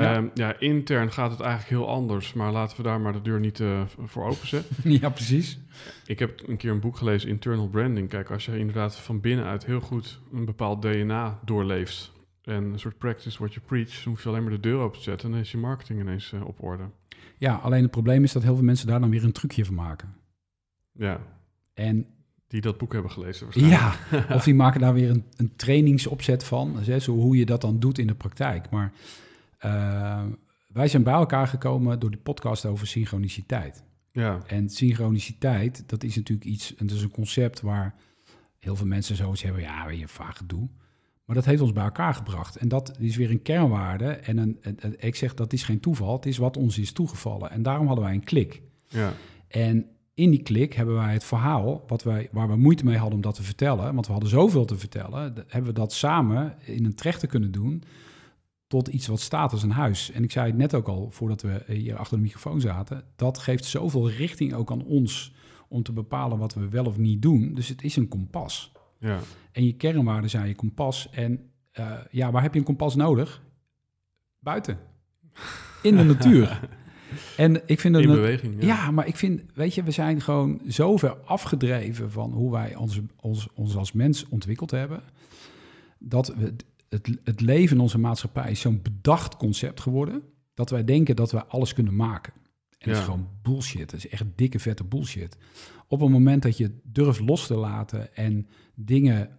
ja. 0.02 0.14
Ehm, 0.14 0.28
ja, 0.34 0.58
intern 0.58 1.12
gaat 1.12 1.30
het 1.30 1.40
eigenlijk 1.40 1.70
heel 1.70 1.88
anders, 1.88 2.32
maar 2.32 2.52
laten 2.52 2.76
we 2.76 2.82
daar 2.82 3.00
maar 3.00 3.12
de 3.12 3.22
deur 3.22 3.40
niet 3.40 3.60
eh, 3.60 3.82
voor 4.04 4.24
openzetten. 4.24 4.90
ja, 5.00 5.08
precies. 5.08 5.58
Ik 6.06 6.18
heb 6.18 6.42
een 6.46 6.56
keer 6.56 6.70
een 6.70 6.80
boek 6.80 6.96
gelezen, 6.96 7.28
Internal 7.28 7.68
Branding. 7.68 8.08
Kijk, 8.08 8.30
als 8.30 8.44
je 8.44 8.58
inderdaad 8.58 8.96
van 8.96 9.20
binnenuit 9.20 9.64
heel 9.64 9.80
goed 9.80 10.20
een 10.32 10.44
bepaald 10.44 10.82
DNA 10.82 11.40
doorleeft 11.44 12.12
en 12.42 12.64
een 12.64 12.78
soort 12.78 12.98
practice 12.98 13.38
what 13.38 13.54
you 13.54 13.66
preach, 13.66 14.02
dan 14.02 14.12
hoef 14.12 14.22
je 14.22 14.28
alleen 14.28 14.42
maar 14.42 14.52
de 14.52 14.60
deur 14.60 14.78
open 14.78 14.98
te 14.98 15.04
zetten 15.04 15.26
en 15.26 15.32
dan 15.32 15.42
is 15.42 15.50
je 15.50 15.58
marketing 15.58 16.00
ineens 16.00 16.32
eh, 16.32 16.46
op 16.46 16.62
orde. 16.62 16.84
Ja, 17.38 17.54
alleen 17.54 17.82
het 17.82 17.90
probleem 17.90 18.24
is 18.24 18.32
dat 18.32 18.42
heel 18.42 18.54
veel 18.54 18.64
mensen 18.64 18.86
daar 18.86 19.00
dan 19.00 19.10
weer 19.10 19.24
een 19.24 19.32
trucje 19.32 19.64
van 19.64 19.74
maken. 19.74 20.14
Ja, 20.92 21.20
En 21.74 22.06
die 22.46 22.60
dat 22.60 22.78
boek 22.78 22.92
hebben 22.92 23.10
gelezen 23.10 23.44
waarschijnlijk. 23.44 24.26
ja, 24.28 24.34
of 24.34 24.44
die 24.44 24.54
maken 24.54 24.80
daar 24.80 24.94
weer 24.94 25.10
een, 25.10 25.24
een 25.36 25.56
trainingsopzet 25.56 26.44
van, 26.44 26.76
dus, 26.76 26.86
hè, 26.86 26.98
zo 26.98 27.12
hoe 27.12 27.36
je 27.36 27.46
dat 27.46 27.60
dan 27.60 27.78
doet 27.78 27.98
in 27.98 28.06
de 28.06 28.14
praktijk. 28.14 28.70
Maar 28.70 28.92
eh, 29.64 30.22
wij 30.72 30.88
zijn 30.88 31.02
bij 31.02 31.12
elkaar 31.14 31.46
gekomen 31.46 31.98
door 32.00 32.10
die 32.10 32.20
podcast 32.20 32.64
over 32.66 32.86
synchroniciteit. 32.86 33.84
Ja, 34.12 34.40
En 34.46 34.68
synchroniciteit, 34.70 35.82
dat 35.86 36.02
is 36.04 36.16
natuurlijk 36.16 36.46
iets, 36.48 36.74
en 36.74 36.86
dat 36.86 36.96
is 36.96 37.02
een 37.02 37.10
concept 37.10 37.60
waar 37.60 37.94
heel 38.58 38.76
veel 38.76 38.86
mensen 38.86 39.16
zoiets 39.16 39.42
hebben, 39.42 39.62
ja, 39.62 39.86
weet 39.86 39.98
je, 39.98 40.08
vaag 40.08 40.36
gedoe. 40.36 40.68
Maar 41.24 41.36
dat 41.36 41.44
heeft 41.44 41.60
ons 41.62 41.72
bij 41.72 41.84
elkaar 41.84 42.14
gebracht. 42.14 42.56
En 42.56 42.68
dat 42.68 42.96
is 42.98 43.16
weer 43.16 43.30
een 43.30 43.42
kernwaarde. 43.42 44.06
En 44.08 44.36
een, 44.38 44.58
een- 44.60 44.76
een- 44.80 44.96
ik 44.98 45.14
zeg, 45.16 45.34
dat 45.34 45.52
is 45.52 45.62
geen 45.62 45.80
toeval, 45.80 46.12
het 46.16 46.26
is 46.26 46.36
wat 46.36 46.56
ons 46.56 46.78
is 46.78 46.92
toegevallen. 46.92 47.50
En 47.50 47.62
daarom 47.62 47.86
hadden 47.86 48.04
wij 48.04 48.14
een 48.14 48.24
klik. 48.24 48.62
ja, 48.88 49.12
En 49.48 49.86
in 50.14 50.30
die 50.30 50.42
klik 50.42 50.72
hebben 50.74 50.94
wij 50.94 51.12
het 51.12 51.24
verhaal, 51.24 51.84
wat 51.86 52.02
wij, 52.02 52.28
waar 52.32 52.48
we 52.48 52.56
moeite 52.56 52.84
mee 52.84 52.96
hadden 52.96 53.14
om 53.16 53.20
dat 53.22 53.34
te 53.34 53.42
vertellen, 53.42 53.94
want 53.94 54.06
we 54.06 54.12
hadden 54.12 54.30
zoveel 54.30 54.64
te 54.64 54.78
vertellen, 54.78 55.34
hebben 55.48 55.70
we 55.74 55.78
dat 55.78 55.92
samen 55.92 56.54
in 56.60 56.84
een 56.84 56.94
trechter 56.94 57.28
kunnen 57.28 57.50
doen 57.52 57.82
tot 58.74 58.88
iets 58.88 59.06
wat 59.06 59.20
staat 59.20 59.52
als 59.52 59.62
een 59.62 59.70
huis. 59.70 60.10
En 60.10 60.22
ik 60.22 60.32
zei 60.32 60.46
het 60.46 60.56
net 60.56 60.74
ook 60.74 60.88
al, 60.88 61.10
voordat 61.10 61.42
we 61.42 61.64
hier 61.66 61.96
achter 61.96 62.16
de 62.16 62.22
microfoon 62.22 62.60
zaten, 62.60 63.04
dat 63.16 63.38
geeft 63.38 63.64
zoveel 63.64 64.10
richting 64.10 64.54
ook 64.54 64.70
aan 64.70 64.84
ons 64.84 65.34
om 65.68 65.82
te 65.82 65.92
bepalen 65.92 66.38
wat 66.38 66.54
we 66.54 66.68
wel 66.68 66.84
of 66.84 66.98
niet 66.98 67.22
doen. 67.22 67.54
Dus 67.54 67.68
het 67.68 67.82
is 67.82 67.96
een 67.96 68.08
kompas. 68.08 68.72
ja. 68.98 69.18
En 69.52 69.64
je 69.64 69.76
kernwaarden 69.76 70.30
zijn 70.30 70.48
je 70.48 70.54
kompas. 70.54 71.10
En 71.10 71.50
eh, 71.70 71.92
ja, 72.10 72.30
waar 72.30 72.42
heb 72.42 72.52
je 72.52 72.58
een 72.58 72.64
kompas 72.64 72.94
nodig? 72.94 73.42
Buiten. 74.38 74.78
In 75.82 75.96
de 75.96 76.04
natuur. 76.04 76.60
En 77.36 77.62
ik 77.66 77.80
vind 77.80 77.96
In 77.96 78.02
het 78.02 78.12
beweging. 78.12 78.54
Ja. 78.60 78.66
ja, 78.66 78.90
maar 78.90 79.06
ik 79.06 79.16
vind, 79.16 79.42
weet 79.54 79.74
je, 79.74 79.82
we 79.82 79.90
zijn 79.90 80.20
gewoon 80.20 80.60
zo 80.68 80.96
ver 80.96 81.16
afgedreven 81.24 82.10
van 82.10 82.32
hoe 82.32 82.52
wij 82.52 82.74
ons, 82.74 83.00
ons, 83.16 83.48
ons 83.54 83.76
als 83.76 83.92
mens 83.92 84.28
ontwikkeld 84.28 84.70
hebben. 84.70 85.02
Dat 85.98 86.34
we 86.36 86.54
het, 86.94 87.18
het 87.24 87.40
leven 87.40 87.76
in 87.76 87.82
onze 87.82 87.98
maatschappij 87.98 88.50
is 88.50 88.60
zo'n 88.60 88.82
bedacht 88.82 89.36
concept 89.36 89.80
geworden. 89.80 90.22
Dat 90.54 90.70
wij 90.70 90.84
denken 90.84 91.16
dat 91.16 91.30
we 91.30 91.44
alles 91.46 91.72
kunnen 91.72 91.96
maken. 91.96 92.32
En 92.78 92.90
dat 92.90 92.94
Ja. 92.94 92.98
is 92.98 93.04
gewoon 93.04 93.28
bullshit. 93.42 93.90
Dat 93.90 94.04
is 94.04 94.08
echt 94.08 94.24
dikke, 94.34 94.58
vette 94.58 94.84
bullshit. 94.84 95.36
Op 95.88 96.00
het 96.00 96.10
moment 96.10 96.42
dat 96.42 96.56
je 96.56 96.80
durft 96.82 97.20
los 97.20 97.46
te 97.46 97.54
laten 97.56 98.16
en 98.16 98.48
dingen 98.74 99.38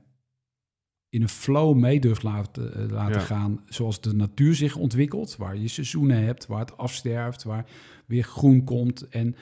in 1.09 1.21
een 1.21 1.29
flow 1.29 1.75
mee 1.75 1.99
durft 1.99 2.23
laten, 2.23 2.73
eh, 2.75 2.89
laten 2.89 3.19
Ja. 3.19 3.25
gaan, 3.25 3.61
zoals 3.65 4.01
de 4.01 4.13
natuur 4.13 4.55
zich 4.55 4.75
ontwikkelt, 4.75 5.35
waar 5.35 5.57
je 5.57 5.67
seizoenen 5.67 6.23
hebt, 6.23 6.45
waar 6.45 6.59
het 6.59 6.77
afsterft, 6.77 7.43
waar 7.43 7.65
weer 8.05 8.23
groen 8.23 8.63
komt. 8.63 9.07
En 9.09 9.35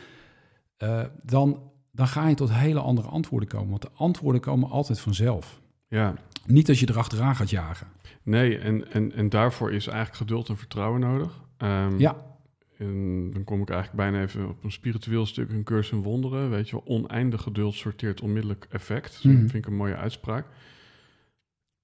eh, 0.78 1.06
dan, 1.24 1.72
dan 1.92 2.08
ga 2.08 2.28
je 2.28 2.36
tot 2.36 2.54
hele 2.54 2.80
andere 2.80 3.08
antwoorden 3.08 3.50
komen. 3.50 3.70
Want 3.70 3.82
de 3.82 3.92
antwoorden 3.94 4.42
komen 4.42 4.70
altijd 4.70 5.00
vanzelf. 5.00 5.62
Ja. 5.94 6.14
Niet 6.46 6.70
als 6.70 6.80
je 6.80 6.90
erachteraan 6.90 7.36
gaat 7.36 7.50
jagen. 7.50 7.88
Nee, 8.24 8.58
en, 8.58 8.92
en, 8.92 9.12
en 9.14 9.30
daarvoor 9.30 9.72
is 9.72 9.88
eigenlijk 9.88 10.18
geduld 10.18 10.50
en 10.50 10.58
vertrouwen 10.58 11.00
nodig. 11.00 11.42
Ehm, 11.58 12.00
Ja. 12.00 12.32
En 12.78 13.32
dan 13.34 13.44
kom 13.44 13.62
ik 13.62 13.70
eigenlijk 13.70 13.98
bijna 14.00 14.22
even 14.22 14.50
op 14.50 14.64
een 14.64 14.72
spiritueel 14.72 15.26
stuk, 15.26 15.50
een 15.50 15.64
cursus 15.64 15.92
in 15.92 16.02
wonderen. 16.04 16.50
Weet 16.50 16.70
je 16.70 16.86
oneindig 16.86 17.42
geduld 17.42 17.74
sorteert 17.76 18.22
onmiddellijk 18.22 18.68
effect. 18.70 19.14
Dat 19.14 19.32
Mhm. 19.32 19.40
vind 19.40 19.54
ik 19.54 19.66
een 19.66 19.76
mooie 19.76 19.96
uitspraak. 19.96 20.46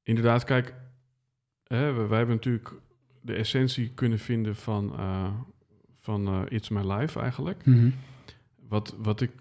Inderdaad, 0.04 0.44
kijk, 0.44 0.74
hè, 1.64 1.94
wij 2.08 2.18
hebben 2.18 2.36
natuurlijk 2.36 2.72
de 3.22 3.34
essentie 3.34 3.90
kunnen 3.94 4.20
vinden 4.20 4.56
van, 4.56 4.94
eh, 4.98 5.34
van 6.00 6.28
eh, 6.28 6.42
It's 6.50 6.70
My 6.70 6.92
Life 6.94 7.20
eigenlijk. 7.20 7.64
Wat, 8.68 8.96
wat 8.98 9.22
ik 9.22 9.32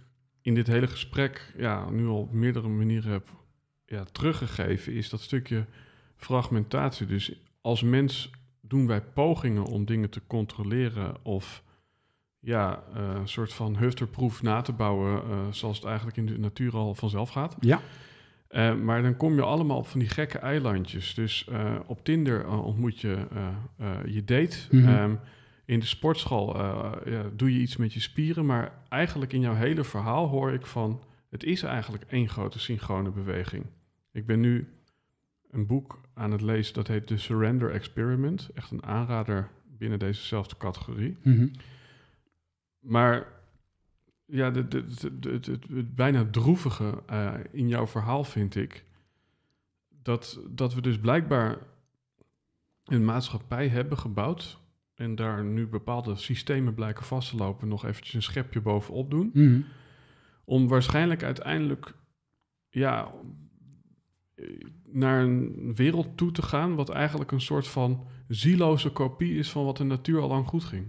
in 0.42 0.54
dit 0.54 0.66
hele 0.66 0.86
gesprek 0.86 1.52
ja, 1.56 1.90
nu 1.90 2.06
al 2.06 2.18
op 2.20 2.32
meerdere 2.32 2.68
manieren 2.68 3.12
heb 3.12 3.28
ja, 3.88 4.04
teruggegeven, 4.12 4.92
is 4.92 5.08
dat 5.08 5.20
stukje 5.20 5.64
fragmentatie. 6.16 7.06
Dus 7.06 7.32
als 7.60 7.82
mens 7.82 8.30
doen 8.60 8.86
wij 8.86 9.00
pogingen 9.00 9.64
om 9.64 9.84
dingen 9.84 10.10
te 10.10 10.20
controleren 10.26 11.24
of 11.24 11.62
ja, 12.40 12.82
eh, 12.94 13.02
een 13.14 13.28
soort 13.28 13.52
van 13.52 13.76
hufterproef 13.76 14.42
na 14.42 14.60
te 14.60 14.72
bouwen, 14.72 15.22
eh, 15.22 15.36
zoals 15.50 15.76
het 15.76 15.86
eigenlijk 15.86 16.16
in 16.16 16.26
de 16.26 16.38
natuur 16.38 16.76
al 16.76 16.94
vanzelf 16.94 17.30
gaat. 17.30 17.56
Ja. 17.60 17.80
Eh, 18.48 18.74
maar 18.74 19.02
dan 19.02 19.16
kom 19.16 19.34
je 19.34 19.42
allemaal 19.42 19.78
op 19.78 19.86
van 19.86 20.00
die 20.00 20.08
gekke 20.08 20.38
eilandjes. 20.38 21.14
Dus 21.14 21.48
op 21.86 22.04
Tinder 22.04 22.48
ontmoet 22.48 23.00
je 23.00 23.26
je 24.06 24.24
date. 24.24 24.56
Mhm. 24.70 24.88
Ehm, 24.88 25.14
in 25.64 25.80
de 25.80 25.86
sportschool 25.86 26.56
ja, 27.08 27.22
doe 27.36 27.52
je 27.52 27.60
iets 27.60 27.76
met 27.76 27.92
je 27.92 28.00
spieren. 28.00 28.46
Maar 28.46 28.72
eigenlijk 28.88 29.32
in 29.32 29.40
jouw 29.40 29.54
hele 29.54 29.84
verhaal 29.84 30.28
hoor 30.28 30.52
ik 30.52 30.66
van... 30.66 31.02
het 31.30 31.44
is 31.44 31.62
eigenlijk 31.62 32.04
één 32.08 32.28
grote 32.28 32.58
synchrone 32.58 33.10
beweging. 33.10 33.64
Ik 34.18 34.26
ben 34.26 34.40
nu 34.40 34.68
een 35.50 35.66
boek 35.66 36.00
aan 36.14 36.30
het 36.30 36.40
lezen, 36.40 36.74
dat 36.74 36.86
heet 36.86 37.06
The 37.06 37.16
Surrender 37.16 37.70
Experiment. 37.70 38.50
Echt 38.54 38.70
een 38.70 38.82
aanrader 38.84 39.50
binnen 39.78 39.98
dezezelfde 39.98 40.56
categorie. 40.56 41.16
Mhm. 41.22 41.48
Maar 42.78 43.26
ja, 44.24 44.50
de, 44.50 44.68
de, 44.68 44.84
het- 45.30 45.94
bijna 45.94 46.26
droevige 46.30 47.02
eh, 47.06 47.34
in 47.50 47.68
jouw 47.68 47.86
verhaal 47.86 48.24
vind 48.24 48.54
ik... 48.56 48.84
Dat, 50.02 50.40
dat 50.50 50.74
we 50.74 50.80
dus 50.80 50.98
blijkbaar 50.98 51.58
een 52.84 53.04
maatschappij 53.04 53.68
hebben 53.68 53.98
gebouwd... 53.98 54.58
en 54.94 55.14
daar 55.14 55.44
nu 55.44 55.66
bepaalde 55.66 56.16
systemen 56.16 56.74
blijken 56.74 57.04
vast 57.04 57.30
te 57.30 57.36
lopen... 57.36 57.68
nog 57.68 57.84
eventjes 57.84 58.14
een 58.14 58.22
schepje 58.22 58.60
bovenop 58.60 59.10
doen... 59.10 59.30
Mhm. 59.34 59.60
om 60.44 60.68
waarschijnlijk 60.68 61.22
uiteindelijk 61.22 61.94
ja, 62.68 63.12
naar 64.84 65.22
een 65.22 65.74
wereld 65.74 66.16
toe 66.16 66.30
te 66.30 66.42
gaan... 66.42 66.74
wat 66.74 66.88
eigenlijk 66.88 67.32
een 67.32 67.40
soort 67.40 67.68
van 67.68 68.04
zieloze 68.28 68.90
kopie 68.90 69.38
is 69.38 69.50
van 69.50 69.64
wat 69.64 69.76
de 69.76 69.84
natuur 69.84 70.20
al 70.20 70.28
lang 70.28 70.46
goed 70.46 70.64
ging. 70.64 70.86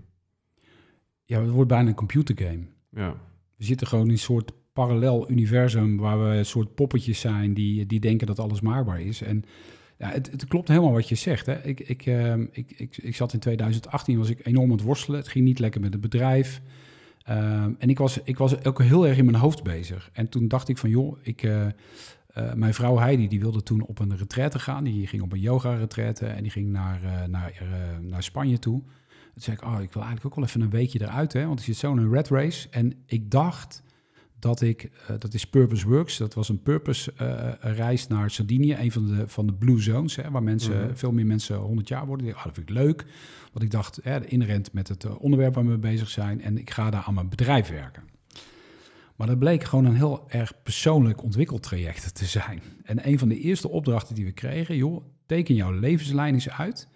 Ja, 1.26 1.42
het 1.42 1.50
wordt 1.50 1.70
bijna 1.70 1.90
een 1.90 1.96
computergame. 1.96 2.68
Ja, 2.90 3.16
We 3.56 3.64
zitten 3.64 3.88
gewoon 3.88 4.06
in 4.06 4.12
een 4.12 4.18
soort 4.18 4.52
parallel 4.74 5.30
universum 5.30 5.98
waar 5.98 6.24
we 6.24 6.36
een 6.36 6.46
soort 6.46 6.76
poppetjes 6.76 7.20
zijn 7.20 7.54
die, 7.54 7.86
die 7.86 8.00
denken 8.00 8.28
dat 8.28 8.40
alles 8.40 8.62
maakbaar 8.62 9.02
is. 9.02 9.22
En 9.22 9.44
ja, 9.98 10.10
het, 10.10 10.32
het 10.32 10.46
klopt 10.48 10.68
helemaal 10.68 10.92
wat 10.92 11.10
je 11.10 11.16
zegt. 11.16 11.46
Hè. 11.46 11.64
Ik, 11.64 11.80
ik, 11.80 12.06
ehm, 12.06 12.46
ik, 12.52 12.72
ik, 12.72 12.98
ik 12.98 13.16
zat 13.16 13.34
in 13.34 13.40
2018, 13.40 14.18
was 14.18 14.30
ik 14.30 14.46
enorm 14.46 14.72
aan 14.72 14.78
het 14.78 14.86
worstelen. 14.86 15.20
Het 15.20 15.30
ging 15.30 15.46
niet 15.46 15.60
lekker 15.60 15.82
met 15.82 15.94
het 15.94 16.02
bedrijf. 16.02 16.62
Ehm, 17.24 17.74
en 17.78 17.90
ik 17.90 17.98
was, 17.98 18.20
ik 18.24 18.38
was 18.38 18.66
ook 18.66 18.82
heel 18.82 19.08
erg 19.08 19.18
in 19.18 19.26
mijn 19.26 19.38
hoofd 19.38 19.64
bezig. 19.64 20.10
En 20.14 20.30
toen 20.30 20.48
dacht 20.48 20.70
ik 20.70 20.78
van, 20.78 20.90
joh, 20.90 21.18
ik, 21.22 21.44
eh, 21.44 21.68
eh, 22.40 22.54
mijn 22.54 22.74
vrouw 22.74 22.98
Heidi, 22.98 23.28
die 23.28 23.40
wilde 23.40 23.64
toen 23.64 23.82
op 23.82 24.00
een 24.00 24.18
retraite 24.18 24.60
gaan. 24.60 24.84
Die 24.84 25.08
ging 25.08 25.22
op 25.22 25.32
een 25.32 25.40
yoga-retraite 25.40 26.26
en 26.26 26.42
die 26.42 26.52
ging 26.52 26.70
naar, 26.70 27.04
eh, 27.04 27.28
naar, 27.28 27.52
eh, 27.60 27.98
naar 28.02 28.24
Spanje 28.24 28.60
toe. 28.60 28.80
Toen 29.34 29.44
zei 29.44 29.56
ik, 29.56 29.64
oh, 29.64 29.82
ik 29.82 29.94
wil 29.94 30.04
eigenlijk 30.04 30.26
ook 30.26 30.36
wel 30.36 30.46
even 30.46 30.62
een 30.62 30.70
weekje 30.70 31.02
eruit, 31.02 31.34
hè, 31.34 31.46
want 31.46 31.60
ik 31.60 31.66
zit 31.66 31.76
zo 31.78 31.92
in 31.92 31.98
een 31.98 32.12
red 32.12 32.28
race. 32.28 32.68
En 32.70 32.94
ik 33.06 33.32
dacht 33.32 33.84
dat 34.40 34.62
ik, 34.62 34.92
dat 35.20 35.34
is 35.34 35.46
Purpose 35.46 35.88
Works, 35.88 36.18
dat 36.18 36.34
was 36.34 36.50
een 36.50 36.62
purpose 36.62 37.14
reis 37.60 38.08
naar 38.08 38.30
Sardinië, 38.32 38.74
een 38.74 38.92
van 38.92 39.08
de, 39.08 39.28
van 39.28 39.46
de 39.48 39.54
blue 39.54 39.82
zones, 39.82 40.16
hè, 40.16 40.32
waar 40.32 40.44
mensen, 40.44 40.86
Mhm. 40.86 40.96
veel 40.96 41.12
meer 41.12 41.26
mensen 41.26 41.56
100 41.58 41.88
jaar 41.88 42.06
worden. 42.06 42.28
Ik 42.28 42.32
dacht, 42.34 42.46
oh, 42.48 42.54
dat 42.54 42.64
vind 42.66 42.70
ik 42.70 42.86
leuk, 42.86 43.06
want 43.52 43.66
ik 43.66 43.72
dacht, 43.72 44.00
hè, 44.04 44.26
inherent 44.26 44.74
met 44.74 44.88
het 44.88 45.18
onderwerp 45.18 45.54
waar 45.54 45.64
we 45.64 45.70
mee 45.70 45.78
bezig 45.78 46.10
zijn 46.10 46.42
en 46.42 46.58
ik 46.58 46.70
ga 46.70 46.90
daar 46.90 47.04
aan 47.04 47.14
mijn 47.14 47.30
bedrijf 47.30 47.70
werken. 47.70 48.04
Maar 49.20 49.28
dat 49.28 49.40
bleek 49.40 49.64
gewoon 49.64 49.86
een 49.86 49.96
heel 49.96 50.30
erg 50.30 50.64
persoonlijk 50.64 51.24
ontwikkeltraject 51.24 52.16
te 52.16 52.26
zijn. 52.26 52.62
En 52.84 53.08
een 53.08 53.20
van 53.20 53.28
de 53.30 53.40
eerste 53.40 53.70
opdrachten 53.70 54.16
die 54.16 54.26
we 54.26 54.32
kregen, 54.32 54.76
joh, 54.76 55.04
teken 55.26 55.56
jouw 55.56 55.72
levenslijn 55.72 56.34
eens 56.34 56.50
uit 56.50 56.88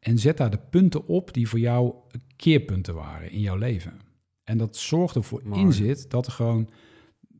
en 0.00 0.18
zet 0.18 0.36
daar 0.36 0.50
de 0.50 0.58
punten 0.70 1.06
op 1.06 1.32
die 1.34 1.48
voor 1.48 1.58
jou 1.58 1.94
keerpunten 2.36 2.94
waren 2.94 3.30
in 3.30 3.40
jouw 3.40 3.56
leven. 3.56 4.00
En 4.44 4.58
dat 4.58 4.76
zorgde 4.76 5.22
voor 5.22 5.40
Mooi. 5.44 5.60
inzit 5.60 6.10
dat 6.10 6.26
er 6.26 6.32
gewoon, 6.32 6.68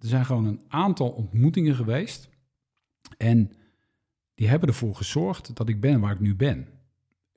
er 0.01 0.09
zijn 0.09 0.24
gewoon 0.24 0.45
een 0.45 0.61
aantal 0.68 1.11
ontmoetingen 1.11 1.74
geweest. 1.74 2.29
En 3.16 3.53
die 4.35 4.49
hebben 4.49 4.68
ervoor 4.68 4.95
gezorgd 4.95 5.57
dat 5.57 5.68
ik 5.68 5.81
ben 5.81 6.01
waar 6.01 6.12
ik 6.12 6.20
nu 6.20 6.35
ben. 6.35 6.66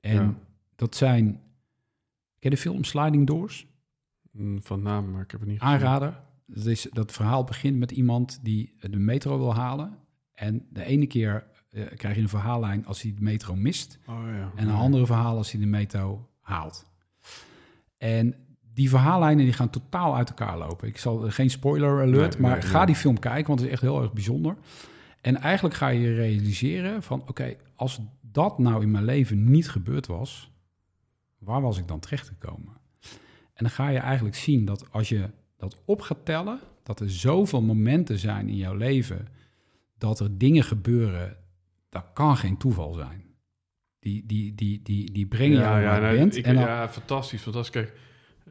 En 0.00 0.14
Ja. 0.14 0.24
dat 0.24 0.34
dat 0.76 0.96
zijn, 0.96 1.24
ken 1.32 1.40
je 2.38 2.50
de 2.50 2.56
film 2.56 2.84
Sliding 2.84 3.26
Doors? 3.26 3.66
Mm, 4.32 4.62
Van 4.62 4.82
naam, 4.82 5.10
maar 5.10 5.22
ik 5.22 5.30
heb 5.30 5.40
het 5.40 5.48
niet 5.48 5.60
gezien. 5.60 5.74
Aanrader. 5.74 6.28
Dat, 6.54 6.66
is, 6.66 6.86
dat 6.92 7.12
verhaal 7.12 7.44
begint 7.44 7.78
met 7.78 7.90
iemand 7.90 8.40
die 8.42 8.74
de 8.80 8.98
metro 8.98 9.38
wil 9.38 9.54
halen. 9.54 9.98
En 10.34 10.66
de 10.70 10.84
ene 10.84 11.06
keer 11.06 11.46
eh, 11.70 11.84
krijg 11.96 12.16
je 12.16 12.22
een 12.22 12.28
verhaallijn 12.28 12.86
als 12.86 13.02
hij 13.02 13.14
de 13.14 13.22
metro 13.22 13.54
mist. 13.54 13.98
Oh 14.06 14.22
ja. 14.26 14.52
En 14.54 14.68
een 14.68 14.74
andere 14.74 15.06
verhaal 15.06 15.36
als 15.36 15.50
hij 15.52 15.60
de 15.60 15.66
metro 15.66 16.28
haalt. 16.40 16.86
En 17.98 18.34
die 18.74 18.88
verhaallijnen 18.88 19.44
die 19.44 19.54
gaan 19.54 19.70
totaal 19.70 20.16
uit 20.16 20.28
elkaar 20.28 20.58
lopen. 20.58 20.88
Ik 20.88 20.98
zal 20.98 21.30
geen 21.30 21.50
spoiler 21.50 22.02
alert, 22.02 22.32
Nee, 22.32 22.40
maar 22.40 22.58
nee, 22.58 22.68
ga 22.68 22.76
nee. 22.76 22.86
die 22.86 22.94
film 22.94 23.18
kijken, 23.18 23.46
want 23.46 23.58
het 23.58 23.68
is 23.68 23.74
echt 23.74 23.82
heel 23.82 24.02
erg 24.02 24.12
bijzonder. 24.12 24.56
En 25.20 25.36
eigenlijk 25.36 25.74
ga 25.74 25.88
je 25.88 26.14
realiseren 26.14 27.02
van, 27.02 27.22
oké, 27.26 27.56
als 27.74 28.00
dat 28.20 28.58
nou 28.58 28.82
in 28.82 28.90
mijn 28.90 29.04
leven 29.04 29.50
niet 29.50 29.70
gebeurd 29.70 30.06
was, 30.06 30.50
waar 31.38 31.60
was 31.60 31.78
ik 31.78 31.88
dan 31.88 32.00
terechtgekomen? 32.00 32.78
En 33.52 33.66
dan 33.66 33.70
ga 33.70 33.88
je 33.88 33.98
eigenlijk 33.98 34.36
zien 34.36 34.64
dat 34.64 34.92
als 34.92 35.08
je 35.08 35.30
dat 35.60 35.76
op 35.84 36.00
gaat 36.00 36.24
tellen, 36.24 36.60
dat 36.82 37.00
er 37.00 37.10
zoveel 37.10 37.62
momenten 37.62 38.18
zijn 38.18 38.48
in 38.48 38.56
jouw 38.56 38.74
leven 38.74 39.28
dat 39.98 40.20
er 40.20 40.38
dingen 40.38 40.62
gebeuren, 40.64 41.36
dat 41.88 42.04
kan 42.14 42.36
geen 42.36 42.56
toeval 42.56 42.92
zijn. 42.92 43.24
Die, 43.98 44.26
die, 44.26 44.54
die, 44.54 44.82
die, 44.82 45.12
die 45.12 45.26
brengen 45.26 45.58
jou 45.58 45.84
waar 45.84 45.94
je 46.02 46.06
nee, 46.08 46.16
bent. 46.18 46.36
ik- 46.36 46.44
en 46.44 46.54
dan, 46.54 46.64
ja, 46.64 46.88
fantastisch, 46.88 47.42
fantastisch. 47.42 47.82
Kijk, 47.82 47.98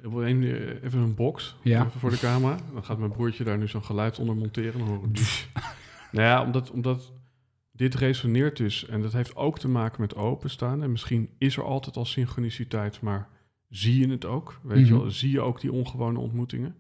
ik 0.03 0.09
wil 0.09 0.27
een, 0.27 0.43
eh, 0.43 0.83
even 0.83 0.99
een 0.99 1.15
box 1.15 1.55
Ja. 1.63 1.85
even 1.85 1.99
voor 1.99 2.09
de 2.09 2.17
camera. 2.19 2.57
Dan 2.73 2.83
gaat 2.83 2.97
mijn 2.97 3.11
broertje 3.11 3.43
daar 3.43 3.57
nu 3.57 3.67
zo'n 3.67 3.83
geluid 3.83 4.19
onder 4.19 4.35
monteren. 4.35 4.81
Horen 4.81 5.11
nou 6.11 6.27
ja, 6.27 6.43
omdat, 6.43 6.71
omdat 6.71 7.13
dit 7.71 7.95
resoneert 7.95 8.57
dus. 8.57 8.85
En 8.87 9.01
dat 9.01 9.13
heeft 9.13 9.35
ook 9.35 9.59
te 9.59 9.67
maken 9.67 10.01
met 10.01 10.15
openstaan. 10.15 10.83
En 10.83 10.91
misschien 10.91 11.29
is 11.37 11.57
er 11.57 11.63
altijd 11.63 11.95
al 11.97 12.05
synchroniciteit, 12.05 13.01
maar 13.01 13.27
zie 13.69 13.99
je 13.99 14.09
het 14.11 14.25
ook? 14.25 14.59
Weet 14.63 14.87
je 14.87 14.93
Mhm. 14.93 15.01
wel, 15.01 15.11
zie 15.11 15.31
je 15.31 15.41
ook 15.41 15.61
die 15.61 15.71
ongewone 15.71 16.19
ontmoetingen? 16.19 16.75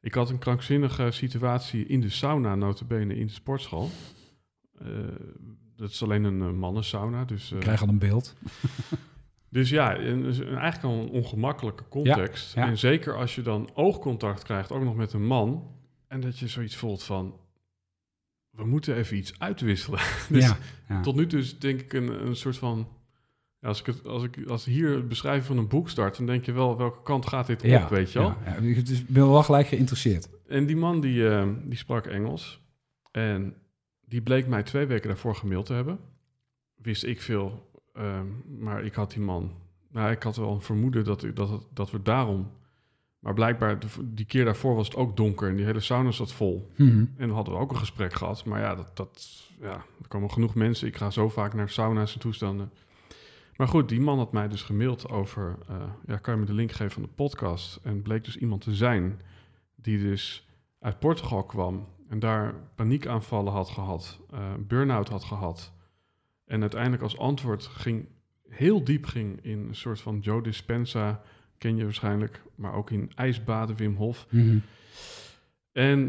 Ik 0.00 0.14
had 0.14 0.30
een 0.30 0.38
krankzinnige 0.38 1.10
situatie 1.10 1.86
in 1.86 2.00
de 2.00 2.08
sauna, 2.08 2.54
notabene 2.54 3.16
in 3.16 3.26
de 3.26 3.32
sportschool. 3.32 3.90
Eh, 4.78 4.86
dat 5.76 5.90
is 5.90 6.02
alleen 6.02 6.24
een 6.24 6.38
uh, 6.40 6.50
mannensauna, 6.50 7.24
dus... 7.24 7.50
eh, 7.50 7.56
ik 7.56 7.62
krijg 7.62 7.82
al 7.82 7.88
een 7.88 7.98
beeld. 7.98 8.36
dus 9.48 9.70
ja, 9.70 9.98
een, 9.98 10.24
een- 10.24 10.44
eigenlijk 10.58 10.82
al 10.82 10.92
een 11.00 11.08
ongemakkelijke 11.08 11.88
context. 11.88 12.54
Ja, 12.54 12.62
ja. 12.62 12.68
En 12.68 12.78
zeker 12.78 13.16
als 13.16 13.34
je 13.34 13.42
dan 13.42 13.70
oogcontact 13.74 14.42
krijgt, 14.42 14.72
ook 14.72 14.82
nog 14.82 14.96
met 14.96 15.12
een 15.12 15.26
man. 15.26 15.74
En 16.06 16.20
dat 16.20 16.38
je 16.38 16.48
zoiets 16.48 16.76
voelt 16.76 17.02
van, 17.02 17.36
we 18.50 18.66
moeten 18.66 18.94
even 18.96 19.16
iets 19.16 19.38
uitwisselen. 19.38 20.00
dus 20.28 20.52
ja. 20.88 21.00
tot 21.00 21.16
nu 21.16 21.26
toe 21.26 21.38
is 21.38 21.58
denk 21.58 21.80
ik 21.80 21.92
een, 21.92 22.26
een 22.26 22.36
soort 22.36 22.58
van... 22.58 22.88
Als 23.62 23.80
ik, 23.80 23.86
het, 23.86 24.06
als 24.06 24.22
ik 24.22 24.46
als 24.48 24.64
hier 24.64 24.90
het 24.94 25.08
beschrijven 25.08 25.46
van 25.46 25.58
een 25.58 25.68
boek 25.68 25.88
start, 25.88 26.16
dan 26.16 26.26
denk 26.26 26.44
je 26.44 26.52
wel 26.52 26.76
welke 26.76 27.02
kant 27.02 27.26
gaat 27.26 27.46
dit 27.46 27.62
ja, 27.62 27.82
op, 27.82 27.88
weet 27.88 28.12
je 28.12 28.18
wel? 28.18 28.28
Ja, 28.44 28.56
ja. 28.62 28.82
Dus 28.82 29.00
ik 29.00 29.08
ben 29.08 29.30
wel 29.30 29.42
gelijk 29.42 29.66
geïnteresseerd. 29.66 30.28
En 30.48 30.66
die 30.66 30.76
man 30.76 31.00
die, 31.00 31.28
eh, 31.28 31.48
die 31.64 31.78
sprak 31.78 32.06
Engels. 32.06 32.60
En 33.10 33.54
die 34.06 34.22
bleek 34.22 34.46
mij 34.46 34.62
twee 34.62 34.86
weken 34.86 35.08
daarvoor 35.08 35.34
gemaild 35.34 35.66
te 35.66 35.72
hebben. 35.72 35.98
Wist 36.74 37.04
ik 37.04 37.20
veel. 37.20 37.68
ehm, 37.94 38.26
maar 38.58 38.84
ik 38.84 38.94
had 38.94 39.10
die 39.10 39.20
man... 39.22 39.52
Nou, 39.92 40.10
ik 40.10 40.22
had 40.22 40.36
wel 40.36 40.52
een 40.52 40.60
vermoeden 40.62 41.04
dat, 41.04 41.22
ik- 41.24 41.36
dat, 41.36 41.66
dat 41.74 41.90
we 41.90 42.02
daarom... 42.02 42.50
Maar 43.18 43.34
blijkbaar, 43.34 43.78
de- 43.78 43.86
die 44.14 44.24
keer 44.26 44.44
daarvoor 44.44 44.74
was 44.74 44.86
het 44.86 44.96
ook 44.96 45.16
donker 45.16 45.48
en 45.48 45.56
die 45.56 45.64
hele 45.64 45.80
sauna 45.80 46.10
zat 46.10 46.32
vol. 46.32 46.70
Mhm. 46.76 46.88
En 46.98 47.08
dan 47.16 47.30
hadden 47.30 47.54
we 47.54 47.60
ook 47.60 47.70
een 47.70 47.76
gesprek 47.76 48.12
gehad. 48.12 48.44
Maar 48.44 48.60
ja, 48.60 48.74
dat, 48.74 48.96
dat, 48.96 49.40
ja, 49.60 49.72
er 50.02 50.08
komen 50.08 50.30
genoeg 50.30 50.54
mensen. 50.54 50.86
Ik 50.88 50.96
ga 50.96 51.10
zo 51.10 51.28
vaak 51.28 51.54
naar 51.54 51.68
sauna's 51.68 52.14
en 52.14 52.20
toestanden. 52.20 52.70
Maar 53.60 53.68
goed, 53.68 53.88
die 53.88 54.00
man 54.00 54.18
had 54.18 54.32
mij 54.32 54.48
dus 54.48 54.62
gemaild 54.62 55.08
over... 55.08 55.58
eh, 55.68 55.76
ja, 56.06 56.16
kan 56.16 56.34
je 56.34 56.40
me 56.40 56.46
de 56.46 56.52
link 56.52 56.72
geven 56.72 56.90
van 56.92 57.02
de 57.02 57.08
podcast? 57.08 57.80
En 57.82 58.02
bleek 58.02 58.24
dus 58.24 58.36
iemand 58.36 58.60
te 58.60 58.74
zijn 58.74 59.20
die 59.74 59.98
dus 59.98 60.48
uit 60.78 60.98
Portugal 60.98 61.44
kwam... 61.44 61.88
en 62.08 62.18
daar 62.18 62.54
paniekaanvallen 62.74 63.52
had 63.52 63.68
gehad, 63.68 64.20
eh 64.30 64.54
burn-out 64.58 65.08
had 65.08 65.24
gehad... 65.24 65.72
en 66.44 66.60
uiteindelijk 66.60 67.02
als 67.02 67.18
antwoord 67.18 67.66
ging 67.66 68.08
heel 68.48 68.84
diep 68.84 69.06
ging 69.06 69.44
in 69.44 69.58
een 69.58 69.74
soort 69.74 70.00
van 70.00 70.18
Joe 70.18 70.42
Dispenza... 70.42 71.22
ken 71.58 71.76
je 71.76 71.84
waarschijnlijk, 71.84 72.42
maar 72.54 72.74
ook 72.74 72.90
in 72.90 73.12
ijsbaden 73.14 73.76
Wim 73.76 73.94
Hof... 73.94 74.26
Mhm. 74.30 74.58
En 75.72 76.00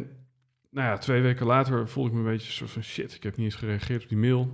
nou 0.70 0.88
ja, 0.88 0.98
twee 0.98 1.22
weken 1.22 1.46
later 1.46 1.88
voelde 1.90 2.10
ik 2.10 2.16
me 2.16 2.22
een 2.22 2.32
beetje 2.32 2.52
soort 2.52 2.72
van 2.72 2.84
shit. 2.84 3.16
Ik 3.16 3.24
heb 3.24 3.36
niet 3.36 3.46
eens 3.46 3.56
gereageerd 3.56 4.04
op 4.04 4.10
die 4.10 4.18
mail. 4.18 4.52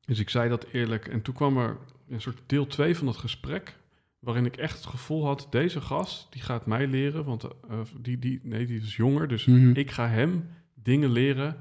Dus 0.00 0.18
ik 0.18 0.30
zei 0.30 0.48
dat 0.48 0.64
eerlijk. 0.64 1.08
En 1.08 1.22
toen 1.22 1.34
kwam 1.34 1.58
er 1.58 1.76
een 2.08 2.20
soort 2.20 2.42
deel 2.46 2.66
2 2.66 2.96
van 2.96 3.06
dat 3.06 3.16
gesprek. 3.16 3.76
Waarin 4.18 4.46
ik 4.46 4.56
echt 4.56 4.76
het 4.76 4.86
gevoel 4.86 5.24
had: 5.24 5.46
deze 5.50 5.80
gast 5.80 6.32
die 6.32 6.42
gaat 6.42 6.66
mij 6.66 6.86
leren. 6.86 7.24
Want 7.24 7.44
eh, 7.44 7.80
die, 8.00 8.18
die, 8.18 8.40
nee, 8.42 8.66
die 8.66 8.80
is 8.80 8.96
jonger. 8.96 9.28
Dus 9.28 9.44
Mhm. 9.44 9.70
ik 9.74 9.90
ga 9.90 10.08
hem 10.08 10.48
dingen 10.74 11.10
leren. 11.10 11.56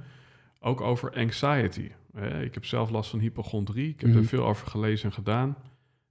Ook 0.59 0.81
over 0.81 1.13
anxiety. 1.13 1.91
Eh, 2.13 2.41
ik 2.41 2.53
heb 2.53 2.65
zelf 2.65 2.89
last 2.89 3.09
van 3.09 3.19
hypochondrie. 3.19 3.89
Ik 3.89 3.99
heb 4.01 4.09
Mhm. 4.09 4.17
er 4.19 4.25
veel 4.25 4.45
over 4.45 4.67
gelezen 4.67 5.05
en 5.09 5.15
gedaan. 5.15 5.49
Ik 5.49 5.55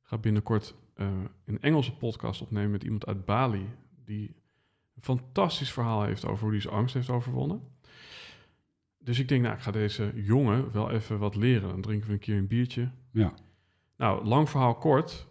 ga 0.02 0.18
binnenkort 0.18 0.74
eh, 0.94 1.06
een 1.44 1.60
Engelse 1.60 1.92
podcast 1.96 2.40
opnemen 2.40 2.70
met 2.70 2.84
iemand 2.84 3.06
uit 3.06 3.24
Bali. 3.24 3.66
Die 4.04 4.34
een 4.96 5.02
fantastisch 5.02 5.72
verhaal 5.72 6.02
heeft 6.04 6.24
over 6.26 6.42
hoe 6.42 6.50
hij 6.52 6.60
zijn 6.60 6.74
angst 6.74 6.94
heeft 6.94 7.10
overwonnen. 7.10 7.60
Dus 8.98 9.18
ik 9.18 9.28
denk, 9.28 9.42
nou, 9.42 9.54
ik 9.54 9.60
ga 9.60 9.70
deze 9.70 10.12
jongen 10.14 10.72
wel 10.72 10.90
even 10.90 11.18
wat 11.18 11.34
leren. 11.36 11.68
Dan 11.68 11.80
drinken 11.80 12.06
we 12.06 12.12
een 12.12 12.18
keer 12.18 12.36
een 12.36 12.46
biertje. 12.46 12.90
Ja. 13.10 13.34
Nou, 13.96 14.24
lang 14.24 14.50
verhaal 14.50 14.74
kort. 14.74 15.26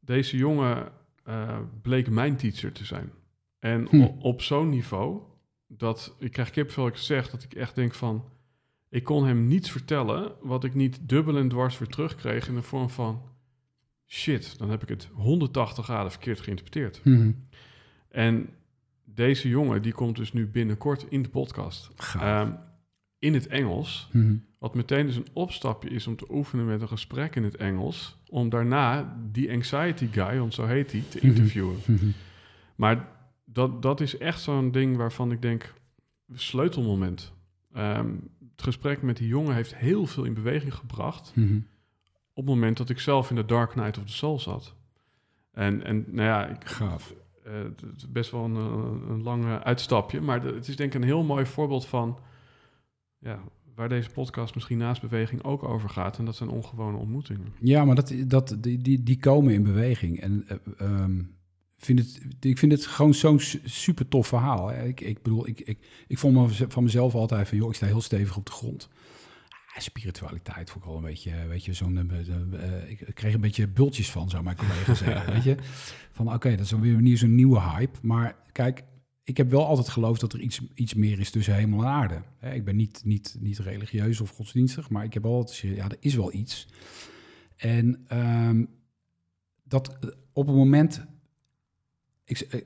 Deze 0.00 0.36
jongen 0.36 0.92
eh, 1.24 1.58
bleek 1.82 2.10
mijn 2.10 2.36
teacher 2.36 2.72
te 2.72 2.84
zijn. 2.84 3.12
En 3.58 3.86
Hm. 3.90 4.02
op 4.18 4.42
zo'n 4.42 4.68
niveau 4.68 5.20
dat 5.66 6.16
ik 6.18 6.32
krijg 6.32 6.50
kipvel 6.50 6.86
ik 6.86 6.96
zeg 6.96 7.30
dat 7.30 7.42
ik 7.42 7.54
echt 7.54 7.74
denk 7.74 7.94
van... 7.94 8.24
Ik 8.88 9.04
kon 9.04 9.26
hem 9.26 9.46
niets 9.46 9.70
vertellen 9.70 10.32
wat 10.40 10.64
ik 10.64 10.74
niet 10.74 11.08
dubbel 11.08 11.36
en 11.36 11.48
dwars 11.48 11.78
weer 11.78 11.88
terugkreeg 11.88 12.48
in 12.48 12.54
de 12.54 12.62
vorm 12.62 12.90
van... 12.90 13.22
Shit, 14.06 14.58
dan 14.58 14.70
heb 14.70 14.82
ik 14.82 14.88
het 14.88 15.08
180 15.12 15.84
graden 15.84 16.10
verkeerd 16.10 16.40
geïnterpreteerd. 16.40 17.04
Mhm. 17.04 17.32
En 18.08 18.48
deze 19.04 19.48
jongen, 19.48 19.82
die 19.82 19.92
komt 19.92 20.16
dus 20.16 20.32
nu 20.32 20.46
binnenkort 20.46 21.06
in 21.08 21.22
de 21.22 21.28
podcast. 21.28 21.90
Ehm, 22.14 22.52
in 23.18 23.34
het 23.34 23.46
Engels. 23.46 24.08
Mhm. 24.12 24.36
Wat 24.58 24.74
meteen 24.74 25.06
dus 25.06 25.16
een 25.16 25.26
opstapje 25.32 25.88
is 25.88 26.06
om 26.06 26.16
te 26.16 26.26
oefenen 26.30 26.66
met 26.66 26.80
een 26.80 26.88
gesprek 26.88 27.36
in 27.36 27.44
het 27.44 27.56
Engels. 27.56 28.16
Om 28.28 28.48
daarna 28.48 29.16
die 29.32 29.52
anxiety 29.52 30.06
guy, 30.12 30.38
want 30.38 30.54
zo 30.54 30.64
heet 30.66 30.92
hij, 30.92 31.02
te 31.08 31.16
Mhm. 31.18 31.26
interviewen. 31.26 31.76
Mhm. 31.86 32.06
Maar 32.76 33.08
dat, 33.44 33.82
dat 33.82 34.00
is 34.00 34.18
echt 34.18 34.40
zo'n 34.40 34.70
ding 34.70 34.96
waarvan 34.96 35.32
ik 35.32 35.42
denk, 35.42 35.72
sleutelmoment. 36.34 37.32
Ehm, 37.72 38.10
het 38.52 38.62
gesprek 38.62 39.02
met 39.02 39.16
die 39.16 39.28
jongen 39.28 39.54
heeft 39.54 39.76
heel 39.76 40.06
veel 40.06 40.24
in 40.24 40.34
beweging 40.34 40.74
gebracht. 40.74 41.32
Mhm. 41.34 41.56
Op 42.32 42.46
het 42.46 42.54
moment 42.54 42.76
dat 42.76 42.88
ik 42.88 42.98
zelf 43.00 43.30
in 43.30 43.36
de 43.36 43.44
Dark 43.44 43.70
Knight 43.70 43.98
of 43.98 44.04
the 44.04 44.12
Soul 44.12 44.38
zat. 44.40 44.74
En, 45.52 45.84
en 45.84 46.04
nou 46.08 46.28
ja, 46.28 46.46
ik, 46.46 46.64
Gaaf. 46.64 47.14
eh, 47.44 47.52
het 47.62 47.82
is 47.96 48.10
best 48.10 48.30
wel 48.30 48.44
een, 48.44 48.54
een 49.10 49.22
lang 49.22 49.44
uitstapje. 49.62 50.20
Maar 50.20 50.40
de- 50.40 50.52
het 50.54 50.68
is 50.68 50.76
denk 50.76 50.94
ik 50.94 51.00
een 51.00 51.06
heel 51.06 51.22
mooi 51.24 51.46
voorbeeld 51.46 51.86
van... 51.86 52.18
Ja, 53.18 53.38
waar 53.76 53.88
deze 53.88 54.10
podcast 54.10 54.54
misschien 54.54 54.78
naast 54.78 55.00
beweging 55.00 55.44
ook 55.44 55.62
over 55.62 55.88
gaat. 55.88 56.18
En 56.18 56.24
dat 56.24 56.36
zijn 56.36 56.48
ongewone 56.50 56.96
ontmoetingen. 56.96 57.52
Ja, 57.60 57.84
maar 57.84 57.94
dat, 57.94 58.12
dat, 58.26 58.56
die, 58.60 58.78
die, 58.78 59.02
die 59.02 59.18
komen 59.18 59.52
in 59.52 59.62
beweging. 59.62 60.20
En 60.20 60.44
eh, 60.48 60.56
ehm, 60.78 61.22
vind 61.76 61.98
het, 61.98 62.20
ik 62.40 62.58
vind 62.58 62.72
het 62.72 62.86
gewoon 62.86 63.14
zo'n 63.14 63.40
su- 63.40 63.60
super 63.64 64.08
tof 64.08 64.26
verhaal. 64.26 64.68
Hè. 64.68 64.84
Ik, 64.84 65.00
ik 65.00 65.22
bedoel, 65.22 65.48
ik, 65.48 65.60
ik, 65.60 66.04
ik 66.06 66.18
vond 66.18 66.34
me 66.34 66.68
van 66.68 66.82
mezelf 66.82 67.14
altijd 67.14 67.48
van, 67.48 67.58
joh, 67.58 67.68
ik 67.68 67.74
sta 67.74 67.86
heel 67.86 68.00
stevig 68.00 68.36
op 68.36 68.46
de 68.46 68.52
grond. 68.52 68.88
Ah, 69.74 69.82
spiritualiteit 69.82 70.70
vond 70.70 70.84
ik 70.84 70.90
wel 70.90 70.98
een 70.98 71.04
beetje, 71.06 71.46
weet 71.48 71.64
je, 71.64 71.72
zo'n... 71.72 72.10
eh, 72.10 72.18
eh, 72.80 72.90
ik 72.90 73.10
kreeg 73.14 73.34
een 73.34 73.40
beetje 73.40 73.68
bultjes 73.68 74.10
van, 74.10 74.30
zou 74.30 74.42
mijn 74.42 74.56
collega 74.56 74.94
zeggen, 74.94 75.32
weet 75.34 75.42
je. 75.44 75.56
Van, 76.12 76.32
oké, 76.34 76.50
dat 76.50 76.64
is 76.64 76.70
weer 76.70 77.00
nieuw, 77.02 77.16
zo'n 77.16 77.34
nieuwe 77.34 77.60
hype. 77.60 77.98
Maar 78.02 78.36
kijk, 78.52 78.84
ik 79.26 79.36
heb 79.36 79.50
wel 79.50 79.66
altijd 79.66 79.88
geloofd 79.88 80.20
dat 80.20 80.32
er 80.32 80.40
iets, 80.40 80.60
iets 80.74 80.94
meer 80.94 81.20
is 81.20 81.30
tussen 81.30 81.54
hemel 81.54 81.80
en 81.80 81.88
aarde. 81.88 82.22
Ik 82.40 82.64
ben 82.64 82.76
niet, 82.76 83.02
niet, 83.04 83.36
niet 83.40 83.58
religieus 83.58 84.20
of 84.20 84.30
godsdienstig, 84.30 84.90
maar 84.90 85.04
ik 85.04 85.14
heb 85.14 85.24
altijd 85.24 85.58
gezegd, 85.58 85.76
ja, 85.76 85.88
er 85.88 85.96
is 86.00 86.14
wel 86.14 86.32
iets. 86.32 86.68
En 87.56 88.04
ehm, 88.08 88.64
dat 89.64 89.88
eh, 89.88 90.10
op 90.32 90.46
het 90.46 90.56
moment. 90.56 91.04
Ik, 92.24 92.40
eh, 92.40 92.60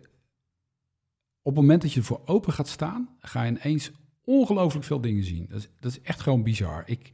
op 1.43 1.55
het 1.55 1.55
moment 1.55 1.83
dat 1.83 1.93
je 1.93 2.01
ervoor 2.01 2.23
open 2.25 2.53
gaat 2.53 2.69
staan, 2.69 3.09
ga 3.21 3.43
je 3.43 3.51
ineens 3.51 3.91
ongelooflijk 4.25 4.85
veel 4.85 5.01
dingen 5.01 5.25
zien. 5.25 5.47
Dat 5.49 5.59
is, 5.59 5.69
dat 5.81 5.93
is 5.93 6.01
echt 6.01 6.21
gewoon 6.21 6.43
bizar. 6.43 6.83
Ik, 6.87 7.13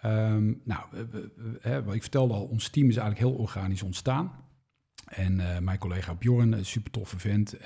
ehm, 0.00 0.54
nou, 0.64 0.82
ik 1.94 2.02
vertelde 2.02 2.34
al, 2.34 2.44
ons 2.44 2.68
team 2.68 2.88
is 2.88 2.96
eigenlijk 2.96 3.28
heel 3.28 3.40
organisch 3.42 3.82
ontstaan. 3.82 4.32
En 5.04 5.38
uh, 5.38 5.58
mijn 5.58 5.78
collega 5.78 6.14
Bjorn, 6.14 6.52
een 6.52 6.66
super 6.66 6.90
toffe 6.90 7.18
vent. 7.18 7.56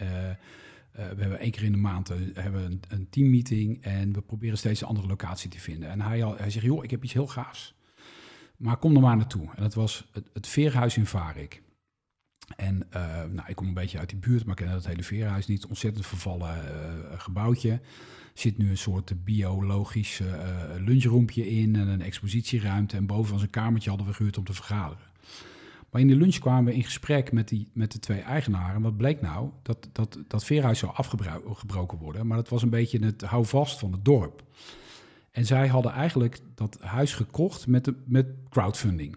Uh, 0.98 1.08
we 1.08 1.20
hebben 1.20 1.38
één 1.38 1.50
keer 1.50 1.62
in 1.62 1.72
de 1.72 1.78
maand 1.78 2.08
hebben 2.34 2.64
een, 2.64 2.80
een 2.88 3.08
teammeeting 3.10 3.82
en 3.82 4.12
we 4.12 4.20
proberen 4.20 4.58
steeds 4.58 4.80
een 4.80 4.86
andere 4.86 5.06
locatie 5.06 5.50
te 5.50 5.60
vinden. 5.60 5.90
En 5.90 6.00
hij, 6.00 6.24
al, 6.24 6.36
hij 6.36 6.50
zegt, 6.50 6.64
joh, 6.64 6.84
ik 6.84 6.90
heb 6.90 7.04
iets 7.04 7.12
heel 7.12 7.26
gaafs. 7.26 7.74
Maar 8.56 8.76
kom 8.76 8.94
er 8.94 9.00
maar 9.00 9.16
naartoe. 9.16 9.48
En 9.54 9.62
dat 9.62 9.74
was 9.74 10.08
het, 10.12 10.28
het 10.32 10.46
Veerhuis 10.46 10.96
in 10.96 11.06
Varik. 11.06 11.62
En 12.56 12.86
nou, 13.30 13.42
ik 13.48 13.56
kom 13.56 13.66
een 13.66 13.74
beetje 13.74 13.98
uit 13.98 14.08
die 14.08 14.18
buurt, 14.18 14.44
maar 14.44 14.58
ik 14.58 14.64
ken 14.64 14.74
dat 14.74 14.86
hele 14.86 15.02
Veerhuis 15.02 15.46
niet. 15.46 15.66
Ontzettend 15.66 16.06
vervallen 16.06 16.58
gebouwtje 17.20 17.80
zit 18.34 18.58
nu 18.58 18.70
een 18.70 18.78
soort 18.78 19.24
biologisch 19.24 20.20
uh, 20.20 21.60
in 21.60 21.76
en 21.76 21.88
een 21.88 22.02
expositieruimte. 22.02 22.96
En 22.96 23.06
boven 23.06 23.32
was 23.32 23.42
een 23.42 23.50
kamertje 23.50 23.88
hadden 23.88 24.08
we 24.08 24.14
gehuurd 24.14 24.38
om 24.38 24.44
te 24.44 24.52
vergaderen. 24.52 25.10
Maar 25.92 26.00
in 26.00 26.08
de 26.08 26.16
lunch 26.16 26.38
kwamen 26.38 26.64
we 26.64 26.74
in 26.74 26.84
gesprek 26.84 27.32
met, 27.32 27.48
die, 27.48 27.70
met 27.72 27.92
de 27.92 27.98
twee 27.98 28.20
eigenaren. 28.20 28.82
Wat 28.82 28.96
bleek 28.96 29.20
nou? 29.20 29.50
Dat, 29.62 29.88
dat, 29.92 30.18
dat 30.28 30.44
veerhuis 30.44 30.78
zou 30.78 30.92
afgebroken 30.94 31.98
worden. 31.98 32.26
Maar 32.26 32.36
dat 32.36 32.48
was 32.48 32.62
een 32.62 32.70
beetje 32.70 33.04
het 33.04 33.22
houvast 33.22 33.78
van 33.78 33.92
het 33.92 34.04
dorp. 34.04 34.42
En 35.30 35.46
zij 35.46 35.68
hadden 35.68 35.92
eigenlijk 35.92 36.40
dat 36.54 36.78
huis 36.80 37.14
gekocht 37.14 37.66
met, 37.66 37.84
de, 37.84 37.94
met 38.04 38.26
crowdfunding. 38.48 39.16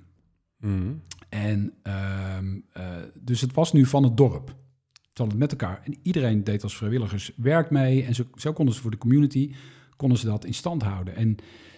Mm. 0.57 1.01
En 1.30 1.73
uh, 1.84 2.38
uh, 2.78 2.84
dus 3.21 3.41
het 3.41 3.53
was 3.53 3.73
nu 3.73 3.86
van 3.86 4.03
het 4.03 4.17
dorp. 4.17 4.55
Ze 4.91 5.21
hadden 5.21 5.39
het 5.39 5.51
met 5.51 5.61
elkaar. 5.61 5.82
En 5.84 5.97
iedereen 6.01 6.43
deed 6.43 6.63
als 6.63 6.78
vrijwilligers 6.78 7.32
werk 7.36 7.69
mee. 7.69 8.03
En 8.03 8.15
zo, 8.15 8.23
zo 8.36 8.53
konden 8.53 8.76
ze 8.76 8.82
voor 8.82 8.91
de 8.91 8.97
community 8.97 9.53
konden 9.95 10.17
ze 10.17 10.26
dat 10.26 10.45
in 10.45 10.53
stand 10.53 10.82
houden. 10.84 11.15
En 11.15 11.36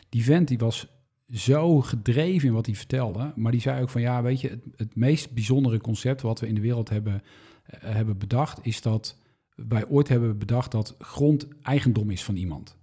die 0.09 0.23
vent 0.23 0.47
die 0.47 0.57
was 0.57 0.87
zo 1.33 1.81
gedreven 1.81 2.47
in 2.47 2.53
wat 2.53 2.65
hij 2.65 2.75
vertelde. 2.75 3.33
Maar 3.35 3.51
die 3.51 3.61
zei 3.61 3.81
ook 3.81 3.89
van 3.89 4.01
ja, 4.01 4.21
weet 4.21 4.41
je, 4.41 4.49
het, 4.49 4.63
het 4.75 4.95
meest 4.95 5.31
bijzondere 5.31 5.77
concept 5.77 6.21
wat 6.21 6.39
we 6.39 6.47
in 6.47 6.55
de 6.55 6.61
wereld 6.61 6.89
hebben, 6.89 7.13
uh, 7.13 7.79
hebben 7.79 8.17
bedacht, 8.17 8.65
is 8.65 8.81
dat 8.81 9.17
wij 9.55 9.87
ooit 9.87 10.07
hebben 10.07 10.37
bedacht 10.37 10.71
dat 10.71 10.95
grond 10.99 11.47
eigendom 11.61 12.09
is 12.09 12.23
van 12.23 12.35
iemand. 12.35 12.77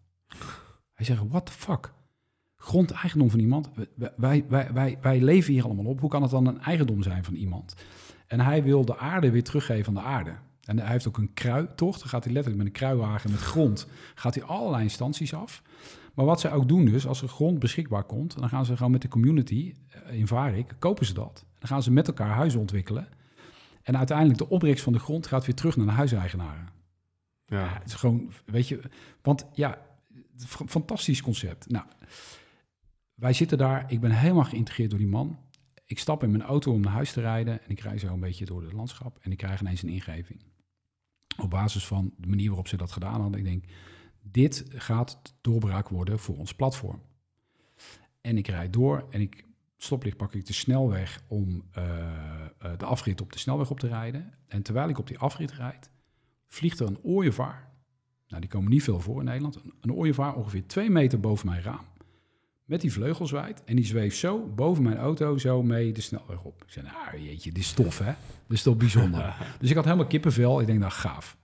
Hij 0.92 1.06
zegt, 1.06 1.22
what 1.28 1.46
the 1.46 1.52
fuck? 1.52 1.92
Grond 2.56 2.90
eigendom 2.90 3.30
van 3.30 3.38
iemand? 3.38 3.70
Wij, 4.16 4.44
wij, 4.48 4.72
wij, 4.72 4.98
wij 5.00 5.20
leven 5.20 5.52
hier 5.52 5.64
allemaal 5.64 5.84
op. 5.84 6.00
Hoe 6.00 6.10
kan 6.10 6.22
het 6.22 6.30
dan 6.30 6.46
een 6.46 6.60
eigendom 6.60 7.02
zijn 7.02 7.24
van 7.24 7.34
iemand? 7.34 7.74
En 8.26 8.40
hij 8.40 8.62
wil 8.62 8.84
de 8.84 8.96
aarde 8.96 9.30
weer 9.30 9.44
teruggeven 9.44 9.86
aan 9.86 10.02
de 10.02 10.08
aarde. 10.08 10.34
En 10.64 10.78
hij 10.78 10.90
heeft 10.90 11.08
ook 11.08 11.18
een 11.18 11.34
kruitocht. 11.34 12.00
Dan 12.00 12.08
gaat 12.08 12.24
hij 12.24 12.32
letterlijk 12.32 12.64
met 12.64 12.72
een 12.72 12.78
kruiwagen 12.80 13.30
met 13.30 13.40
grond. 13.40 13.86
Gaat 14.14 14.34
hij 14.34 14.44
allerlei 14.44 14.82
instanties 14.82 15.34
af. 15.34 15.62
Maar 16.14 16.24
wat 16.24 16.40
ze 16.40 16.50
ook 16.50 16.68
doen 16.68 16.84
dus, 16.84 17.06
als 17.06 17.22
er 17.22 17.28
grond 17.28 17.58
beschikbaar 17.58 18.04
komt... 18.04 18.38
dan 18.38 18.48
gaan 18.48 18.64
ze 18.64 18.76
gewoon 18.76 18.92
met 18.92 19.02
de 19.02 19.08
community 19.08 19.74
eh, 19.88 20.18
in 20.18 20.26
Varik, 20.26 20.74
kopen 20.78 21.06
ze 21.06 21.14
dat. 21.14 21.44
Dan 21.58 21.68
gaan 21.68 21.82
ze 21.82 21.90
met 21.90 22.08
elkaar 22.08 22.30
huizen 22.30 22.60
ontwikkelen. 22.60 23.08
En 23.82 23.96
uiteindelijk 23.96 24.38
de 24.38 24.48
opbrengst 24.48 24.84
van 24.84 24.92
de 24.92 24.98
grond 24.98 25.26
gaat 25.26 25.46
weer 25.46 25.54
terug 25.54 25.76
naar 25.76 25.86
de 25.86 25.92
huiseigenaren. 25.92 26.68
Ja. 27.46 27.58
ja 27.60 27.78
het 27.78 27.86
is 27.86 27.94
gewoon, 27.94 28.32
weet 28.46 28.68
je... 28.68 28.80
Want 29.22 29.46
ja, 29.52 29.78
fantastisch 30.66 31.22
concept. 31.22 31.68
Nou, 31.68 31.84
wij 33.14 33.32
zitten 33.32 33.58
daar. 33.58 33.84
Ik 33.88 34.00
ben 34.00 34.10
helemaal 34.10 34.44
geïntegreerd 34.44 34.90
door 34.90 34.98
die 34.98 35.08
man 35.08 35.38
ik 35.86 35.98
stap 35.98 36.22
in 36.22 36.30
mijn 36.30 36.42
auto 36.42 36.72
om 36.72 36.80
naar 36.80 36.92
huis 36.92 37.12
te 37.12 37.20
rijden 37.20 37.62
en 37.64 37.70
ik 37.70 37.80
rij 37.80 37.98
zo 37.98 38.12
een 38.12 38.20
beetje 38.20 38.44
door 38.44 38.62
het 38.62 38.72
landschap 38.72 39.18
en 39.20 39.30
ik 39.30 39.36
krijg 39.36 39.60
ineens 39.60 39.82
een 39.82 39.88
ingeving. 39.88 40.42
Op 41.36 41.50
basis 41.50 41.86
van 41.86 42.14
de 42.16 42.28
manier 42.28 42.46
waarop 42.46 42.68
ze 42.68 42.76
dat 42.76 42.92
gedaan 42.92 43.20
hadden, 43.20 43.38
ik 43.38 43.46
denk, 43.46 43.64
dit 44.30 44.64
gaat 44.68 45.34
doorbraak 45.40 45.88
worden 45.88 46.18
voor 46.18 46.36
ons 46.36 46.54
platform. 46.54 47.02
En 48.20 48.36
ik 48.36 48.48
rijd 48.48 48.72
door 48.72 49.06
en 49.10 49.20
ik 49.20 49.44
stoplicht 49.76 50.16
pak 50.16 50.34
ik 50.34 50.46
de 50.46 50.52
snelweg 50.52 51.22
om 51.28 51.64
uh, 51.78 51.84
uh, 52.64 52.70
de 52.78 52.84
afrit 52.84 53.20
op 53.20 53.32
de 53.32 53.38
snelweg 53.38 53.70
op 53.70 53.80
te 53.80 53.88
rijden. 53.88 54.32
En 54.48 54.62
terwijl 54.62 54.88
ik 54.88 54.98
op 54.98 55.06
die 55.06 55.18
afrit 55.18 55.52
rijd, 55.52 55.90
vliegt 56.48 56.80
er 56.80 56.86
een 56.86 57.02
ooievaar. 57.02 57.72
Nou, 58.28 58.40
die 58.40 58.50
komen 58.50 58.70
niet 58.70 58.82
veel 58.82 59.00
voor 59.00 59.18
in 59.18 59.24
Nederland. 59.24 59.60
Een, 59.80 59.92
ooievaar 59.92 60.34
ongeveer 60.34 60.66
twee 60.66 60.90
meter 60.90 61.20
boven 61.20 61.46
mijn 61.48 61.62
raam 61.62 61.84
met 62.64 62.80
die 62.80 62.92
vleugels 62.92 63.30
wijd. 63.30 63.64
En 63.64 63.76
die 63.76 63.84
zweeft 63.84 64.16
zo 64.16 64.46
boven 64.54 64.82
mijn 64.82 64.96
auto 64.96 65.38
zo 65.38 65.62
mee 65.62 65.92
de 65.92 66.00
snelweg 66.00 66.42
op. 66.42 66.62
Ik 66.62 66.70
zei, 66.70 66.86
nou 66.86 67.22
jeetje, 67.22 67.52
dit 67.52 67.62
is 67.62 67.72
tof 67.72 67.98
hè. 67.98 68.12
Dit 68.46 68.56
is 68.56 68.62
toch 68.62 68.76
bijzonder. 68.76 69.36
dus 69.60 69.70
ik 69.70 69.76
had 69.76 69.84
helemaal 69.84 70.06
kippenvel. 70.06 70.60
Ik 70.60 70.66
denk, 70.66 70.78
nou 70.78 70.92
gaaf. 70.92 71.36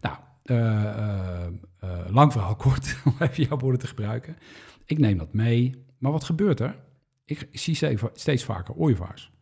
Nou, 0.00 0.16
uh, 0.44 1.46
lang 2.08 2.32
verhaal 2.32 2.56
kort, 2.56 2.96
om 3.04 3.14
even 3.18 3.44
jouw 3.44 3.58
woorden 3.58 3.80
te 3.80 3.86
gebruiken. 3.86 4.36
Ik 4.84 4.98
neem 4.98 5.18
dat 5.18 5.32
mee. 5.32 5.84
Maar 5.98 6.12
wat 6.12 6.24
gebeurt 6.24 6.60
er? 6.60 6.84
Ik 7.24 7.48
zie 7.52 7.98
steeds 8.12 8.44
vaker 8.44 8.74
ooievaars. 8.74 9.32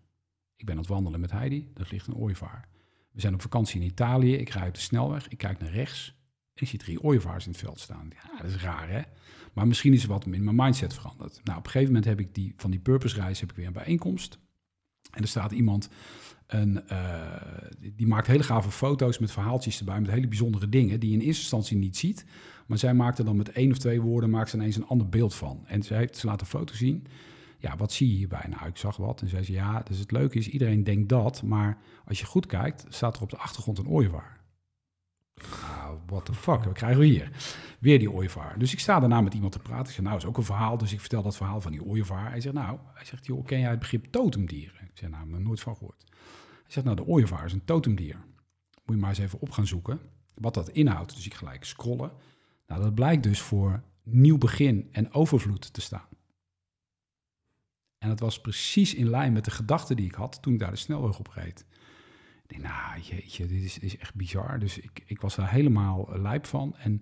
Ik 0.56 0.64
ben 0.66 0.74
aan 0.74 0.80
het 0.80 0.90
wandelen 0.90 1.20
met 1.20 1.30
Heidi, 1.30 1.70
er 1.74 1.88
ligt 1.90 2.06
een 2.06 2.16
ooievaar. 2.16 2.68
We 3.10 3.20
zijn 3.20 3.34
op 3.34 3.42
vakantie 3.42 3.80
in 3.80 3.86
Italië, 3.86 4.34
ik 4.34 4.48
rijd 4.48 4.68
op 4.68 4.74
de 4.74 4.80
snelweg, 4.80 5.28
ik 5.28 5.38
kijk 5.38 5.58
naar 5.58 5.70
rechts. 5.70 6.14
En 6.54 6.62
ik 6.62 6.68
zie 6.68 6.78
drie 6.78 7.02
ooievaars 7.02 7.44
in 7.44 7.50
het 7.50 7.60
veld 7.60 7.80
staan. 7.80 8.10
Ja, 8.10 8.42
dat 8.42 8.50
is 8.50 8.62
raar 8.62 8.88
hè. 8.88 9.02
Maar 9.52 9.66
misschien 9.66 9.92
is 9.92 10.02
er 10.02 10.08
wat 10.08 10.26
in 10.26 10.44
mijn 10.44 10.56
mindset 10.56 10.94
veranderd. 10.94 11.40
Nou, 11.44 11.58
op 11.58 11.64
een 11.64 11.70
gegeven 11.70 11.94
moment 11.94 12.04
heb 12.04 12.20
ik 12.20 12.34
die, 12.34 12.54
van 12.56 12.70
die 12.70 12.80
purpose 12.80 13.20
reis 13.20 13.40
heb 13.40 13.50
ik 13.50 13.56
weer 13.56 13.66
een 13.66 13.72
bijeenkomst. 13.72 14.38
En 15.14 15.22
er 15.22 15.28
staat 15.28 15.52
iemand, 15.52 15.88
een, 16.46 16.80
uh, 16.92 17.36
die 17.96 18.06
maakt 18.06 18.26
hele 18.26 18.42
gave 18.42 18.70
foto's 18.70 19.18
met 19.18 19.32
verhaaltjes 19.32 19.78
erbij, 19.78 20.00
met 20.00 20.10
hele 20.10 20.28
bijzondere 20.28 20.68
dingen 20.68 21.00
die 21.00 21.10
je 21.10 21.16
in 21.16 21.22
eerste 21.22 21.42
instantie 21.42 21.76
niet 21.76 21.96
ziet. 21.96 22.24
Maar 22.66 22.78
zij 22.78 22.94
maakte 22.94 23.24
dan 23.24 23.36
met 23.36 23.52
één 23.52 23.70
of 23.70 23.78
twee 23.78 24.00
woorden 24.00 24.30
maakt 24.30 24.50
ze 24.50 24.56
ineens 24.56 24.76
een 24.76 24.86
ander 24.86 25.08
beeld 25.08 25.34
van. 25.34 25.64
En 25.66 25.82
ze 25.82 25.94
heeft 25.94 26.16
ze 26.16 26.26
laten 26.26 26.46
foto 26.46 26.74
zien. 26.74 27.06
Ja, 27.58 27.76
wat 27.76 27.92
zie 27.92 28.08
je 28.08 28.16
hierbij? 28.16 28.46
Nou, 28.48 28.66
ik 28.66 28.76
zag 28.76 28.96
wat. 28.96 29.20
En 29.20 29.28
zei 29.28 29.42
ze, 29.42 29.52
ja, 29.52 29.82
dus 29.82 29.98
het 29.98 30.10
leuke 30.10 30.38
is, 30.38 30.48
iedereen 30.48 30.84
denkt 30.84 31.08
dat. 31.08 31.42
Maar 31.42 31.78
als 32.04 32.20
je 32.20 32.26
goed 32.26 32.46
kijkt, 32.46 32.84
staat 32.88 33.16
er 33.16 33.22
op 33.22 33.30
de 33.30 33.36
achtergrond 33.36 33.78
een 33.78 33.88
ooievaar. 33.88 34.38
Nou, 35.34 35.98
what 36.06 36.24
the 36.24 36.34
fuck, 36.34 36.64
wat 36.64 36.72
krijgen 36.72 37.00
we 37.00 37.06
hier? 37.06 37.30
Weer 37.80 37.98
die 37.98 38.10
ooievaar. 38.10 38.58
Dus 38.58 38.72
ik 38.72 38.80
sta 38.80 39.00
daarna 39.00 39.20
met 39.20 39.34
iemand 39.34 39.52
te 39.52 39.58
praten. 39.58 39.86
Ik 39.86 39.94
zeg, 39.94 40.04
nou, 40.04 40.16
is 40.16 40.24
ook 40.24 40.36
een 40.36 40.44
verhaal. 40.44 40.78
Dus 40.78 40.92
ik 40.92 41.00
vertel 41.00 41.22
dat 41.22 41.36
verhaal 41.36 41.60
van 41.60 41.72
die 41.72 41.84
ooievaar. 41.84 42.30
Hij 42.30 42.40
zegt, 42.40 42.54
nou, 42.54 42.78
hij 42.94 43.04
zegt, 43.04 43.26
joh, 43.26 43.44
ken 43.44 43.60
jij 43.60 43.70
het 43.70 43.78
begrip 43.78 44.04
totemdieren? 44.04 44.80
Ik 44.84 44.98
zeg, 44.98 45.10
nou, 45.10 45.26
ik 45.26 45.32
heb 45.32 45.42
nooit 45.42 45.60
van 45.60 45.76
gehoord. 45.76 46.04
Hij 46.62 46.72
zegt, 46.72 46.86
nou, 46.86 46.96
de 46.96 47.06
ooievaar 47.06 47.44
is 47.44 47.52
een 47.52 47.64
totemdier. 47.64 48.16
Moet 48.84 48.94
je 48.94 49.00
maar 49.00 49.08
eens 49.08 49.18
even 49.18 49.40
op 49.40 49.50
gaan 49.50 49.66
zoeken 49.66 50.00
wat 50.34 50.54
dat 50.54 50.68
inhoudt. 50.68 51.14
Dus 51.14 51.26
ik 51.26 51.34
gelijk 51.34 51.64
scrollen. 51.64 52.12
Nou, 52.66 52.82
dat 52.82 52.94
blijkt 52.94 53.22
dus 53.22 53.40
voor 53.40 53.82
nieuw 54.02 54.38
begin 54.38 54.88
en 54.92 55.12
overvloed 55.12 55.72
te 55.72 55.80
staan. 55.80 56.08
En 57.98 58.08
dat 58.08 58.20
was 58.20 58.40
precies 58.40 58.94
in 58.94 59.10
lijn 59.10 59.32
met 59.32 59.44
de 59.44 59.50
gedachten 59.50 59.96
die 59.96 60.06
ik 60.06 60.14
had 60.14 60.42
toen 60.42 60.52
ik 60.52 60.58
daar 60.58 60.70
de 60.70 60.76
snelweg 60.76 61.18
op 61.18 61.28
reed. 61.28 61.66
Ik 62.46 62.50
denk, 62.50 62.62
nou 62.62 63.00
jeetje, 63.00 63.46
dit 63.46 63.62
is, 63.62 63.78
is 63.78 63.96
echt 63.98 64.14
bizar. 64.14 64.58
Dus 64.58 64.78
ik, 64.78 65.02
ik 65.06 65.20
was 65.20 65.34
daar 65.34 65.50
helemaal 65.50 66.14
eh, 66.14 66.20
lijp 66.20 66.46
van. 66.46 66.76
En 66.76 67.00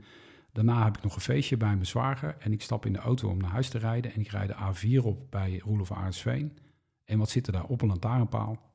daarna 0.53 0.85
heb 0.85 0.97
ik 0.97 1.03
nog 1.03 1.15
een 1.15 1.21
feestje 1.21 1.57
bij 1.57 1.75
mijn 1.75 1.87
zwager. 1.87 2.37
En 2.39 2.53
ik 2.53 2.63
stap 2.63 2.87
in 2.87 2.93
de 2.93 2.99
auto 2.99 3.29
om 3.29 3.39
naar 3.39 3.51
huis 3.51 3.69
te 3.69 3.79
rijden. 3.79 4.13
En 4.13 4.21
ik 4.21 4.29
rijd 4.29 4.49
de 4.49 5.01
A4 5.01 5.05
op 5.05 5.31
bij 5.31 5.61
Roelof 5.65 5.93
Aardsveen. 5.93 6.59
En 7.05 7.19
wat 7.19 7.31
zit 7.31 7.47
er 7.47 7.53
daar 7.53 7.65
op 7.65 7.83
een 7.83 7.89
lantaarnpaal? 7.89 8.73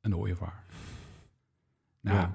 Een 0.00 0.16
ooievaar. 0.16 0.64
Nou, 2.00 2.30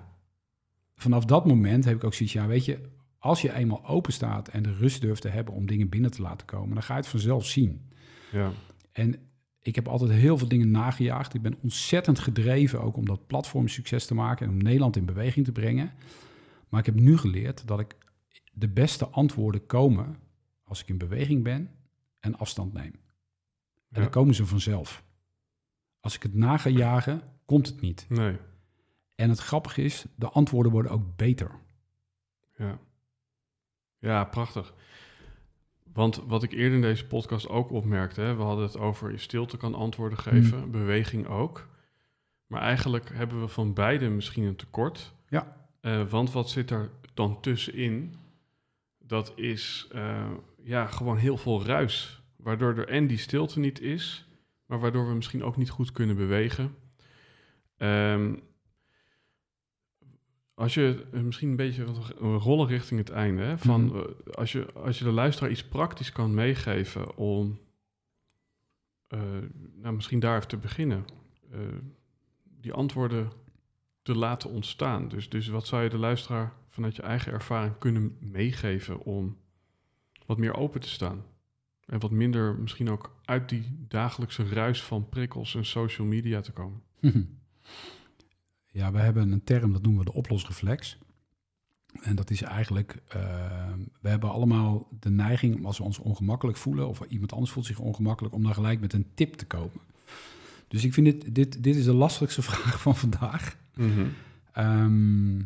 vanaf 0.95 1.25
dat 1.25 1.45
moment 1.45 1.85
heb 1.85 1.95
ik 1.95 2.03
ook 2.03 2.13
zoiets, 2.13 2.35
ja 2.35 2.47
weet 2.47 2.65
je, 2.65 2.81
als 3.19 3.41
je 3.41 3.53
eenmaal 3.53 3.85
open 3.85 4.13
staat 4.13 4.47
en 4.47 4.63
de 4.63 4.73
rust 4.73 5.01
durft 5.01 5.21
te 5.21 5.29
hebben 5.29 5.53
om 5.53 5.65
dingen 5.65 5.89
binnen 5.89 6.11
te 6.11 6.21
laten 6.21 6.47
komen, 6.47 6.73
dan 6.73 6.83
ga 6.83 6.93
je 6.93 6.99
het 6.99 7.09
vanzelf 7.09 7.45
zien. 7.45 7.91
Ja. 8.31 8.51
En 8.91 9.28
ik 9.61 9.75
heb 9.75 9.87
altijd 9.87 10.11
heel 10.11 10.37
veel 10.37 10.47
dingen 10.47 10.71
nagejaagd. 10.71 11.33
Ik 11.33 11.41
ben 11.41 11.57
ontzettend 11.61 12.19
gedreven 12.19 12.81
ook 12.81 12.97
om 12.97 13.05
dat 13.05 13.27
platform 13.27 13.67
succes 13.67 14.05
te 14.05 14.13
maken 14.13 14.45
en 14.45 14.51
om 14.51 14.57
Nederland 14.57 14.95
in 14.95 15.05
beweging 15.05 15.45
te 15.45 15.51
brengen. 15.51 15.91
Maar 16.69 16.79
ik 16.79 16.85
heb 16.85 16.95
nu 16.95 17.17
geleerd 17.17 17.67
dat 17.67 17.79
ik 17.79 17.95
de 18.53 18.69
beste 18.69 19.07
antwoorden 19.07 19.65
komen 19.65 20.17
als 20.63 20.81
ik 20.81 20.87
in 20.87 20.97
beweging 20.97 21.43
ben 21.43 21.71
en 22.19 22.37
afstand 22.37 22.73
neem. 22.73 22.93
En 23.89 24.01
dan 24.01 24.09
komen 24.09 24.35
ze 24.35 24.45
vanzelf. 24.45 25.03
Als 25.99 26.15
ik 26.15 26.23
het 26.23 26.33
na 26.33 26.57
ga 26.57 26.69
jagen, 26.69 27.21
komt 27.45 27.67
het 27.67 27.81
niet. 27.81 28.05
Nee. 28.09 28.37
En 29.15 29.29
het 29.29 29.39
grappige 29.39 29.81
is, 29.81 30.05
de 30.15 30.29
antwoorden 30.29 30.71
worden 30.71 30.91
ook 30.91 31.15
beter. 31.15 31.51
Ja. 32.55 32.79
Ja, 33.97 34.23
prachtig. 34.23 34.73
Want 35.99 36.21
wat 36.27 36.43
ik 36.43 36.51
eerder 36.51 36.73
in 36.73 36.81
deze 36.81 37.05
podcast 37.05 37.49
ook 37.49 37.71
opmerkte, 37.71 38.21
hè, 38.21 38.35
we 38.35 38.43
hadden 38.43 38.65
het 38.65 38.77
over 38.77 39.11
je 39.11 39.17
stilte 39.17 39.57
kan 39.57 39.75
antwoorden 39.75 40.17
geven, 40.17 40.61
hmm. 40.61 40.71
beweging 40.71 41.27
ook. 41.27 41.67
Maar 42.47 42.61
eigenlijk 42.61 43.09
hebben 43.13 43.41
we 43.41 43.47
van 43.47 43.73
beide 43.73 44.09
misschien 44.09 44.43
een 44.43 44.55
tekort. 44.55 45.13
Ja. 45.29 45.55
Uh, 45.81 46.09
want 46.09 46.31
wat 46.31 46.49
zit 46.49 46.71
er 46.71 46.89
dan 47.13 47.41
tussenin? 47.41 48.15
Dat 48.97 49.33
is 49.35 49.87
uh, 49.95 50.25
ja, 50.63 50.85
gewoon 50.85 51.17
heel 51.17 51.37
veel 51.37 51.65
ruis. 51.65 52.21
Waardoor 52.35 52.77
er 52.77 52.87
en 52.87 53.07
die 53.07 53.17
stilte 53.17 53.59
niet 53.59 53.81
is, 53.81 54.27
maar 54.65 54.79
waardoor 54.79 55.07
we 55.07 55.13
misschien 55.13 55.43
ook 55.43 55.57
niet 55.57 55.69
goed 55.69 55.91
kunnen 55.91 56.15
bewegen. 56.15 56.75
Um, 57.77 58.41
Als 60.59 60.73
je 60.73 61.05
eh, 61.13 61.21
misschien 61.21 61.49
een 61.49 61.55
beetje 61.55 61.83
rollen 62.19 62.67
richting 62.67 62.99
het 62.99 63.09
einde, 63.09 63.41
hè, 63.41 63.57
van 63.57 63.85
Mhm. 63.85 63.95
eh, 63.97 64.33
als, 64.33 64.51
je, 64.51 64.71
als 64.73 64.97
je 64.97 65.03
de 65.03 65.11
luisteraar 65.11 65.51
iets 65.51 65.63
praktisch 65.63 66.11
kan 66.11 66.33
meegeven 66.33 67.15
om 67.17 67.59
eh, 69.07 69.19
nou, 69.75 69.95
misschien 69.95 70.19
daar 70.19 70.35
even 70.35 70.47
te 70.47 70.57
beginnen, 70.57 71.05
die 72.61 72.73
antwoorden 72.73 73.31
te 74.01 74.15
laten 74.15 74.49
ontstaan. 74.49 75.07
Dus, 75.07 75.29
dus 75.29 75.47
wat 75.47 75.67
zou 75.67 75.83
je 75.83 75.89
de 75.89 75.97
luisteraar 75.97 76.53
vanuit 76.69 76.95
je 76.95 77.01
eigen 77.01 77.31
ervaring 77.31 77.77
kunnen 77.77 78.17
meegeven 78.19 78.99
om 78.99 79.37
wat 80.25 80.37
meer 80.37 80.55
open 80.55 80.81
te 80.81 80.89
staan? 80.89 81.23
En 81.85 81.99
wat 81.99 82.11
minder 82.11 82.55
misschien 82.55 82.89
ook 82.89 83.15
uit 83.25 83.49
die 83.49 83.63
dagelijkse 83.87 84.47
ruis 84.49 84.83
van 84.83 85.09
prikkels 85.09 85.55
en 85.55 85.65
social 85.65 86.07
media 86.07 86.41
te 86.41 86.51
komen. 86.51 86.81
Ja, 88.79 88.91
we 88.91 88.99
hebben 88.99 89.31
een 89.31 89.43
term, 89.43 89.73
dat 89.73 89.81
noemen 89.81 90.05
we 90.05 90.11
de 90.11 90.17
oplosreflex. 90.17 90.97
En 92.01 92.15
dat 92.15 92.29
is 92.29 92.41
eigenlijk, 92.41 92.95
eh, 93.07 93.73
we 94.01 94.09
hebben 94.09 94.31
allemaal 94.31 94.87
de 94.99 95.09
neiging, 95.09 95.65
als 95.65 95.77
we 95.77 95.83
ons 95.83 95.99
ongemakkelijk 95.99 96.57
voelen, 96.57 96.87
of 96.87 97.01
iemand 97.01 97.33
anders 97.33 97.51
voelt 97.51 97.65
zich 97.65 97.79
ongemakkelijk, 97.79 98.33
om 98.33 98.43
dan 98.43 98.53
gelijk 98.53 98.79
met 98.79 98.93
een 98.93 99.11
tip 99.13 99.33
te 99.33 99.45
komen. 99.45 99.81
Dus 100.67 100.83
ik 100.83 100.93
vind 100.93 101.05
dit, 101.05 101.35
dit, 101.35 101.63
dit 101.63 101.75
is 101.75 101.85
de 101.85 101.93
lastigste 101.93 102.41
vraag 102.49 102.81
van 102.81 102.95
vandaag. 102.95 103.57
Ehm, 104.51 105.39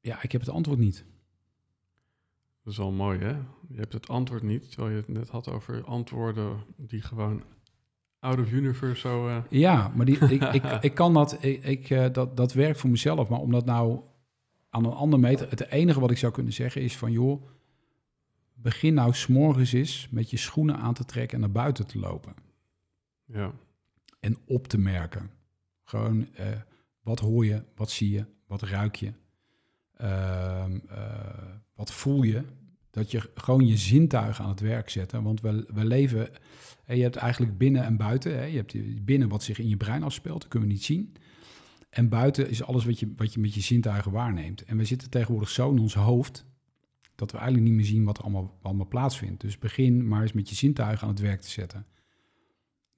ja, 0.00 0.22
ik 0.22 0.32
heb 0.32 0.40
het 0.40 0.50
antwoord 0.50 0.78
niet. 0.78 1.04
Dat 2.62 2.72
is 2.72 2.78
al 2.78 2.92
mooi, 2.92 3.18
hè? 3.18 3.36
Je 3.68 3.76
hebt 3.76 3.92
het 3.92 4.08
antwoord 4.08 4.42
niet, 4.42 4.70
terwijl 4.70 4.90
je 4.90 4.96
het 4.96 5.08
net 5.08 5.28
had 5.28 5.48
over 5.48 5.84
antwoorden 5.84 6.64
die 6.76 7.02
gewoon 7.02 7.42
out 8.20 8.38
of 8.38 8.52
universe 8.52 9.00
zo... 9.00 9.28
eh, 9.28 9.36
Ja, 9.48 9.92
maar 9.94 10.06
die, 10.06 10.18
ik, 10.18 10.42
ik, 10.42 10.64
ik 10.88 10.94
kan 10.94 11.14
dat, 11.14 11.42
ik, 11.44 11.64
ik, 11.64 11.90
eh, 11.90 12.06
dat, 12.12 12.36
dat 12.36 12.52
werkt 12.52 12.80
voor 12.80 12.90
mezelf. 12.90 13.28
Maar 13.28 13.38
om 13.40 13.50
dat 13.50 13.64
nou 13.64 14.00
aan 14.70 14.84
een 14.84 14.92
ander 14.92 15.18
meter... 15.20 15.50
Het 15.50 15.66
enige 15.66 16.00
wat 16.00 16.10
ik 16.10 16.18
zou 16.18 16.32
kunnen 16.32 16.52
zeggen 16.52 16.82
is 16.82 16.96
van... 16.96 17.12
joh, 17.12 17.42
begin 18.54 18.94
nou 18.94 19.12
s'morgens 19.14 19.72
eens 19.72 20.08
met 20.10 20.30
je 20.30 20.36
schoenen 20.36 20.76
aan 20.76 20.94
te 20.94 21.04
trekken... 21.04 21.34
en 21.34 21.40
naar 21.40 21.50
buiten 21.52 21.86
te 21.86 21.98
lopen. 21.98 22.34
ja. 23.24 23.52
En 24.20 24.36
op 24.46 24.66
te 24.68 24.78
merken. 24.78 25.30
Gewoon, 25.84 26.34
eh, 26.34 26.46
wat 27.02 27.20
hoor 27.20 27.44
je, 27.44 27.62
wat 27.74 27.90
zie 27.90 28.10
je, 28.10 28.24
wat 28.46 28.62
ruik 28.62 28.94
je... 28.96 29.12
Ehm, 29.96 30.78
eh, 30.88 31.54
wat 31.74 31.92
voel 31.92 32.22
je? 32.22 32.44
Dat 32.90 33.10
je 33.10 33.30
gewoon 33.34 33.66
je 33.66 33.76
zintuigen 33.76 34.44
aan 34.44 34.50
het 34.50 34.60
werk 34.60 34.88
zetten. 34.88 35.22
Want 35.22 35.40
we, 35.40 35.68
we 35.74 35.84
leven... 35.84 36.28
je 36.86 37.02
hebt 37.02 37.16
eigenlijk 37.16 37.58
binnen 37.58 37.84
en 37.84 37.96
buiten. 37.96 38.34
Hè? 38.34 38.44
Je 38.44 38.56
hebt 38.56 39.04
binnen 39.04 39.28
wat 39.28 39.42
zich 39.42 39.58
in 39.58 39.68
je 39.68 39.76
brein 39.76 40.02
afspeelt, 40.02 40.40
dat 40.40 40.50
kunnen 40.50 40.68
we 40.68 40.74
niet 40.74 40.84
zien. 40.84 41.12
En 41.90 42.08
buiten 42.08 42.48
is 42.48 42.62
alles 42.62 42.84
wat 42.84 42.98
je, 42.98 43.12
wat 43.16 43.32
je 43.32 43.40
met 43.40 43.54
je 43.54 43.60
zintuigen 43.60 44.12
waarneemt. 44.12 44.64
En 44.64 44.76
we 44.76 44.84
zitten 44.84 45.10
tegenwoordig 45.10 45.50
zo 45.50 45.70
in 45.70 45.78
ons 45.78 45.94
hoofd... 45.94 46.46
dat 47.14 47.30
we 47.30 47.38
eigenlijk 47.38 47.68
niet 47.68 47.76
meer 47.76 47.86
zien 47.90 48.04
wat 48.04 48.18
er 48.18 48.22
allemaal, 48.22 48.58
allemaal 48.62 48.88
plaatsvindt. 48.88 49.40
Dus 49.40 49.58
begin 49.58 50.08
maar 50.08 50.22
eens 50.22 50.32
met 50.32 50.48
je 50.48 50.54
zintuigen 50.54 51.02
aan 51.02 51.12
het 51.12 51.22
werk 51.22 51.40
te 51.40 51.50
zetten. 51.50 51.86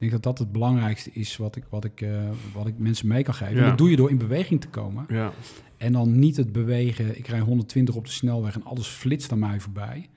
Ik 0.03 0.11
denk 0.11 0.23
dat 0.23 0.37
dat 0.37 0.47
het 0.47 0.53
belangrijkste 0.53 1.11
is 1.12 1.37
wat 1.37 1.57
ik, 1.57 1.65
wat 1.69 1.85
ik, 1.85 2.01
eh, 2.01 2.31
wat 2.53 2.66
ik 2.66 2.79
mensen 2.79 3.09
mee 3.09 3.23
kan 3.23 3.35
geven. 3.35 3.55
Ja. 3.55 3.62
En 3.62 3.69
dat 3.69 3.79
doe 3.79 3.91
je 3.91 3.97
door 3.97 4.11
in 4.11 4.19
beweging 4.19 4.61
te 4.61 4.69
komen. 4.69 5.05
ja. 5.09 5.33
En 5.77 5.93
dan 5.93 6.19
niet 6.19 6.37
het 6.37 6.53
bewegen, 6.53 7.19
ik 7.19 7.27
rij 7.27 7.41
120 7.41 7.95
op 7.95 8.05
de 8.05 8.11
snelweg 8.11 8.55
en 8.55 8.65
alles 8.65 8.87
flitst 8.87 9.33
aan 9.33 9.39
mij 9.39 9.61
voorbij. 9.61 10.09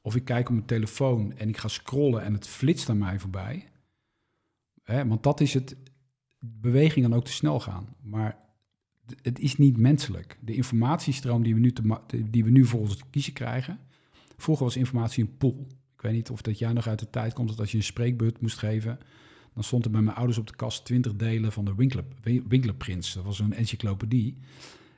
Of 0.00 0.16
ik 0.16 0.24
kijk 0.24 0.48
op 0.48 0.54
mijn 0.54 0.66
telefoon 0.66 1.32
en 1.36 1.48
ik 1.48 1.56
ga 1.56 1.68
scrollen 1.68 2.22
en 2.22 2.32
het 2.32 2.48
flitst 2.48 2.88
aan 2.88 2.98
mij 2.98 3.18
voorbij. 3.18 3.68
Hè, 4.82 5.06
want 5.06 5.22
dat 5.22 5.40
is 5.40 5.54
het, 5.54 5.76
beweging 6.38 7.06
kan 7.06 7.14
ook 7.14 7.24
te 7.24 7.32
snel 7.32 7.60
gaan. 7.60 7.88
Maar 8.02 8.38
het 9.22 9.38
is 9.38 9.56
niet 9.56 9.76
menselijk. 9.76 10.38
De 10.40 10.54
informatiestroom 10.54 11.42
die 11.42 11.54
we 11.54 11.60
nu, 11.60 11.72
te 11.72 11.98
die 12.30 12.44
we 12.44 12.50
nu 12.50 12.64
voor 12.64 12.80
ons 12.80 12.96
te 12.96 13.04
kiezen 13.10 13.32
krijgen. 13.32 13.78
Vroeger 14.36 14.64
was 14.64 14.76
informatie 14.76 15.24
een 15.24 15.36
pool. 15.36 15.66
Ik 15.94 16.02
weet 16.02 16.12
niet 16.12 16.30
of 16.30 16.42
dat 16.42 16.58
jij 16.58 16.72
nog 16.72 16.86
uit 16.86 16.98
de 16.98 17.10
tijd 17.10 17.32
komt 17.32 17.48
dat 17.48 17.60
als 17.60 17.70
je 17.70 17.76
een 17.76 17.82
spreekbeurt 17.82 18.40
moest 18.40 18.58
geven... 18.58 18.98
dan 19.54 19.64
stond 19.64 19.84
er 19.84 19.90
bij 19.90 20.00
mijn 20.00 20.16
ouders 20.16 20.38
op 20.38 20.46
de 20.46 20.56
kast 20.56 20.84
20 20.84 21.16
delen 21.16 21.52
van 21.52 21.64
de 21.64 21.74
Winkler, 21.74 22.04
Winklerprins. 22.48 23.12
Dat 23.12 23.24
was 23.24 23.38
een 23.38 23.52
encyclopedie. 23.52 24.36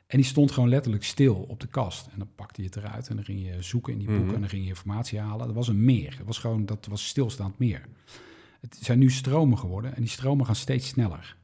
En 0.07 0.17
die 0.17 0.27
stond 0.27 0.51
gewoon 0.53 0.69
letterlijk 0.69 1.05
stil 1.05 1.35
op 1.35 1.61
de 1.61 1.67
kast. 1.67 2.07
En 2.07 2.19
dan 2.19 2.29
pakte 2.35 2.61
je 2.63 2.67
het 2.67 2.77
eruit 2.77 3.09
en 3.09 3.17
dan 3.17 3.25
ging 3.25 3.47
je 3.47 3.63
zoeken 3.63 3.93
in 3.93 3.99
die 3.99 4.09
boeken 4.09 4.25
Mhm. 4.27 4.35
en 4.35 4.41
dan 4.41 4.51
ging 4.51 4.63
je 4.63 4.69
informatie 4.69 5.19
halen. 5.19 5.47
Dat 5.47 5.55
was 5.57 5.69
een 5.69 5.85
meer. 5.85 6.15
Dat 6.17 6.27
was 6.27 6.39
gewoon, 6.39 6.67
dat 6.67 6.87
was 6.87 7.07
stilstaand 7.07 7.59
meer. 7.59 7.85
Het 8.61 8.79
zijn 8.81 8.99
nu 8.99 9.11
stromen 9.11 9.59
geworden 9.59 9.95
en 9.95 10.01
die 10.01 10.11
stromen 10.11 10.47
gaan 10.47 10.55
steeds 10.57 10.89
sneller. 10.89 11.37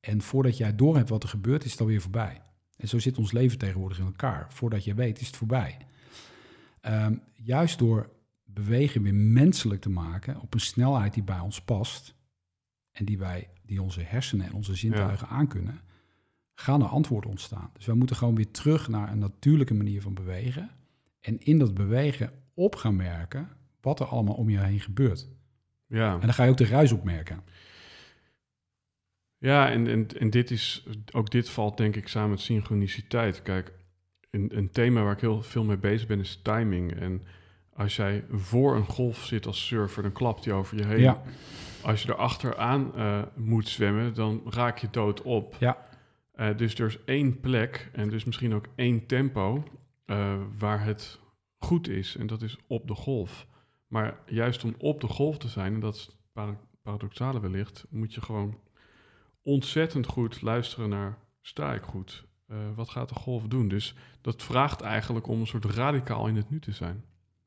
En 0.00 0.22
voordat 0.22 0.56
jij 0.56 0.74
door 0.76 0.96
hebt 0.96 1.08
wat 1.08 1.22
er 1.22 1.28
gebeurt, 1.28 1.64
is 1.64 1.70
het 1.70 1.80
alweer 1.80 2.00
voorbij. 2.00 2.42
En 2.76 2.88
zo 2.88 2.98
zit 2.98 3.18
ons 3.18 3.32
leven 3.32 3.58
tegenwoordig 3.58 3.98
in 3.98 4.04
elkaar. 4.04 4.46
Voordat 4.52 4.84
je 4.84 4.94
weet, 4.94 5.20
is 5.20 5.26
het 5.26 5.36
voorbij. 5.36 5.76
Ehm, 6.80 7.14
juist 7.34 7.78
door 7.78 8.10
bewegen 8.44 9.02
weer 9.02 9.14
menselijk 9.14 9.80
te 9.80 9.90
maken 9.90 10.40
op 10.40 10.54
een 10.54 10.60
snelheid 10.60 11.14
die 11.14 11.22
bij 11.22 11.38
ons 11.40 11.60
past 11.60 12.14
en 13.00 13.06
die 13.06 13.18
wij, 13.18 13.48
die 13.62 13.82
onze 13.82 14.00
hersenen 14.00 14.46
en 14.46 14.52
onze 14.52 14.74
zintuigen 14.74 15.28
aankunnen, 15.28 15.80
gaan 16.54 16.82
er 16.82 16.88
antwoorden 16.88 17.30
ontstaan. 17.30 17.70
Dus 17.72 17.86
wij 17.86 17.94
moeten 17.94 18.16
gewoon 18.16 18.34
weer 18.34 18.50
terug 18.50 18.88
naar 18.88 19.12
een 19.12 19.18
natuurlijke 19.18 19.74
manier 19.74 20.02
van 20.02 20.14
bewegen. 20.14 20.70
En 21.20 21.38
in 21.38 21.58
dat 21.58 21.74
bewegen 21.74 22.32
op 22.54 22.76
gaan 22.76 22.96
merken 22.96 23.48
wat 23.80 24.00
er 24.00 24.06
allemaal 24.06 24.34
om 24.34 24.50
je 24.50 24.58
heen 24.58 24.80
gebeurt. 24.80 25.28
ja. 25.86 26.14
En 26.14 26.20
dan 26.20 26.34
ga 26.34 26.44
je 26.44 26.50
ook 26.50 26.56
de 26.56 26.66
ruis 26.66 26.92
opmerken. 26.92 27.42
Ja, 29.38 29.70
en, 29.70 29.86
en, 29.86 30.06
en 30.18 30.30
dit 30.30 30.50
is, 30.50 30.86
ook 31.12 31.30
dit 31.30 31.48
valt 31.48 31.76
denk 31.76 31.96
ik 31.96 32.08
samen 32.08 32.30
met 32.30 32.40
synchroniciteit. 32.40 33.42
Kijk, 33.42 33.72
een, 34.30 34.56
een 34.56 34.70
thema 34.70 35.02
waar 35.02 35.12
ik 35.12 35.20
heel 35.20 35.42
veel 35.42 35.64
mee 35.64 35.76
bezig 35.76 36.06
ben 36.08 36.20
is 36.20 36.40
timing. 36.42 36.92
En 36.92 37.22
als 37.72 37.96
jij 37.96 38.24
voor 38.30 38.76
een 38.76 38.86
golf 38.86 39.24
zit 39.24 39.46
als 39.46 39.66
surfer, 39.66 40.02
dan 40.02 40.12
klapt 40.12 40.44
die 40.44 40.52
over 40.52 40.76
je 40.76 40.86
heen. 40.86 41.00
Ja, 41.00 41.22
Als 41.82 42.02
je 42.02 42.08
erachteraan 42.12 42.94
eh 42.94 43.22
moet 43.36 43.68
zwemmen, 43.68 44.14
dan 44.14 44.42
raak 44.44 44.78
je 44.78 44.88
dood 44.90 45.22
op. 45.22 45.56
ja, 45.58 45.88
Eh, 46.32 46.56
dus 46.56 46.74
er 46.78 46.86
is 46.86 46.98
één 47.04 47.40
plek 47.40 47.90
en 47.92 48.08
dus 48.08 48.24
misschien 48.24 48.54
ook 48.54 48.66
één 48.74 49.06
tempo 49.06 49.62
eh, 50.04 50.34
waar 50.58 50.84
het 50.84 51.20
goed 51.58 51.88
is. 51.88 52.16
En 52.16 52.26
dat 52.26 52.42
is 52.42 52.56
op 52.66 52.86
de 52.88 52.94
golf. 52.94 53.46
Maar 53.86 54.18
juist 54.26 54.64
om 54.64 54.74
op 54.78 55.00
de 55.00 55.06
golf 55.06 55.38
te 55.38 55.48
zijn, 55.48 55.74
en 55.74 55.80
dat 55.80 55.94
is 55.94 56.10
para- 56.32 56.60
paradoxale 56.82 57.40
wellicht, 57.40 57.86
moet 57.90 58.14
je 58.14 58.20
gewoon 58.20 58.58
ontzettend 59.42 60.06
goed 60.06 60.42
luisteren 60.42 60.88
naar 60.88 61.18
sta 61.40 61.74
ik 61.74 61.82
goed? 61.82 62.24
Wat 62.74 62.88
gaat 62.90 63.08
de 63.08 63.14
golf 63.14 63.46
doen? 63.46 63.68
Dus 63.68 63.94
dat 64.20 64.42
vraagt 64.42 64.80
eigenlijk 64.80 65.26
om 65.26 65.40
een 65.40 65.46
soort 65.46 65.64
radicaal 65.64 66.26
in 66.26 66.36
het 66.36 66.50
nu 66.50 66.60
te 66.60 66.72
zijn. 66.72 67.04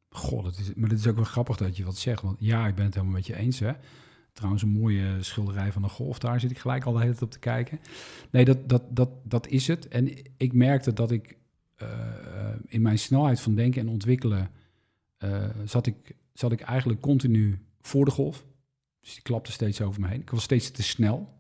god, 0.10 0.46
het 0.46 0.60
is, 0.60 0.74
maar 0.74 0.90
het 0.90 1.00
is 1.00 1.08
ook 1.08 1.16
wel 1.16 1.24
grappig 1.24 1.58
dat 1.58 1.78
je 1.78 1.84
wat 1.84 1.98
zegt. 1.98 2.22
Want 2.22 2.38
ja, 2.40 2.68
ik 2.68 2.76
ben 2.76 2.86
het 2.86 2.94
helemaal 2.94 3.16
met 3.16 3.28
je 3.28 3.36
eens. 3.36 3.60
Hè? 3.60 3.72
Trouwens, 4.34 4.64
een 4.64 4.70
mooie 4.70 5.18
schilderij 5.20 5.72
van 5.72 5.84
een 5.84 5.90
golf, 5.90 6.20
daar 6.20 6.40
zit 6.40 6.52
ik 6.52 6.58
gelijk 6.58 6.84
al 6.86 6.94
de 6.94 7.00
hele 7.00 7.12
tijd 7.12 7.24
op 7.24 7.32
te 7.32 7.40
kijken. 7.40 7.80
Nee, 8.30 8.46
dat, 8.46 8.70
dat, 8.70 8.84
dat, 8.96 9.10
dat 9.24 9.48
is 9.48 9.68
het. 9.68 9.88
En 9.88 10.10
ik 10.38 10.54
merkte 10.54 10.94
dat 10.94 11.12
ik 11.12 11.38
eh, 11.76 12.56
in 12.66 12.82
mijn 12.82 13.00
snelheid 13.00 13.42
van 13.42 13.56
denken 13.56 13.82
en 13.82 13.90
ontwikkelen... 13.90 14.50
eh, 15.18 15.50
zat, 15.66 15.86
ik, 15.86 16.16
zat 16.34 16.52
ik 16.52 16.62
eigenlijk 16.62 17.02
continu 17.02 17.60
voor 17.82 18.06
de 18.06 18.12
golf. 18.12 18.46
Dus 19.00 19.14
die 19.14 19.22
klapte 19.22 19.52
steeds 19.52 19.82
over 19.82 20.02
me 20.02 20.08
heen. 20.08 20.22
Ik 20.22 20.30
was 20.30 20.44
steeds 20.44 20.72
te 20.72 20.84
snel. 20.84 21.34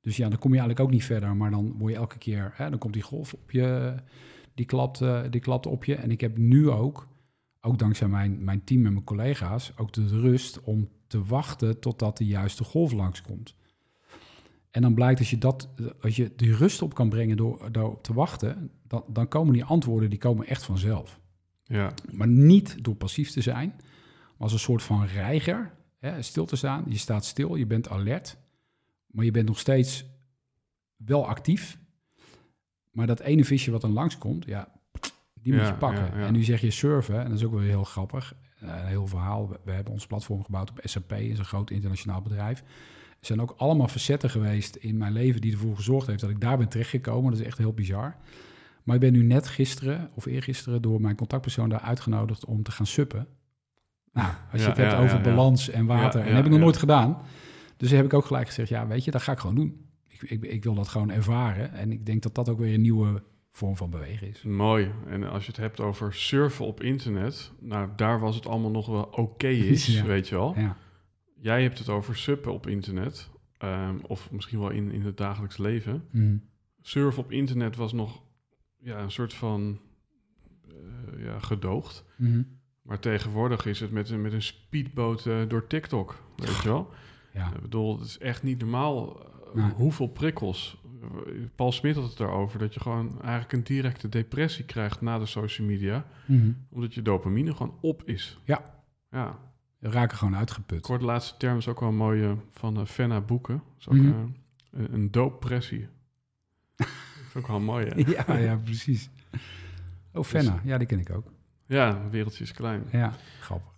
Dus 0.00 0.16
ja, 0.16 0.28
dan 0.28 0.38
kom 0.38 0.52
je 0.52 0.58
eigenlijk 0.58 0.88
ook 0.88 0.94
niet 0.94 1.04
verder. 1.04 1.36
Maar 1.36 1.50
dan 1.50 1.78
word 1.78 1.92
je 1.92 1.98
elke 1.98 2.18
keer... 2.18 2.52
Hè, 2.54 2.70
dan 2.70 2.78
komt 2.78 2.94
die 2.94 3.02
golf 3.02 3.34
op 3.34 3.50
je... 3.50 3.94
Die 4.54 4.66
klapt, 4.66 5.00
eh, 5.00 5.22
die 5.30 5.40
klapt 5.40 5.66
op 5.66 5.84
je. 5.84 5.94
En 5.94 6.10
ik 6.10 6.20
heb 6.20 6.38
nu 6.38 6.70
ook, 6.70 7.08
ook 7.60 7.78
dankzij 7.78 8.08
mijn, 8.08 8.44
mijn 8.44 8.64
team 8.64 8.86
en 8.86 8.92
mijn 8.92 9.04
collega's... 9.04 9.72
ook 9.76 9.92
de 9.92 10.06
rust 10.06 10.60
om 10.60 10.88
te 11.10 11.24
wachten 11.24 11.80
totdat 11.80 12.16
de 12.16 12.26
juiste 12.26 12.64
golf 12.64 12.92
langskomt. 12.92 13.54
En 14.70 14.82
dan 14.82 14.94
blijkt 14.94 15.18
als 15.18 15.30
je, 15.30 15.38
dat, 15.38 15.68
als 16.00 16.16
je 16.16 16.32
die 16.36 16.54
rust 16.56 16.82
op 16.82 16.94
kan 16.94 17.08
brengen 17.08 17.36
door, 17.36 17.72
door 17.72 17.90
op 17.90 18.02
te 18.02 18.12
wachten... 18.14 18.70
Dan, 18.86 19.04
dan 19.08 19.28
komen 19.28 19.52
die 19.52 19.64
antwoorden 19.64 20.10
die 20.10 20.18
komen 20.18 20.46
echt 20.46 20.62
vanzelf. 20.64 21.20
Ja, 21.64 21.92
Maar 22.10 22.28
niet 22.28 22.84
door 22.84 22.94
passief 22.94 23.30
te 23.30 23.40
zijn, 23.40 23.72
maar 23.76 24.38
als 24.38 24.52
een 24.52 24.58
soort 24.58 24.82
van 24.82 25.04
reiger. 25.04 25.74
Hè, 25.98 26.22
stil 26.22 26.44
te 26.46 26.56
staan. 26.56 26.84
Je 26.88 26.98
staat 26.98 27.24
stil, 27.24 27.54
je 27.54 27.66
bent 27.66 27.88
alert. 27.88 28.36
Maar 29.06 29.24
je 29.24 29.30
bent 29.30 29.46
nog 29.46 29.58
steeds 29.58 30.04
wel 30.96 31.26
actief. 31.28 31.78
Maar 32.90 33.06
dat 33.06 33.20
ene 33.20 33.44
visje 33.44 33.70
wat 33.70 33.80
dan 33.80 33.92
langskomt, 33.92 34.44
ja, 34.44 34.72
die 35.34 35.52
moet 35.52 35.62
Ja, 35.62 35.68
je 35.68 35.74
pakken. 35.74 36.04
ja, 36.04 36.18
ja. 36.18 36.26
En 36.26 36.32
nu 36.32 36.42
zeg 36.42 36.60
je 36.60 36.70
surfen, 36.70 37.18
en 37.20 37.28
dat 37.28 37.38
is 37.38 37.44
ook 37.44 37.52
wel 37.52 37.60
heel 37.60 37.84
grappig. 37.84 38.34
Eh, 38.60 38.68
Een 38.68 38.86
heel 38.86 39.06
verhaal. 39.06 39.48
We, 39.48 39.58
we 39.64 39.72
hebben 39.72 39.92
ons 39.92 40.06
platform 40.06 40.44
gebouwd 40.44 40.70
op 40.70 40.80
SAP, 40.84 41.12
is 41.12 41.38
een 41.38 41.44
groot 41.44 41.70
internationaal 41.70 42.22
bedrijf. 42.22 42.60
Er 43.20 43.26
zijn 43.26 43.40
ook 43.40 43.54
allemaal 43.56 43.88
facetten 43.88 44.30
geweest 44.30 44.76
in 44.76 44.96
mijn 44.96 45.12
leven 45.12 45.40
die 45.40 45.52
ervoor 45.52 45.76
gezorgd 45.76 46.06
heeft 46.06 46.20
dat 46.20 46.30
ik 46.30 46.40
daar 46.40 46.58
ben 46.58 46.68
terechtgekomen. 46.68 47.30
Dat 47.30 47.40
is 47.40 47.46
echt 47.46 47.58
heel 47.58 47.72
bizar. 47.72 48.16
Maar 48.82 48.94
ik 48.94 49.00
ben 49.00 49.12
nu 49.12 49.22
net 49.22 49.48
gisteren 49.48 50.10
of 50.14 50.26
eergisteren 50.26 50.82
door 50.82 51.00
mijn 51.00 51.16
contactpersoon 51.16 51.68
daar 51.68 51.80
uitgenodigd 51.80 52.44
om 52.44 52.62
te 52.62 52.70
gaan 52.70 52.86
suppen. 52.86 53.26
Nou, 54.12 54.28
als 54.28 54.36
je 54.52 54.58
Ja, 54.58 54.66
het 54.66 54.76
hebt 54.76 54.92
ja, 54.92 55.02
over 55.02 55.16
ja, 55.16 55.22
balans 55.22 55.68
en 55.68 55.86
water, 55.86 56.20
en 56.20 56.34
heb 56.34 56.44
ik 56.44 56.50
nog 56.50 56.60
nooit 56.60 56.76
gedaan. 56.76 57.18
Dus 57.76 57.90
heb 57.90 58.04
ik 58.04 58.14
ook 58.14 58.26
gelijk 58.26 58.46
gezegd, 58.46 58.68
ja, 58.68 58.86
weet 58.86 59.04
je, 59.04 59.10
dat 59.10 59.22
ga 59.22 59.32
ik 59.32 59.38
gewoon 59.38 59.54
doen. 59.54 59.86
Ik, 60.06 60.22
ik, 60.22 60.44
ik 60.44 60.64
wil 60.64 60.74
dat 60.74 60.88
gewoon 60.88 61.10
ervaren. 61.10 61.72
En 61.72 61.92
ik 61.92 62.06
denk 62.06 62.22
dat 62.22 62.34
dat 62.34 62.48
ook 62.48 62.58
weer 62.58 62.74
een 62.74 62.80
nieuwe 62.80 63.22
vorm 63.50 63.76
van 63.76 63.90
bewegen 63.90 64.28
is. 64.28 64.42
Mooi. 64.42 64.90
En 65.06 65.24
als 65.24 65.42
je 65.44 65.50
het 65.50 65.60
hebt 65.60 65.80
over 65.80 66.14
surfen 66.14 66.66
op 66.66 66.82
internet, 66.82 67.52
nou 67.58 67.88
daar 67.96 68.20
was 68.20 68.34
het 68.34 68.46
allemaal 68.46 68.70
nog 68.70 68.86
wel 68.86 69.02
oké 69.04 69.48
is, 69.48 69.86
Ja. 69.96 70.04
weet 70.04 70.28
je 70.28 70.34
wel. 70.34 70.54
Ja, 70.58 70.76
Jij 71.42 71.62
hebt 71.62 71.78
het 71.78 71.88
over 71.88 72.16
suppen 72.16 72.52
op 72.52 72.66
internet, 72.66 73.30
ehm, 73.58 73.96
of 74.06 74.30
misschien 74.30 74.58
wel 74.58 74.70
in, 74.70 74.90
in 74.92 75.02
het 75.02 75.16
dagelijks 75.16 75.56
leven. 75.58 76.04
Mhm. 76.10 76.36
Surfen 76.80 77.22
op 77.22 77.32
internet 77.32 77.76
was 77.76 77.92
nog 77.92 78.22
ja, 78.78 78.98
een 79.02 79.10
soort 79.10 79.34
van 79.34 79.80
eh, 80.68 81.24
ja, 81.24 81.38
gedoogd. 81.38 82.04
Mhm. 82.16 82.42
Maar 82.82 82.98
tegenwoordig 82.98 83.66
is 83.66 83.80
het 83.80 83.90
met 83.90 84.10
een, 84.10 84.22
met 84.22 84.32
een 84.32 84.42
speedboot 84.42 85.26
eh, 85.26 85.48
door 85.48 85.66
TikTok, 85.66 86.22
weet 86.36 86.56
je 86.62 86.68
wel. 86.68 86.88
ja. 87.34 87.54
Ik 87.54 87.60
bedoel, 87.60 87.98
het 87.98 88.06
is 88.06 88.18
echt 88.18 88.42
niet 88.42 88.58
normaal 88.58 89.20
eh, 89.54 89.70
hoeveel 89.72 90.08
prikkels. 90.08 90.80
Eh, 91.02 91.08
Paul 91.54 91.72
Smit 91.72 91.94
had 91.94 92.04
het 92.08 92.16
daarover, 92.16 92.58
dat 92.58 92.74
je 92.74 92.80
gewoon 92.80 93.20
eigenlijk 93.22 93.52
een 93.52 93.62
directe 93.64 94.08
depressie 94.08 94.64
krijgt 94.64 95.00
na 95.00 95.18
de 95.18 95.26
social 95.26 95.66
media. 95.66 96.04
Mhm. 96.26 96.52
Omdat 96.70 96.94
je 96.94 97.02
dopamine 97.02 97.54
gewoon 97.54 97.78
op 97.80 98.02
is. 98.04 98.38
Ja. 98.44 98.62
Ja. 99.10 99.38
We 99.78 99.90
raken 99.90 100.16
gewoon 100.16 100.32
Ik 100.32 100.38
uitgeput. 100.38 100.86
hoorde 100.86 101.04
de 101.04 101.10
laatste 101.10 101.36
term 101.36 101.56
is 101.56 101.68
ook 101.68 101.80
wel 101.80 101.88
een 101.88 101.96
mooie 101.96 102.36
van 102.50 102.78
uh, 102.80 102.84
Fenna 102.86 103.20
Boeken. 103.20 103.54
Dat 103.56 103.74
is 103.78 103.88
ook 103.88 103.94
Mhm. 103.94 104.06
eh, 104.08 104.14
een, 104.70 104.92
een 104.94 105.10
dooppressie. 105.10 105.88
dat 106.76 106.86
is 107.28 107.34
ook 107.36 107.46
wel 107.46 107.60
mooi, 107.60 107.86
hè? 107.86 107.94
Ja, 108.34 108.36
ja, 108.36 108.56
precies. 108.56 109.10
Oh, 110.12 110.24
Fenna. 110.24 110.60
Ja, 110.64 110.78
die 110.78 110.86
ken 110.86 110.98
ik 110.98 111.10
ook. 111.10 111.26
Ja, 111.66 112.08
wereldje 112.10 112.44
is 112.44 112.52
klein. 112.52 112.84
Ja, 112.92 113.12
grappig. 113.40 113.72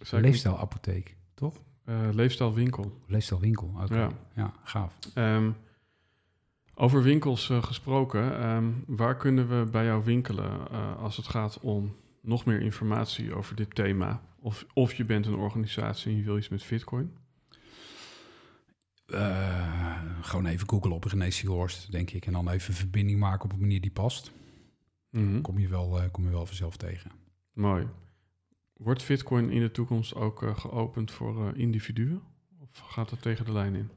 Ik- 0.00 0.10
Leefstijlapotheek, 0.10 1.16
toch? 1.34 1.54
eh, 1.84 2.08
leefstijlwinkel. 2.12 3.00
Leefstijlwinkel. 3.06 3.72
Oké. 3.82 3.94
Ja. 3.96 4.10
Ja. 4.34 4.52
gaaf. 4.64 4.98
Ehm, 5.14 5.50
over 6.74 7.02
winkels 7.02 7.50
eh, 7.50 7.62
gesproken, 7.62 8.38
ehm, 8.38 8.70
waar 8.86 9.16
kunnen 9.16 9.48
we 9.48 9.70
bij 9.70 9.84
jou 9.84 10.04
winkelen 10.04 10.70
eh, 10.70 10.96
als 10.96 11.16
het 11.16 11.28
gaat 11.28 11.60
om 11.60 11.96
nog 12.20 12.44
meer 12.44 12.60
informatie 12.60 13.34
over 13.34 13.56
dit 13.56 13.74
thema? 13.74 14.22
Of, 14.40 14.66
of 14.74 14.94
je 14.94 15.04
bent 15.04 15.26
een 15.26 15.34
organisatie 15.34 16.12
en 16.12 16.18
je 16.18 16.24
wil 16.24 16.36
iets 16.36 16.48
met 16.48 16.66
Bitcoin? 16.68 17.16
Eh, 19.06 20.02
gewoon 20.20 20.46
even 20.46 20.68
googlen 20.68 20.92
op 20.92 21.04
René 21.04 21.30
Sielhorst, 21.30 21.92
denk 21.92 22.10
ik. 22.10 22.26
En 22.26 22.32
dan 22.32 22.50
even 22.50 22.70
een 22.70 22.76
verbinding 22.76 23.18
maken 23.18 23.44
op 23.44 23.52
een 23.52 23.60
manier 23.60 23.80
die 23.80 23.90
past. 23.90 24.32
Mhm. 25.10 25.40
Kom 25.40 25.58
je 25.58 25.68
wel, 25.68 26.10
kom 26.10 26.24
je 26.24 26.30
wel 26.30 26.46
vanzelf 26.46 26.76
tegen. 26.76 27.10
Mooi. 27.52 27.86
Wordt 28.72 29.06
Bitcoin 29.06 29.50
in 29.50 29.60
de 29.60 29.70
toekomst 29.70 30.14
ook 30.14 30.52
geopend 30.56 31.10
voor 31.10 31.56
individuen? 31.56 32.22
Gaat 32.72 33.10
dat 33.10 33.22
tegen 33.22 33.44
de 33.44 33.52
lijn 33.52 33.74
in? 33.74 33.90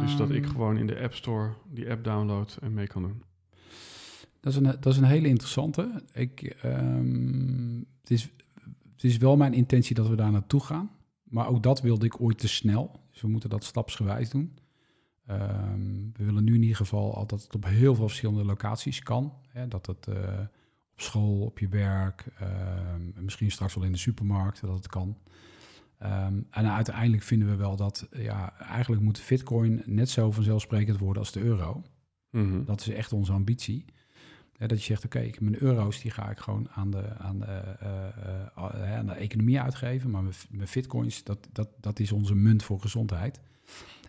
Dus 0.00 0.16
dat 0.16 0.30
ik 0.30 0.42
Ehm, 0.44 0.52
gewoon 0.52 0.76
in 0.76 0.86
de 0.86 1.00
App 1.00 1.14
Store 1.14 1.52
die 1.70 1.90
app 1.90 2.04
download 2.04 2.58
en 2.60 2.74
mee 2.74 2.86
kan 2.86 3.02
doen. 3.02 3.22
Dat 4.40 4.52
is 4.52 4.58
een, 4.58 4.64
dat 4.80 4.86
is 4.86 4.96
een 4.96 5.04
hele 5.04 5.28
interessante. 5.28 6.02
Ik, 6.12 6.42
ehm, 6.42 7.76
het, 8.00 8.10
is, 8.10 8.22
het 8.92 9.04
is 9.04 9.16
wel 9.16 9.36
mijn 9.36 9.54
intentie 9.54 9.94
dat 9.94 10.08
we 10.08 10.16
daar 10.16 10.30
naartoe 10.30 10.60
gaan. 10.60 10.90
Maar 11.22 11.48
ook 11.48 11.62
dat 11.62 11.80
wilde 11.80 12.06
ik 12.06 12.20
ooit 12.20 12.38
te 12.38 12.48
snel. 12.48 13.00
Dus 13.12 13.20
we 13.20 13.28
moeten 13.28 13.50
dat 13.50 13.64
stapsgewijs 13.64 14.30
doen. 14.30 14.58
Ehm, 15.26 16.10
we 16.12 16.24
willen 16.24 16.44
nu 16.44 16.54
in 16.54 16.62
ieder 16.62 16.76
geval 16.76 17.14
al 17.14 17.26
dat 17.26 17.42
het 17.42 17.54
op 17.54 17.64
heel 17.64 17.94
veel 17.94 18.08
verschillende 18.08 18.44
locaties 18.44 19.02
kan. 19.02 19.32
Hè, 19.48 19.68
dat 19.68 19.86
het 19.86 20.06
eh, 20.06 20.40
op 20.92 21.00
school, 21.00 21.40
op 21.40 21.58
je 21.58 21.68
werk, 21.68 22.24
misschien 23.14 23.50
straks 23.50 23.74
wel 23.74 23.84
in 23.84 23.92
de 23.92 23.98
supermarkt, 23.98 24.60
dat 24.60 24.74
het 24.74 24.86
kan. 24.86 25.16
Ehm, 25.98 26.40
en 26.50 26.70
uiteindelijk 26.72 27.22
vinden 27.22 27.48
we 27.48 27.56
wel 27.56 27.76
dat, 27.76 28.08
ja, 28.10 28.58
eigenlijk 28.58 29.02
moet 29.02 29.24
Bitcoin 29.28 29.82
net 29.86 30.10
zo 30.10 30.30
vanzelfsprekend 30.30 30.98
worden 30.98 31.22
als 31.22 31.32
de 31.32 31.40
euro. 31.40 31.82
Mhm. 32.30 32.64
Dat 32.64 32.80
is 32.80 32.88
echt 32.88 33.12
onze 33.12 33.32
ambitie. 33.32 33.84
Dat 34.58 34.78
je 34.78 34.84
zegt, 34.84 35.04
oké, 35.04 35.30
mijn 35.38 35.62
euro's 35.62 36.00
die 36.00 36.10
ga 36.10 36.30
ik 36.30 36.38
gewoon 36.38 36.68
aan 36.70 36.90
de, 36.90 37.16
aan 37.18 37.38
de, 37.38 37.46
eh, 37.46 38.06
eh, 38.06 38.82
eh, 38.82 38.98
aan 38.98 39.06
de 39.06 39.12
economie 39.12 39.60
uitgeven. 39.60 40.10
Maar 40.10 40.22
mijn, 40.22 40.34
mijn 40.50 40.68
bitcoins, 40.74 41.24
dat, 41.24 41.48
dat, 41.52 41.68
dat 41.80 41.98
is 41.98 42.12
onze 42.12 42.34
munt 42.34 42.62
voor 42.62 42.80
gezondheid. 42.80 43.40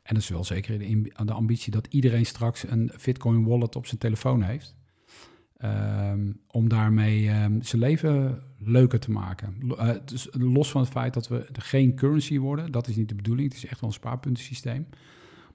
En 0.03 0.13
dat 0.13 0.23
is 0.23 0.29
wel 0.29 0.43
zeker 0.43 0.79
de, 0.79 1.11
de 1.25 1.33
ambitie 1.33 1.71
dat 1.71 1.87
iedereen 1.87 2.25
straks 2.25 2.69
een 2.69 2.91
bitcoin 3.05 3.45
wallet 3.45 3.75
op 3.75 3.85
zijn 3.85 3.99
telefoon 3.99 4.41
heeft. 4.41 4.75
Ehm, 5.57 6.31
om 6.47 6.69
daarmee 6.69 7.29
ehm, 7.29 7.61
zijn 7.61 7.81
leven 7.81 8.43
leuker 8.57 8.99
te 8.99 9.11
maken. 9.11 9.57
Eh, 9.77 9.89
los 10.31 10.71
van 10.71 10.81
het 10.81 10.89
feit 10.89 11.13
dat 11.13 11.27
we 11.27 11.45
geen 11.53 11.95
currency 11.95 12.39
worden, 12.39 12.71
dat 12.71 12.87
is 12.87 12.95
niet 12.95 13.09
de 13.09 13.15
bedoeling. 13.15 13.47
Het 13.47 13.57
is 13.57 13.69
echt 13.69 13.81
wel 13.81 13.89
een 13.89 13.95
spaarpuntensysteem. 13.95 14.87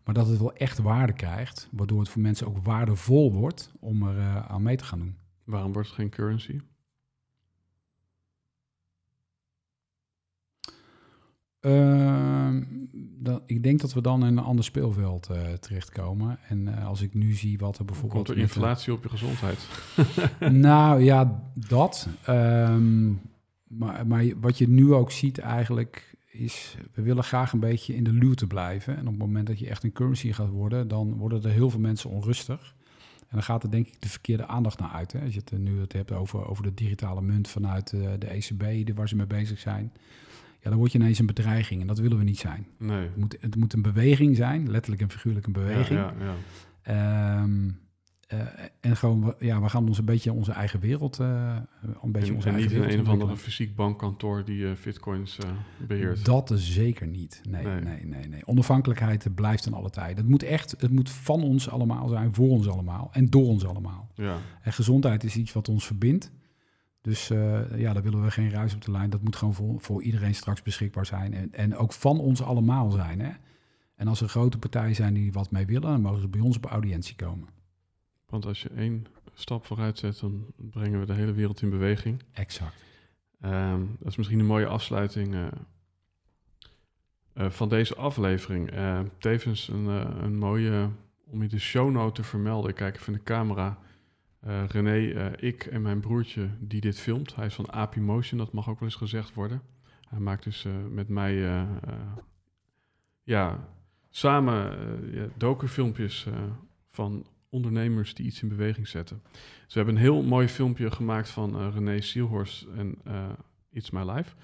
Maar 0.05 0.15
dat 0.15 0.27
het 0.27 0.39
wel 0.39 0.53
echt 0.55 0.79
waarde 0.79 1.13
krijgt, 1.13 1.69
waardoor 1.73 1.99
het 1.99 2.09
voor 2.09 2.23
mensen 2.23 2.47
ook 2.47 2.59
waardevol 2.59 3.33
wordt 3.33 3.73
om 3.81 4.03
er 4.03 4.19
eh, 4.19 4.37
aan 4.51 4.63
mee 4.63 4.77
te 4.77 4.85
gaan 4.85 4.99
doen. 4.99 5.17
Waarom 5.45 5.73
wordt 5.73 5.89
het 5.89 5.97
geen 5.97 6.11
currency? 6.11 6.61
Ehm, 11.63 12.63
ik 13.47 13.63
denk 13.63 13.81
dat 13.81 13.93
we 13.93 14.01
dan 14.01 14.25
in 14.27 14.37
een 14.37 14.45
ander 14.45 14.65
speelveld 14.65 15.29
eh, 15.31 15.53
terechtkomen. 15.53 16.39
En 16.49 16.79
eh, 16.79 16.87
als 16.87 17.01
ik 17.01 17.15
nu 17.15 17.33
zie 17.33 17.59
wat 17.59 17.79
er 17.79 17.85
bijvoorbeeld... 17.85 18.25
Komt 18.25 18.37
er 18.37 18.43
inflatie 18.43 18.93
op 18.93 19.03
je 19.03 19.09
gezondheid? 19.09 19.69
nou 20.69 21.03
ja, 21.03 21.43
dat. 21.55 22.09
Ehm, 22.25 23.11
maar, 23.67 24.07
maar 24.07 24.25
wat 24.41 24.59
je 24.59 24.69
nu 24.69 24.93
ook 24.93 25.11
ziet 25.11 25.39
eigenlijk 25.39 26.17
is, 26.27 26.77
we 26.93 27.03
willen 27.03 27.25
graag 27.25 27.53
een 27.53 27.61
beetje 27.61 27.95
in 27.95 28.05
de 28.05 28.13
luwte 28.13 28.47
blijven. 28.47 28.97
En 28.97 29.03
op 29.03 29.13
het 29.13 29.19
moment 29.19 29.47
dat 29.47 29.59
je 29.59 29.69
echt 29.69 29.85
een 29.85 29.93
currency 29.93 30.33
gaat 30.33 30.51
worden, 30.51 30.89
dan 30.89 31.17
worden 31.17 31.43
er 31.43 31.51
heel 31.51 31.71
veel 31.71 31.81
mensen 31.81 32.11
onrustig. 32.11 32.75
En 33.21 33.39
dan 33.39 33.43
gaat 33.43 33.63
er 33.63 33.71
denk 33.71 33.87
ik 33.87 34.01
de 34.01 34.09
verkeerde 34.09 34.47
aandacht 34.47 34.79
naar 34.79 34.91
uit. 34.91 35.13
Hè? 35.13 35.21
Als 35.21 35.35
je 35.35 35.41
het 35.41 35.51
er 35.51 35.59
nu 35.59 35.81
het 35.81 35.93
hebt 35.93 36.13
over, 36.13 36.49
over 36.49 36.63
de 36.63 36.75
digitale 36.75 37.23
munt 37.23 37.49
vanuit 37.49 37.93
eh, 37.93 38.01
de 38.19 38.27
ECB, 38.27 38.97
waar 38.97 39.09
ze 39.09 39.17
mee 39.17 39.27
bezig 39.27 39.59
zijn. 39.59 39.93
Ja, 40.63 40.71
dan 40.71 40.79
word 40.79 40.93
je 40.93 40.99
ineens 40.99 41.19
een 41.19 41.27
bedreiging 41.27 41.81
en 41.81 41.87
dat 41.87 41.99
willen 41.99 42.19
we 42.19 42.25
niet 42.25 42.39
zijn. 42.39 42.67
Nee. 42.79 43.01
Het 43.01 43.17
moet, 43.17 43.37
het 43.41 43.57
moet 43.57 43.73
een 43.73 43.83
beweging 43.83 44.37
zijn, 44.37 44.71
letterlijk 44.71 45.03
en 45.03 45.11
figuurlijk 45.11 45.47
een 45.47 45.53
beweging. 45.53 45.99
Ja, 45.99 46.15
ja, 46.19 46.25
ja. 46.25 46.35
Ehm, 46.83 47.71
eh, 48.33 48.39
en 48.81 48.97
gewoon, 48.97 49.35
ja, 49.39 49.63
we 49.63 49.69
gaan 49.69 49.89
ons 49.89 49.99
een 49.99 50.05
beetje 50.05 50.33
onze 50.33 50.53
eigen 50.53 50.81
wereld, 50.81 51.19
eh, 51.19 51.57
een 52.03 52.13
beetje 52.13 52.29
En, 52.29 52.35
onze 52.35 52.49
en 52.49 52.55
eigen 52.55 52.81
niet 52.81 52.91
in 52.91 52.95
een 52.95 53.01
of 53.01 53.09
andere 53.09 53.37
fysiek 53.37 53.77
bankkantoor 53.77 54.45
die 54.45 54.67
eh 54.67 54.73
bitcoins 54.85 55.39
eh, 55.39 55.51
beheert. 55.87 56.25
Dat 56.25 56.51
is 56.51 56.73
zeker 56.73 57.07
niet. 57.07 57.41
Nee, 57.49 57.65
Nee. 57.65 57.81
nee, 57.81 58.05
nee, 58.05 58.29
nee. 58.29 58.47
Onafhankelijkheid 58.47 59.35
blijft 59.35 59.65
dan 59.65 59.75
alle 59.75 59.91
tijd. 59.91 60.17
Het 60.17 60.29
moet 60.29 60.43
echt, 60.43 60.75
het 60.79 60.91
moet 60.91 61.11
van 61.11 61.43
ons 61.43 61.71
allemaal 61.71 62.09
zijn, 62.09 62.35
voor 62.35 62.49
ons 62.49 62.69
allemaal 62.69 63.09
en 63.13 63.31
door 63.31 63.47
ons 63.47 63.67
allemaal. 63.67 64.09
Ja, 64.15 64.37
En 64.63 64.73
gezondheid 64.73 65.25
is 65.25 65.37
iets 65.37 65.53
wat 65.53 65.69
ons 65.69 65.87
verbindt. 65.87 66.33
Dus 67.03 67.31
eh, 67.31 67.79
ja, 67.79 67.93
daar 67.93 68.03
willen 68.03 68.23
we 68.23 68.31
geen 68.31 68.51
ruis 68.51 68.75
op 68.75 68.85
de 68.85 68.91
lijn. 68.91 69.11
Dat 69.11 69.23
moet 69.23 69.37
gewoon 69.37 69.55
voor, 69.55 69.81
voor 69.81 70.03
iedereen 70.03 70.35
straks 70.35 70.63
beschikbaar 70.63 71.07
zijn. 71.07 71.35
En, 71.35 71.53
en 71.53 71.77
ook 71.77 71.93
van 71.93 72.19
ons 72.19 72.43
allemaal 72.43 72.91
zijn. 72.91 73.21
Hè? 73.21 73.33
En 73.95 74.09
als 74.09 74.21
er 74.21 74.29
grote 74.29 74.59
partijen 74.59 74.95
zijn 74.95 75.15
die 75.15 75.33
wat 75.33 75.51
mee 75.51 75.67
willen, 75.67 75.91
dan 75.91 76.01
mogen 76.01 76.21
ze 76.21 76.29
bij 76.29 76.41
ons 76.41 76.57
op 76.57 76.65
audiëntie 76.65 77.17
komen. 77.17 77.49
want 78.27 78.47
als 78.47 78.63
je 78.63 78.69
één 78.69 79.07
stap 79.35 79.67
vooruit 79.67 79.99
zet, 79.99 80.21
dan 80.21 80.47
brengen 80.57 81.01
we 81.01 81.07
de 81.07 81.13
hele 81.13 81.33
wereld 81.33 81.63
in 81.63 81.71
beweging. 81.71 82.23
Exact. 82.33 82.85
Ehm, 83.41 83.81
dat 83.99 84.09
is 84.09 84.17
misschien 84.17 84.39
een 84.39 84.47
mooie 84.47 84.67
afsluiting 84.67 85.35
eh, 85.35 85.47
eh, 87.33 87.51
van 87.51 87.69
deze 87.69 87.97
aflevering. 87.97 88.71
Tevens 89.19 89.69
een, 89.69 89.87
een 90.25 90.37
mooie, 90.37 90.89
om 91.25 91.43
je 91.43 91.49
de 91.49 91.59
shownote 91.59 92.23
te 92.23 92.29
vermelden. 92.29 92.71
Ik 92.71 92.77
kijk 92.77 92.95
even 92.95 93.13
in 93.13 93.19
de 93.19 93.25
camera. 93.25 93.79
Eh, 94.43 94.65
René, 94.69 95.11
eh, 95.13 95.49
ik 95.51 95.65
en 95.65 95.83
mijn 95.83 96.01
broertje 96.01 96.49
die 96.61 96.81
dit 96.81 97.01
filmt. 97.01 97.35
Hij 97.35 97.47
is 97.47 97.55
van 97.55 97.71
AP 97.71 97.97
Motion, 97.97 98.39
dat 98.39 98.53
mag 98.53 98.69
ook 98.69 98.79
wel 98.81 98.89
eens 98.89 98.99
gezegd 98.99 99.35
worden. 99.35 99.63
Hij 100.09 100.19
maakt 100.19 100.45
dus 100.45 100.65
eh, 100.65 100.73
met 100.91 101.09
mij 101.09 101.35
ja, 103.23 103.69
samen 104.11 104.79
ja, 105.15 105.27
docufilmpjes 105.37 106.27
eh, 106.27 106.35
van 106.91 107.27
ondernemers 107.49 108.15
die 108.15 108.27
iets 108.27 108.43
in 108.43 108.49
beweging 108.49 108.89
zetten. 108.89 109.23
Dus 109.33 109.75
we 109.75 109.81
hebben 109.81 109.95
een 109.95 110.01
heel 110.01 110.23
mooi 110.23 110.49
filmpje 110.49 110.91
gemaakt 110.91 111.29
van 111.29 111.71
René 111.71 112.01
Sielhorst 112.01 112.67
en 112.77 112.99
It's 113.71 113.91
My 113.91 114.11
Life, 114.11 114.35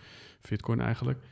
Bitcoin 0.48 0.80
eigenlijk. 0.80 1.24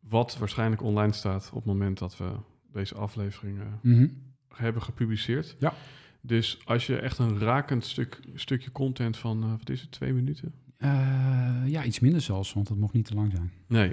Wat 0.00 0.38
waarschijnlijk 0.38 0.82
online 0.82 1.12
staat 1.12 1.48
op 1.48 1.54
het 1.54 1.64
moment 1.64 1.98
dat 1.98 2.16
we 2.16 2.30
deze 2.72 2.94
aflevering 2.94 3.58
Mhm. 3.82 4.06
hebben 4.48 4.82
gepubliceerd. 4.82 5.56
Ja. 5.58 5.72
Dus 6.20 6.58
als 6.64 6.86
je 6.86 6.98
echt 6.98 7.18
een 7.18 7.38
rakend 7.38 7.84
stuk, 7.84 8.20
stukje 8.34 8.72
content 8.72 9.16
van, 9.16 9.42
eh, 9.42 9.50
wat 9.58 9.70
is 9.70 9.80
het, 9.80 9.90
twee 9.90 10.12
minuten? 10.12 10.52
Eh, 10.76 11.62
ja, 11.66 11.84
iets 11.84 12.00
minder 12.00 12.20
zelfs, 12.20 12.52
want 12.52 12.68
het 12.68 12.78
mocht 12.78 12.92
niet 12.92 13.04
te 13.04 13.14
lang 13.14 13.32
zijn. 13.34 13.52
Nee. 13.66 13.92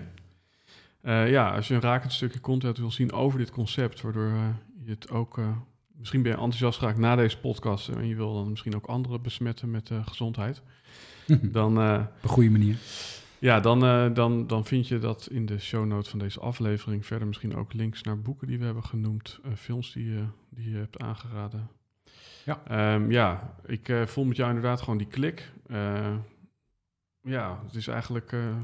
Eh, 1.02 1.30
ja, 1.30 1.56
als 1.56 1.68
je 1.68 1.74
een 1.74 1.82
rakend 1.82 2.14
stukje 2.14 2.40
content 2.40 2.78
wil 2.78 2.92
zien 2.92 3.12
over 3.12 3.40
dit 3.40 3.52
concept, 3.52 4.02
waardoor 4.02 4.32
je 4.84 4.92
het 4.92 5.10
ook... 5.10 5.40
misschien 5.98 6.22
ben 6.22 6.32
je 6.32 6.38
enthousiast 6.38 6.80
geraakt 6.80 6.98
na 6.98 7.16
deze 7.16 7.38
podcast 7.38 7.90
en 7.90 8.08
je 8.08 8.16
wil 8.16 8.34
dan 8.34 8.50
misschien 8.50 8.76
ook 8.76 8.86
anderen 8.86 9.22
besmetten 9.22 9.72
met 9.72 9.92
gezondheid. 10.06 10.62
Dan, 11.52 11.72
Op 11.78 12.24
een 12.24 12.30
goede 12.30 12.50
manier. 12.50 12.78
Ja, 13.40 13.60
dan, 13.60 13.80
dan, 14.14 14.48
dan 14.48 14.66
vind 14.66 14.88
je 14.88 15.00
dat 15.00 15.28
in 15.32 15.46
de 15.46 15.60
show 15.60 15.86
notes 15.86 16.10
van 16.10 16.20
deze 16.20 16.40
aflevering. 16.40 17.06
Verder 17.06 17.28
misschien 17.28 17.56
ook 17.56 17.74
links 17.74 18.02
naar 18.02 18.22
boeken 18.22 18.48
die 18.48 18.60
we 18.60 18.66
hebben 18.66 18.84
genoemd. 18.84 19.40
films 19.56 19.94
die, 19.94 20.06
je 20.06 20.24
die 20.50 20.70
je 20.70 20.78
hebt 20.78 21.00
aangeraden. 21.00 21.70
Ja. 22.46 22.62
Ehm, 22.68 23.12
ja, 23.12 23.54
ik 23.66 23.90
eh, 23.90 24.06
voel 24.06 24.24
met 24.26 24.36
jou 24.36 24.50
inderdaad 24.50 24.80
gewoon 24.82 24.98
die 24.98 25.08
klik. 25.08 25.52
Eh, 25.68 26.16
ja, 27.22 27.60
het 27.66 27.76
is 27.76 27.88
eigenlijk 27.88 28.32
eh, 28.32 28.56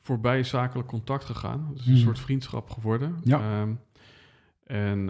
voorbij 0.00 0.42
zakelijk 0.42 0.88
contact 0.88 1.24
gegaan. 1.24 1.66
Het 1.68 1.78
is 1.78 1.86
een 1.86 1.92
Mhm. 1.92 2.02
soort 2.02 2.18
vriendschap 2.18 2.70
geworden. 2.70 3.16
Ja. 3.24 3.38
Ehm, 3.40 3.74
en 4.64 5.06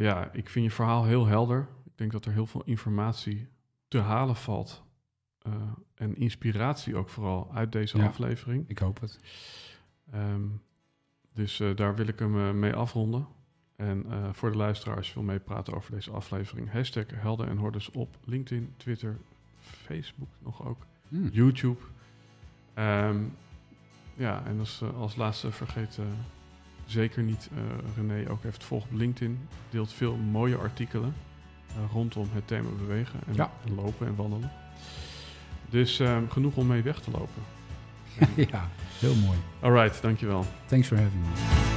ja, 0.00 0.30
ik 0.32 0.48
vind 0.50 0.64
je 0.64 0.70
verhaal 0.70 1.04
heel 1.04 1.26
helder. 1.26 1.68
Ik 1.84 1.92
denk 1.94 2.12
dat 2.12 2.24
er 2.24 2.32
heel 2.32 2.46
veel 2.46 2.62
informatie 2.64 3.48
te 3.88 3.98
halen 3.98 4.36
valt. 4.36 4.84
en 5.94 6.16
inspiratie 6.16 6.96
ook 6.96 7.08
vooral 7.08 7.50
uit 7.54 7.72
deze 7.72 7.98
Ja. 7.98 8.06
aflevering. 8.06 8.68
Ik 8.68 8.78
hoop 8.78 9.00
het. 9.00 9.20
Ehm, 10.12 10.42
dus 11.32 11.62
daar 11.74 11.94
wil 11.94 12.06
ik 12.06 12.18
hem 12.18 12.58
mee 12.58 12.74
afronden. 12.74 13.26
En 13.76 14.04
eh, 14.10 14.16
voor 14.32 14.50
de 14.50 14.56
luisteraars, 14.56 14.96
als 14.98 15.08
je 15.08 15.14
wil 15.14 15.22
meepraten 15.22 15.74
over 15.74 15.92
deze 15.92 16.10
aflevering, 16.10 16.72
hashtag 16.72 17.04
Helden 17.14 17.48
en 17.48 17.56
Hordes 17.56 17.90
op 17.90 18.16
LinkedIn, 18.24 18.72
Twitter, 18.76 19.16
Facebook 19.60 20.28
nog 20.38 20.66
ook, 20.66 20.86
Hmm. 21.08 21.28
YouTube. 21.32 21.80
Ehm, 22.74 23.18
ja, 24.14 24.42
en 24.46 24.58
als, 24.58 24.80
eh, 24.82 24.96
als 25.00 25.16
laatste 25.16 25.52
vergeet 25.52 25.98
eh, 25.98 26.04
zeker 26.86 27.22
niet 27.22 27.50
René 27.96 28.30
ook 28.30 28.44
even 28.44 28.58
te 28.58 28.66
volgen 28.66 28.90
op 28.90 28.96
LinkedIn. 28.98 29.38
Deelt 29.70 29.92
veel 29.92 30.16
mooie 30.16 30.56
artikelen 30.56 31.14
rondom 31.92 32.28
het 32.32 32.46
thema 32.46 32.68
bewegen 32.78 33.20
en, 33.26 33.34
Ja. 33.34 33.50
en 33.64 33.74
lopen 33.74 34.06
en 34.06 34.16
wandelen. 34.16 34.50
Dus 35.70 36.00
ehm, 36.00 36.26
genoeg 36.28 36.56
om 36.56 36.66
mee 36.66 36.82
weg 36.82 37.00
te 37.00 37.10
lopen. 37.10 37.42
ja, 38.52 38.68
heel 38.98 39.14
mooi. 39.14 39.38
Alright, 39.60 40.02
dankjewel. 40.02 40.44
Thanks 40.66 40.86
for 40.88 40.96
having 40.96 41.20
me. 41.22 41.75